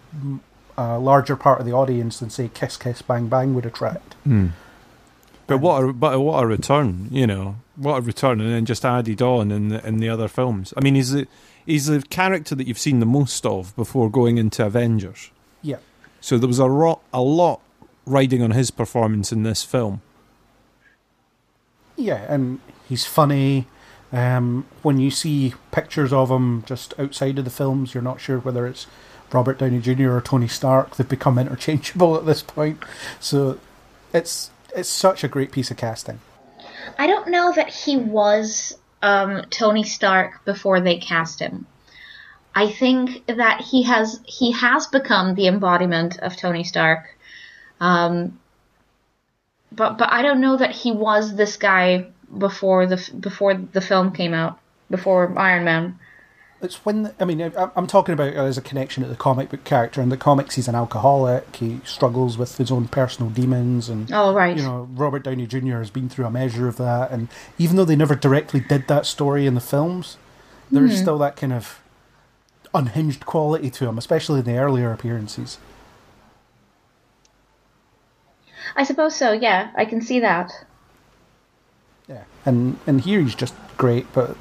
a 0.76 0.98
larger 0.98 1.36
part 1.36 1.60
of 1.60 1.66
the 1.66 1.72
audience 1.72 2.20
than 2.20 2.30
say 2.30 2.50
Kiss 2.52 2.76
Kiss 2.76 3.02
Bang 3.02 3.28
Bang 3.28 3.54
would 3.54 3.66
attract. 3.66 4.14
But 5.46 5.58
what 5.58 5.82
a 5.82 5.92
but 5.92 6.20
what 6.20 6.44
a 6.44 6.46
return, 6.46 7.08
you 7.10 7.26
know, 7.26 7.56
what 7.74 7.96
a 7.96 8.00
return, 8.02 8.40
and 8.40 8.52
then 8.52 8.64
just 8.66 8.84
added 8.84 9.20
on 9.20 9.50
in 9.50 9.68
the 9.68 9.84
in 9.84 9.98
the 9.98 10.08
other 10.08 10.28
films. 10.28 10.72
I 10.76 10.80
mean, 10.80 10.94
he's 10.94 11.10
the 11.10 11.26
he's 11.66 11.86
the 11.86 12.02
character 12.02 12.54
that 12.54 12.68
you've 12.68 12.78
seen 12.78 13.00
the 13.00 13.06
most 13.06 13.44
of 13.44 13.74
before 13.74 14.08
going 14.08 14.38
into 14.38 14.64
Avengers. 14.64 15.30
Yeah. 15.60 15.78
So 16.20 16.38
there 16.38 16.46
was 16.46 16.60
a 16.60 16.66
lot 16.66 17.02
a 17.12 17.20
lot 17.20 17.60
riding 18.06 18.42
on 18.42 18.52
his 18.52 18.70
performance 18.70 19.32
in 19.32 19.42
this 19.42 19.62
film. 19.62 20.02
Yeah, 21.96 22.24
and 22.28 22.60
he's 22.88 23.04
funny. 23.04 23.66
Um, 24.12 24.66
when 24.82 24.98
you 24.98 25.10
see 25.10 25.54
pictures 25.70 26.12
of 26.12 26.30
him 26.30 26.64
just 26.66 26.98
outside 26.98 27.38
of 27.38 27.44
the 27.44 27.50
films, 27.50 27.94
you're 27.94 28.02
not 28.02 28.20
sure 28.20 28.38
whether 28.38 28.66
it's 28.66 28.86
Robert 29.32 29.58
Downey 29.58 29.80
Jr. 29.80 30.10
or 30.10 30.20
Tony 30.20 30.48
Stark. 30.48 30.96
They've 30.96 31.08
become 31.08 31.38
interchangeable 31.38 32.16
at 32.18 32.26
this 32.26 32.42
point. 32.42 32.82
So 33.20 33.58
it's 34.12 34.50
it's 34.74 34.88
such 34.88 35.24
a 35.24 35.28
great 35.28 35.52
piece 35.52 35.70
of 35.70 35.76
casting. 35.76 36.20
I 36.98 37.06
don't 37.06 37.28
know 37.28 37.52
that 37.52 37.68
he 37.68 37.96
was 37.96 38.76
um, 39.02 39.44
Tony 39.50 39.84
Stark 39.84 40.44
before 40.44 40.80
they 40.80 40.98
cast 40.98 41.40
him. 41.40 41.66
I 42.54 42.68
think 42.70 43.26
that 43.26 43.60
he 43.60 43.84
has 43.84 44.20
he 44.24 44.52
has 44.52 44.86
become 44.86 45.34
the 45.34 45.46
embodiment 45.46 46.18
of 46.18 46.36
Tony 46.36 46.64
Stark. 46.64 47.16
Um, 47.80 48.38
but 49.72 49.96
but 49.98 50.12
I 50.12 50.22
don't 50.22 50.40
know 50.40 50.56
that 50.56 50.70
he 50.72 50.92
was 50.92 51.36
this 51.36 51.56
guy 51.56 52.06
before 52.36 52.86
the 52.86 53.10
before 53.20 53.54
the 53.54 53.80
film 53.80 54.12
came 54.12 54.34
out 54.34 54.58
before 54.90 55.32
Iron 55.38 55.64
Man. 55.64 55.98
It's 56.62 56.84
when 56.84 57.14
I 57.18 57.24
mean 57.24 57.40
I- 57.40 57.70
I'm 57.74 57.86
talking 57.86 58.12
about 58.12 58.34
as 58.34 58.58
a 58.58 58.62
connection 58.62 59.02
to 59.02 59.08
the 59.08 59.16
comic 59.16 59.48
book 59.50 59.64
character. 59.64 60.02
In 60.02 60.10
the 60.10 60.16
comics, 60.18 60.56
he's 60.56 60.68
an 60.68 60.74
alcoholic. 60.74 61.56
He 61.56 61.80
struggles 61.84 62.36
with 62.36 62.58
his 62.58 62.70
own 62.70 62.88
personal 62.88 63.30
demons, 63.30 63.88
and 63.88 64.12
Oh, 64.12 64.34
right. 64.34 64.56
you 64.56 64.62
know 64.62 64.88
Robert 64.92 65.22
Downey 65.24 65.46
Jr. 65.46 65.78
has 65.78 65.88
been 65.90 66.08
through 66.10 66.26
a 66.26 66.30
measure 66.30 66.68
of 66.68 66.76
that. 66.76 67.10
And 67.10 67.28
even 67.58 67.76
though 67.76 67.86
they 67.86 67.96
never 67.96 68.14
directly 68.14 68.60
did 68.60 68.88
that 68.88 69.06
story 69.06 69.46
in 69.46 69.54
the 69.54 69.60
films, 69.60 70.18
there's 70.70 70.92
Mhm. 70.98 71.00
still 71.02 71.18
that 71.18 71.36
kind 71.36 71.52
of 71.54 71.80
unhinged 72.74 73.24
quality 73.24 73.70
to 73.70 73.88
him, 73.88 73.96
especially 73.96 74.40
in 74.40 74.44
the 74.44 74.58
earlier 74.58 74.92
appearances. 74.92 75.56
I 78.76 78.84
suppose 78.84 79.16
so. 79.16 79.32
Yeah, 79.32 79.70
I 79.76 79.84
can 79.84 80.00
see 80.00 80.20
that. 80.20 80.52
Yeah, 82.08 82.24
and 82.44 82.78
and 82.86 83.00
here 83.00 83.20
he's 83.20 83.34
just 83.34 83.54
great, 83.76 84.12
but 84.12 84.36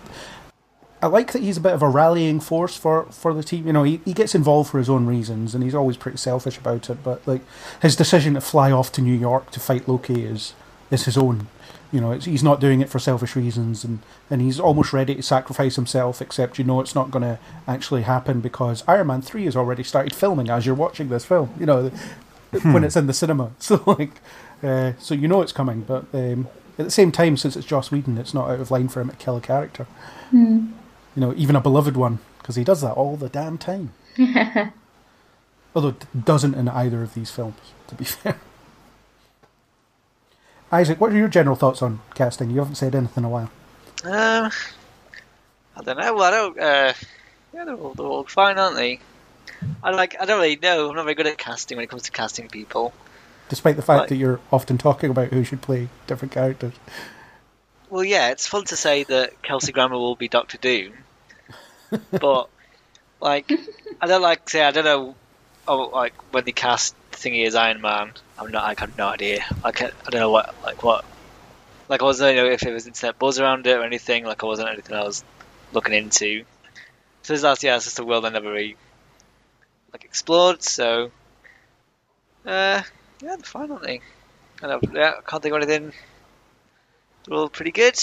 I 1.01 1.07
like 1.07 1.32
that 1.32 1.41
he's 1.41 1.57
a 1.57 1.61
bit 1.61 1.73
of 1.73 1.82
a 1.82 1.88
rallying 1.88 2.39
force 2.41 2.75
for, 2.75 3.05
for 3.05 3.34
the 3.34 3.43
team. 3.43 3.67
You 3.67 3.73
know, 3.73 3.84
he, 3.84 4.01
he 4.03 4.13
gets 4.13 4.36
involved 4.36 4.69
for 4.69 4.80
his 4.80 4.89
own 4.89 5.05
reasons, 5.05 5.55
and 5.55 5.63
he's 5.63 5.75
always 5.75 5.95
pretty 5.95 6.17
selfish 6.17 6.57
about 6.57 6.89
it. 6.89 7.03
But 7.03 7.25
like 7.25 7.41
his 7.82 7.95
decision 7.95 8.34
to 8.34 8.41
fly 8.41 8.71
off 8.71 8.91
to 8.93 9.01
New 9.01 9.17
York 9.17 9.51
to 9.51 9.59
fight 9.59 9.88
Loki 9.88 10.25
is 10.25 10.53
is 10.91 11.05
his 11.05 11.17
own. 11.17 11.47
You 11.91 12.01
know, 12.01 12.11
he's 12.11 12.43
not 12.43 12.59
doing 12.59 12.82
it 12.82 12.89
for 12.89 12.99
selfish 12.99 13.36
reasons, 13.36 13.84
and, 13.84 13.99
and 14.30 14.41
he's 14.41 14.59
almost 14.59 14.93
ready 14.93 15.15
to 15.15 15.23
sacrifice 15.23 15.75
himself. 15.75 16.21
Except 16.21 16.59
you 16.59 16.65
know, 16.65 16.82
it's 16.82 16.93
not 16.93 17.11
going 17.11 17.23
to 17.23 17.39
actually 17.67 18.03
happen 18.03 18.41
because 18.41 18.84
Iron 18.88 19.07
Man 19.07 19.22
three 19.22 19.45
has 19.45 19.56
already 19.56 19.84
started 19.84 20.14
filming 20.14 20.49
as 20.49 20.65
you're 20.65 20.76
watching 20.76 21.10
this 21.10 21.26
film. 21.26 21.53
You 21.60 21.65
know, 21.65 21.91
when 22.51 22.84
it's 22.84 22.95
in 22.95 23.07
the 23.07 23.13
cinema. 23.13 23.51
So 23.59 23.84
like, 23.85 24.21
uh, 24.63 24.93
so 24.99 25.13
you 25.13 25.27
know 25.27 25.41
it's 25.41 25.51
coming, 25.51 25.81
but 25.81 26.05
um, 26.13 26.47
at 26.77 26.85
the 26.85 26.91
same 26.91 27.11
time, 27.11 27.38
since 27.38 27.55
it's 27.55 27.65
Joss 27.67 27.91
Whedon, 27.91 28.17
it's 28.17 28.34
not 28.34 28.49
out 28.49 28.59
of 28.59 28.71
line 28.71 28.88
for 28.88 29.01
him 29.01 29.09
to 29.09 29.15
kill 29.15 29.38
a 29.38 29.41
character. 29.41 29.84
Hmm. 30.31 30.71
You 31.15 31.21
know, 31.21 31.34
even 31.35 31.55
a 31.55 31.61
beloved 31.61 31.97
one, 31.97 32.19
because 32.38 32.55
he 32.55 32.63
does 32.63 32.81
that 32.81 32.93
all 32.93 33.17
the 33.17 33.30
damn 33.30 33.57
time. 33.57 33.91
Although 35.76 35.89
it 35.89 36.26
doesn't 36.26 36.55
in 36.55 36.67
either 36.67 37.03
of 37.03 37.13
these 37.13 37.31
films, 37.31 37.57
to 37.88 37.95
be 37.95 38.03
fair. 38.05 38.39
Isaac, 40.71 41.01
what 41.01 41.11
are 41.11 41.17
your 41.17 41.27
general 41.27 41.55
thoughts 41.55 41.81
on 41.81 41.99
casting? 42.13 42.51
You 42.51 42.59
haven't 42.59 42.76
said 42.76 42.95
anything 42.95 43.23
in 43.23 43.26
a 43.26 43.30
while. 43.30 43.51
Um, 44.03 44.51
I 45.76 45.81
don't 45.84 45.97
know. 45.97 46.19
I 46.19 46.31
don't. 46.31 46.59
Uh, 46.59 46.93
yeah, 47.53 47.65
they're 47.65 47.76
all, 47.76 47.93
they're 47.93 48.05
all 48.05 48.23
fine, 48.23 48.57
aren't 48.57 48.76
they? 48.76 48.99
I 49.84 49.91
like. 49.91 50.15
I 50.19 50.26
don't 50.26 50.40
really 50.40 50.56
know. 50.57 50.90
I'm 50.90 50.95
not 50.95 51.03
very 51.03 51.15
good 51.15 51.27
at 51.27 51.38
casting 51.38 51.77
when 51.77 51.84
it 51.84 51.90
comes 51.90 52.03
to 52.03 52.11
casting 52.11 52.48
people. 52.49 52.94
Despite 53.49 53.76
the 53.77 53.81
fact 53.81 53.99
Right. 54.02 54.10
that 54.10 54.15
you're 54.15 54.40
often 54.52 54.77
talking 54.77 55.10
about 55.10 55.30
who 55.30 55.44
should 55.44 55.61
play 55.61 55.90
different 56.07 56.31
characters. 56.31 56.73
Well, 57.90 58.03
yeah, 58.03 58.30
it's 58.30 58.45
fun 58.45 58.65
to 58.65 58.76
say 58.76 59.03
that 59.06 59.41
Kelsey 59.41 59.72
Grammer 59.72 59.98
will 59.98 60.15
be 60.15 60.27
Doctor 60.27 60.60
Doom, 60.60 60.94
but 62.11 62.48
like, 63.19 63.52
I 63.99 64.06
don't 64.07 64.22
like 64.22 64.48
say 64.49 64.64
I 64.64 64.72
don't 64.72 64.86
know. 64.86 65.15
Oh, 65.68 65.88
like 65.88 66.14
when 66.34 66.45
they 66.45 66.52
cast 66.52 66.95
Thingy 67.11 67.45
as 67.48 67.56
Iron 67.56 67.81
Man, 67.81 68.11
I'm 68.38 68.52
not. 68.52 68.64
I 68.64 68.80
have 68.80 68.98
no 68.98 69.07
idea. 69.07 69.44
Like, 69.64 69.81
I 69.81 69.90
don't 70.10 70.22
know 70.22 70.30
what 70.31 70.56
like 70.64 70.84
what. 70.84 71.06
Like 71.90 72.02
I 72.02 72.06
wasn't 72.06 72.36
you 72.36 72.44
know 72.44 72.48
if 72.49 72.61
it 72.64 72.72
was 72.72 72.86
internet 72.86 73.18
buzz 73.18 73.40
around 73.40 73.65
it 73.65 73.76
or 73.76 73.84
anything. 73.84 74.23
Like 74.26 74.44
I 74.44 74.45
wasn't 74.45 74.69
anything 74.69 74.95
I 74.95 75.03
was 75.03 75.23
looking 75.73 75.95
into. 75.95 76.44
So 77.23 77.36
that's 77.36 77.64
yeah, 77.64 77.76
it's 77.76 77.86
just 77.86 77.98
a 77.99 78.03
world 78.06 78.26
I 78.26 78.30
never 78.30 78.52
really 78.52 78.76
like 79.91 80.03
explored. 80.06 80.64
So, 80.64 81.11
uh, 82.45 82.82
yeah, 82.82 82.84
they're 83.22 83.38
fine, 83.40 83.72
aren't 83.72 83.84
they? 83.84 84.02
And 84.61 84.72
I 84.72 84.80
yeah, 84.94 85.14
I 85.18 85.22
can't 85.30 85.41
think 85.41 85.56
of 85.56 85.61
anything. 85.61 85.94
They're 87.26 87.38
all 87.38 87.49
pretty 87.49 87.72
good. 87.72 87.99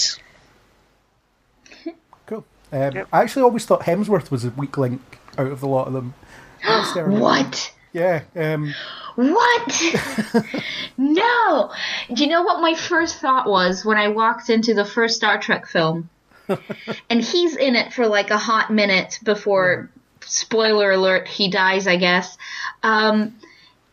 Cool. 2.25 2.43
Um, 2.73 3.05
I 3.13 3.21
actually 3.21 3.43
always 3.43 3.65
thought 3.65 3.83
Hemsworth 3.83 4.31
was 4.31 4.43
a 4.43 4.49
weak 4.49 4.77
link 4.77 5.01
out 5.37 5.47
of 5.47 5.61
the 5.61 5.67
lot 5.67 5.87
of 5.87 5.93
them. 5.93 6.13
What? 7.07 7.73
Yeah. 7.93 8.23
Um, 8.35 8.73
What? 9.15 9.81
no. 10.97 11.71
Do 12.13 12.23
you 12.23 12.29
know 12.29 12.43
what 12.43 12.61
my 12.61 12.73
first 12.73 13.19
thought 13.19 13.47
was 13.47 13.85
when 13.85 13.97
I 13.97 14.09
walked 14.09 14.49
into 14.49 14.73
the 14.73 14.83
first 14.83 15.15
Star 15.15 15.39
Trek 15.39 15.67
film? 15.67 16.09
and 17.09 17.21
he's 17.21 17.55
in 17.55 17.75
it 17.75 17.93
for 17.93 18.07
like 18.07 18.29
a 18.29 18.37
hot 18.37 18.71
minute 18.71 19.19
before, 19.23 19.89
spoiler 20.27 20.91
alert, 20.91 21.27
he 21.27 21.49
dies, 21.49 21.87
I 21.87 21.95
guess. 21.95 22.37
Um, 22.83 23.35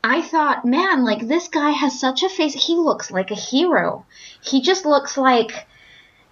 I 0.02 0.20
thought, 0.20 0.66
man, 0.66 1.04
like 1.04 1.26
this 1.26 1.48
guy 1.48 1.70
has 1.70 1.98
such 1.98 2.22
a 2.22 2.28
face. 2.28 2.52
He 2.52 2.76
looks 2.76 3.10
like 3.10 3.30
a 3.30 3.36
hero. 3.36 4.04
He 4.42 4.60
just 4.60 4.84
looks 4.84 5.16
like, 5.16 5.66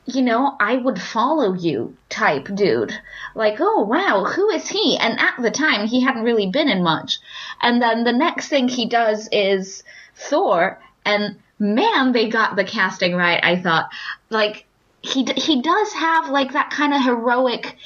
you 0.05 0.21
know, 0.21 0.57
I 0.61 0.77
would 0.77 1.01
follow 1.01 1.55
you 1.55 1.97
type 2.11 2.49
dude. 2.55 2.93
Like, 3.35 3.57
oh 3.61 3.83
wow, 3.85 4.25
who 4.25 4.51
is 4.51 4.69
he? 4.69 4.99
And 4.99 5.19
at 5.19 5.41
the 5.41 5.51
time, 5.51 5.87
he 5.87 6.03
hadn't 6.03 6.25
really 6.25 6.51
been 6.51 6.69
in 6.69 6.83
much. 6.83 7.19
And 7.63 7.81
then 7.81 8.05
the 8.05 8.13
next 8.13 8.49
thing 8.49 8.69
he 8.69 8.87
does 8.87 9.29
is 9.33 9.83
Thor, 10.17 10.79
and 11.07 11.37
man, 11.59 12.13
they 12.13 12.29
got 12.29 12.57
the 12.57 12.65
casting 12.65 13.15
right. 13.15 13.41
I 13.43 13.57
thought, 13.57 13.91
like, 14.29 14.67
he 15.01 15.25
he 15.37 15.63
does 15.63 15.93
have 15.95 16.29
like 16.29 16.53
that 16.53 16.71
kind 16.71 16.95
of 16.95 17.03
heroic 17.03 17.77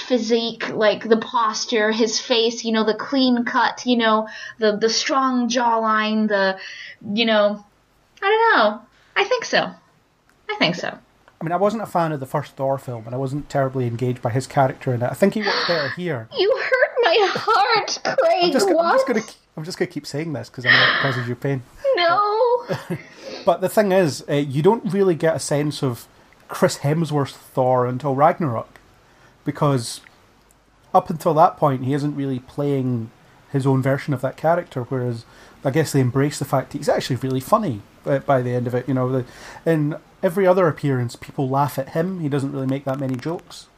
physique, 0.00 0.68
like 0.70 1.08
the 1.08 1.16
posture, 1.16 1.90
his 1.92 2.20
face, 2.20 2.64
you 2.64 2.72
know, 2.72 2.84
the 2.84 2.94
clean 2.94 3.44
cut, 3.44 3.84
you 3.86 3.96
know, 3.96 4.28
the 4.58 4.76
the 4.76 4.88
strong 4.88 5.48
jawline, 5.48 6.28
the, 6.28 6.58
you 7.14 7.24
know, 7.26 7.64
I 8.22 8.26
don't 8.26 8.56
know. 8.58 8.80
I 9.16 9.24
think 9.24 9.44
so. 9.44 9.70
I 10.50 10.56
think 10.58 10.74
so. 10.74 10.96
I 11.40 11.44
mean, 11.44 11.52
I 11.52 11.56
wasn't 11.56 11.82
a 11.82 11.86
fan 11.86 12.10
of 12.12 12.20
the 12.20 12.26
first 12.26 12.52
Thor 12.52 12.78
film, 12.78 13.06
and 13.06 13.14
I 13.14 13.18
wasn't 13.18 13.48
terribly 13.48 13.86
engaged 13.86 14.20
by 14.20 14.30
his 14.30 14.46
character 14.46 14.92
in 14.92 15.02
it. 15.02 15.10
I 15.10 15.14
think 15.14 15.34
he 15.34 15.42
works 15.42 15.68
better 15.68 15.90
here. 15.90 16.28
You 16.36 16.56
hurt 16.56 16.90
my 17.02 17.30
heart, 17.30 17.98
Craig. 18.18 18.42
I'm 18.44 18.52
just, 18.52 18.68
I'm 18.68 18.74
just 18.94 19.06
gonna, 19.06 19.22
I'm 19.56 19.64
just 19.64 19.78
gonna 19.78 19.90
keep 19.90 20.06
saying 20.06 20.32
this 20.32 20.48
because 20.50 20.66
I 20.66 20.70
know 20.70 20.82
it 20.82 21.02
causes 21.02 21.28
you 21.28 21.34
pain. 21.34 21.62
No. 21.96 22.66
But 23.44 23.60
the 23.62 23.68
thing 23.68 23.92
is, 23.92 24.22
uh, 24.28 24.34
you 24.34 24.62
don't 24.62 24.92
really 24.92 25.14
get 25.14 25.34
a 25.36 25.38
sense 25.38 25.82
of 25.82 26.06
Chris 26.48 26.78
Hemsworth 26.78 27.32
Thor 27.32 27.86
until 27.86 28.14
Ragnarok, 28.14 28.77
because 29.48 30.02
up 30.92 31.08
until 31.08 31.32
that 31.32 31.56
point, 31.56 31.82
he 31.82 31.94
isn't 31.94 32.14
really 32.14 32.38
playing 32.40 33.10
his 33.50 33.66
own 33.66 33.80
version 33.80 34.12
of 34.12 34.20
that 34.20 34.36
character. 34.36 34.82
Whereas, 34.82 35.24
I 35.64 35.70
guess 35.70 35.90
they 35.92 36.00
embrace 36.00 36.38
the 36.38 36.44
fact 36.44 36.74
he's 36.74 36.86
actually 36.86 37.16
really 37.16 37.40
funny 37.40 37.80
by, 38.04 38.18
by 38.18 38.42
the 38.42 38.50
end 38.50 38.66
of 38.66 38.74
it. 38.74 38.86
You 38.86 38.92
know, 38.92 39.10
the, 39.10 39.24
in 39.64 39.96
every 40.22 40.46
other 40.46 40.68
appearance, 40.68 41.16
people 41.16 41.48
laugh 41.48 41.78
at 41.78 41.88
him. 41.90 42.20
He 42.20 42.28
doesn't 42.28 42.52
really 42.52 42.66
make 42.66 42.84
that 42.84 43.00
many 43.00 43.16
jokes. 43.16 43.68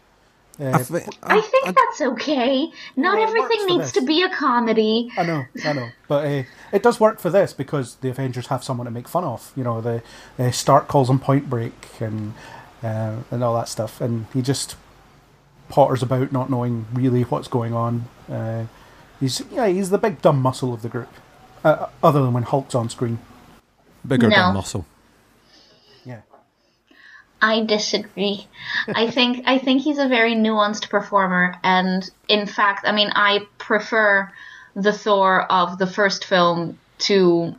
Uh, 0.61 0.71
I, 0.75 0.83
thi- 0.83 1.07
I 1.23 1.41
think 1.41 1.67
that's 1.67 2.01
okay. 2.01 2.67
Not 2.97 3.17
Well, 3.17 3.29
everything 3.29 3.67
needs 3.67 3.93
this. 3.93 4.03
to 4.03 4.03
be 4.03 4.23
a 4.25 4.29
comedy. 4.29 5.09
I 5.17 5.23
know, 5.23 5.45
I 5.65 5.73
know, 5.73 5.89
but 6.09 6.27
uh, 6.27 6.43
it 6.73 6.83
does 6.83 6.99
work 6.99 7.21
for 7.21 7.31
this 7.31 7.53
because 7.53 7.95
the 8.03 8.11
Avengers 8.11 8.49
have 8.49 8.65
someone 8.65 8.87
to 8.87 8.91
make 8.91 9.07
fun 9.07 9.23
of. 9.23 9.53
You 9.57 9.63
know, 9.63 9.81
the 9.81 10.03
uh, 10.37 10.51
Stark 10.51 10.89
calls 10.89 11.09
him 11.09 11.21
Point 11.21 11.49
Break 11.49 11.73
and 12.01 12.35
uh, 12.83 13.19
and 13.31 13.45
all 13.45 13.55
that 13.55 13.69
stuff, 13.69 14.01
and 14.01 14.27
he 14.35 14.43
just 14.43 14.75
potters 15.71 16.03
about, 16.03 16.33
not 16.33 16.51
knowing 16.51 16.87
really 16.93 17.23
what's 17.23 17.49
going 17.49 17.73
on. 17.73 18.05
Uh, 18.31 18.67
he's 19.19 19.43
yeah, 19.51 19.67
he's 19.69 19.89
the 19.91 19.99
big 19.99 20.21
dumb 20.21 20.41
muscle 20.43 20.75
of 20.75 20.83
the 20.83 20.89
group, 20.89 21.09
uh, 21.65 21.87
other 22.03 22.21
than 22.23 22.33
when 22.35 22.43
Hulk's 22.43 22.75
on 22.75 22.89
screen. 22.91 23.19
Bigger 24.07 24.29
No. 24.29 24.37
than 24.37 24.55
muscle. 24.55 24.85
Yeah, 26.05 26.21
I 27.41 27.65
disagree. 27.65 28.47
I 28.89 29.11
think 29.17 29.45
I 29.47 29.59
think 29.59 29.83
he's 29.83 29.99
a 29.99 30.09
very 30.09 30.35
nuanced 30.35 30.91
performer, 30.91 31.57
and 31.63 32.09
in 32.29 32.47
fact, 32.47 32.87
I 32.87 32.93
mean, 32.93 33.11
I 33.15 33.47
prefer 33.59 34.31
the 34.75 34.93
Thor 34.93 35.43
of 35.51 35.79
the 35.79 35.87
first 35.87 36.25
film 36.25 36.79
to. 37.01 37.55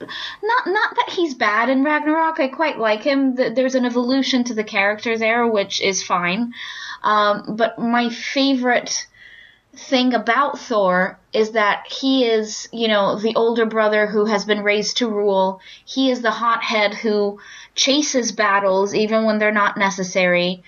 Not 0.00 0.66
not 0.68 0.94
that 0.94 1.10
he's 1.10 1.34
bad 1.34 1.68
in 1.68 1.82
Ragnarok. 1.82 2.38
I 2.38 2.46
quite 2.46 2.78
like 2.78 3.02
him. 3.02 3.34
There's 3.34 3.74
an 3.74 3.84
evolution 3.84 4.44
to 4.44 4.54
the 4.54 4.62
character 4.62 5.18
there, 5.18 5.44
which 5.46 5.80
is 5.82 6.04
fine. 6.04 6.52
Um, 7.02 7.56
but 7.56 7.78
my 7.78 8.10
favorite 8.10 9.06
thing 9.76 10.14
about 10.14 10.58
Thor 10.58 11.18
is 11.32 11.52
that 11.52 11.86
he 11.86 12.24
is, 12.24 12.68
you 12.72 12.88
know, 12.88 13.18
the 13.18 13.36
older 13.36 13.66
brother 13.66 14.06
who 14.06 14.24
has 14.24 14.44
been 14.44 14.62
raised 14.62 14.98
to 14.98 15.08
rule. 15.08 15.60
He 15.84 16.10
is 16.10 16.22
the 16.22 16.30
hothead 16.30 16.94
who 16.94 17.40
chases 17.74 18.32
battles 18.32 18.94
even 18.94 19.24
when 19.24 19.38
they're 19.38 19.52
not 19.52 19.76
necessary. 19.76 20.62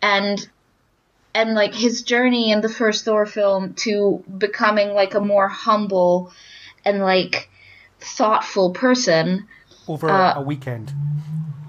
And 0.00 0.46
and 1.34 1.54
like 1.54 1.74
his 1.74 2.02
journey 2.02 2.52
in 2.52 2.60
the 2.60 2.68
first 2.68 3.04
Thor 3.04 3.26
film 3.26 3.74
to 3.74 4.22
becoming 4.38 4.94
like 4.94 5.14
a 5.14 5.20
more 5.20 5.48
humble 5.48 6.32
and 6.84 7.00
like 7.00 7.50
thoughtful 8.00 8.70
person 8.70 9.48
over 9.88 10.08
Uh, 10.08 10.34
a 10.36 10.42
weekend. 10.42 10.92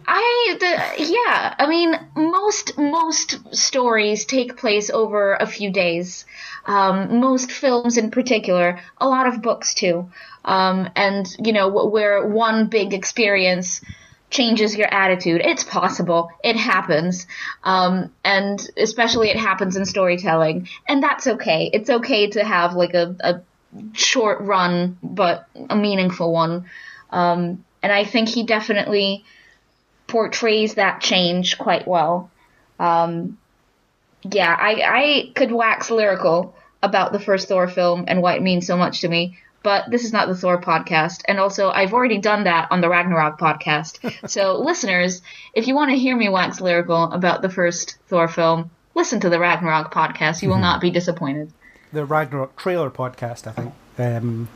I 0.07 0.57
the, 0.59 1.03
yeah, 1.03 1.55
I 1.57 1.67
mean 1.67 1.97
most 2.15 2.77
most 2.77 3.55
stories 3.55 4.25
take 4.25 4.57
place 4.57 4.89
over 4.89 5.35
a 5.35 5.45
few 5.45 5.71
days. 5.71 6.25
Um, 6.65 7.19
most 7.19 7.51
films 7.51 7.97
in 7.97 8.11
particular, 8.11 8.79
a 8.97 9.07
lot 9.07 9.27
of 9.27 9.41
books 9.41 9.73
too. 9.73 10.09
Um, 10.43 10.89
and 10.95 11.27
you 11.43 11.53
know 11.53 11.69
where 11.69 12.25
one 12.25 12.67
big 12.67 12.93
experience 12.93 13.81
changes 14.29 14.75
your 14.75 14.93
attitude. 14.93 15.41
It's 15.43 15.63
possible. 15.63 16.29
It 16.43 16.55
happens. 16.55 17.27
Um, 17.63 18.11
and 18.23 18.59
especially 18.77 19.29
it 19.29 19.37
happens 19.37 19.77
in 19.77 19.85
storytelling. 19.85 20.67
And 20.87 21.01
that's 21.01 21.27
okay. 21.27 21.69
It's 21.71 21.89
okay 21.89 22.29
to 22.31 22.43
have 22.43 22.73
like 22.73 22.93
a, 22.93 23.15
a 23.19 23.41
short 23.93 24.41
run, 24.41 24.97
but 25.01 25.47
a 25.69 25.75
meaningful 25.75 26.31
one. 26.33 26.65
Um, 27.11 27.63
and 27.81 27.93
I 27.93 28.03
think 28.03 28.29
he 28.29 28.43
definitely 28.43 29.23
portrays 30.07 30.75
that 30.75 31.01
change 31.01 31.57
quite 31.57 31.87
well. 31.87 32.29
Um, 32.79 33.37
yeah, 34.23 34.55
I, 34.57 34.81
I 34.83 35.31
could 35.35 35.51
wax 35.51 35.89
lyrical 35.89 36.55
about 36.81 37.11
the 37.11 37.19
first 37.19 37.47
Thor 37.47 37.67
film 37.67 38.05
and 38.07 38.21
why 38.21 38.35
it 38.35 38.41
means 38.41 38.67
so 38.67 38.77
much 38.77 39.01
to 39.01 39.07
me, 39.07 39.37
but 39.63 39.89
this 39.89 40.03
is 40.03 40.13
not 40.13 40.27
the 40.27 40.35
Thor 40.35 40.61
podcast. 40.61 41.23
And 41.27 41.39
also, 41.39 41.69
I've 41.69 41.93
already 41.93 42.19
done 42.19 42.43
that 42.43 42.67
on 42.71 42.81
the 42.81 42.89
Ragnarok 42.89 43.39
podcast. 43.39 43.99
so, 44.29 44.59
listeners, 44.59 45.21
if 45.53 45.67
you 45.67 45.75
want 45.75 45.91
to 45.91 45.97
hear 45.97 46.15
me 46.15 46.29
wax 46.29 46.61
lyrical 46.61 47.11
about 47.11 47.41
the 47.41 47.49
first 47.49 47.97
Thor 48.07 48.27
film, 48.27 48.69
listen 48.93 49.19
to 49.21 49.29
the 49.29 49.39
Ragnarok 49.39 49.93
podcast. 49.93 50.41
You 50.41 50.49
will 50.49 50.59
not 50.59 50.81
be 50.81 50.91
disappointed. 50.91 51.51
The 51.91 52.05
Ragnarok 52.05 52.55
trailer 52.55 52.89
podcast, 52.89 53.47
I 53.47 53.51
think. 53.51 53.73
Um, 53.97 54.49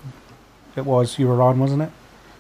it 0.76 0.86
was 0.86 1.18
you 1.18 1.28
were 1.28 1.42
on, 1.42 1.60
wasn't 1.60 1.84
it? 1.84 1.90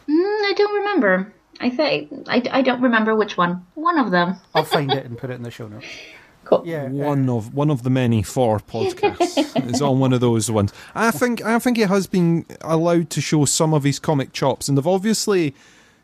Mm, 0.07 0.43
I 0.45 0.53
don't 0.55 0.75
remember. 0.75 1.33
I 1.59 1.69
think 1.69 2.11
I, 2.27 2.41
I 2.51 2.61
don't 2.61 2.81
remember 2.81 3.15
which 3.15 3.37
one. 3.37 3.65
One 3.75 3.99
of 3.99 4.11
them. 4.11 4.35
I'll 4.55 4.63
find 4.63 4.91
it 4.91 5.05
and 5.05 5.17
put 5.17 5.29
it 5.29 5.33
in 5.33 5.43
the 5.43 5.51
show 5.51 5.67
notes. 5.67 5.85
Cool. 6.45 6.63
Yeah, 6.65 6.85
uh, 6.85 6.89
One 6.89 7.29
of 7.29 7.53
one 7.53 7.69
of 7.69 7.83
the 7.83 7.91
many 7.91 8.23
Thor 8.23 8.59
podcasts. 8.59 9.37
it's 9.69 9.81
on 9.81 9.99
one 9.99 10.13
of 10.13 10.21
those 10.21 10.49
ones. 10.49 10.73
I 10.95 11.11
think 11.11 11.43
I 11.43 11.59
think 11.59 11.77
he 11.77 11.83
has 11.83 12.07
been 12.07 12.43
allowed 12.61 13.11
to 13.11 13.21
show 13.21 13.45
some 13.45 13.71
of 13.71 13.83
his 13.83 13.99
comic 13.99 14.33
chops, 14.33 14.67
and 14.67 14.75
they've 14.75 14.87
obviously 14.87 15.53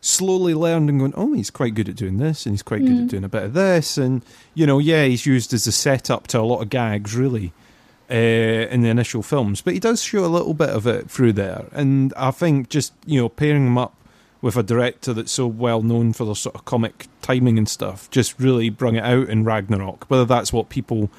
slowly 0.01 0.53
learned 0.53 0.89
and 0.89 0.99
gone. 0.99 1.13
Oh, 1.15 1.33
he's 1.33 1.49
quite 1.49 1.73
good 1.73 1.89
at 1.89 1.95
doing 1.95 2.17
this, 2.19 2.45
and 2.45 2.53
he's 2.53 2.61
quite 2.61 2.85
good 2.85 2.99
at 2.99 3.07
doing 3.07 3.23
a 3.23 3.29
bit 3.29 3.41
of 3.41 3.53
this, 3.53 3.97
and 3.97 4.23
you 4.53 4.67
know, 4.67 4.77
yeah, 4.77 5.05
he's 5.05 5.25
used 5.25 5.51
as 5.51 5.65
a 5.65 5.71
setup 5.71 6.27
to 6.27 6.39
a 6.39 6.43
lot 6.43 6.61
of 6.61 6.69
gags, 6.69 7.15
really. 7.15 7.51
Uh, 8.07 8.13
in 8.69 8.81
the 8.83 8.89
initial 8.89 9.23
films, 9.23 9.61
but 9.61 9.73
he 9.73 9.79
does 9.79 10.03
show 10.03 10.23
a 10.23 10.27
little 10.27 10.53
bit 10.53 10.69
of 10.69 10.85
it 10.85 11.09
through 11.09 11.33
there, 11.33 11.65
and 11.71 12.13
I 12.15 12.29
think 12.29 12.69
just 12.69 12.93
you 13.07 13.19
know 13.19 13.29
pairing 13.29 13.65
him 13.65 13.79
up 13.79 13.95
with 14.45 14.55
a 14.55 14.61
director 14.61 15.11
that's 15.11 15.31
so 15.31 15.47
well 15.47 15.81
known 15.81 16.13
for 16.13 16.23
their 16.23 16.35
sort 16.35 16.53
of 16.53 16.63
comic 16.65 17.07
timing 17.23 17.57
and 17.57 17.67
stuff, 17.67 18.07
just 18.11 18.39
really 18.39 18.69
brung 18.69 18.95
it 18.95 19.03
out 19.03 19.27
in 19.27 19.43
Ragnarok. 19.43 20.05
Whether 20.07 20.25
that's 20.25 20.53
what 20.53 20.69
people 20.69 21.09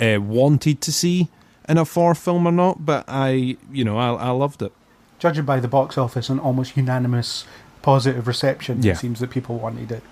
uh, 0.00 0.18
wanted 0.20 0.80
to 0.82 0.92
see 0.92 1.26
in 1.68 1.76
a 1.76 1.84
Thor 1.84 2.14
film 2.14 2.46
or 2.46 2.52
not, 2.52 2.86
but 2.86 3.04
I, 3.08 3.56
you 3.72 3.82
know, 3.84 3.98
I, 3.98 4.28
I 4.28 4.30
loved 4.30 4.62
it. 4.62 4.70
judging 5.18 5.44
by 5.44 5.58
the 5.58 5.66
box 5.66 5.98
office 5.98 6.28
and 6.30 6.38
almost 6.40 6.76
unanimous 6.76 7.44
positive 7.82 8.28
reception, 8.28 8.80
Yeah. 8.80 8.92
it 8.92 8.98
seems 8.98 9.18
that 9.18 9.30
people 9.30 9.58
wanted 9.58 9.90
it. 9.90 10.04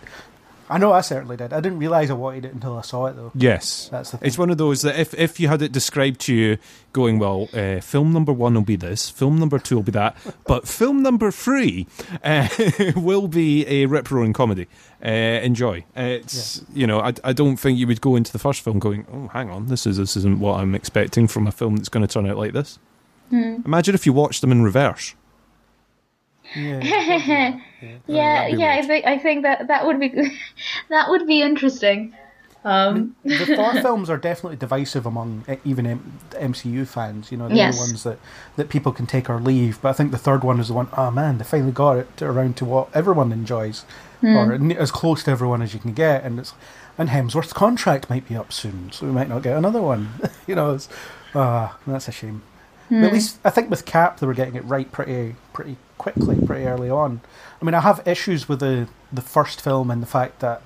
I 0.68 0.78
know 0.78 0.92
I 0.92 1.00
certainly 1.00 1.36
did. 1.36 1.52
I 1.52 1.60
didn't 1.60 1.78
realise 1.78 2.10
I 2.10 2.14
wanted 2.14 2.44
it 2.44 2.52
until 2.52 2.76
I 2.76 2.80
saw 2.80 3.06
it, 3.06 3.14
though. 3.14 3.30
Yes, 3.34 3.88
That's 3.90 4.10
the 4.10 4.18
thing. 4.18 4.26
it's 4.26 4.36
one 4.38 4.50
of 4.50 4.58
those 4.58 4.82
that 4.82 4.98
if 4.98 5.14
if 5.14 5.38
you 5.38 5.48
had 5.48 5.62
it 5.62 5.72
described 5.72 6.20
to 6.22 6.34
you, 6.34 6.58
going 6.92 7.18
well, 7.18 7.48
uh, 7.52 7.80
film 7.80 8.12
number 8.12 8.32
one 8.32 8.54
will 8.54 8.62
be 8.62 8.76
this, 8.76 9.08
film 9.08 9.38
number 9.38 9.58
two 9.58 9.76
will 9.76 9.82
be 9.82 9.92
that, 9.92 10.16
but 10.46 10.66
film 10.66 11.02
number 11.02 11.30
three 11.30 11.86
uh, 12.24 12.48
will 12.96 13.28
be 13.28 13.66
a 13.68 13.86
rip 13.86 14.10
roaring 14.10 14.32
comedy. 14.32 14.66
Uh, 15.04 15.10
enjoy. 15.10 15.84
It's 15.94 16.64
you 16.74 16.86
know 16.86 17.00
I, 17.00 17.12
I 17.22 17.32
don't 17.32 17.56
think 17.56 17.78
you 17.78 17.86
would 17.86 18.00
go 18.00 18.16
into 18.16 18.32
the 18.32 18.38
first 18.38 18.62
film 18.62 18.78
going 18.78 19.06
oh 19.12 19.28
hang 19.28 19.50
on 19.50 19.66
this 19.66 19.86
is 19.86 19.98
this 19.98 20.16
isn't 20.16 20.40
what 20.40 20.58
I'm 20.58 20.74
expecting 20.74 21.28
from 21.28 21.46
a 21.46 21.52
film 21.52 21.76
that's 21.76 21.88
going 21.88 22.06
to 22.06 22.12
turn 22.12 22.28
out 22.28 22.36
like 22.38 22.52
this. 22.52 22.78
Hmm. 23.30 23.56
Imagine 23.64 23.94
if 23.94 24.06
you 24.06 24.12
watched 24.12 24.40
them 24.40 24.52
in 24.52 24.62
reverse. 24.62 25.14
Yeah. 26.56 26.80
yeah, 28.06 28.46
yeah, 28.48 28.48
be 28.48 28.62
I 28.78 28.82
think 28.82 29.06
I 29.06 29.18
think 29.18 29.42
that 29.42 29.68
that 29.68 29.86
would 29.86 30.00
be 30.00 30.08
that 30.88 31.08
would 31.10 31.26
be 31.26 31.42
interesting. 31.42 32.14
Um, 32.64 33.14
the 33.24 33.46
Thor 33.46 33.74
films 33.74 34.10
are 34.10 34.16
definitely 34.16 34.56
divisive 34.56 35.06
among 35.06 35.44
uh, 35.46 35.54
even 35.64 35.86
M- 35.86 36.18
MCU 36.32 36.84
fans. 36.86 37.30
You 37.30 37.38
know, 37.38 37.46
they're 37.46 37.56
Yes. 37.58 37.76
the 37.76 37.80
ones 37.80 38.02
that, 38.02 38.18
that 38.56 38.68
people 38.70 38.90
can 38.90 39.06
take 39.06 39.30
or 39.30 39.38
leave. 39.38 39.80
But 39.80 39.90
I 39.90 39.92
think 39.92 40.10
the 40.10 40.18
third 40.18 40.42
one 40.42 40.58
is 40.58 40.66
the 40.68 40.74
one. 40.74 40.88
Oh 40.96 41.12
man, 41.12 41.38
they 41.38 41.44
finally 41.44 41.70
got 41.70 41.96
it 41.98 42.20
around 42.22 42.56
to 42.56 42.64
what 42.64 42.88
everyone 42.94 43.30
enjoys, 43.32 43.84
Hmm. 44.20 44.36
or 44.36 44.52
as 44.80 44.90
close 44.90 45.22
to 45.24 45.30
everyone 45.30 45.62
as 45.62 45.74
you 45.74 45.80
can 45.80 45.92
get. 45.92 46.24
And 46.24 46.40
it's 46.40 46.54
and 46.98 47.10
Hemsworth's 47.10 47.52
contract 47.52 48.08
might 48.10 48.26
be 48.28 48.34
up 48.34 48.52
soon, 48.52 48.90
so 48.90 49.04
we 49.06 49.12
might 49.12 49.28
not 49.28 49.42
get 49.42 49.56
another 49.56 49.82
one. 49.82 50.08
you 50.46 50.54
know, 50.56 50.74
it's, 50.74 50.88
ah, 51.34 51.76
that's 51.86 52.08
a 52.08 52.12
shame. 52.12 52.42
But 52.88 52.96
Hmm. 52.96 53.04
at 53.04 53.12
least 53.12 53.38
I 53.44 53.50
think 53.50 53.70
with 53.70 53.84
Cap 53.84 54.18
they 54.18 54.26
were 54.26 54.34
getting 54.34 54.56
it 54.56 54.64
right 54.64 54.90
pretty 54.90 55.36
pretty 55.52 55.76
quickly, 55.98 56.36
pretty 56.44 56.64
early 56.64 56.90
on. 56.90 57.20
I 57.60 57.64
mean, 57.64 57.74
I 57.74 57.80
have 57.80 58.06
issues 58.06 58.48
with 58.48 58.60
the 58.60 58.88
the 59.12 59.22
first 59.22 59.60
film 59.60 59.90
and 59.90 60.02
the 60.02 60.06
fact 60.06 60.40
that 60.40 60.62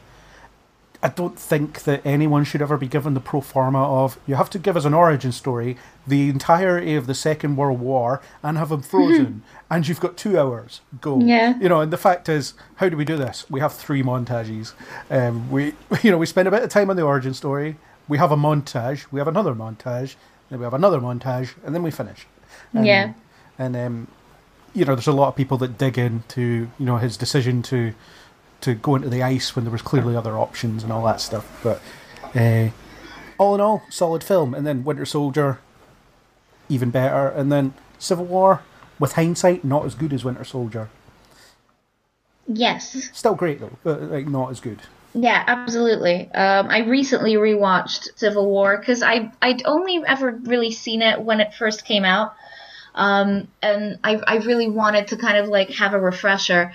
I 1.03 1.09
don't 1.09 1.39
think 1.39 1.85
that 1.85 2.05
anyone 2.05 2.45
should 2.45 2.61
ever 2.61 2.77
be 2.77 2.87
given 2.87 3.15
the 3.15 3.21
pro 3.21 3.41
forma 3.41 3.83
of 3.83 4.19
you 4.27 4.35
have 4.35 4.51
to 4.51 4.59
give 4.59 4.77
us 4.77 4.85
an 4.85 4.93
origin 4.93 5.33
story, 5.33 5.79
the 6.07 6.29
entirety 6.29 6.95
of 6.95 7.07
the 7.07 7.15
Second 7.15 7.57
World 7.57 7.81
War, 7.81 8.21
and 8.43 8.59
have 8.59 8.69
them 8.69 8.83
frozen, 8.83 9.43
and 9.71 9.89
you've 9.89 10.01
got 10.01 10.19
two 10.19 10.39
hours. 10.39 10.83
Go. 11.01 11.21
Yeah. 11.21 11.59
You 11.59 11.71
know, 11.71 11.81
and 11.81 11.91
the 11.91 11.97
fact 11.97 12.29
is, 12.29 12.53
how 12.77 12.91
do 12.91 12.99
we 12.99 13.07
do 13.07 13.17
this? 13.17 13.47
We 13.49 13.61
have 13.61 13.73
three 13.73 14.03
montages. 14.03 14.75
Um, 15.11 15.51
we, 15.51 15.73
you 16.03 16.11
know, 16.11 16.19
we 16.19 16.27
spend 16.27 16.49
a 16.49 16.51
bit 16.51 16.63
of 16.63 16.69
time 16.69 16.91
on 16.91 16.97
the 16.97 17.03
origin 17.03 17.33
story. 17.33 17.77
We 18.07 18.19
have 18.19 18.33
a 18.33 18.37
montage. 18.37 19.07
We 19.11 19.21
have 19.21 19.29
another 19.29 19.55
montage. 19.55 20.17
Then 20.51 20.59
we 20.59 20.65
have 20.65 20.75
another 20.75 21.01
montage, 21.01 21.55
and 21.65 21.75
then 21.75 21.83
we 21.83 21.91
finish. 21.91 22.27
And, 22.75 22.87
Yeah. 22.87 23.15
And 23.59 23.77
um, 23.77 24.09
you 24.75 24.85
know, 24.85 24.95
there's 24.95 25.07
a 25.07 25.13
lot 25.13 25.29
of 25.29 25.37
people 25.37 25.59
that 25.59 25.79
dig 25.79 25.99
into 25.99 26.69
you 26.79 26.87
know 26.87 26.97
his 26.99 27.17
decision 27.17 27.63
to 27.63 27.95
to 28.63 28.75
go 28.75 28.95
into 28.95 29.09
the 29.09 29.23
ice 29.23 29.57
when 29.57 29.65
there 29.65 29.73
was 29.73 29.83
clearly 29.83 30.15
other 30.15 30.37
options 30.39 30.83
and 30.83 30.93
all 30.93 31.05
that 31.05 31.21
stuff. 31.21 31.61
But 31.63 31.81
uh, 32.35 32.71
all 33.39 33.55
in 33.55 33.61
all, 33.61 33.83
solid 33.89 34.23
film. 34.23 34.55
And 34.55 34.67
then 34.67 34.85
Winter 34.85 35.07
Soldier, 35.07 35.59
even 36.69 36.91
better. 36.91 37.29
And 37.29 37.51
then 37.51 37.73
Civil 37.99 38.27
War, 38.27 38.63
with 38.99 39.13
hindsight, 39.15 39.65
not 39.65 39.87
as 39.87 39.95
good 39.95 40.13
as 40.13 40.25
Winter 40.25 40.45
Soldier. 40.45 40.91
yes, 42.47 43.11
Still 43.13 43.35
great 43.35 43.61
though, 43.61 43.79
but 43.83 44.03
like 44.03 44.27
not 44.29 44.51
as 44.51 44.61
good. 44.61 44.81
Yeah, 45.15 45.43
absolutely. 45.47 46.31
Um, 46.33 46.69
I 46.69 46.81
recently 46.81 47.35
rewatched 47.35 48.17
Civil 48.17 48.47
War 48.47 48.79
because 48.79 49.03
I 49.03 49.33
I'd 49.43 49.65
only 49.65 50.03
ever 50.07 50.33
really 50.45 50.71
seen 50.71 51.03
it 51.03 51.21
when 51.21 51.41
it 51.41 51.55
first 51.55 51.85
came 51.85 52.05
out, 52.05 52.35
um, 52.95 53.49
and 53.63 53.99
I 54.03 54.21
I 54.27 54.37
really 54.39 54.69
wanted 54.69 55.09
to 55.09 55.17
kind 55.17 55.39
of 55.39 55.49
like 55.49 55.71
have 55.71 55.95
a 55.95 56.01
refresher. 56.01 56.73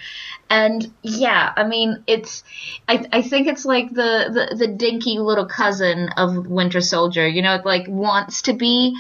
And 0.50 0.92
yeah, 1.02 1.54
I 1.56 1.66
mean 1.66 2.04
it's 2.08 2.44
I 2.88 3.06
I 3.12 3.22
think 3.22 3.48
it's 3.48 3.66
like 3.66 3.90
the 3.90 4.48
the, 4.50 4.56
the 4.56 4.68
dinky 4.68 5.20
little 5.20 5.46
cousin 5.46 6.10
of 6.18 6.48
Winter 6.48 6.82
Soldier. 6.82 7.28
You 7.28 7.42
know, 7.42 7.56
it 7.56 7.66
like 7.66 7.88
wants 7.88 8.44
to 8.44 8.54
be, 8.54 8.96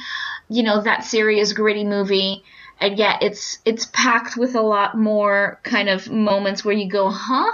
you 0.49 0.63
know, 0.63 0.81
that 0.81 1.03
serious 1.03 1.53
gritty 1.53 1.83
movie. 1.83 2.43
And 2.79 2.97
yet 2.97 3.23
it's 3.23 3.59
it's 3.63 3.85
packed 3.85 4.35
with 4.35 4.55
a 4.55 4.61
lot 4.61 4.97
more 4.97 5.59
kind 5.63 5.87
of 5.87 6.09
moments 6.11 6.65
where 6.65 6.75
you 6.75 6.89
go, 6.89 7.09
huh? 7.09 7.51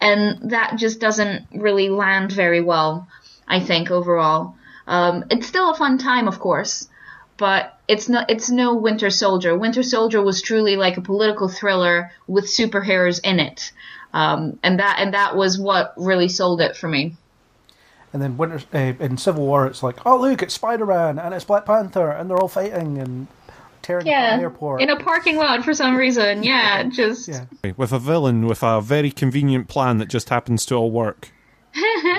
and 0.00 0.50
that 0.50 0.76
just 0.76 1.00
doesn't 1.00 1.46
really 1.52 1.88
land 1.88 2.32
very 2.32 2.60
well. 2.60 3.08
I 3.46 3.60
think 3.60 3.90
overall, 3.90 4.54
um, 4.86 5.24
it's 5.30 5.46
still 5.46 5.70
a 5.70 5.76
fun 5.76 5.98
time, 5.98 6.26
of 6.28 6.38
course, 6.38 6.88
but 7.36 7.78
it's 7.90 8.08
no 8.08 8.24
it's 8.28 8.48
no 8.50 8.74
Winter 8.74 9.10
Soldier. 9.10 9.56
Winter 9.56 9.82
Soldier 9.82 10.22
was 10.22 10.40
truly 10.40 10.76
like 10.76 10.96
a 10.96 11.00
political 11.02 11.48
thriller 11.48 12.12
with 12.26 12.44
superheroes 12.46 13.20
in 13.24 13.40
it, 13.40 13.72
um, 14.14 14.58
and 14.62 14.78
that 14.78 14.96
and 15.00 15.14
that 15.14 15.36
was 15.36 15.58
what 15.58 15.92
really 15.96 16.28
sold 16.28 16.60
it 16.60 16.76
for 16.76 16.88
me. 16.88 17.16
And 18.12 18.20
then 18.22 18.36
Winter 18.36 18.60
uh, 18.72 19.04
in 19.04 19.16
Civil 19.18 19.46
War, 19.46 19.66
it's 19.66 19.82
like, 19.82 20.04
oh 20.06 20.18
look, 20.20 20.42
it's 20.42 20.54
Spider 20.54 20.86
Man 20.86 21.18
and 21.18 21.34
it's 21.34 21.44
Black 21.44 21.64
Panther, 21.66 22.10
and 22.10 22.30
they're 22.30 22.38
all 22.38 22.48
fighting 22.48 22.98
and 22.98 23.26
tearing 23.82 24.06
apart 24.06 24.20
Yeah, 24.20 24.36
the 24.36 24.42
airport. 24.42 24.82
in 24.82 24.90
a 24.90 24.96
parking 24.96 25.36
lot 25.36 25.64
for 25.64 25.74
some 25.74 25.96
reason. 25.96 26.42
Yeah, 26.50 26.84
just 26.84 27.28
yeah. 27.28 27.44
With 27.76 27.92
a 27.92 27.98
villain 27.98 28.46
with 28.46 28.62
a 28.62 28.80
very 28.80 29.10
convenient 29.10 29.68
plan 29.68 29.98
that 29.98 30.08
just 30.08 30.28
happens 30.28 30.64
to 30.66 30.74
all 30.76 30.90
work. 30.90 31.30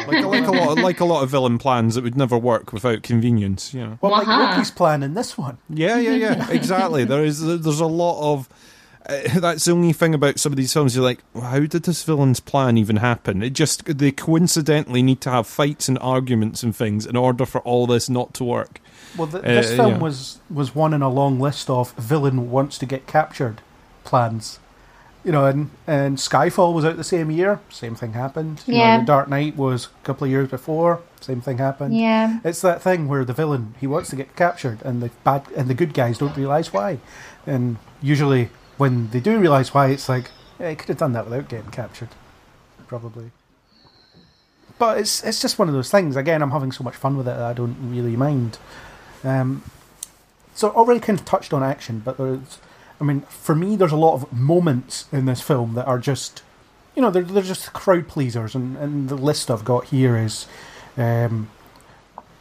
Like, 0.07 0.25
like 0.25 0.47
a 0.47 0.51
lot, 0.51 0.77
like 0.77 0.99
a 0.99 1.05
lot 1.05 1.23
of 1.23 1.29
villain 1.29 1.57
plans 1.57 1.95
that 1.95 2.03
would 2.03 2.17
never 2.17 2.37
work 2.37 2.71
without 2.73 3.03
convenience. 3.03 3.73
You 3.73 3.81
know. 3.81 3.97
Well, 4.01 4.11
like 4.11 4.27
Waha. 4.27 4.53
Loki's 4.53 4.71
plan 4.71 5.03
in 5.03 5.13
this 5.13 5.37
one. 5.37 5.57
Yeah, 5.69 5.97
yeah, 5.99 6.13
yeah. 6.15 6.49
Exactly. 6.51 7.03
There 7.03 7.23
is 7.23 7.41
there's 7.41 7.79
a 7.79 7.85
lot 7.85 8.33
of 8.33 8.49
uh, 9.07 9.39
that's 9.39 9.65
the 9.65 9.71
only 9.71 9.93
thing 9.93 10.13
about 10.13 10.39
some 10.39 10.53
of 10.53 10.57
these 10.57 10.71
films. 10.71 10.95
You're 10.95 11.03
like, 11.03 11.19
"Well, 11.33 11.43
how 11.45 11.59
did 11.61 11.83
this 11.83 12.03
villain's 12.03 12.39
plan 12.39 12.77
even 12.77 12.97
happen? 12.97 13.41
It 13.43 13.51
just 13.53 13.85
they 13.85 14.11
coincidentally 14.11 15.01
need 15.01 15.21
to 15.21 15.31
have 15.31 15.47
fights 15.47 15.89
and 15.89 15.97
arguments 15.99 16.63
and 16.63 16.75
things 16.75 17.05
in 17.05 17.15
order 17.15 17.45
for 17.45 17.61
all 17.61 17.87
this 17.87 18.09
not 18.09 18.33
to 18.35 18.43
work. 18.43 18.79
Well, 19.17 19.27
th- 19.27 19.43
Uh, 19.43 19.47
this 19.47 19.73
film 19.75 19.93
yeah. 19.93 19.97
was 19.97 20.39
was 20.49 20.73
one 20.75 20.93
in 20.93 21.01
a 21.01 21.09
long 21.09 21.39
list 21.39 21.69
of 21.69 21.91
villain 21.93 22.51
wants 22.51 22.77
to 22.77 22.85
get 22.85 23.07
captured 23.07 23.61
plans. 24.03 24.59
You 25.23 25.31
know, 25.31 25.45
and 25.45 25.69
and 25.85 26.17
Skyfall 26.17 26.73
was 26.73 26.83
out 26.83 26.97
the 26.97 27.03
same 27.03 27.29
year. 27.29 27.59
Same 27.69 27.93
thing 27.95 28.13
happened. 28.13 28.63
You 28.65 28.73
know, 28.73 28.79
Yeah. 28.79 28.99
the 28.99 29.05
Dark 29.05 29.29
Knight 29.29 29.55
was 29.55 29.85
a 29.85 30.05
couple 30.05 30.25
of 30.25 30.31
years 30.31 30.49
before. 30.49 31.01
Same 31.19 31.41
thing 31.41 31.59
happened. 31.59 31.95
Yeah. 31.95 32.39
It's 32.43 32.61
that 32.61 32.81
thing 32.81 33.07
where 33.07 33.23
the 33.23 33.33
villain 33.33 33.75
he 33.79 33.85
wants 33.85 34.09
to 34.09 34.15
get 34.15 34.35
captured, 34.35 34.81
and 34.83 35.01
the 35.03 35.11
bad 35.23 35.43
and 35.55 35.67
the 35.67 35.75
good 35.75 35.93
guys 35.93 36.17
don't 36.17 36.35
realize 36.35 36.73
why. 36.73 36.97
And 37.45 37.77
usually, 38.01 38.49
when 38.77 39.09
they 39.11 39.19
do 39.19 39.37
realize 39.39 39.73
why, 39.75 39.87
it's 39.89 40.09
like, 40.09 40.31
yeah, 40.59 40.71
he 40.71 40.75
could 40.75 40.87
have 40.87 40.97
done 40.97 41.13
that 41.13 41.25
without 41.29 41.47
getting 41.49 41.69
captured, 41.69 42.09
probably. 42.87 43.29
But 44.79 44.97
it's 44.97 45.23
it's 45.23 45.39
just 45.39 45.59
one 45.59 45.67
of 45.67 45.75
those 45.75 45.91
things. 45.91 46.15
Again, 46.15 46.41
I'm 46.41 46.51
having 46.51 46.71
so 46.71 46.83
much 46.83 46.95
fun 46.95 47.15
with 47.15 47.27
it 47.27 47.35
that 47.37 47.41
I 47.43 47.53
don't 47.53 47.77
really 47.91 48.15
mind. 48.15 48.57
Um, 49.23 49.61
so 50.55 50.69
already 50.71 50.99
kind 50.99 51.19
of 51.19 51.25
touched 51.25 51.53
on 51.53 51.61
action, 51.63 52.01
but 52.03 52.17
there's, 52.17 52.57
I 53.01 53.03
mean, 53.03 53.21
for 53.21 53.55
me, 53.55 53.75
there's 53.75 53.91
a 53.91 53.97
lot 53.97 54.13
of 54.13 54.31
moments 54.31 55.07
in 55.11 55.25
this 55.25 55.41
film 55.41 55.73
that 55.73 55.87
are 55.87 55.97
just, 55.97 56.43
you 56.95 57.01
know, 57.01 57.09
they're 57.09 57.23
they're 57.23 57.41
just 57.41 57.73
crowd 57.73 58.07
pleasers, 58.07 58.53
and, 58.53 58.77
and 58.77 59.09
the 59.09 59.15
list 59.15 59.49
I've 59.49 59.65
got 59.65 59.85
here 59.85 60.15
is, 60.15 60.45
um, 60.97 61.49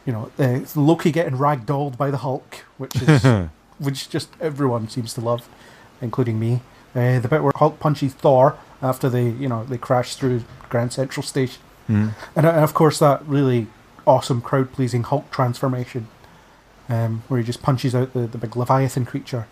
you 0.05 0.13
know, 0.13 0.31
uh, 0.37 0.59
Loki 0.75 1.11
getting 1.11 1.37
ragdolled 1.37 1.97
by 1.97 2.11
the 2.11 2.17
Hulk, 2.17 2.63
which 2.77 2.95
is 3.01 3.23
which 3.79 4.09
just 4.09 4.29
everyone 4.39 4.87
seems 4.87 5.13
to 5.15 5.21
love, 5.21 5.49
including 5.99 6.39
me. 6.39 6.61
Uh, 6.93 7.19
the 7.19 7.27
bit 7.27 7.41
where 7.41 7.53
Hulk 7.55 7.79
punches 7.79 8.13
Thor 8.13 8.55
after 8.81 9.09
they, 9.09 9.29
you 9.29 9.47
know, 9.47 9.63
they 9.63 9.77
crash 9.77 10.15
through 10.15 10.43
Grand 10.69 10.93
Central 10.93 11.23
Station, 11.23 11.61
and, 12.35 12.45
uh, 12.45 12.49
and 12.51 12.63
of 12.63 12.73
course 12.75 12.99
that 12.99 13.25
really 13.25 13.67
awesome 14.05 14.41
crowd 14.41 14.71
pleasing 14.73 15.03
Hulk 15.03 15.31
transformation, 15.31 16.07
um, 16.87 17.23
where 17.29 17.39
he 17.39 17.45
just 17.45 17.63
punches 17.63 17.95
out 17.95 18.13
the, 18.13 18.27
the 18.27 18.37
big 18.37 18.55
Leviathan 18.55 19.05
creature. 19.05 19.47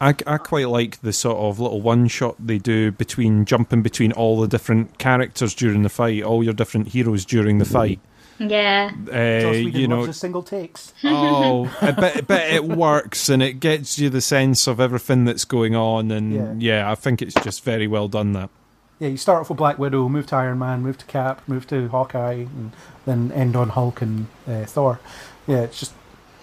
I, 0.00 0.14
I 0.26 0.38
quite 0.38 0.68
like 0.68 1.00
the 1.00 1.12
sort 1.12 1.38
of 1.38 1.58
little 1.58 1.80
one 1.80 2.08
shot 2.08 2.36
they 2.38 2.58
do 2.58 2.92
between 2.92 3.44
jumping 3.44 3.82
between 3.82 4.12
all 4.12 4.40
the 4.40 4.48
different 4.48 4.98
characters 4.98 5.54
during 5.54 5.82
the 5.82 5.88
fight, 5.88 6.22
all 6.22 6.44
your 6.44 6.52
different 6.52 6.88
heroes 6.88 7.24
during 7.24 7.58
the 7.58 7.64
fight. 7.64 8.00
yeah. 8.38 8.90
Uh, 9.08 9.40
Joss 9.40 9.56
you 9.74 9.88
know, 9.88 10.02
loves 10.02 10.18
single 10.18 10.42
takes. 10.42 10.92
oh, 11.04 11.74
but, 11.80 12.26
but 12.26 12.42
it 12.50 12.64
works 12.64 13.28
and 13.28 13.42
it 13.42 13.54
gets 13.54 13.98
you 13.98 14.10
the 14.10 14.20
sense 14.20 14.66
of 14.66 14.80
everything 14.80 15.24
that's 15.24 15.44
going 15.44 15.74
on, 15.74 16.10
and 16.10 16.62
yeah, 16.62 16.90
I 16.90 16.94
think 16.94 17.22
it's 17.22 17.34
just 17.42 17.64
very 17.64 17.86
well 17.86 18.08
done. 18.08 18.32
That 18.34 18.50
Yeah, 18.98 19.08
you 19.08 19.16
start 19.16 19.40
off 19.40 19.48
with 19.48 19.58
Black 19.58 19.78
Widow, 19.78 20.08
move 20.10 20.26
to 20.26 20.36
Iron 20.36 20.58
Man, 20.58 20.82
move 20.82 20.98
to 20.98 21.06
Cap, 21.06 21.40
move 21.46 21.66
to 21.68 21.88
Hawkeye, 21.88 22.44
and 22.44 22.72
then 23.06 23.32
end 23.32 23.56
on 23.56 23.70
Hulk 23.70 24.02
and 24.02 24.26
uh, 24.46 24.64
Thor. 24.66 25.00
Yeah, 25.46 25.60
it's 25.62 25.80
just 25.80 25.94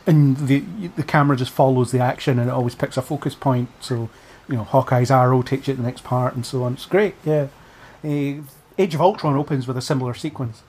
and 0.06 0.38
the 0.38 0.60
the 0.96 1.04
camera 1.04 1.38
just 1.38 1.52
follows 1.52 1.92
the 1.92 2.00
action 2.00 2.40
and 2.40 2.50
it 2.50 2.54
always 2.54 2.76
picks 2.76 2.98
a 2.98 3.02
focus 3.02 3.36
point. 3.36 3.70
So 3.80 4.10
you 4.50 4.56
know, 4.56 4.64
Hawkeye's 4.64 5.12
arrow 5.12 5.42
takes 5.42 5.68
you 5.68 5.76
to 5.76 5.82
the 5.82 5.88
next 5.88 6.04
part 6.04 6.36
and 6.36 6.46
so 6.46 6.64
on. 6.64 6.74
It's 6.74 6.86
great. 6.86 7.16
Yeah, 7.24 7.48
uh, 8.04 8.42
Age 8.78 8.96
of 8.96 9.02
Ultron 9.02 9.36
opens 9.36 9.68
with 9.68 9.78
a 9.78 9.82
similar 9.82 10.14
sequence. 10.14 10.64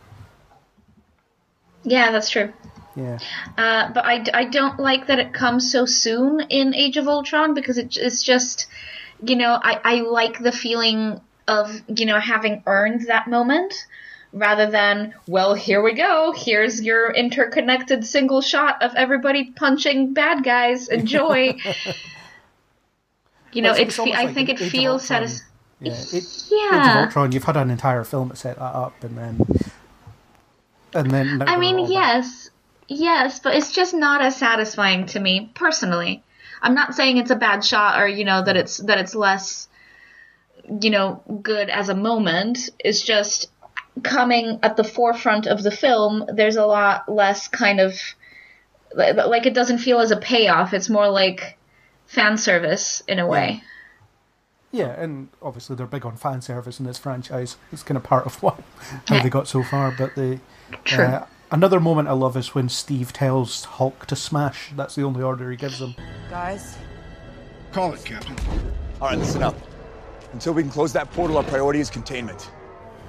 Yeah, 1.83 2.13
that's 2.13 2.31
true. 2.31 2.53
Yeah, 2.97 3.19
Uh, 3.59 3.91
but 3.93 4.05
I, 4.05 4.25
I 4.33 4.45
don't 4.45 4.79
like 4.79 5.09
that 5.09 5.19
it 5.19 5.33
comes 5.35 5.73
so 5.73 5.85
soon 5.85 6.41
in 6.49 6.75
Age 6.75 6.97
of 6.97 7.09
Ultron 7.09 7.53
because 7.53 7.77
it, 7.77 7.97
it's 7.97 8.23
just, 8.23 8.69
you 9.21 9.35
know, 9.35 9.59
I, 9.61 9.81
I 9.83 9.95
like 10.03 10.39
the 10.39 10.53
feeling 10.53 11.21
of, 11.49 11.83
you 11.89 12.07
know, 12.07 12.21
having 12.21 12.63
earned 12.67 13.09
that 13.09 13.27
moment 13.27 13.75
rather 14.35 14.71
than, 14.71 15.15
well, 15.29 15.55
here 15.55 15.81
we 15.83 15.95
go. 15.95 16.33
Here's 16.37 16.83
your 16.83 17.11
interconnected 17.13 18.05
single 18.07 18.41
shot 18.43 18.83
of 18.83 18.95
everybody 18.97 19.53
punching 19.53 20.13
bad 20.13 20.43
guys. 20.45 20.89
Enjoy. 20.89 21.57
you 23.53 23.63
know, 23.63 23.71
Well, 23.71 23.81
it's- 23.81 23.81
it 23.81 23.87
it's 23.87 23.97
fe- 23.97 24.01
almost 24.03 24.19
I 24.19 24.33
think 24.33 24.49
it 24.49 24.59
feels 24.59 25.03
Ultron. 25.11 25.29
satis- 25.29 25.43
yeah. 25.81 25.93
It, 26.13 26.25
Yeah. 26.51 27.05
Ultron, 27.05 27.33
you've 27.33 27.45
had 27.45 27.57
an 27.57 27.71
entire 27.71 28.05
film 28.05 28.31
to 28.31 28.37
set 28.37 28.57
that 28.57 28.63
up, 28.63 29.03
and 29.05 29.17
then 29.19 29.41
and 30.95 31.11
then 31.11 31.43
I 31.43 31.57
mean, 31.57 31.91
yes, 31.91 32.51
Yes, 32.87 33.39
but 33.41 33.55
it's 33.57 33.73
just 33.73 33.95
not 33.95 34.21
as 34.21 34.37
satisfying 34.37 35.07
to 35.07 35.19
me 35.21 35.51
personally. 35.55 36.23
I'm 36.61 36.75
not 36.75 36.95
saying 36.95 37.17
it's 37.17 37.31
a 37.31 37.37
bad 37.37 37.65
shot 37.65 37.99
or 38.01 38.07
you 38.07 38.25
know 38.27 38.43
that 38.45 38.57
it's 38.59 38.77
that 38.79 38.99
it's 38.99 39.15
less 39.15 39.69
you 40.81 40.91
know 40.91 41.23
good 41.43 41.71
as 41.71 41.89
a 41.89 41.95
moment. 41.95 42.69
It's 42.79 43.01
just 43.03 43.51
coming 44.03 44.59
at 44.63 44.77
the 44.77 44.85
forefront 44.85 45.47
of 45.47 45.63
the 45.63 45.71
film. 45.71 46.25
There's 46.33 46.57
a 46.57 46.67
lot 46.67 47.09
less 47.09 47.49
kind 47.49 47.81
of 47.81 47.99
like 48.95 49.47
it 49.47 49.55
doesn't 49.55 49.79
feel 49.79 50.01
as 50.01 50.11
a 50.11 50.17
payoff. 50.17 50.73
It's 50.73 50.89
more 50.89 51.09
like 51.09 51.59
fan 52.07 52.37
service 52.37 53.03
in 53.09 53.19
a 53.19 53.27
way. 53.27 53.63
Yeah, 54.71 55.01
and 55.01 55.29
obviously 55.41 55.77
they're 55.77 55.87
big 55.87 56.05
on 56.05 56.17
fan 56.17 56.43
service 56.43 56.81
in 56.81 56.87
this 56.87 56.99
franchise. 56.99 57.57
It's 57.73 57.83
kind 57.83 57.97
of 57.97 58.03
part 58.03 58.27
of 58.27 58.43
what 58.43 58.61
how 59.09 59.23
they 59.23 59.31
got 59.31 59.47
so 59.47 59.63
far. 59.63 59.95
But 59.97 60.15
the 60.17 60.41
True. 60.85 61.05
uh, 61.05 61.27
another 61.51 61.79
moment 61.79 62.09
I 62.09 62.13
love 62.13 62.37
is 62.37 62.55
when 62.55 62.69
Steve 62.69 63.13
tells 63.13 63.65
Hulk 63.65 64.07
to 64.07 64.17
smash. 64.17 64.73
That's 64.75 64.97
the 64.97 65.03
only 65.03 65.23
order 65.23 65.51
he 65.51 65.57
gives 65.57 65.81
him. 65.81 65.95
Guys, 66.29 66.77
Call 67.75 67.93
it, 67.93 68.05
Captain. 68.05 68.37
All 69.01 69.09
right, 69.09 69.19
listen 69.19 69.43
up. 69.43 69.57
Until 70.33 70.53
we 70.53 70.63
can 70.63 70.71
close 70.71 70.93
that 70.93 71.11
portal, 71.11 71.37
our 71.39 71.43
priority 71.43 71.81
is 71.81 71.91
containment. 71.91 72.49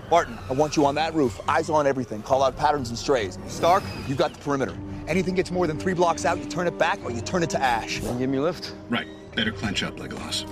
Barton, 0.10 0.38
I 0.50 0.54
want 0.54 0.76
you 0.76 0.86
on 0.86 0.96
that 0.96 1.14
roof, 1.16 1.40
eyes 1.48 1.70
on 1.70 1.88
everything. 1.88 2.22
Call 2.22 2.44
out 2.44 2.56
patterns 2.56 2.90
and 2.90 2.98
strays. 2.98 3.40
Stark, 3.48 3.84
you've 4.08 4.18
got 4.18 4.34
the 4.34 4.40
perimeter. 4.40 4.78
Anything 5.08 5.34
gets 5.36 5.52
more 5.52 5.68
than 5.68 5.80
three 5.80 5.94
blocks 5.94 6.26
out, 6.26 6.38
you 6.38 6.46
turn 6.46 6.68
it 6.68 6.78
back 6.78 7.04
or 7.04 7.12
you 7.12 7.22
turn 7.22 7.42
it 7.44 7.50
to 7.52 7.62
ash. 7.62 8.00
Then 8.00 8.20
give 8.20 8.30
me 8.30 8.38
a 8.38 8.42
lift. 8.42 8.76
Right. 8.90 9.08
Better 9.36 9.52
clench 9.52 9.84
up, 9.84 9.98
Legolas. 9.98 10.46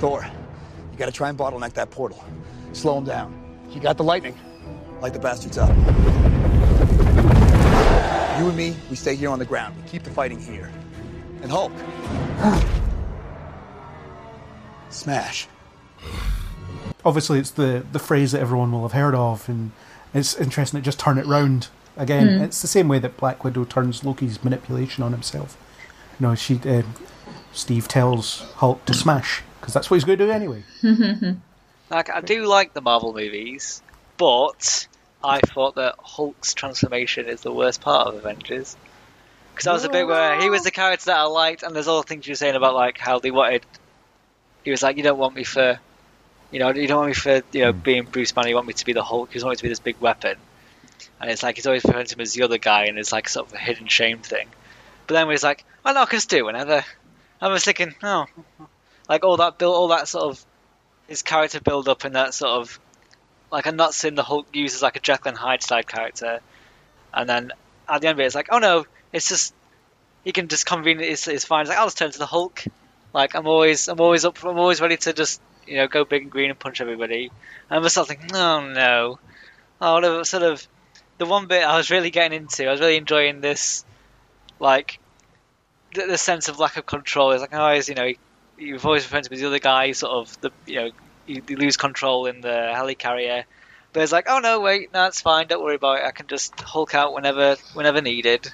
Thor, 0.00 0.24
you 0.92 0.98
gotta 0.98 1.12
try 1.12 1.28
and 1.28 1.38
bottleneck 1.38 1.72
that 1.74 1.90
portal. 1.90 2.24
Slow 2.72 2.98
him 2.98 3.04
down. 3.04 3.34
You 3.70 3.80
got 3.80 3.96
the 3.96 4.04
lightning. 4.04 4.38
Light 5.00 5.12
the 5.12 5.18
bastards 5.18 5.58
up. 5.58 5.76
You 8.38 8.48
and 8.48 8.56
me, 8.56 8.76
we 8.88 8.96
stay 8.96 9.16
here 9.16 9.30
on 9.30 9.40
the 9.40 9.44
ground. 9.44 9.76
We 9.76 9.82
keep 9.88 10.04
the 10.04 10.10
fighting 10.10 10.40
here. 10.40 10.70
And 11.42 11.50
Hulk. 11.50 11.72
Smash. 14.90 15.48
Obviously, 17.04 17.38
it's 17.38 17.50
the 17.50 17.84
the 17.92 17.98
phrase 17.98 18.32
that 18.32 18.40
everyone 18.40 18.72
will 18.72 18.82
have 18.82 18.92
heard 18.92 19.14
of, 19.14 19.48
and 19.48 19.72
it's 20.12 20.34
interesting 20.36 20.80
to 20.80 20.84
just 20.84 20.98
turn 20.98 21.18
it 21.18 21.26
round 21.26 21.68
again. 21.96 22.26
Mm. 22.26 22.40
It's 22.42 22.60
the 22.62 22.68
same 22.68 22.88
way 22.88 22.98
that 22.98 23.16
Black 23.16 23.44
Widow 23.44 23.64
turns 23.64 24.04
Loki's 24.04 24.42
manipulation 24.42 25.02
on 25.04 25.12
himself. 25.12 25.56
You 26.18 26.26
know, 26.26 26.34
she 26.34 26.60
uh, 26.64 26.82
Steve 27.52 27.88
tells 27.88 28.40
Hulk 28.56 28.84
to 28.86 28.94
smash 28.94 29.42
because 29.60 29.74
that's 29.74 29.90
what 29.90 29.96
he's 29.96 30.04
going 30.04 30.18
to 30.18 30.26
do 30.26 30.30
anyway. 30.30 30.64
Like 31.90 32.10
I 32.10 32.20
do 32.20 32.44
like 32.44 32.74
the 32.74 32.82
Marvel 32.82 33.14
movies, 33.14 33.82
but 34.18 34.86
I 35.24 35.40
thought 35.40 35.76
that 35.76 35.94
Hulk's 35.98 36.54
transformation 36.54 37.26
is 37.26 37.40
the 37.40 37.52
worst 37.52 37.80
part 37.80 38.08
of 38.08 38.14
Avengers. 38.14 38.76
Because 39.52 39.64
that 39.64 39.72
was 39.72 39.84
a 39.84 39.88
bit 39.88 40.06
where 40.06 40.40
he 40.40 40.50
was 40.50 40.62
the 40.62 40.70
character 40.70 41.06
that 41.06 41.16
I 41.16 41.24
liked, 41.24 41.62
and 41.62 41.74
there's 41.74 41.88
all 41.88 42.02
the 42.02 42.06
things 42.06 42.26
you 42.26 42.32
were 42.32 42.36
saying 42.36 42.54
about 42.54 42.74
like 42.74 42.98
how 42.98 43.18
they 43.18 43.30
wanted. 43.30 43.64
He 44.64 44.70
was 44.70 44.82
like, 44.82 44.96
"You 44.96 45.02
don't 45.02 45.18
want 45.18 45.34
me 45.34 45.44
for, 45.44 45.80
you 46.50 46.58
know, 46.58 46.70
you 46.70 46.86
don't 46.86 46.98
want 46.98 47.08
me 47.08 47.14
for, 47.14 47.42
you 47.52 47.64
know, 47.64 47.72
hmm. 47.72 47.78
being 47.78 48.04
Bruce 48.04 48.32
Banner. 48.32 48.48
You 48.48 48.54
want 48.54 48.66
me 48.66 48.74
to 48.74 48.84
be 48.84 48.92
the 48.92 49.02
Hulk. 49.02 49.34
You 49.34 49.40
want 49.42 49.52
me 49.52 49.56
to 49.56 49.62
be 49.62 49.68
this 49.68 49.80
big 49.80 50.00
weapon." 50.00 50.36
And 51.20 51.30
it's 51.30 51.42
like 51.42 51.56
he's 51.56 51.66
always 51.66 51.84
referring 51.84 52.06
to 52.06 52.14
him 52.14 52.20
as 52.20 52.32
the 52.32 52.42
other 52.44 52.58
guy, 52.58 52.84
and 52.84 52.98
it's 52.98 53.12
like 53.12 53.28
sort 53.28 53.48
of 53.48 53.54
a 53.54 53.58
hidden 53.58 53.88
shame 53.88 54.18
thing. 54.18 54.48
But 55.06 55.14
then 55.14 55.30
he's 55.30 55.42
like, 55.42 55.64
"I 55.84 55.92
can 55.92 56.06
just 56.10 56.30
do 56.30 56.44
whenever," 56.44 56.84
I 57.40 57.48
was 57.48 57.64
thinking, 57.64 57.94
"Oh, 58.02 58.26
like 59.08 59.24
all 59.24 59.38
that 59.38 59.58
build, 59.58 59.74
all 59.74 59.88
that 59.88 60.08
sort 60.08 60.24
of 60.24 60.44
his 61.08 61.22
character 61.22 61.60
build 61.60 61.88
up 61.88 62.04
and 62.04 62.14
that 62.14 62.34
sort 62.34 62.52
of 62.52 62.78
like 63.50 63.66
I'm 63.66 63.76
not 63.76 63.94
seeing 63.94 64.14
the 64.14 64.22
Hulk 64.22 64.46
used 64.52 64.74
as 64.74 64.82
like 64.82 64.96
a 64.96 65.00
Jekyll 65.00 65.30
and 65.30 65.38
Hyde 65.38 65.62
style 65.62 65.82
character, 65.82 66.40
and 67.12 67.28
then 67.28 67.52
at 67.88 68.00
the 68.00 68.08
end 68.08 68.16
of 68.16 68.20
it, 68.20 68.26
it's 68.26 68.34
like, 68.34 68.48
oh 68.50 68.58
no, 68.58 68.86
it's 69.12 69.28
just 69.28 69.54
he 70.24 70.32
can 70.32 70.48
just 70.48 70.66
conveniently 70.66 71.08
it's, 71.12 71.26
it's 71.26 71.44
fine. 71.44 71.62
It's 71.62 71.70
like 71.70 71.78
I'll 71.78 71.86
just 71.86 71.98
turn 71.98 72.10
to 72.10 72.18
the 72.18 72.26
Hulk. 72.26 72.64
Like 73.14 73.34
I'm 73.34 73.46
always 73.46 73.88
I'm 73.88 74.00
always 74.00 74.24
up 74.24 74.44
I'm 74.44 74.58
always 74.58 74.80
ready 74.80 74.96
to 74.98 75.12
just 75.12 75.40
you 75.68 75.76
know 75.76 75.86
go 75.86 76.04
big 76.04 76.22
and 76.22 76.30
green 76.30 76.50
and 76.50 76.58
punch 76.58 76.80
everybody. 76.80 77.30
And 77.70 77.78
I 77.78 77.82
was 77.82 77.92
sort 77.92 78.10
of 78.10 78.16
thinking, 78.16 78.36
oh 78.36 78.60
no, 78.68 79.18
oh 79.80 80.00
no, 80.00 80.22
sort 80.22 80.42
of 80.42 80.66
the 81.18 81.26
one 81.26 81.46
bit 81.46 81.64
I 81.64 81.76
was 81.76 81.90
really 81.90 82.10
getting 82.10 82.42
into. 82.42 82.66
I 82.66 82.72
was 82.72 82.80
really 82.80 82.96
enjoying 82.96 83.40
this, 83.40 83.84
like 84.60 84.98
the, 85.94 86.06
the 86.06 86.18
sense 86.18 86.48
of 86.48 86.58
lack 86.58 86.76
of 86.76 86.86
control. 86.86 87.32
It's 87.32 87.40
like 87.40 87.54
oh, 87.54 87.74
he's, 87.74 87.88
you 87.88 87.94
know, 87.94 88.12
you've 88.56 88.86
always 88.86 89.04
referred 89.04 89.24
to 89.24 89.30
the 89.30 89.46
other 89.46 89.58
guy, 89.58 89.92
sort 89.92 90.12
of 90.12 90.40
the 90.40 90.50
you 90.66 90.76
know 90.76 90.90
you, 91.26 91.42
you 91.46 91.56
lose 91.56 91.76
control 91.76 92.26
in 92.26 92.40
the 92.40 92.48
helicarrier. 92.48 93.44
But 93.92 94.02
it's 94.02 94.12
like, 94.12 94.26
oh 94.28 94.38
no, 94.38 94.60
wait, 94.60 94.92
no, 94.92 95.06
it's 95.06 95.20
fine. 95.20 95.46
Don't 95.46 95.62
worry 95.62 95.76
about 95.76 96.00
it. 96.00 96.04
I 96.04 96.10
can 96.10 96.26
just 96.26 96.60
Hulk 96.60 96.94
out 96.94 97.14
whenever, 97.14 97.56
whenever 97.74 98.00
needed. 98.00 98.52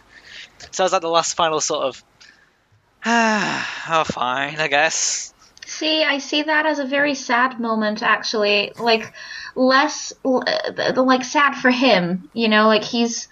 So 0.71 0.83
I 0.83 0.87
was 0.87 0.93
like 0.93 1.03
the 1.03 1.09
last 1.09 1.35
final 1.35 1.61
sort 1.61 1.85
of, 1.85 2.05
ah, 3.05 4.01
oh, 4.01 4.05
fine, 4.05 4.61
I 4.61 4.69
guess. 4.69 5.34
See, 5.79 6.05
I 6.05 6.19
see 6.19 6.43
that 6.43 6.67
as 6.67 6.79
a 6.79 6.87
very 6.87 7.17
sad 7.17 7.59
moment, 7.59 8.01
actually. 8.01 8.71
Like, 8.79 9.13
less, 9.57 10.13
like, 10.23 11.25
sad 11.25 11.55
for 11.55 11.71
him, 11.71 12.31
you 12.33 12.49
know, 12.49 12.69
like, 12.69 12.85
he's, 12.85 13.27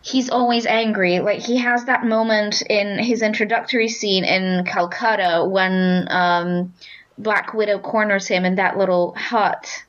he's 0.00 0.30
always 0.30 0.64
angry. 0.64 1.20
Like, 1.20 1.40
he 1.40 1.58
has 1.58 1.84
that 1.84 2.06
moment 2.06 2.62
in 2.62 2.98
his 2.98 3.20
introductory 3.20 3.88
scene 3.88 4.24
in 4.24 4.64
Calcutta 4.64 5.44
when, 5.46 6.08
um, 6.10 6.72
Black 7.18 7.52
Widow 7.52 7.78
corners 7.78 8.26
him 8.26 8.46
in 8.46 8.54
that 8.54 8.78
little 8.78 9.14
hut. 9.14 9.84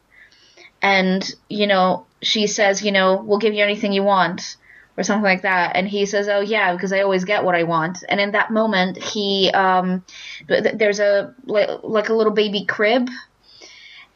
And, 0.81 1.23
you 1.47 1.67
know, 1.67 2.05
she 2.21 2.47
says, 2.47 2.83
you 2.83 2.91
know, 2.91 3.15
we'll 3.15 3.39
give 3.39 3.53
you 3.53 3.63
anything 3.63 3.93
you 3.93 4.03
want 4.03 4.57
or 4.97 5.03
something 5.03 5.23
like 5.23 5.43
that. 5.43 5.75
And 5.75 5.87
he 5.87 6.05
says, 6.05 6.27
"Oh 6.27 6.41
yeah, 6.41 6.73
because 6.73 6.93
I 6.93 7.01
always 7.01 7.25
get 7.25 7.43
what 7.43 7.55
I 7.55 7.63
want." 7.63 8.03
And 8.07 8.19
in 8.19 8.31
that 8.31 8.51
moment, 8.51 9.01
he 9.01 9.51
um, 9.51 10.03
th- 10.47 10.75
there's 10.75 10.99
a 10.99 11.33
like, 11.45 11.69
like 11.83 12.09
a 12.09 12.13
little 12.13 12.33
baby 12.33 12.65
crib, 12.65 13.09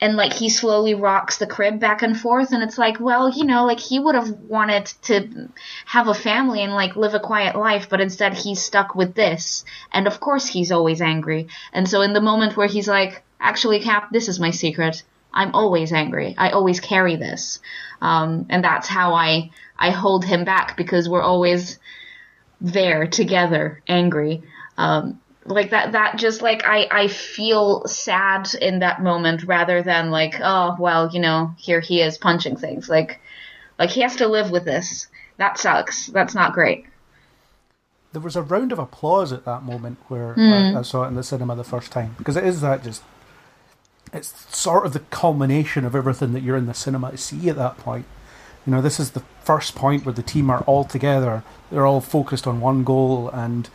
and 0.01 0.15
like 0.15 0.33
he 0.33 0.49
slowly 0.49 0.93
rocks 0.93 1.37
the 1.37 1.47
crib 1.47 1.79
back 1.79 2.01
and 2.01 2.19
forth, 2.19 2.51
and 2.51 2.63
it's 2.63 2.77
like, 2.77 2.99
well, 2.99 3.29
you 3.29 3.45
know, 3.45 3.65
like 3.65 3.79
he 3.79 3.99
would 3.99 4.15
have 4.15 4.29
wanted 4.29 4.85
to 5.03 5.49
have 5.85 6.07
a 6.07 6.13
family 6.13 6.61
and 6.61 6.73
like 6.73 6.95
live 6.95 7.13
a 7.13 7.19
quiet 7.19 7.55
life, 7.55 7.89
but 7.89 8.01
instead 8.01 8.33
he's 8.33 8.61
stuck 8.61 8.95
with 8.95 9.15
this, 9.15 9.63
and 9.91 10.07
of 10.07 10.19
course 10.19 10.47
he's 10.47 10.71
always 10.71 11.01
angry. 11.01 11.47
And 11.73 11.87
so 11.89 12.01
in 12.01 12.13
the 12.13 12.21
moment 12.21 12.57
where 12.57 12.67
he's 12.67 12.87
like, 12.87 13.23
"Actually, 13.39 13.79
Cap, 13.79 14.09
this 14.11 14.27
is 14.27 14.39
my 14.39 14.51
secret." 14.51 15.03
I'm 15.35 15.53
always 15.53 15.91
angry. 15.91 16.33
I 16.37 16.51
always 16.51 16.79
carry 16.79 17.17
this. 17.17 17.59
Um, 18.01 18.45
and 18.49 18.63
that's 18.63 18.87
how 18.87 19.13
I, 19.13 19.51
I 19.77 19.89
hold 19.91 20.25
him 20.25 20.45
back 20.45 20.77
because 20.77 21.09
we're 21.09 21.21
always 21.21 21.79
there 22.61 23.07
together, 23.07 23.81
angry. 23.87 24.41
Um, 24.77 25.19
like 25.45 25.69
that, 25.71 25.91
that 25.91 26.17
just 26.17 26.41
like, 26.41 26.63
I, 26.65 26.87
I 26.89 27.07
feel 27.07 27.85
sad 27.85 28.53
in 28.59 28.79
that 28.79 29.03
moment 29.03 29.43
rather 29.43 29.83
than 29.83 30.09
like, 30.09 30.35
oh, 30.41 30.75
well, 30.79 31.09
you 31.11 31.19
know, 31.19 31.53
here 31.57 31.79
he 31.79 32.01
is 32.01 32.17
punching 32.17 32.57
things. 32.57 32.89
Like, 32.89 33.19
like 33.77 33.89
he 33.89 34.01
has 34.01 34.15
to 34.17 34.27
live 34.27 34.49
with 34.51 34.65
this. 34.65 35.07
That 35.37 35.57
sucks. 35.57 36.07
That's 36.07 36.33
not 36.33 36.53
great. 36.53 36.85
There 38.13 38.21
was 38.21 38.37
a 38.37 38.41
round 38.41 38.71
of 38.71 38.79
applause 38.79 39.33
at 39.33 39.43
that 39.45 39.63
moment 39.63 39.97
where 40.07 40.33
Mm. 40.35 40.75
I, 40.75 40.79
I 40.79 40.81
saw 40.83 41.03
it 41.03 41.09
in 41.09 41.15
the 41.15 41.23
cinema 41.23 41.55
the 41.55 41.65
first 41.65 41.91
time 41.91 42.15
because 42.17 42.37
it 42.37 42.45
is 42.45 42.61
that 42.61 42.83
just 42.83 43.03
it's 44.13 44.55
sort 44.55 44.85
of 44.85 44.93
the 44.93 44.99
culmination 44.99 45.83
of 45.83 45.95
everything 45.95 46.31
that 46.33 46.41
you're 46.41 46.55
in 46.55 46.67
the 46.67 46.73
cinema 46.73 47.11
to 47.11 47.17
see 47.17 47.49
at 47.49 47.57
that 47.57 47.77
point. 47.77 48.05
You 48.65 48.71
know, 48.73 48.81
this 48.81 48.99
is 48.99 49.11
the 49.11 49.23
first 49.43 49.75
point 49.75 50.05
where 50.05 50.13
the 50.13 50.23
team 50.23 50.49
are 50.49 50.61
all 50.61 50.83
together. 50.83 51.43
They're 51.71 51.85
all 51.85 52.01
focused 52.01 52.47
on 52.47 52.61
one 52.61 52.83
goal, 52.83 53.29
and 53.29 53.69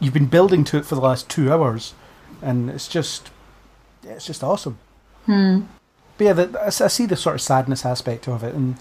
you've 0.00 0.12
been 0.14 0.26
building 0.26 0.64
to 0.64 0.76
it 0.76 0.84
for 0.84 0.94
the 0.94 1.00
last 1.00 1.28
two 1.30 1.50
hours, 1.52 1.94
and 2.42 2.68
it's 2.68 2.88
just, 2.88 3.30
it's 4.02 4.26
just 4.26 4.44
awesome. 4.44 4.78
Hmm. 5.26 5.62
But 6.18 6.24
yeah, 6.24 6.32
the, 6.34 6.60
I 6.62 6.66
s- 6.66 6.80
I 6.82 6.88
see 6.88 7.06
the 7.06 7.16
sort 7.16 7.36
of 7.36 7.40
sadness 7.40 7.84
aspect 7.86 8.28
of 8.28 8.44
it, 8.44 8.54
and 8.54 8.76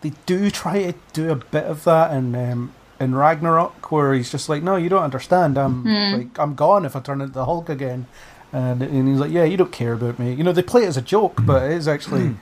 they 0.00 0.12
do 0.26 0.50
try 0.50 0.82
to 0.90 0.94
do 1.12 1.30
a 1.30 1.36
bit 1.36 1.64
of 1.64 1.84
that 1.84 2.12
in 2.12 2.34
um, 2.34 2.72
in 2.98 3.14
Ragnarok, 3.14 3.92
where 3.92 4.14
he's 4.14 4.30
just 4.30 4.48
like, 4.48 4.62
"No, 4.62 4.76
you 4.76 4.88
don't 4.88 5.04
understand. 5.04 5.58
I'm 5.58 5.82
Hmm. 5.82 6.16
like, 6.18 6.38
I'm 6.38 6.54
gone 6.54 6.84
if 6.86 6.96
I 6.96 7.00
turn 7.00 7.20
into 7.20 7.34
the 7.34 7.44
Hulk 7.44 7.68
again," 7.68 8.06
and 8.52 8.82
and 8.82 9.06
he's 9.06 9.18
like, 9.20 9.30
"Yeah, 9.30 9.44
you 9.44 9.56
don't 9.58 9.70
care 9.70 9.92
about 9.92 10.18
me." 10.18 10.32
You 10.32 10.42
know, 10.44 10.52
they 10.52 10.62
play 10.62 10.84
it 10.84 10.88
as 10.88 10.96
a 10.96 11.02
joke, 11.02 11.40
but 11.44 11.62
it 11.64 11.72
is 11.72 11.86
actually 11.86 12.36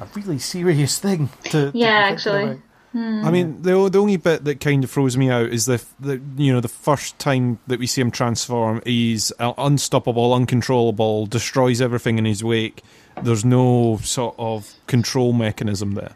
a 0.00 0.06
really 0.14 0.38
serious 0.38 0.98
thing 0.98 1.30
to. 1.44 1.70
to 1.70 1.78
Yeah, 1.78 2.08
thinking 2.08 2.14
actually. 2.14 2.44
about. 2.44 2.58
I 2.94 3.30
mean, 3.30 3.62
the 3.62 3.88
the 3.90 4.00
only 4.00 4.16
bit 4.16 4.44
that 4.44 4.60
kind 4.60 4.82
of 4.82 4.90
throws 4.90 5.16
me 5.16 5.30
out 5.30 5.50
is 5.50 5.66
the 5.66 5.80
the 6.00 6.20
you 6.36 6.52
know 6.52 6.60
the 6.60 6.68
first 6.68 7.18
time 7.18 7.58
that 7.66 7.78
we 7.78 7.86
see 7.86 8.00
him 8.00 8.10
transform, 8.10 8.80
he's 8.84 9.30
uh, 9.38 9.52
unstoppable, 9.58 10.32
uncontrollable, 10.32 11.26
destroys 11.26 11.80
everything 11.82 12.18
in 12.18 12.24
his 12.24 12.42
wake. 12.42 12.82
There's 13.22 13.44
no 13.44 13.98
sort 14.02 14.34
of 14.38 14.72
control 14.86 15.32
mechanism 15.32 15.94
there. 15.94 16.12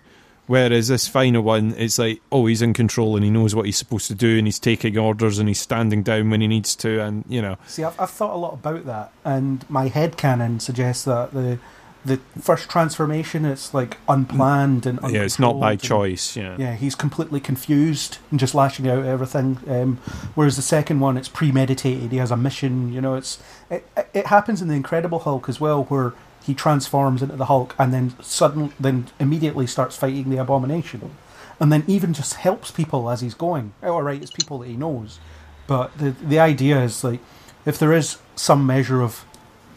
Whereas 0.46 0.88
this 0.88 1.06
final 1.06 1.42
one, 1.42 1.74
it's 1.76 1.98
like, 1.98 2.20
oh, 2.32 2.46
he's 2.46 2.62
in 2.62 2.72
control 2.72 3.14
and 3.16 3.24
he 3.24 3.30
knows 3.30 3.54
what 3.54 3.66
he's 3.66 3.76
supposed 3.76 4.08
to 4.08 4.14
do, 4.14 4.38
and 4.38 4.46
he's 4.46 4.58
taking 4.58 4.98
orders 4.98 5.38
and 5.38 5.48
he's 5.48 5.60
standing 5.60 6.02
down 6.02 6.30
when 6.30 6.40
he 6.40 6.48
needs 6.48 6.74
to, 6.76 7.00
and 7.00 7.24
you 7.28 7.40
know, 7.40 7.58
See, 7.66 7.84
I've, 7.84 7.98
I've 8.00 8.10
thought 8.10 8.34
a 8.34 8.38
lot 8.38 8.54
about 8.54 8.86
that, 8.86 9.12
and 9.24 9.68
my 9.70 9.88
head 9.88 10.16
canon 10.16 10.58
suggests 10.58 11.04
that 11.04 11.32
the 11.32 11.58
the 12.04 12.18
first 12.40 12.68
transformation 12.68 13.44
it's 13.44 13.72
like 13.72 13.96
unplanned 14.08 14.86
and 14.86 14.98
Yeah, 15.08 15.22
it's 15.22 15.38
not 15.38 15.60
by 15.60 15.72
and- 15.72 15.80
choice. 15.80 16.36
Yeah. 16.36 16.56
yeah, 16.58 16.74
he's 16.74 16.94
completely 16.96 17.38
confused 17.40 18.18
and 18.30 18.40
just 18.40 18.54
lashing 18.54 18.88
out 18.88 18.98
at 19.00 19.06
everything. 19.06 19.58
Um, 19.68 19.98
whereas 20.34 20.56
the 20.56 20.62
second 20.62 20.98
one, 21.00 21.16
it's 21.16 21.28
premeditated. 21.28 22.10
He 22.10 22.18
has 22.18 22.30
a 22.32 22.36
mission. 22.36 22.92
You 22.92 23.00
know, 23.00 23.14
it's 23.14 23.38
it, 23.70 23.86
it 24.12 24.26
happens 24.26 24.60
in 24.60 24.68
the 24.68 24.74
Incredible 24.74 25.20
Hulk 25.20 25.48
as 25.48 25.60
well, 25.60 25.84
where 25.84 26.12
he 26.42 26.54
transforms 26.54 27.22
into 27.22 27.36
the 27.36 27.44
Hulk 27.44 27.72
and 27.78 27.94
then 27.94 28.14
suddenly, 28.20 28.72
then 28.80 29.06
immediately 29.20 29.66
starts 29.68 29.96
fighting 29.96 30.28
the 30.28 30.38
Abomination, 30.38 31.12
and 31.60 31.72
then 31.72 31.84
even 31.86 32.12
just 32.12 32.34
helps 32.34 32.72
people 32.72 33.08
as 33.10 33.20
he's 33.20 33.34
going. 33.34 33.74
Oh, 33.80 33.92
all 33.92 34.02
right, 34.02 34.20
it's 34.20 34.32
people 34.32 34.58
that 34.58 34.66
he 34.68 34.76
knows, 34.76 35.20
but 35.68 35.96
the 35.98 36.10
the 36.10 36.40
idea 36.40 36.82
is 36.82 37.04
like 37.04 37.20
if 37.64 37.78
there 37.78 37.92
is 37.92 38.18
some 38.34 38.66
measure 38.66 39.00
of 39.02 39.24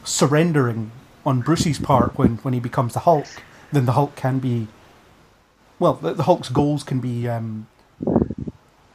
surrendering 0.04 0.90
on 1.26 1.42
Bruce's 1.42 1.80
part 1.80 2.18
when 2.18 2.38
when 2.38 2.54
he 2.54 2.60
becomes 2.60 2.94
the 2.94 3.02
Hulk, 3.02 3.28
then 3.72 3.86
the 3.86 3.94
Hulk 3.94 4.16
can 4.16 4.40
be 4.40 4.68
well, 5.80 5.94
the, 5.94 6.14
the 6.14 6.24
Hulk's 6.24 6.50
goals 6.50 6.84
can 6.84 7.00
be, 7.00 7.28
um, 7.28 7.68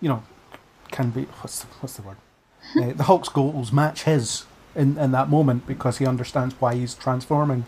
you 0.01 0.09
know, 0.09 0.23
can 0.91 1.11
be 1.11 1.25
what's 1.41 1.61
the, 1.61 1.67
what's 1.81 1.97
the 1.97 2.03
word? 2.03 2.17
uh, 2.83 2.93
the 2.93 3.05
Hulk's 3.05 3.29
goals 3.29 3.73
match 3.73 4.05
his 4.05 4.45
in 4.75 4.97
in 4.99 5.13
that 5.13 5.29
moment 5.29 5.67
because 5.67 5.99
he 5.99 6.07
understands 6.07 6.55
why 6.59 6.75
he's 6.75 6.95
transforming. 6.95 7.67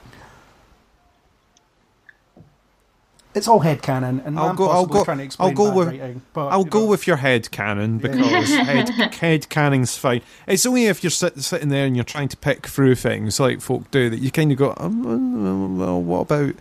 It's 3.35 3.49
all 3.49 3.61
headcanon, 3.61 4.27
and 4.27 4.39
I'll 4.39 4.51
I'm 4.51 4.57
go. 4.57 4.69
I'll 4.69 4.85
go. 4.85 5.05
trying 5.05 5.19
to 5.19 5.25
explain 5.25 5.49
I'll 5.49 5.55
go 5.55 5.75
with. 5.75 5.89
writing, 5.89 6.21
but, 6.35 6.49
I'll 6.49 6.65
you 6.65 6.71
go 6.71 6.81
know. 6.81 6.87
with 6.87 7.07
your 7.07 7.17
head 7.17 7.51
canon 7.51 7.99
because 7.99 8.49
head 8.51 8.89
head 9.15 9.49
canon's 9.49 9.97
fine. 9.97 10.21
It's 10.47 10.67
only 10.67 10.87
if 10.87 11.03
you're 11.03 11.11
sit, 11.11 11.41
sitting 11.43 11.71
there 11.71 11.87
and 11.87 11.97
you're 11.97 12.05
trying 12.05 12.29
to 12.29 12.37
pick 12.37 12.67
through 12.67 12.97
things 12.97 13.41
like 13.41 13.63
folk 13.63 13.91
do 13.91 14.11
that 14.11 14.19
you 14.19 14.31
kind 14.31 14.53
of 14.53 14.59
go, 14.59 14.75
um, 14.77 15.07
um, 15.07 15.79
well, 15.79 16.03
what 16.03 16.21
about? 16.21 16.55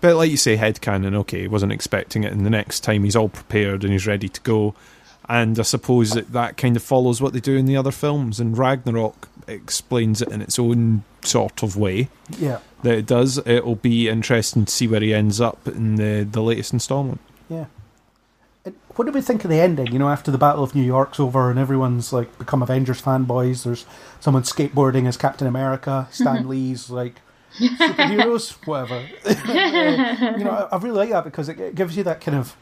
But 0.00 0.16
like 0.16 0.30
you 0.30 0.36
say, 0.36 0.54
head 0.54 0.80
canon. 0.80 1.16
Okay, 1.16 1.48
wasn't 1.48 1.72
expecting 1.72 2.22
it, 2.22 2.32
and 2.32 2.46
the 2.46 2.50
next 2.50 2.80
time 2.80 3.02
he's 3.02 3.16
all 3.16 3.28
prepared 3.28 3.82
and 3.82 3.92
he's 3.92 4.06
ready 4.06 4.28
to 4.28 4.40
go. 4.42 4.74
And 5.28 5.58
I 5.58 5.62
suppose 5.62 6.12
that 6.12 6.32
that 6.32 6.56
kind 6.58 6.76
of 6.76 6.82
follows 6.82 7.22
what 7.22 7.32
they 7.32 7.40
do 7.40 7.56
in 7.56 7.64
the 7.66 7.76
other 7.76 7.90
films. 7.90 8.38
And 8.38 8.56
Ragnarok 8.56 9.28
explains 9.46 10.22
it 10.22 10.28
in 10.28 10.40
its 10.42 10.58
own 10.58 11.04
sort 11.22 11.62
of 11.62 11.76
way 11.76 12.08
Yeah, 12.38 12.58
that 12.82 12.98
it 12.98 13.06
does. 13.06 13.38
It'll 13.46 13.76
be 13.76 14.08
interesting 14.08 14.64
to 14.66 14.72
see 14.72 14.86
where 14.86 15.00
he 15.00 15.14
ends 15.14 15.40
up 15.40 15.66
in 15.68 15.96
the 15.96 16.26
the 16.30 16.42
latest 16.42 16.72
installment. 16.72 17.20
yeah. 17.48 17.66
And 18.64 18.74
What 18.96 19.04
do 19.04 19.12
we 19.12 19.20
think 19.20 19.44
of 19.44 19.50
the 19.50 19.60
ending? 19.60 19.92
You 19.92 19.98
know, 19.98 20.08
after 20.08 20.30
the 20.30 20.38
Battle 20.38 20.64
of 20.64 20.74
New 20.74 20.82
York's 20.82 21.20
over 21.20 21.50
and 21.50 21.58
everyone's 21.58 22.12
like 22.12 22.38
become 22.38 22.62
Avengers 22.62 23.02
fanboys. 23.02 23.64
There's 23.64 23.84
someone 24.20 24.42
skateboarding 24.42 25.06
as 25.06 25.16
Captain 25.18 25.46
America. 25.46 26.08
Stan 26.10 26.38
mm-hmm. 26.38 26.48
Lee's 26.48 26.88
like 26.88 27.16
superheroes, 27.58 28.52
whatever. 28.66 29.06
You 30.38 30.44
know, 30.44 30.50
I, 30.50 30.76
I 30.76 30.78
really 30.78 30.96
like 30.96 31.10
that 31.10 31.24
because 31.24 31.48
it, 31.48 31.60
it 31.60 31.74
gives 31.74 31.96
you 31.96 32.02
that 32.04 32.20
kind 32.20 32.36
of. 32.38 32.56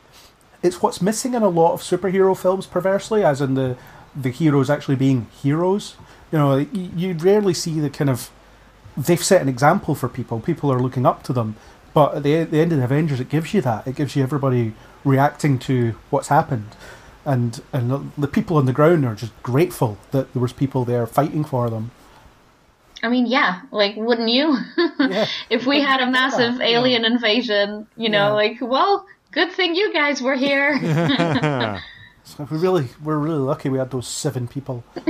It's 0.62 0.80
what's 0.82 1.00
missing 1.02 1.34
in 1.34 1.42
a 1.42 1.48
lot 1.48 1.72
of 1.72 1.82
superhero 1.82 2.36
films, 2.36 2.66
perversely, 2.66 3.24
as 3.24 3.40
in 3.40 3.54
the 3.54 3.76
the 4.14 4.30
heroes 4.30 4.68
actually 4.70 4.96
being 4.96 5.26
heroes. 5.42 5.94
You 6.32 6.38
know, 6.38 6.56
you, 6.56 6.90
you 6.96 7.12
rarely 7.14 7.54
see 7.54 7.78
the 7.78 7.90
kind 7.90 8.10
of. 8.10 8.30
They've 8.96 9.22
set 9.22 9.40
an 9.40 9.48
example 9.48 9.94
for 9.94 10.08
people. 10.08 10.40
People 10.40 10.72
are 10.72 10.80
looking 10.80 11.06
up 11.06 11.22
to 11.24 11.32
them. 11.32 11.56
But 11.94 12.14
at 12.16 12.22
the, 12.22 12.44
the 12.44 12.60
end 12.60 12.72
of 12.72 12.78
the 12.78 12.84
Avengers, 12.84 13.20
it 13.20 13.28
gives 13.28 13.52
you 13.54 13.60
that. 13.62 13.86
It 13.86 13.96
gives 13.96 14.16
you 14.16 14.22
everybody 14.22 14.72
reacting 15.04 15.58
to 15.60 15.94
what's 16.10 16.28
happened, 16.28 16.68
and 17.24 17.60
and 17.72 17.90
the, 17.90 18.02
the 18.16 18.28
people 18.28 18.56
on 18.56 18.64
the 18.66 18.72
ground 18.72 19.04
are 19.04 19.14
just 19.14 19.32
grateful 19.42 19.98
that 20.10 20.32
there 20.32 20.40
was 20.42 20.52
people 20.52 20.84
there 20.86 21.06
fighting 21.06 21.44
for 21.44 21.68
them. 21.70 21.90
I 23.02 23.08
mean, 23.08 23.26
yeah, 23.26 23.62
like, 23.72 23.96
wouldn't 23.96 24.28
you? 24.30 24.56
Yeah. 25.00 25.26
if 25.50 25.66
we 25.66 25.80
had 25.80 26.00
a 26.00 26.10
massive 26.10 26.60
Yeah, 26.60 26.78
alien 26.78 27.04
invasion, 27.04 27.86
you 27.96 28.08
know, 28.08 28.28
Yeah. 28.28 28.32
like, 28.32 28.58
well, 28.60 29.04
good 29.32 29.50
thing 29.52 29.74
you 29.74 29.92
guys 29.92 30.22
were 30.22 30.36
here. 30.36 30.78
So 32.24 32.46
we 32.50 32.56
really, 32.56 32.88
we're 33.02 33.18
really 33.18 33.38
lucky 33.40 33.68
we 33.68 33.78
had 33.78 33.90
those 33.90 34.06
seven 34.06 34.46
people 34.48 34.84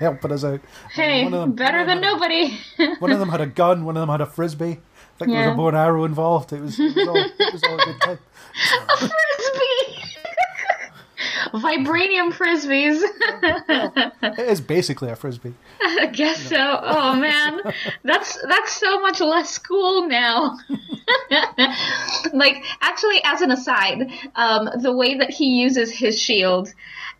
helping 0.00 0.32
us 0.32 0.44
out. 0.44 0.60
hey, 0.92 1.24
One 1.24 1.34
of 1.34 1.40
them- 1.40 1.52
better 1.52 1.84
than 1.84 2.00
nobody. 2.00 2.58
One 3.00 3.12
of 3.12 3.18
them 3.18 3.28
had 3.28 3.40
a 3.40 3.46
gun. 3.46 3.84
One 3.84 3.96
of 3.96 4.00
them 4.00 4.08
had 4.08 4.20
a 4.22 4.26
frisbee. 4.26 4.78
I 5.20 5.24
think 5.26 5.30
there 5.32 5.48
was 5.48 5.54
a 5.54 5.56
bow 5.56 5.68
and 5.68 5.76
arrow 5.76 6.04
involved. 6.04 6.52
It 6.52 6.62
was, 6.62 6.80
it 6.80 6.96
was 6.96 7.06
all, 7.08 7.16
it 7.16 7.52
was 7.52 7.62
all 7.64 7.78
a 7.80 7.84
good 7.84 8.00
time. 8.00 8.18
a 8.88 8.96
Frisbee! 8.96 10.01
Vibranium 11.52 12.32
frisbees. 12.32 13.02
It 14.22 14.48
is 14.48 14.60
basically 14.60 15.10
a 15.10 15.16
frisbee. 15.16 15.54
I 15.80 16.06
guess 16.12 16.42
so. 16.48 16.78
Oh 16.82 17.14
man, 17.14 17.60
that's 18.04 18.38
that's 18.48 18.72
so 18.72 19.00
much 19.00 19.20
less 19.20 19.58
cool 19.58 20.08
now. 20.08 20.58
like, 22.32 22.62
actually, 22.80 23.20
as 23.24 23.40
an 23.40 23.50
aside, 23.50 24.10
um, 24.36 24.70
the 24.80 24.92
way 24.92 25.16
that 25.16 25.30
he 25.30 25.60
uses 25.60 25.92
his 25.92 26.18
shield 26.20 26.72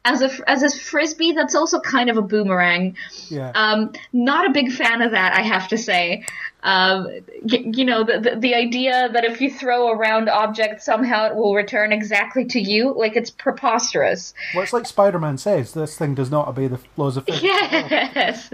as 0.04 0.22
a 0.22 0.30
as 0.48 0.62
a 0.62 0.70
frisbee, 0.70 1.32
that's 1.32 1.54
also 1.54 1.80
kind 1.80 2.10
of 2.10 2.16
a 2.16 2.22
boomerang. 2.22 2.96
Yeah. 3.28 3.52
Um, 3.54 3.92
not 4.12 4.48
a 4.48 4.52
big 4.52 4.72
fan 4.72 5.02
of 5.02 5.12
that, 5.12 5.34
I 5.36 5.42
have 5.42 5.68
to 5.68 5.78
say. 5.78 6.24
Um, 6.62 7.08
you 7.44 7.84
know, 7.84 8.04
the, 8.04 8.20
the 8.20 8.36
the 8.38 8.54
idea 8.54 9.08
that 9.12 9.24
if 9.24 9.40
you 9.40 9.50
throw 9.50 9.88
a 9.88 9.96
round 9.96 10.28
object, 10.28 10.82
somehow 10.82 11.26
it 11.26 11.34
will 11.34 11.54
return 11.54 11.92
exactly 11.92 12.44
to 12.46 12.60
you, 12.60 12.94
like 12.96 13.16
it's 13.16 13.30
preposterous. 13.30 14.32
well, 14.54 14.62
it's 14.62 14.72
like 14.72 14.86
Spider-Man 14.86 15.38
says. 15.38 15.74
This 15.74 15.98
thing 15.98 16.14
does 16.14 16.30
not 16.30 16.46
obey 16.46 16.68
the 16.68 16.78
laws 16.96 17.16
of 17.16 17.24
physics. 17.24 17.42
Yes. 17.52 18.50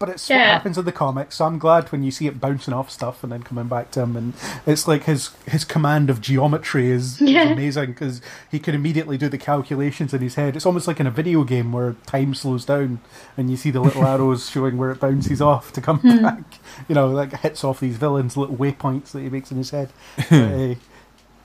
But 0.00 0.08
it's 0.08 0.30
what 0.30 0.38
happens 0.38 0.78
in 0.78 0.86
the 0.86 0.92
comics. 0.92 1.36
So 1.36 1.44
I'm 1.44 1.58
glad 1.58 1.92
when 1.92 2.02
you 2.02 2.10
see 2.10 2.26
it 2.26 2.40
bouncing 2.40 2.72
off 2.72 2.90
stuff 2.90 3.22
and 3.22 3.30
then 3.30 3.42
coming 3.42 3.68
back 3.68 3.90
to 3.90 4.00
him, 4.00 4.16
and 4.16 4.32
it's 4.64 4.88
like 4.88 5.04
his 5.04 5.28
his 5.46 5.62
command 5.62 6.08
of 6.08 6.22
geometry 6.22 6.90
is, 6.90 7.20
is 7.20 7.28
amazing 7.52 7.90
because 7.92 8.22
he 8.50 8.58
can 8.58 8.74
immediately 8.74 9.18
do 9.18 9.28
the 9.28 9.36
calculations 9.36 10.14
in 10.14 10.22
his 10.22 10.36
head. 10.36 10.56
It's 10.56 10.64
almost 10.64 10.88
like 10.88 11.00
in 11.00 11.06
a 11.06 11.10
video 11.10 11.44
game 11.44 11.70
where 11.70 11.96
time 12.06 12.34
slows 12.34 12.64
down 12.64 13.00
and 13.36 13.50
you 13.50 13.58
see 13.58 13.70
the 13.70 13.80
little 13.80 14.02
arrows 14.06 14.48
showing 14.48 14.78
where 14.78 14.90
it 14.90 15.00
bounces 15.00 15.42
off 15.42 15.70
to 15.74 15.82
come 15.82 15.98
Hmm. 15.98 16.22
back. 16.22 16.44
You 16.88 16.94
know, 16.94 17.08
like 17.10 17.38
hits 17.40 17.62
off 17.62 17.80
these 17.80 17.98
villains' 17.98 18.38
little 18.38 18.56
waypoints 18.56 19.10
that 19.12 19.20
he 19.20 19.28
makes 19.28 19.50
in 19.50 19.58
his 19.58 19.70
head. 19.70 19.90
Uh, 20.30 20.76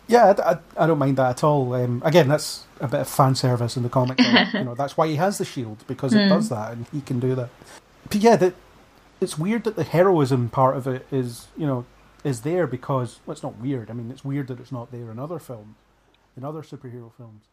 yeah, 0.07 0.33
I, 0.37 0.51
I, 0.51 0.57
I 0.83 0.87
don't 0.87 0.99
mind 0.99 1.17
that 1.17 1.31
at 1.31 1.43
all. 1.43 1.73
Um, 1.73 2.01
again, 2.05 2.27
that's 2.29 2.63
a 2.79 2.87
bit 2.87 3.01
of 3.01 3.09
fan 3.09 3.33
service 3.35 3.75
in 3.75 3.81
the 3.83 3.89
comic. 3.89 4.19
you 4.53 4.63
know, 4.63 4.75
that's 4.77 4.95
why 4.95 5.07
he 5.07 5.15
has 5.15 5.39
the 5.39 5.45
shield 5.45 5.83
because 5.87 6.13
it 6.13 6.29
does 6.29 6.47
that, 6.49 6.71
and 6.73 6.85
he 6.93 7.01
can 7.01 7.19
do 7.19 7.33
that. 7.35 7.49
But 8.09 8.21
yeah, 8.21 8.35
that 8.37 8.53
it's 9.21 9.37
weird 9.37 9.63
that 9.63 9.75
the 9.75 9.83
heroism 9.83 10.49
part 10.49 10.77
of 10.77 10.87
it 10.87 11.05
is, 11.11 11.47
you 11.57 11.65
know, 11.65 11.85
is 12.23 12.41
there 12.41 12.67
because 12.67 13.19
well, 13.25 13.33
it's 13.33 13.43
not 13.43 13.57
weird. 13.57 13.89
I 13.89 13.93
mean, 13.93 14.11
it's 14.11 14.25
weird 14.25 14.47
that 14.47 14.59
it's 14.59 14.71
not 14.71 14.91
there 14.91 15.11
in 15.11 15.19
other 15.19 15.39
films, 15.39 15.75
in 16.35 16.43
other 16.43 16.61
superhero 16.61 17.11
films. 17.15 17.45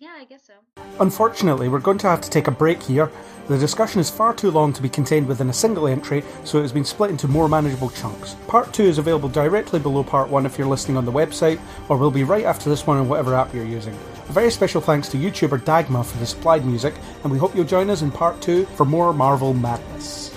Yeah, 0.00 0.16
I 0.18 0.24
guess 0.24 0.42
so. 0.48 0.54
Unfortunately, 0.98 1.68
we're 1.68 1.78
going 1.78 1.98
to 1.98 2.08
have 2.08 2.20
to 2.20 2.28
take 2.28 2.48
a 2.48 2.50
break 2.50 2.82
here. 2.82 3.12
The 3.46 3.56
discussion 3.56 4.00
is 4.00 4.10
far 4.10 4.34
too 4.34 4.50
long 4.50 4.72
to 4.72 4.82
be 4.82 4.88
contained 4.88 5.28
within 5.28 5.48
a 5.48 5.52
single 5.52 5.86
entry, 5.86 6.24
so 6.42 6.58
it 6.58 6.62
has 6.62 6.72
been 6.72 6.84
split 6.84 7.10
into 7.10 7.28
more 7.28 7.48
manageable 7.48 7.90
chunks. 7.90 8.34
Part 8.48 8.72
2 8.72 8.82
is 8.82 8.98
available 8.98 9.28
directly 9.28 9.78
below 9.78 10.02
Part 10.02 10.28
1 10.28 10.46
if 10.46 10.58
you're 10.58 10.66
listening 10.66 10.96
on 10.96 11.04
the 11.04 11.12
website, 11.12 11.60
or 11.88 11.96
will 11.96 12.10
be 12.10 12.24
right 12.24 12.44
after 12.44 12.68
this 12.68 12.88
one 12.88 12.98
on 12.98 13.08
whatever 13.08 13.36
app 13.36 13.54
you're 13.54 13.64
using. 13.64 13.96
A 14.28 14.32
very 14.32 14.50
special 14.50 14.80
thanks 14.80 15.08
to 15.10 15.18
YouTuber 15.18 15.60
Dagma 15.64 16.04
for 16.04 16.16
the 16.18 16.26
supplied 16.26 16.64
music, 16.64 16.94
and 17.22 17.30
we 17.30 17.38
hope 17.38 17.54
you'll 17.54 17.64
join 17.64 17.90
us 17.90 18.00
in 18.00 18.10
part 18.10 18.40
two 18.40 18.64
for 18.76 18.86
more 18.86 19.12
Marvel 19.12 19.52
madness. 19.52 20.34